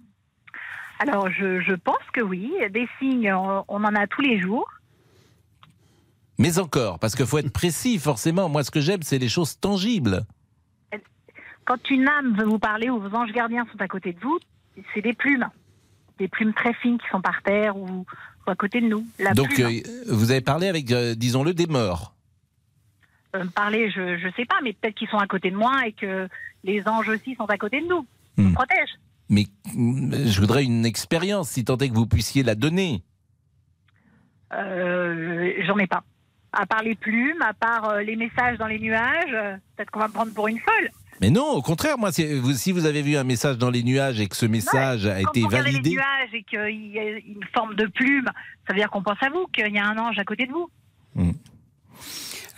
Alors 0.97 1.29
je, 1.29 1.61
je 1.61 1.75
pense 1.75 2.03
que 2.11 2.21
oui, 2.21 2.51
des 2.73 2.87
signes, 2.97 3.31
on, 3.31 3.65
on 3.67 3.83
en 3.83 3.93
a 3.93 4.07
tous 4.07 4.21
les 4.21 4.41
jours. 4.41 4.67
Mais 6.39 6.57
encore, 6.57 6.97
parce 6.97 7.15
qu'il 7.15 7.27
faut 7.27 7.37
être 7.37 7.53
précis, 7.53 7.99
forcément. 7.99 8.49
Moi, 8.49 8.63
ce 8.63 8.71
que 8.71 8.81
j'aime, 8.81 9.03
c'est 9.03 9.19
les 9.19 9.29
choses 9.29 9.59
tangibles. 9.59 10.25
Quand 11.69 11.89
une 11.91 12.07
âme 12.07 12.35
veut 12.35 12.45
vous 12.45 12.57
parler 12.57 12.89
ou 12.89 12.99
vos 12.99 13.15
anges 13.15 13.31
gardiens 13.31 13.63
sont 13.71 13.79
à 13.79 13.87
côté 13.87 14.11
de 14.13 14.19
vous, 14.21 14.39
c'est 14.95 15.01
des 15.01 15.13
plumes. 15.13 15.47
Des 16.17 16.27
plumes 16.27 16.51
très 16.53 16.73
fines 16.73 16.97
qui 16.97 17.05
sont 17.11 17.21
par 17.21 17.43
terre 17.43 17.77
ou, 17.77 17.85
ou 18.47 18.49
à 18.49 18.55
côté 18.55 18.81
de 18.81 18.87
nous. 18.87 19.05
La 19.19 19.35
Donc, 19.35 19.53
plume, 19.53 19.67
euh, 19.67 19.81
vous 20.07 20.31
avez 20.31 20.41
parlé 20.41 20.67
avec, 20.67 20.91
euh, 20.91 21.13
disons-le, 21.13 21.53
des 21.53 21.67
morts. 21.67 22.15
euh, 23.35 23.45
parler, 23.53 23.91
je 23.91 24.01
ne 24.25 24.31
sais 24.31 24.45
pas, 24.45 24.55
mais 24.63 24.73
peut-être 24.73 24.95
qu'ils 24.95 25.09
sont 25.09 25.19
à 25.19 25.27
côté 25.27 25.51
de 25.51 25.55
moi 25.55 25.85
et 25.85 25.91
que 25.93 26.27
les 26.63 26.81
anges 26.87 27.07
aussi 27.07 27.35
sont 27.35 27.45
à 27.45 27.57
côté 27.59 27.81
de 27.81 27.85
nous. 27.87 28.03
Ils 28.37 28.43
Hmm. 28.45 28.47
nous 28.47 28.53
protègent. 28.55 28.97
Mais 29.29 29.45
mm, 29.75 30.25
je 30.25 30.41
voudrais 30.41 30.63
une 30.63 30.87
expérience, 30.87 31.49
si 31.51 31.63
tant 31.63 31.77
est 31.77 31.89
que 31.89 31.93
vous 31.93 32.07
puissiez 32.07 32.41
la 32.41 32.55
donner. 32.55 33.03
J'en 34.51 35.77
ai 35.77 35.85
pas. 35.87 36.03
À 36.51 36.65
part 36.65 36.81
les 36.81 36.95
plumes, 36.95 37.41
à 37.43 37.53
part 37.53 37.97
les 37.97 38.15
messages 38.15 38.57
dans 38.57 38.65
les 38.65 38.79
nuages, 38.79 39.59
peut-être 39.75 39.91
qu'on 39.91 39.99
va 39.99 40.07
me 40.07 40.13
prendre 40.13 40.33
pour 40.33 40.47
une 40.47 40.57
folle. 40.57 40.89
Mais 41.21 41.29
non, 41.29 41.49
au 41.51 41.61
contraire, 41.61 41.97
moi, 41.97 42.11
vous- 42.41 42.53
si 42.53 42.71
vous 42.71 42.85
avez 42.85 43.01
vu 43.01 43.17
un 43.17 43.23
message 43.25 43.57
dans 43.57 43.69
les 43.69 43.83
nuages 43.83 44.19
et 44.21 44.27
que 44.27 44.35
ce 44.37 44.45
message 44.45 45.05
a 45.05 45.19
été 45.21 45.41
vous 45.41 45.47
regardez 45.47 45.71
les 45.71 45.77
validé. 45.77 45.95
nuages 45.95 46.33
et 46.33 46.43
qu'il 46.43 46.87
y 46.93 46.99
a 46.99 47.09
une 47.09 47.43
forme 47.53 47.75
de 47.75 47.85
plume, 47.87 48.25
ça 48.67 48.73
veut 48.73 48.79
dire 48.79 48.89
qu'on 48.89 49.03
pense 49.03 49.21
à 49.21 49.29
vous, 49.29 49.45
qu'il 49.53 49.73
y 49.73 49.77
a 49.79 49.85
un 49.85 49.97
ange 49.97 50.17
à 50.17 50.23
côté 50.23 50.45
de 50.45 50.51
vous. 50.51 50.69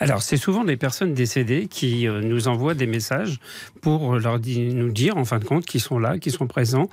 Alors, 0.01 0.23
c'est 0.23 0.35
souvent 0.35 0.63
des 0.63 0.77
personnes 0.77 1.13
décédées 1.13 1.67
qui 1.67 2.07
euh, 2.07 2.21
nous 2.21 2.47
envoient 2.47 2.73
des 2.73 2.87
messages 2.87 3.39
pour 3.81 4.15
leur 4.15 4.39
nous 4.39 4.91
dire, 4.91 5.15
en 5.15 5.25
fin 5.25 5.37
de 5.37 5.45
compte, 5.45 5.63
qu'ils 5.63 5.79
sont 5.79 5.99
là, 5.99 6.17
qu'ils 6.17 6.31
sont 6.31 6.47
présents, 6.47 6.89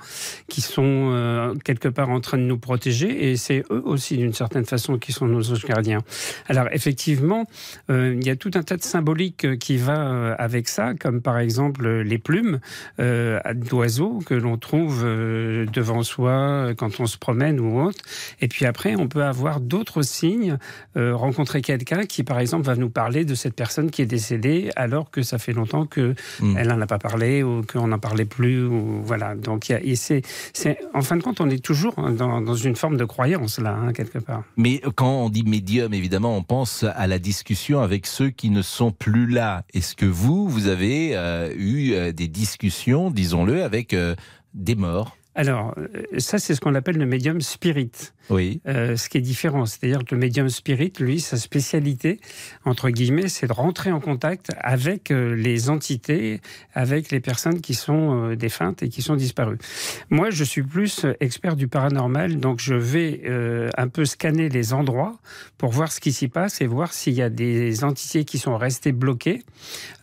qu'ils 0.47 0.63
sont 0.63 1.09
euh, 1.11 1.55
quelque 1.65 1.87
part 1.87 2.11
en 2.11 2.19
train 2.19 2.37
de 2.37 2.43
nous 2.43 2.59
protéger, 2.59 3.31
et 3.31 3.35
c'est 3.35 3.63
eux 3.71 3.81
aussi, 3.83 4.17
d'une 4.17 4.35
certaine 4.35 4.65
façon, 4.65 4.99
qui 4.99 5.11
sont 5.11 5.25
nos 5.25 5.51
anges 5.51 5.65
gardiens. 5.65 6.01
Alors, 6.47 6.67
effectivement, 6.71 7.47
euh, 7.89 8.15
il 8.15 8.27
y 8.27 8.29
a 8.29 8.35
tout 8.35 8.51
un 8.53 8.61
tas 8.61 8.77
de 8.77 8.83
symboliques 8.83 9.57
qui 9.57 9.77
va 9.77 10.33
avec 10.33 10.67
ça, 10.67 10.93
comme 10.93 11.23
par 11.23 11.39
exemple 11.39 11.89
les 11.89 12.19
plumes 12.19 12.59
d'oiseaux 12.99 14.19
que 14.23 14.35
l'on 14.35 14.57
trouve 14.57 15.03
devant 15.03 16.03
soi 16.03 16.73
quand 16.77 16.99
on 16.99 17.07
se 17.07 17.17
promène 17.17 17.59
ou 17.59 17.81
autre. 17.81 18.03
Et 18.41 18.47
puis 18.47 18.65
après, 18.65 18.95
on 18.95 19.07
peut 19.07 19.23
avoir 19.23 19.61
d'autres 19.61 20.03
signes, 20.03 20.57
rencontrer 20.95 21.61
quelqu'un 21.61 22.05
qui, 22.05 22.23
par 22.23 22.39
exemple, 22.39 22.65
va 22.65 22.75
nous 22.75 22.89
parler 22.99 23.23
de 23.23 23.33
cette 23.33 23.55
personne 23.55 23.91
qui 23.91 24.01
est 24.01 24.11
décédée 24.17 24.71
alors 24.75 25.09
que 25.09 25.21
ça 25.23 25.37
fait 25.37 25.53
longtemps 25.53 25.85
que 25.85 26.15
elle 26.57 26.67
n'en 26.67 26.81
a 26.81 26.85
pas 26.85 26.99
parlé 26.99 27.43
ou 27.43 27.63
qu'on 27.63 27.87
n'en 27.87 27.97
parlait 27.97 28.25
plus. 28.25 28.65
Ou, 28.65 29.01
voilà. 29.05 29.35
Donc, 29.35 29.69
et 29.69 29.95
c'est, 29.95 30.21
en 30.93 31.01
fin 31.01 31.15
de 31.15 31.23
compte, 31.23 31.39
on 31.39 31.49
est 31.49 31.63
toujours 31.63 31.95
dans, 31.95 32.41
dans 32.41 32.55
une 32.55 32.75
forme 32.75 32.97
de 32.97 33.05
croyance 33.05 33.57
là, 33.57 33.73
hein, 33.73 33.93
quelque 33.93 34.19
part. 34.19 34.43
Mais 34.57 34.81
quand 34.95 35.23
on 35.25 35.29
dit 35.29 35.43
médium, 35.43 35.93
évidemment, 35.93 36.35
on 36.35 36.43
pense 36.43 36.83
à 36.83 37.07
la 37.07 37.19
discussion 37.19 37.79
avec 37.79 38.05
ceux 38.05 38.31
qui 38.31 38.49
ne 38.49 38.61
sont 38.61 38.91
plus 38.91 39.27
là. 39.27 39.63
Est-ce 39.73 39.95
que 39.95 40.05
vous, 40.05 40.49
vous 40.49 40.67
avez 40.67 41.15
euh, 41.15 41.53
eu 41.55 41.93
euh, 41.93 42.11
des 42.11 42.27
discussions, 42.27 43.11
disons-le, 43.11 43.63
avec 43.63 43.93
euh, 43.93 44.13
des 44.53 44.75
morts? 44.75 45.15
Alors, 45.39 45.73
euh, 45.77 45.87
ça, 46.17 46.37
c'est 46.37 46.53
ce 46.53 46.59
qu'on 46.59 46.75
appelle 46.75 46.97
le 46.97 47.05
médium 47.05 47.39
spirit. 47.39 47.91
Oui. 48.29 48.59
Euh, 48.67 48.95
ce 48.97 49.07
qui 49.09 49.17
est 49.17 49.21
différent, 49.21 49.65
c'est-à-dire 49.65 50.03
que 50.05 50.13
le 50.13 50.19
médium 50.21 50.49
spirit, 50.49 50.91
lui, 50.99 51.19
sa 51.21 51.37
spécialité, 51.37 52.19
entre 52.65 52.89
guillemets, 52.89 53.27
c'est 53.29 53.47
de 53.47 53.53
rentrer 53.53 53.91
en 53.91 53.99
contact 54.01 54.49
avec 54.59 55.09
euh, 55.11 55.33
les 55.35 55.69
entités, 55.69 56.41
avec 56.75 57.09
les 57.09 57.21
personnes 57.21 57.61
qui 57.61 57.73
sont 57.73 58.33
défuntes 58.35 58.83
et 58.83 58.89
qui 58.89 59.01
sont 59.01 59.15
disparues. 59.15 59.57
Moi, 60.09 60.29
je 60.29 60.43
suis 60.43 60.61
plus 60.61 61.05
expert 61.21 61.55
du 61.55 61.67
paranormal, 61.69 62.37
donc 62.39 62.59
je 62.59 62.75
vais 62.75 63.21
euh, 63.25 63.69
un 63.77 63.87
peu 63.87 64.03
scanner 64.05 64.49
les 64.49 64.73
endroits 64.73 65.17
pour 65.57 65.71
voir 65.71 65.91
ce 65.91 65.99
qui 66.01 66.11
s'y 66.11 66.27
passe 66.27 66.59
et 66.61 66.67
voir 66.67 66.91
s'il 66.93 67.13
y 67.13 67.21
a 67.21 67.29
des 67.29 67.83
entités 67.85 68.25
qui 68.25 68.37
sont 68.39 68.57
restées 68.57 68.91
bloquées. 68.91 69.41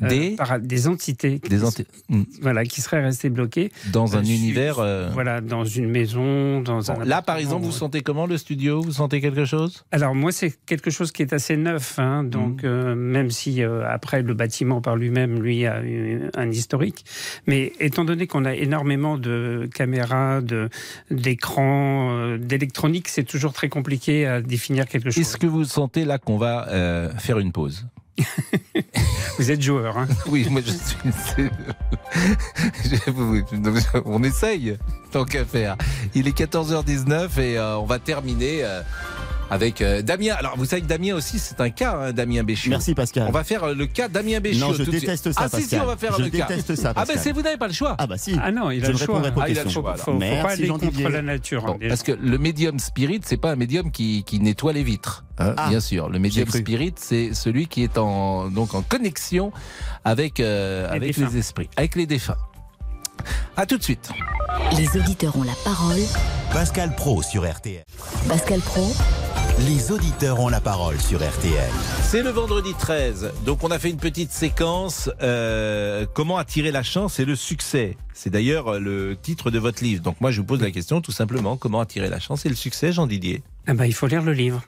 euh, 0.03 0.09
Des 0.09 0.31
par- 0.37 0.59
des 0.61 0.89
entités. 0.89 1.41
Des 1.49 1.57
s- 1.57 1.63
enti- 1.63 1.87
Hmm. 2.09 2.23
Voilà, 2.41 2.65
qui 2.65 2.81
seraient 2.81 3.03
restées 3.03 3.31
bloquées. 3.31 3.71
Dans 3.93 4.17
un 4.17 4.25
univers, 4.25 4.79
euh, 4.79 5.11
Voilà, 5.27 5.41
dans 5.41 5.65
une 5.65 5.89
maison, 5.91 6.61
dans 6.61 6.93
un. 6.93 7.05
Là, 7.05 7.21
par 7.21 7.37
exemple, 7.39 7.65
vous 7.65 7.73
sentez 7.73 8.01
comment 8.01 8.27
le 8.27 8.39
studio? 8.39 8.81
Vous 8.81 8.93
sentez 8.93 9.21
quelque 9.21 9.45
chose? 9.45 9.85
Alors 9.91 10.15
moi, 10.15 10.31
c'est 10.31 10.55
quelque 10.67 10.89
chose 10.89 11.11
qui 11.11 11.23
est 11.23 11.33
assez 11.33 11.57
neuf, 11.57 11.99
hein, 11.99 12.23
donc 12.23 12.63
Mmh. 12.63 12.67
euh, 12.67 12.95
même 12.95 13.31
si 13.33 13.63
euh, 13.63 13.83
après 13.89 14.23
le 14.23 14.35
bâtiment 14.35 14.81
par 14.81 14.95
lui-même, 14.95 15.43
lui 15.43 15.67
a 15.67 15.83
eu 15.83 16.31
un 16.37 16.51
historique, 16.51 17.05
mais 17.49 17.73
étant 17.81 18.05
donné 18.05 18.29
qu'on 18.29 18.45
a 18.45 18.55
énormément 18.55 19.19
de 19.19 19.69
caméras, 19.75 20.41
de 20.43 20.69
d'écrans, 21.11 22.11
euh, 22.13 22.39
d'électronique, 22.39 23.09
c'est 23.09 23.25
toujours 23.25 23.53
très 23.53 23.69
compliqué 23.69 24.27
à 24.27 24.41
définir 24.41 24.87
quelque 24.87 25.11
chose. 25.11 25.19
Est-ce 25.21 25.39
que 25.39 25.49
vous 25.49 25.65
sentez 25.65 26.05
là 26.05 26.19
qu'on 26.19 26.39
va 26.39 26.69
euh, 26.69 27.11
faire 27.19 27.41
une 27.41 27.51
pause? 27.51 27.85
Vous 29.39 29.51
êtes 29.51 29.61
joueur, 29.61 29.99
hein 29.99 30.07
Oui, 30.27 30.47
moi 30.51 30.63
je 30.65 30.71
suis. 30.71 30.97
Je- 32.85 34.01
on 34.05 34.23
essaye, 34.23 34.77
tant 35.13 35.25
qu'à 35.25 35.45
faire. 35.45 35.77
Il 36.15 36.27
est 36.29 36.37
14h19 36.39 37.39
et 37.41 37.59
euh, 37.59 37.77
on 37.77 37.85
va 37.85 37.99
terminer 37.99 38.65
euh, 38.65 38.81
avec 39.51 39.81
euh, 39.81 40.03
Damien. 40.03 40.35
Alors, 40.39 40.57
vous 40.57 40.65
savez 40.65 40.83
que 40.83 40.87
Damien 40.87 41.15
aussi, 41.15 41.39
c'est 41.39 41.61
un 41.61 41.71
cas, 41.71 41.97
hein, 41.97 42.13
Damien 42.13 42.43
Béchiot. 42.43 42.71
Merci, 42.71 42.95
Pascal. 42.95 43.27
On 43.29 43.33
va 43.33 43.45
faire 43.45 43.65
euh, 43.65 43.75
le 43.75 43.87
cas 43.87 44.09
Damien 44.09 44.41
Béchiot. 44.41 44.67
Non, 44.69 44.73
je 44.75 44.83
déteste 44.83 45.33
ça, 45.33 45.43
Ah, 45.45 45.49
si, 45.49 45.57
si, 45.57 45.63
Pascal. 45.63 45.81
on 45.83 45.87
va 45.87 45.97
faire 45.97 46.17
Je 46.19 46.23
le 46.25 46.31
cas. 46.31 46.47
déteste 46.49 46.75
ça, 46.77 46.89
Ah, 46.91 46.95
ben 46.95 47.01
Pascal. 47.03 47.19
c'est 47.23 47.33
vous 47.33 47.43
n'avez 47.43 47.57
pas 47.57 47.67
le 47.69 47.73
choix. 47.73 47.95
Ah, 47.99 48.07
bah 48.07 48.19
si. 48.19 48.37
Ah 48.43 48.51
non, 48.51 48.71
il 48.71 48.83
a 48.85 48.87
Je 48.89 48.93
le 48.93 48.99
choix. 48.99 49.23
pas 49.23 49.29
aux 49.29 49.41
Ah, 49.41 49.49
il 49.49 49.59
a 49.59 49.65
le 49.65 49.71
choix, 49.71 49.95
Faut, 49.97 50.13
faut 50.13 50.13
pas 50.13 50.19
Merci, 50.19 50.53
aller 50.63 50.69
contre 50.69 50.87
Didier. 50.87 51.09
la 51.09 51.23
nature. 51.23 51.63
Bon, 51.65 51.73
hein, 51.75 51.87
parce 51.89 52.03
que 52.03 52.13
le 52.13 52.39
médium 52.39 52.79
spirit, 52.79 53.21
c'est 53.25 53.37
pas 53.37 53.53
un 53.53 53.57
médium 53.57 53.91
qui, 53.91 54.25
qui 54.25 54.41
nettoie 54.41 54.73
les 54.73 54.83
vitres. 54.83 55.25
hein, 55.39 55.55
Ah, 55.57 55.69
bien 55.69 55.81
sûr, 55.81 56.09
le 56.09 56.19
médium 56.19 56.49
spirit, 56.49 56.95
c'est 56.97 57.35
celui 57.35 57.67
qui 57.67 57.83
est 57.85 57.99
en 57.99 58.49
donc 58.49 58.75
en 58.75 58.83
connexion 58.83 59.53
avec 60.05 60.41
euh, 60.41 60.89
Les 60.91 60.97
avec 60.97 61.17
défunts. 61.17 61.31
les 61.33 61.39
esprits, 61.39 61.71
avec 61.77 61.95
les 61.95 62.07
défunts. 62.07 62.37
À 63.57 63.65
tout 63.67 63.79
de 63.79 63.83
suite. 63.83 64.11
Les 64.77 65.01
auditeurs 65.01 65.37
ont 65.37 65.43
la 65.43 65.55
parole. 65.65 66.01
Pascal 66.53 66.95
Pro 66.95 67.23
sur 67.23 67.51
RTL. 67.51 67.83
Pascal 68.29 68.61
Pro, 68.61 68.95
Les 69.59 69.91
auditeurs 69.91 70.39
ont 70.41 70.49
la 70.49 70.61
parole 70.61 71.01
sur 71.01 71.19
RTL. 71.19 71.71
C'est 72.03 72.23
le 72.23 72.29
vendredi 72.29 72.75
13, 72.79 73.33
donc 73.47 73.65
on 73.65 73.71
a 73.71 73.79
fait 73.79 73.89
une 73.89 73.97
petite 73.97 74.31
séquence 74.31 75.09
euh, 75.23 76.05
comment 76.13 76.37
attirer 76.37 76.71
la 76.71 76.83
chance 76.83 77.19
et 77.21 77.25
le 77.25 77.35
succès. 77.37 77.97
C'est 78.13 78.29
d'ailleurs 78.29 78.75
euh, 78.75 78.79
le 78.79 79.17
titre 79.21 79.51
de 79.51 79.59
votre 79.59 79.83
livre. 79.83 80.03
Donc 80.03 80.21
moi 80.21 80.31
je 80.31 80.41
vous 80.41 80.47
pose 80.47 80.61
la 80.61 80.71
question 80.71 81.01
tout 81.01 81.13
simplement 81.13 81.57
comment 81.57 81.81
attirer 81.81 82.11
la 82.11 82.21
chance 82.21 82.45
et 82.45 82.51
le 82.51 82.55
succès, 82.55 82.93
Jean 82.93 83.07
Didier? 83.07 83.43
Ah 83.67 83.73
bah, 83.73 83.87
il 83.87 83.95
faut 83.95 84.07
lire 84.07 84.23
le 84.23 84.33
livre. 84.35 84.63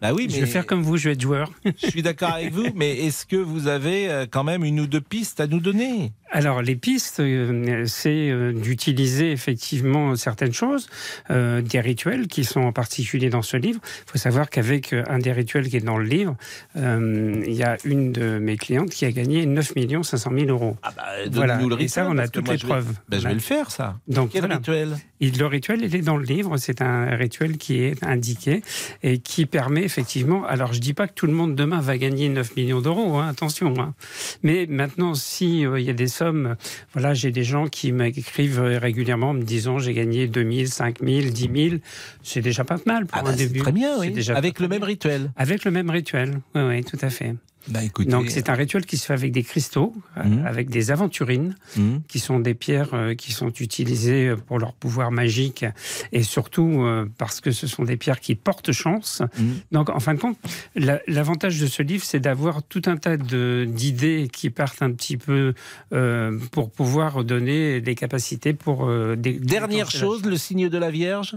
Bah 0.00 0.12
oui, 0.14 0.28
Je 0.30 0.34
mais 0.36 0.42
vais 0.42 0.46
faire 0.46 0.66
comme 0.66 0.82
vous, 0.82 0.96
je 0.96 1.08
vais 1.08 1.14
être 1.14 1.20
joueur. 1.20 1.50
je 1.64 1.88
suis 1.88 2.02
d'accord 2.02 2.30
avec 2.34 2.52
vous, 2.52 2.66
mais 2.76 2.96
est-ce 2.98 3.26
que 3.26 3.34
vous 3.34 3.66
avez 3.66 4.08
euh, 4.08 4.26
quand 4.30 4.44
même 4.44 4.62
une 4.62 4.78
ou 4.78 4.86
deux 4.86 5.00
pistes 5.00 5.40
à 5.40 5.48
nous 5.48 5.58
donner? 5.58 6.12
Alors, 6.30 6.60
les 6.62 6.76
pistes, 6.76 7.20
euh, 7.20 7.84
c'est 7.86 8.28
euh, 8.30 8.52
d'utiliser 8.52 9.32
effectivement 9.32 10.14
certaines 10.14 10.52
choses, 10.52 10.88
euh, 11.30 11.62
des 11.62 11.80
rituels 11.80 12.26
qui 12.28 12.44
sont 12.44 12.60
en 12.60 12.72
particulier 12.72 13.30
dans 13.30 13.42
ce 13.42 13.56
livre. 13.56 13.80
Il 14.06 14.10
faut 14.12 14.18
savoir 14.18 14.50
qu'avec 14.50 14.92
un 14.92 15.18
des 15.18 15.32
rituels 15.32 15.68
qui 15.68 15.76
est 15.78 15.84
dans 15.84 15.96
le 15.98 16.04
livre, 16.04 16.36
il 16.76 17.52
y 17.54 17.62
a 17.62 17.76
une 17.84 18.12
de 18.12 18.38
mes 18.38 18.56
clientes 18.56 18.90
qui 18.90 19.04
a 19.06 19.12
gagné 19.12 19.46
9 19.46 19.72
500 20.02 20.30
000 20.34 20.46
euros. 20.50 20.76
Ah 20.82 20.92
bah, 20.96 21.02
Voilà. 21.32 21.54
donnez-nous 21.56 21.76
le 21.76 21.82
Et 21.82 21.88
ça, 21.88 22.02
rituel, 22.02 22.16
on 22.16 22.18
a 22.22 22.28
toutes 22.28 22.48
les 22.48 22.58
je 22.58 22.62
vais- 22.66 22.68
preuves. 22.72 22.92
Ben, 23.08 23.20
je 23.20 23.28
vais 23.28 23.34
le 23.34 23.40
faire 23.40 23.70
ça. 23.70 23.98
Donc, 24.06 24.30
Quel 24.30 24.42
voilà. 24.42 24.56
rituel? 24.56 24.96
Et 25.20 25.30
le 25.30 25.46
rituel, 25.46 25.80
il 25.82 25.94
est 25.96 26.02
dans 26.02 26.16
le 26.16 26.24
livre. 26.24 26.56
C'est 26.58 26.80
un 26.82 27.06
rituel 27.16 27.56
qui 27.58 27.82
est 27.82 28.02
indiqué 28.04 28.62
et 29.02 29.18
qui 29.18 29.46
permet 29.46 29.82
effectivement. 29.82 30.44
Alors, 30.46 30.72
je 30.72 30.80
dis 30.80 30.94
pas 30.94 31.08
que 31.08 31.14
tout 31.14 31.26
le 31.26 31.32
monde 31.32 31.54
demain 31.56 31.80
va 31.80 31.96
gagner 31.98 32.28
9 32.28 32.54
millions 32.56 32.80
d'euros. 32.80 33.16
hein, 33.16 33.28
attention. 33.28 33.74
hein. 33.78 33.94
Mais 34.42 34.66
maintenant, 34.68 35.14
si 35.14 35.66
euh, 35.66 35.80
il 35.80 35.86
y 35.86 35.90
a 35.90 35.94
des 35.94 36.06
sommes, 36.18 36.56
voilà, 36.92 37.14
j'ai 37.14 37.30
des 37.30 37.44
gens 37.44 37.66
qui 37.66 37.92
m'écrivent 37.92 38.60
régulièrement 38.60 39.30
en 39.30 39.34
me 39.34 39.42
disant 39.42 39.78
j'ai 39.78 39.94
gagné 39.94 40.26
2000, 40.26 40.68
5000, 40.68 41.32
10 41.32 41.50
000. 41.70 41.76
C'est 42.22 42.40
déjà 42.42 42.64
pas 42.64 42.76
mal 42.86 43.06
pour 43.06 43.18
Ah 43.18 43.22
bah, 43.22 43.30
un 43.30 43.36
début. 43.36 43.60
très 43.60 43.72
bien, 43.72 43.98
oui. 43.98 44.10
déjà 44.10 44.36
Avec 44.36 44.60
le 44.60 44.68
mal. 44.68 44.78
même 44.78 44.84
rituel. 44.86 45.30
Avec 45.36 45.64
le 45.64 45.70
même 45.70 45.90
rituel. 45.90 46.40
Oui, 46.54 46.62
oui, 46.62 46.84
tout 46.84 46.98
à 47.00 47.10
fait. 47.10 47.34
Bah 47.70 47.82
écoutez. 47.84 48.10
Donc 48.10 48.30
c'est 48.30 48.48
un 48.48 48.54
rituel 48.54 48.86
qui 48.86 48.96
se 48.96 49.06
fait 49.06 49.12
avec 49.12 49.30
des 49.32 49.42
cristaux, 49.42 49.94
euh, 50.16 50.24
Mhm. 50.24 50.46
avec 50.46 50.70
des 50.70 50.90
aventurines, 50.90 51.54
Mhm. 51.76 52.02
qui 52.08 52.18
sont 52.18 52.40
des 52.40 52.54
pierres 52.54 52.94
euh, 52.94 53.14
qui 53.14 53.32
sont 53.32 53.50
utilisées 53.50 54.34
pour 54.46 54.58
leur 54.58 54.72
pouvoir 54.72 55.10
magique 55.10 55.64
et 56.12 56.22
surtout 56.22 56.82
euh, 56.82 57.06
parce 57.18 57.40
que 57.40 57.50
ce 57.50 57.66
sont 57.66 57.84
des 57.84 57.96
pierres 57.96 58.20
qui 58.20 58.34
portent 58.34 58.72
chance. 58.72 59.22
Mhm. 59.38 59.54
Donc 59.72 59.90
en 59.90 60.00
fin 60.00 60.14
de 60.14 60.20
compte, 60.20 60.38
la- 60.74 61.00
l'avantage 61.06 61.60
de 61.60 61.66
ce 61.66 61.82
livre, 61.82 62.04
c'est 62.04 62.20
d'avoir 62.20 62.62
tout 62.62 62.82
un 62.86 62.96
tas 62.96 63.16
d'idées 63.16 64.28
qui 64.32 64.50
partent 64.50 64.82
un 64.82 64.92
petit 64.92 65.16
peu 65.16 65.54
euh, 65.92 66.38
pour 66.52 66.70
pouvoir 66.70 67.24
donner 67.24 67.80
des 67.80 67.94
capacités 67.94 68.54
pour 68.54 68.86
euh, 68.88 69.14
des 69.16 69.34
Dernière 69.34 69.90
chose, 69.90 70.24
le 70.24 70.36
signe 70.36 70.68
de 70.68 70.78
la 70.78 70.90
Vierge? 70.90 71.36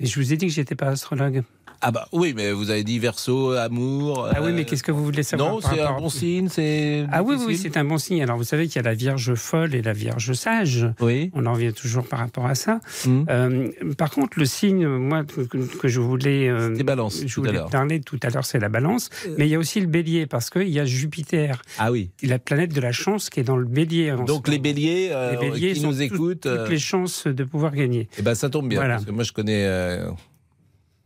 Et 0.00 0.06
je 0.06 0.18
vous 0.20 0.32
ai 0.32 0.36
dit 0.36 0.46
que 0.46 0.52
j'étais 0.52 0.74
pas 0.74 0.88
astrologue. 0.88 1.42
Ah 1.84 1.90
bah 1.90 2.06
oui, 2.12 2.32
mais 2.36 2.52
vous 2.52 2.70
avez 2.70 2.84
dit 2.84 3.00
verso, 3.00 3.50
amour. 3.52 4.28
Ah 4.32 4.40
oui, 4.40 4.52
mais 4.52 4.60
euh, 4.60 4.64
qu'est-ce 4.64 4.84
que 4.84 4.92
vous 4.92 5.04
voulez 5.04 5.24
savoir 5.24 5.50
Non, 5.54 5.60
c'est 5.60 5.80
un 5.80 5.98
bon 5.98 6.08
signe, 6.08 6.48
c'est. 6.48 7.04
Ah 7.10 7.24
oui, 7.24 7.34
oui, 7.44 7.56
c'est 7.56 7.76
un 7.76 7.84
bon 7.84 7.98
signe. 7.98 8.22
Alors, 8.22 8.36
vous 8.36 8.44
savez 8.44 8.68
qu'il 8.68 8.76
y 8.76 8.78
a 8.78 8.88
la 8.88 8.94
Vierge 8.94 9.34
folle 9.34 9.74
et 9.74 9.82
la 9.82 9.92
Vierge 9.92 10.32
sage. 10.34 10.86
Oui. 11.00 11.30
On 11.34 11.44
en 11.44 11.54
revient 11.54 11.72
toujours 11.72 12.06
par 12.06 12.20
rapport 12.20 12.46
à 12.46 12.54
ça. 12.54 12.80
Mhm. 13.04 13.26
Euh, 13.28 13.68
par 13.98 14.10
contre, 14.10 14.38
le 14.38 14.44
signe, 14.44 14.86
moi, 14.86 15.24
que, 15.24 15.42
que 15.58 15.88
je 15.88 15.98
voulais, 16.00 16.48
euh, 16.48 16.76
balance, 16.84 17.22
je 17.26 17.34
tout 17.34 17.42
à 17.44 17.48
voulais 17.48 17.60
parler 17.70 18.00
tout 18.00 18.18
à 18.22 18.30
l'heure, 18.30 18.44
c'est 18.44 18.60
la 18.60 18.68
balance. 18.68 19.10
Euh. 19.26 19.34
Mais 19.38 19.46
il 19.48 19.50
y 19.50 19.56
a 19.56 19.58
aussi 19.58 19.80
le 19.80 19.88
bélier, 19.88 20.26
parce 20.26 20.50
qu'il 20.50 20.68
y 20.68 20.78
a 20.78 20.84
Jupiter, 20.84 21.62
Ah 21.78 21.90
oui. 21.90 22.10
la 22.22 22.38
planète 22.38 22.72
de 22.72 22.80
la 22.80 22.92
chance 22.92 23.28
qui 23.28 23.40
est 23.40 23.44
dans 23.44 23.56
le 23.56 23.66
bélier. 23.66 24.14
Donc 24.26 24.46
les 24.46 24.58
béliers, 24.60 25.10
Les 25.32 25.36
béliers 25.50 25.72
qui 25.72 25.80
sont 25.80 25.88
nous 25.88 26.00
écoutent, 26.00 26.42
toutes 26.42 26.46
euh, 26.46 26.68
les 26.68 26.78
chances 26.78 27.26
de 27.26 27.42
pouvoir 27.42 27.72
gagner. 27.74 28.08
eh 28.18 28.22
ben 28.22 28.36
ça 28.36 28.48
tombe 28.50 28.68
bien 28.68 28.78
Voilà. 28.78 28.94
parce 28.94 29.06
que 29.06 29.10
moi 29.10 29.24
je 29.24 29.32
connais. 29.32 29.66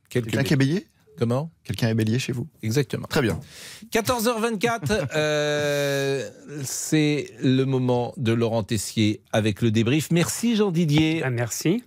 Quelqu'un 0.09 0.43
qui 0.43 0.53
est 0.55 0.57
bélier 0.57 0.87
Comment? 1.19 1.51
Quelqu'un 1.65 1.89
est 1.89 1.95
bélier 1.95 2.19
chez 2.19 2.33
vous 2.33 2.47
Exactement. 2.63 3.07
Très 3.09 3.23
bien. 3.23 3.41
14h24, 3.91 5.09
euh, 5.17 6.29
c'est 6.63 7.31
le 7.43 7.65
moment 7.65 8.13
de 8.19 8.33
Laurent 8.33 8.63
Tessier 8.63 9.23
avec 9.33 9.63
le 9.63 9.71
débrief. 9.71 10.11
Merci 10.11 10.57
Jean 10.57 10.71
Didier. 10.71 11.23
Ah, 11.25 11.31
merci. 11.31 11.83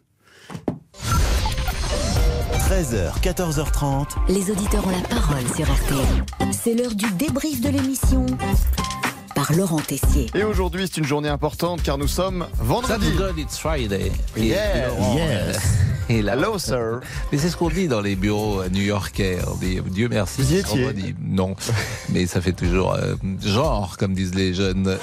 13h, 2.70 3.20
14h30. 3.22 4.08
les 4.30 4.52
auditeurs 4.52 4.86
ont 4.86 4.92
la 4.92 5.08
parole 5.08 5.48
sur 5.56 5.66
RTL. 5.66 6.52
C'est 6.52 6.74
l'heure 6.74 6.96
du 6.96 7.12
débrief 7.12 7.62
de 7.62 7.70
l'émission. 7.70 8.26
Par 9.40 9.56
Laurent 9.56 9.80
Tessier. 9.80 10.30
Et 10.36 10.44
aujourd'hui, 10.44 10.86
c'est 10.86 10.98
une 10.98 11.06
journée 11.06 11.30
importante 11.30 11.82
car 11.82 11.98
nous 11.98 12.08
sommes 12.10 12.46
vendredi. 12.58 13.10
God 13.18 13.38
it's 13.38 13.58
Friday. 13.58 14.12
Yes. 14.36 14.38
et 14.38 14.48
Yes. 14.48 14.58
euh, 15.00 15.54
Et 16.10 16.22
là, 16.22 16.34
Hello, 16.34 16.58
sir. 16.60 17.00
Mais 17.32 17.38
c'est 17.38 17.50
ce 17.50 17.56
qu'on 17.56 17.70
dit 17.70 17.88
dans 17.88 18.02
les 18.02 18.16
bureaux 18.18 18.62
euh, 18.62 18.70
new-yorkais. 18.70 19.38
On 19.48 19.56
dit 19.56 19.80
Dieu 19.92 20.10
merci. 20.10 20.42
Vous 20.42 20.54
y 20.54 20.58
étiez. 20.58 21.16
Non, 21.24 21.56
mais 22.10 22.26
ça 22.26 22.42
fait 22.42 22.52
toujours 22.52 22.94
euh, 22.96 23.14
genre, 23.46 23.96
comme 23.98 24.14
disent 24.14 24.36
les 24.36 24.54
jeunes. 24.54 24.98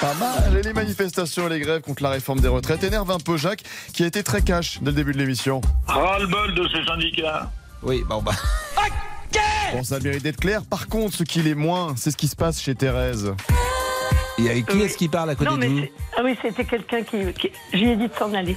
Pas 0.00 0.14
mal. 0.14 0.56
Et 0.58 0.62
les 0.62 0.72
manifestations 0.72 1.46
et 1.46 1.50
les 1.50 1.60
grèves 1.60 1.82
contre 1.82 2.02
la 2.02 2.10
réforme 2.10 2.40
des 2.40 2.48
retraites 2.48 2.82
énervent 2.82 3.10
un 3.12 3.18
peu 3.18 3.36
Jacques, 3.36 3.62
qui 3.92 4.02
a 4.02 4.06
été 4.06 4.22
très 4.24 4.42
cash 4.42 4.78
dès 4.80 4.90
le 4.90 4.96
début 4.96 5.12
de 5.12 5.18
l'émission. 5.18 5.60
Ras-le-bol 5.86 6.54
de 6.54 6.66
ces 6.68 6.84
syndicats. 6.86 7.50
Oui, 7.82 8.02
bon 8.08 8.20
bah. 8.20 8.32
Bon, 9.72 9.84
ça 9.84 10.00
mérite 10.00 10.22
d'être 10.22 10.40
clair. 10.40 10.62
Par 10.64 10.88
contre, 10.88 11.14
ce 11.16 11.22
qui 11.22 11.42
l'est 11.42 11.54
moins, 11.54 11.94
c'est 11.96 12.10
ce 12.10 12.16
qui 12.16 12.28
se 12.28 12.36
passe 12.36 12.60
chez 12.60 12.74
Thérèse. 12.74 13.32
Et 14.38 14.48
avec 14.50 14.66
qui 14.66 14.80
est-ce 14.80 14.96
qui 14.96 15.08
parle 15.08 15.30
à 15.30 15.34
côté 15.34 15.50
Non, 15.50 15.58
de 15.58 15.66
vous 15.66 15.80
ah 16.16 16.22
oui, 16.24 16.36
c'était 16.42 16.64
quelqu'un 16.64 17.02
qui, 17.02 17.32
qui- 17.34 17.50
Je 17.72 17.78
lui 17.78 17.90
ai 17.90 17.96
dit 17.96 18.08
de 18.08 18.14
s'en 18.18 18.32
aller. 18.34 18.56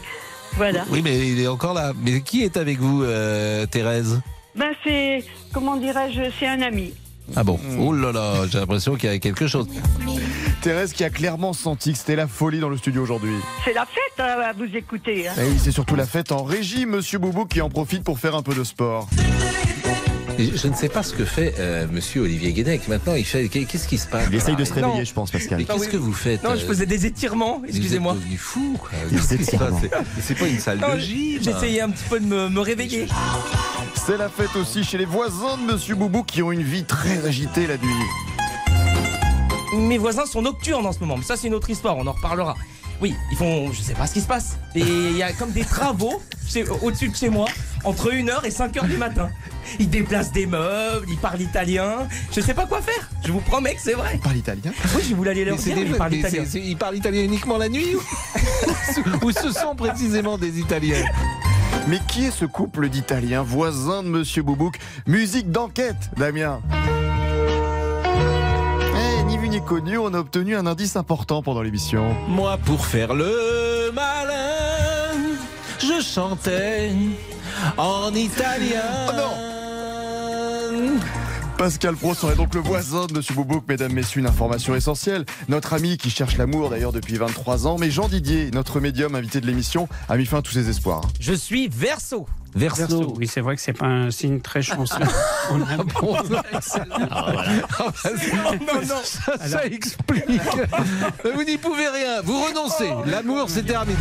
Voilà. 0.56 0.86
Oui, 0.90 1.02
mais 1.04 1.28
il 1.30 1.40
est 1.42 1.48
encore 1.48 1.74
là. 1.74 1.92
Mais 2.04 2.22
qui 2.22 2.44
est 2.44 2.58
avec 2.58 2.80
vous, 2.80 3.04
euh, 3.04 3.66
Thérèse? 3.66 4.22
Ben, 4.56 4.72
c'est. 4.84 5.24
Comment 5.52 5.78
dirais-je 5.78 6.22
C'est 6.40 6.48
un 6.48 6.62
ami. 6.62 6.94
Ah 7.36 7.44
bon? 7.44 7.60
Oh 7.80 7.94
là 7.94 8.12
là, 8.12 8.46
j'ai 8.52 8.60
l'impression 8.60 8.96
qu'il 8.96 9.10
y 9.10 9.14
a 9.14 9.20
quelque 9.20 9.48
chose. 9.48 9.68
Thérèse 10.62 10.94
qui 10.94 11.04
a 11.04 11.10
clairement 11.10 11.54
senti 11.54 11.94
que 11.94 11.98
c'était 11.98 12.16
la 12.16 12.28
folie 12.28 12.60
dans 12.60 12.70
le 12.70 12.78
studio 12.78 13.02
aujourd'hui. 13.02 13.36
C'est 13.66 13.74
la 13.74 13.86
fête 13.86 14.20
hein, 14.20 14.42
à 14.46 14.54
vous 14.54 14.66
écouter. 14.76 15.28
hein. 15.28 15.34
Et 15.38 15.44
oui, 15.46 15.56
c'est 15.58 15.72
surtout 15.72 15.96
la 15.96 16.06
fête 16.06 16.32
en 16.32 16.44
régie, 16.44 16.86
Monsieur 16.86 17.20
Boubou 17.20 17.46
qui 17.46 17.62
en 17.62 17.70
profite 17.70 18.04
pour 18.04 18.20
faire 18.20 18.36
un 18.36 18.42
peu 18.44 18.54
de 18.54 18.64
sport. 18.64 19.08
Je 20.40 20.68
ne 20.68 20.74
sais 20.74 20.90
pas 20.90 21.04
ce 21.04 21.14
que 21.14 21.26
fait 21.26 21.56
euh, 21.60 21.86
Monsieur 21.92 22.22
Olivier 22.22 22.54
Guénec. 22.54 22.88
Maintenant, 22.88 23.14
il 23.16 23.26
fait. 23.26 23.48
Qu'est-ce 23.48 23.88
qui 23.88 23.98
se 23.98 24.08
passe? 24.08 24.28
Il 24.30 24.36
essaye 24.36 24.56
de 24.56 24.64
se 24.66 24.74
réveiller, 24.74 25.00
Non. 25.00 25.04
je 25.04 25.14
pense, 25.14 25.32
Pascal. 25.32 25.58
Mais 25.60 25.66
qu'est-ce 25.66 25.88
que 25.90 25.98
vous 25.98 26.14
faites 26.14 26.44
Non, 26.44 26.56
je 26.56 26.64
euh, 26.64 26.68
faisais 26.68 26.86
des 26.86 27.06
étirements, 27.06 27.62
excusez-moi. 27.68 28.14
devenu 28.14 28.38
fou, 28.38 28.78
quoi. 28.80 28.90
Des 29.10 29.16
Qu'est-ce 29.16 29.36
qui 29.36 29.44
se 29.46 29.50
étirements. 29.56 29.80
passe? 29.80 29.90
C'est- 30.16 30.22
C'est 30.22 30.36
pas 30.40 30.48
une 30.48 30.60
salle 30.60 30.80
Non, 30.80 30.96
de 30.96 31.00
gym. 31.00 31.40
J'essayais 31.44 31.82
un 31.82 31.90
petit 31.90 32.04
peu 32.10 32.20
de 32.20 32.26
me, 32.26 32.50
me 32.50 32.60
réveiller. 32.60 33.08
C'est 34.06 34.18
la 34.18 34.30
fête 34.30 34.56
aussi 34.56 34.84
chez 34.84 34.98
les 34.98 35.06
voisins 35.06 35.58
de 35.58 35.72
Monsieur 35.74 35.96
Boubou 35.96 36.24
qui 36.24 36.42
ont 36.42 36.52
une 36.52 36.64
vie 36.64 36.84
très 36.84 37.26
agitée 37.26 37.68
la 37.68 37.78
nuit. 37.78 38.04
Mes 39.78 39.98
voisins 39.98 40.26
sont 40.26 40.42
nocturnes 40.42 40.86
en 40.86 40.92
ce 40.92 41.00
moment, 41.00 41.18
mais 41.18 41.24
ça 41.24 41.36
c'est 41.36 41.48
une 41.48 41.56
autre 41.56 41.70
histoire, 41.70 41.98
on 41.98 42.06
en 42.06 42.12
reparlera. 42.12 42.56
Oui, 43.04 43.14
ils 43.32 43.38
font, 43.38 43.70
je 43.74 43.82
sais 43.82 43.94
pas 43.96 44.08
ce 44.08 44.14
qui 44.14 44.22
se 44.22 44.28
passe. 44.28 44.56
Et 44.76 44.80
il 44.80 45.18
y 45.18 45.24
a 45.24 45.34
comme 45.34 45.52
des 45.52 45.66
travaux 45.66 46.22
chez- 46.48 46.64
au-dessus 46.82 47.10
de 47.10 47.16
chez 47.18 47.28
moi, 47.28 47.48
entre 47.84 48.10
1h 48.14 48.46
et 48.46 48.50
5h 48.50 48.88
du 48.88 48.96
matin. 48.96 49.30
Ils 49.78 49.90
déplacent 49.90 50.32
des 50.32 50.46
meubles, 50.46 51.06
ils 51.10 51.18
parlent 51.18 51.42
italien. 51.42 52.08
Je 52.34 52.40
sais 52.40 52.54
pas 52.54 52.66
quoi 52.66 52.82
faire, 52.82 53.10
je 53.26 53.34
vous 53.34 53.42
promets 53.42 53.76
que 53.76 53.82
c'est 53.82 53.92
vrai. 53.96 54.18
Par 54.24 54.32
l'italien 54.34 54.72
Oui, 54.96 55.04
je 55.10 55.14
voulais 55.16 55.32
aller 55.32 55.44
leur 55.44 55.58
Mais 55.58 55.62
dire, 55.64 55.76
des- 55.76 55.82
ils 55.82 55.96
parlent 55.96 56.14
italien. 56.14 56.44
Ils 56.54 56.78
parlent 56.78 56.96
italien 56.96 57.24
uniquement 57.24 57.58
la 57.58 57.68
nuit 57.68 57.94
ou, 57.94 58.00
ou 59.28 59.32
ce 59.32 59.52
sont 59.52 59.76
précisément 59.76 60.38
des 60.38 60.60
Italiens? 60.62 61.04
Mais 61.90 62.00
qui 62.08 62.24
est 62.28 62.32
ce 62.32 62.46
couple 62.46 62.88
d'Italiens? 62.88 63.44
Voisins 63.44 64.02
de 64.04 64.08
Monsieur 64.08 64.44
Boubouk 64.44 64.78
Musique 65.08 65.52
d'enquête, 65.52 66.10
Damien. 66.16 66.62
Connu, 69.62 69.98
on 69.98 70.14
a 70.14 70.20
obtenu 70.20 70.56
un 70.56 70.66
indice 70.66 70.96
important 70.96 71.42
pendant 71.42 71.62
l'émission. 71.62 72.16
Moi, 72.28 72.58
pour 72.66 72.86
faire 72.86 73.14
le 73.14 73.92
malin, 73.94 75.38
je 75.80 76.02
chantais 76.02 76.92
en 77.78 78.14
italien. 78.14 78.82
Oh 79.10 79.43
Pascal 81.58 81.96
Pro 81.96 82.14
serait 82.14 82.36
donc 82.36 82.56
le 82.56 82.62
voisin 82.62 83.06
de 83.06 83.14
Monsieur 83.14 83.36
Boubouk, 83.36 83.64
mesdames, 83.70 83.94
messieurs, 83.94 84.20
une 84.20 84.28
information 84.28 84.76
essentielle. 84.76 85.26
Notre 85.48 85.74
ami 85.74 85.98
qui 85.98 86.10
cherche 86.10 86.36
l'amour 86.38 86.70
d'ailleurs 86.70 86.92
depuis 86.92 87.16
23 87.18 87.68
ans, 87.68 87.78
mais 87.80 87.90
Jean 87.90 88.08
Didier, 88.10 88.50
notre 88.52 88.80
médium 88.80 89.16
invité 89.16 89.40
de 89.40 89.46
l'émission, 89.48 89.88
a 90.10 90.18
mis 90.18 90.26
fin 90.26 90.40
à 90.40 90.42
tous 90.42 90.52
ses 90.52 90.70
espoirs. 90.70 91.02
Je 91.22 91.34
suis 91.34 91.70
verso. 91.70 92.28
Verso. 92.56 93.14
Oui, 93.18 93.28
c'est 93.28 93.42
vrai 93.42 93.56
que 93.56 93.62
c'est 93.62 93.74
pas 93.74 93.86
un 93.88 94.12
signe 94.12 94.40
très 94.42 94.62
chanceux. 94.62 94.96
On 95.52 95.62
a- 95.62 95.78
non, 95.78 95.84
non. 98.88 99.02
Ça, 99.04 99.38
ça 99.48 99.66
explique. 99.66 100.26
Vous 101.36 101.44
n'y 101.44 101.58
pouvez 101.58 101.88
rien. 101.88 102.22
Vous 102.24 102.44
renoncez. 102.44 102.92
L'amour, 103.10 103.46
c'est 103.48 103.64
terminé. 103.64 103.98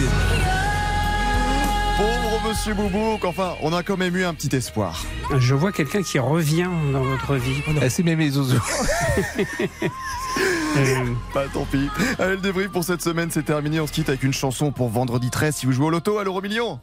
Pauvre 2.02 2.48
Monsieur 2.48 2.74
Boubouk, 2.74 3.24
enfin, 3.24 3.54
on 3.62 3.72
a 3.72 3.84
quand 3.84 3.96
même 3.96 4.16
eu 4.16 4.24
un 4.24 4.34
petit 4.34 4.54
espoir. 4.56 5.04
Je 5.36 5.54
vois 5.54 5.70
quelqu'un 5.70 6.02
qui 6.02 6.18
revient 6.18 6.68
dans 6.92 7.04
votre 7.04 7.36
vie. 7.36 7.62
Ah, 7.80 7.88
c'est 7.88 8.02
Zouzou. 8.30 8.60
Euh, 10.76 11.04
Bah 11.34 11.44
tant 11.52 11.64
pis. 11.64 11.88
Allez, 12.18 12.32
le 12.32 12.40
débrief 12.40 12.70
pour 12.70 12.82
cette 12.82 13.02
semaine, 13.02 13.28
c'est 13.30 13.44
terminé. 13.44 13.78
On 13.78 13.86
se 13.86 13.92
quitte 13.92 14.08
avec 14.08 14.24
une 14.24 14.32
chanson 14.32 14.72
pour 14.72 14.88
vendredi 14.88 15.30
13 15.30 15.54
si 15.54 15.66
vous 15.66 15.72
jouez 15.72 15.86
au 15.86 15.90
loto 15.90 16.18
à 16.18 16.24
l'euro 16.24 16.40
million. 16.42 16.80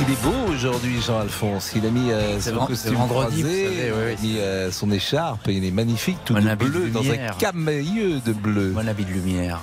Il 0.00 0.12
est 0.12 0.22
beau 0.22 0.41
aujourd'hui, 0.68 1.00
Jean-Alphonse. 1.00 1.72
Il 1.74 1.84
a 1.86 1.90
mis 1.90 2.10
euh, 2.12 2.40
son 2.40 2.50
ven- 2.50 2.66
costume 2.66 2.76
c'est 2.76 2.90
vendredi, 2.90 3.40
croisé, 3.42 3.66
vous 3.66 3.74
savez, 3.74 3.92
oui, 3.92 3.98
oui, 4.06 4.16
il 4.22 4.28
a 4.30 4.32
mis 4.34 4.38
euh, 4.40 4.70
son 4.70 4.90
écharpe. 4.90 5.48
et 5.48 5.54
Il 5.54 5.64
est 5.64 5.70
magnifique, 5.70 6.18
tout 6.24 6.34
Mon 6.34 6.40
de 6.42 6.48
habit 6.48 6.66
de 6.66 6.70
bleu, 6.70 6.88
dans 6.90 7.00
un 7.10 7.16
camailleux 7.38 8.20
de 8.24 8.32
bleu. 8.32 8.70
Mon 8.70 8.86
habit 8.86 9.04
de 9.04 9.10
lumière. 9.10 9.60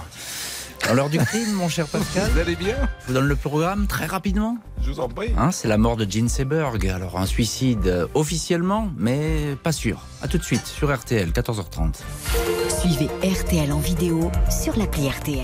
L'heure 0.93 1.09
du 1.09 1.19
crime, 1.19 1.53
mon 1.53 1.69
cher 1.69 1.85
Pascal, 1.87 2.29
Vous 2.33 2.39
allez 2.39 2.55
bien? 2.55 2.75
Je 3.03 3.07
vous 3.07 3.13
donne 3.13 3.27
le 3.27 3.35
programme 3.35 3.85
très 3.87 4.05
rapidement. 4.07 4.57
Je 4.81 4.91
vous 4.91 4.99
en 4.99 5.07
prie. 5.09 5.31
Hein, 5.37 5.51
c'est 5.51 5.67
la 5.67 5.77
mort 5.77 5.95
de 5.97 6.09
Gene 6.09 6.29
Seberg. 6.29 6.87
Alors, 6.87 7.17
un 7.19 7.25
suicide 7.25 7.85
euh, 7.87 8.07
officiellement, 8.13 8.89
mais 8.97 9.55
pas 9.61 9.71
sûr. 9.71 10.01
À 10.21 10.27
tout 10.27 10.37
de 10.37 10.43
suite 10.43 10.65
sur 10.65 10.93
RTL, 10.93 11.29
14h30. 11.31 11.95
Suivez 12.81 13.09
RTL 13.23 13.71
en 13.71 13.79
vidéo 13.79 14.31
sur 14.49 14.77
l'appli 14.77 15.07
RTL. 15.09 15.43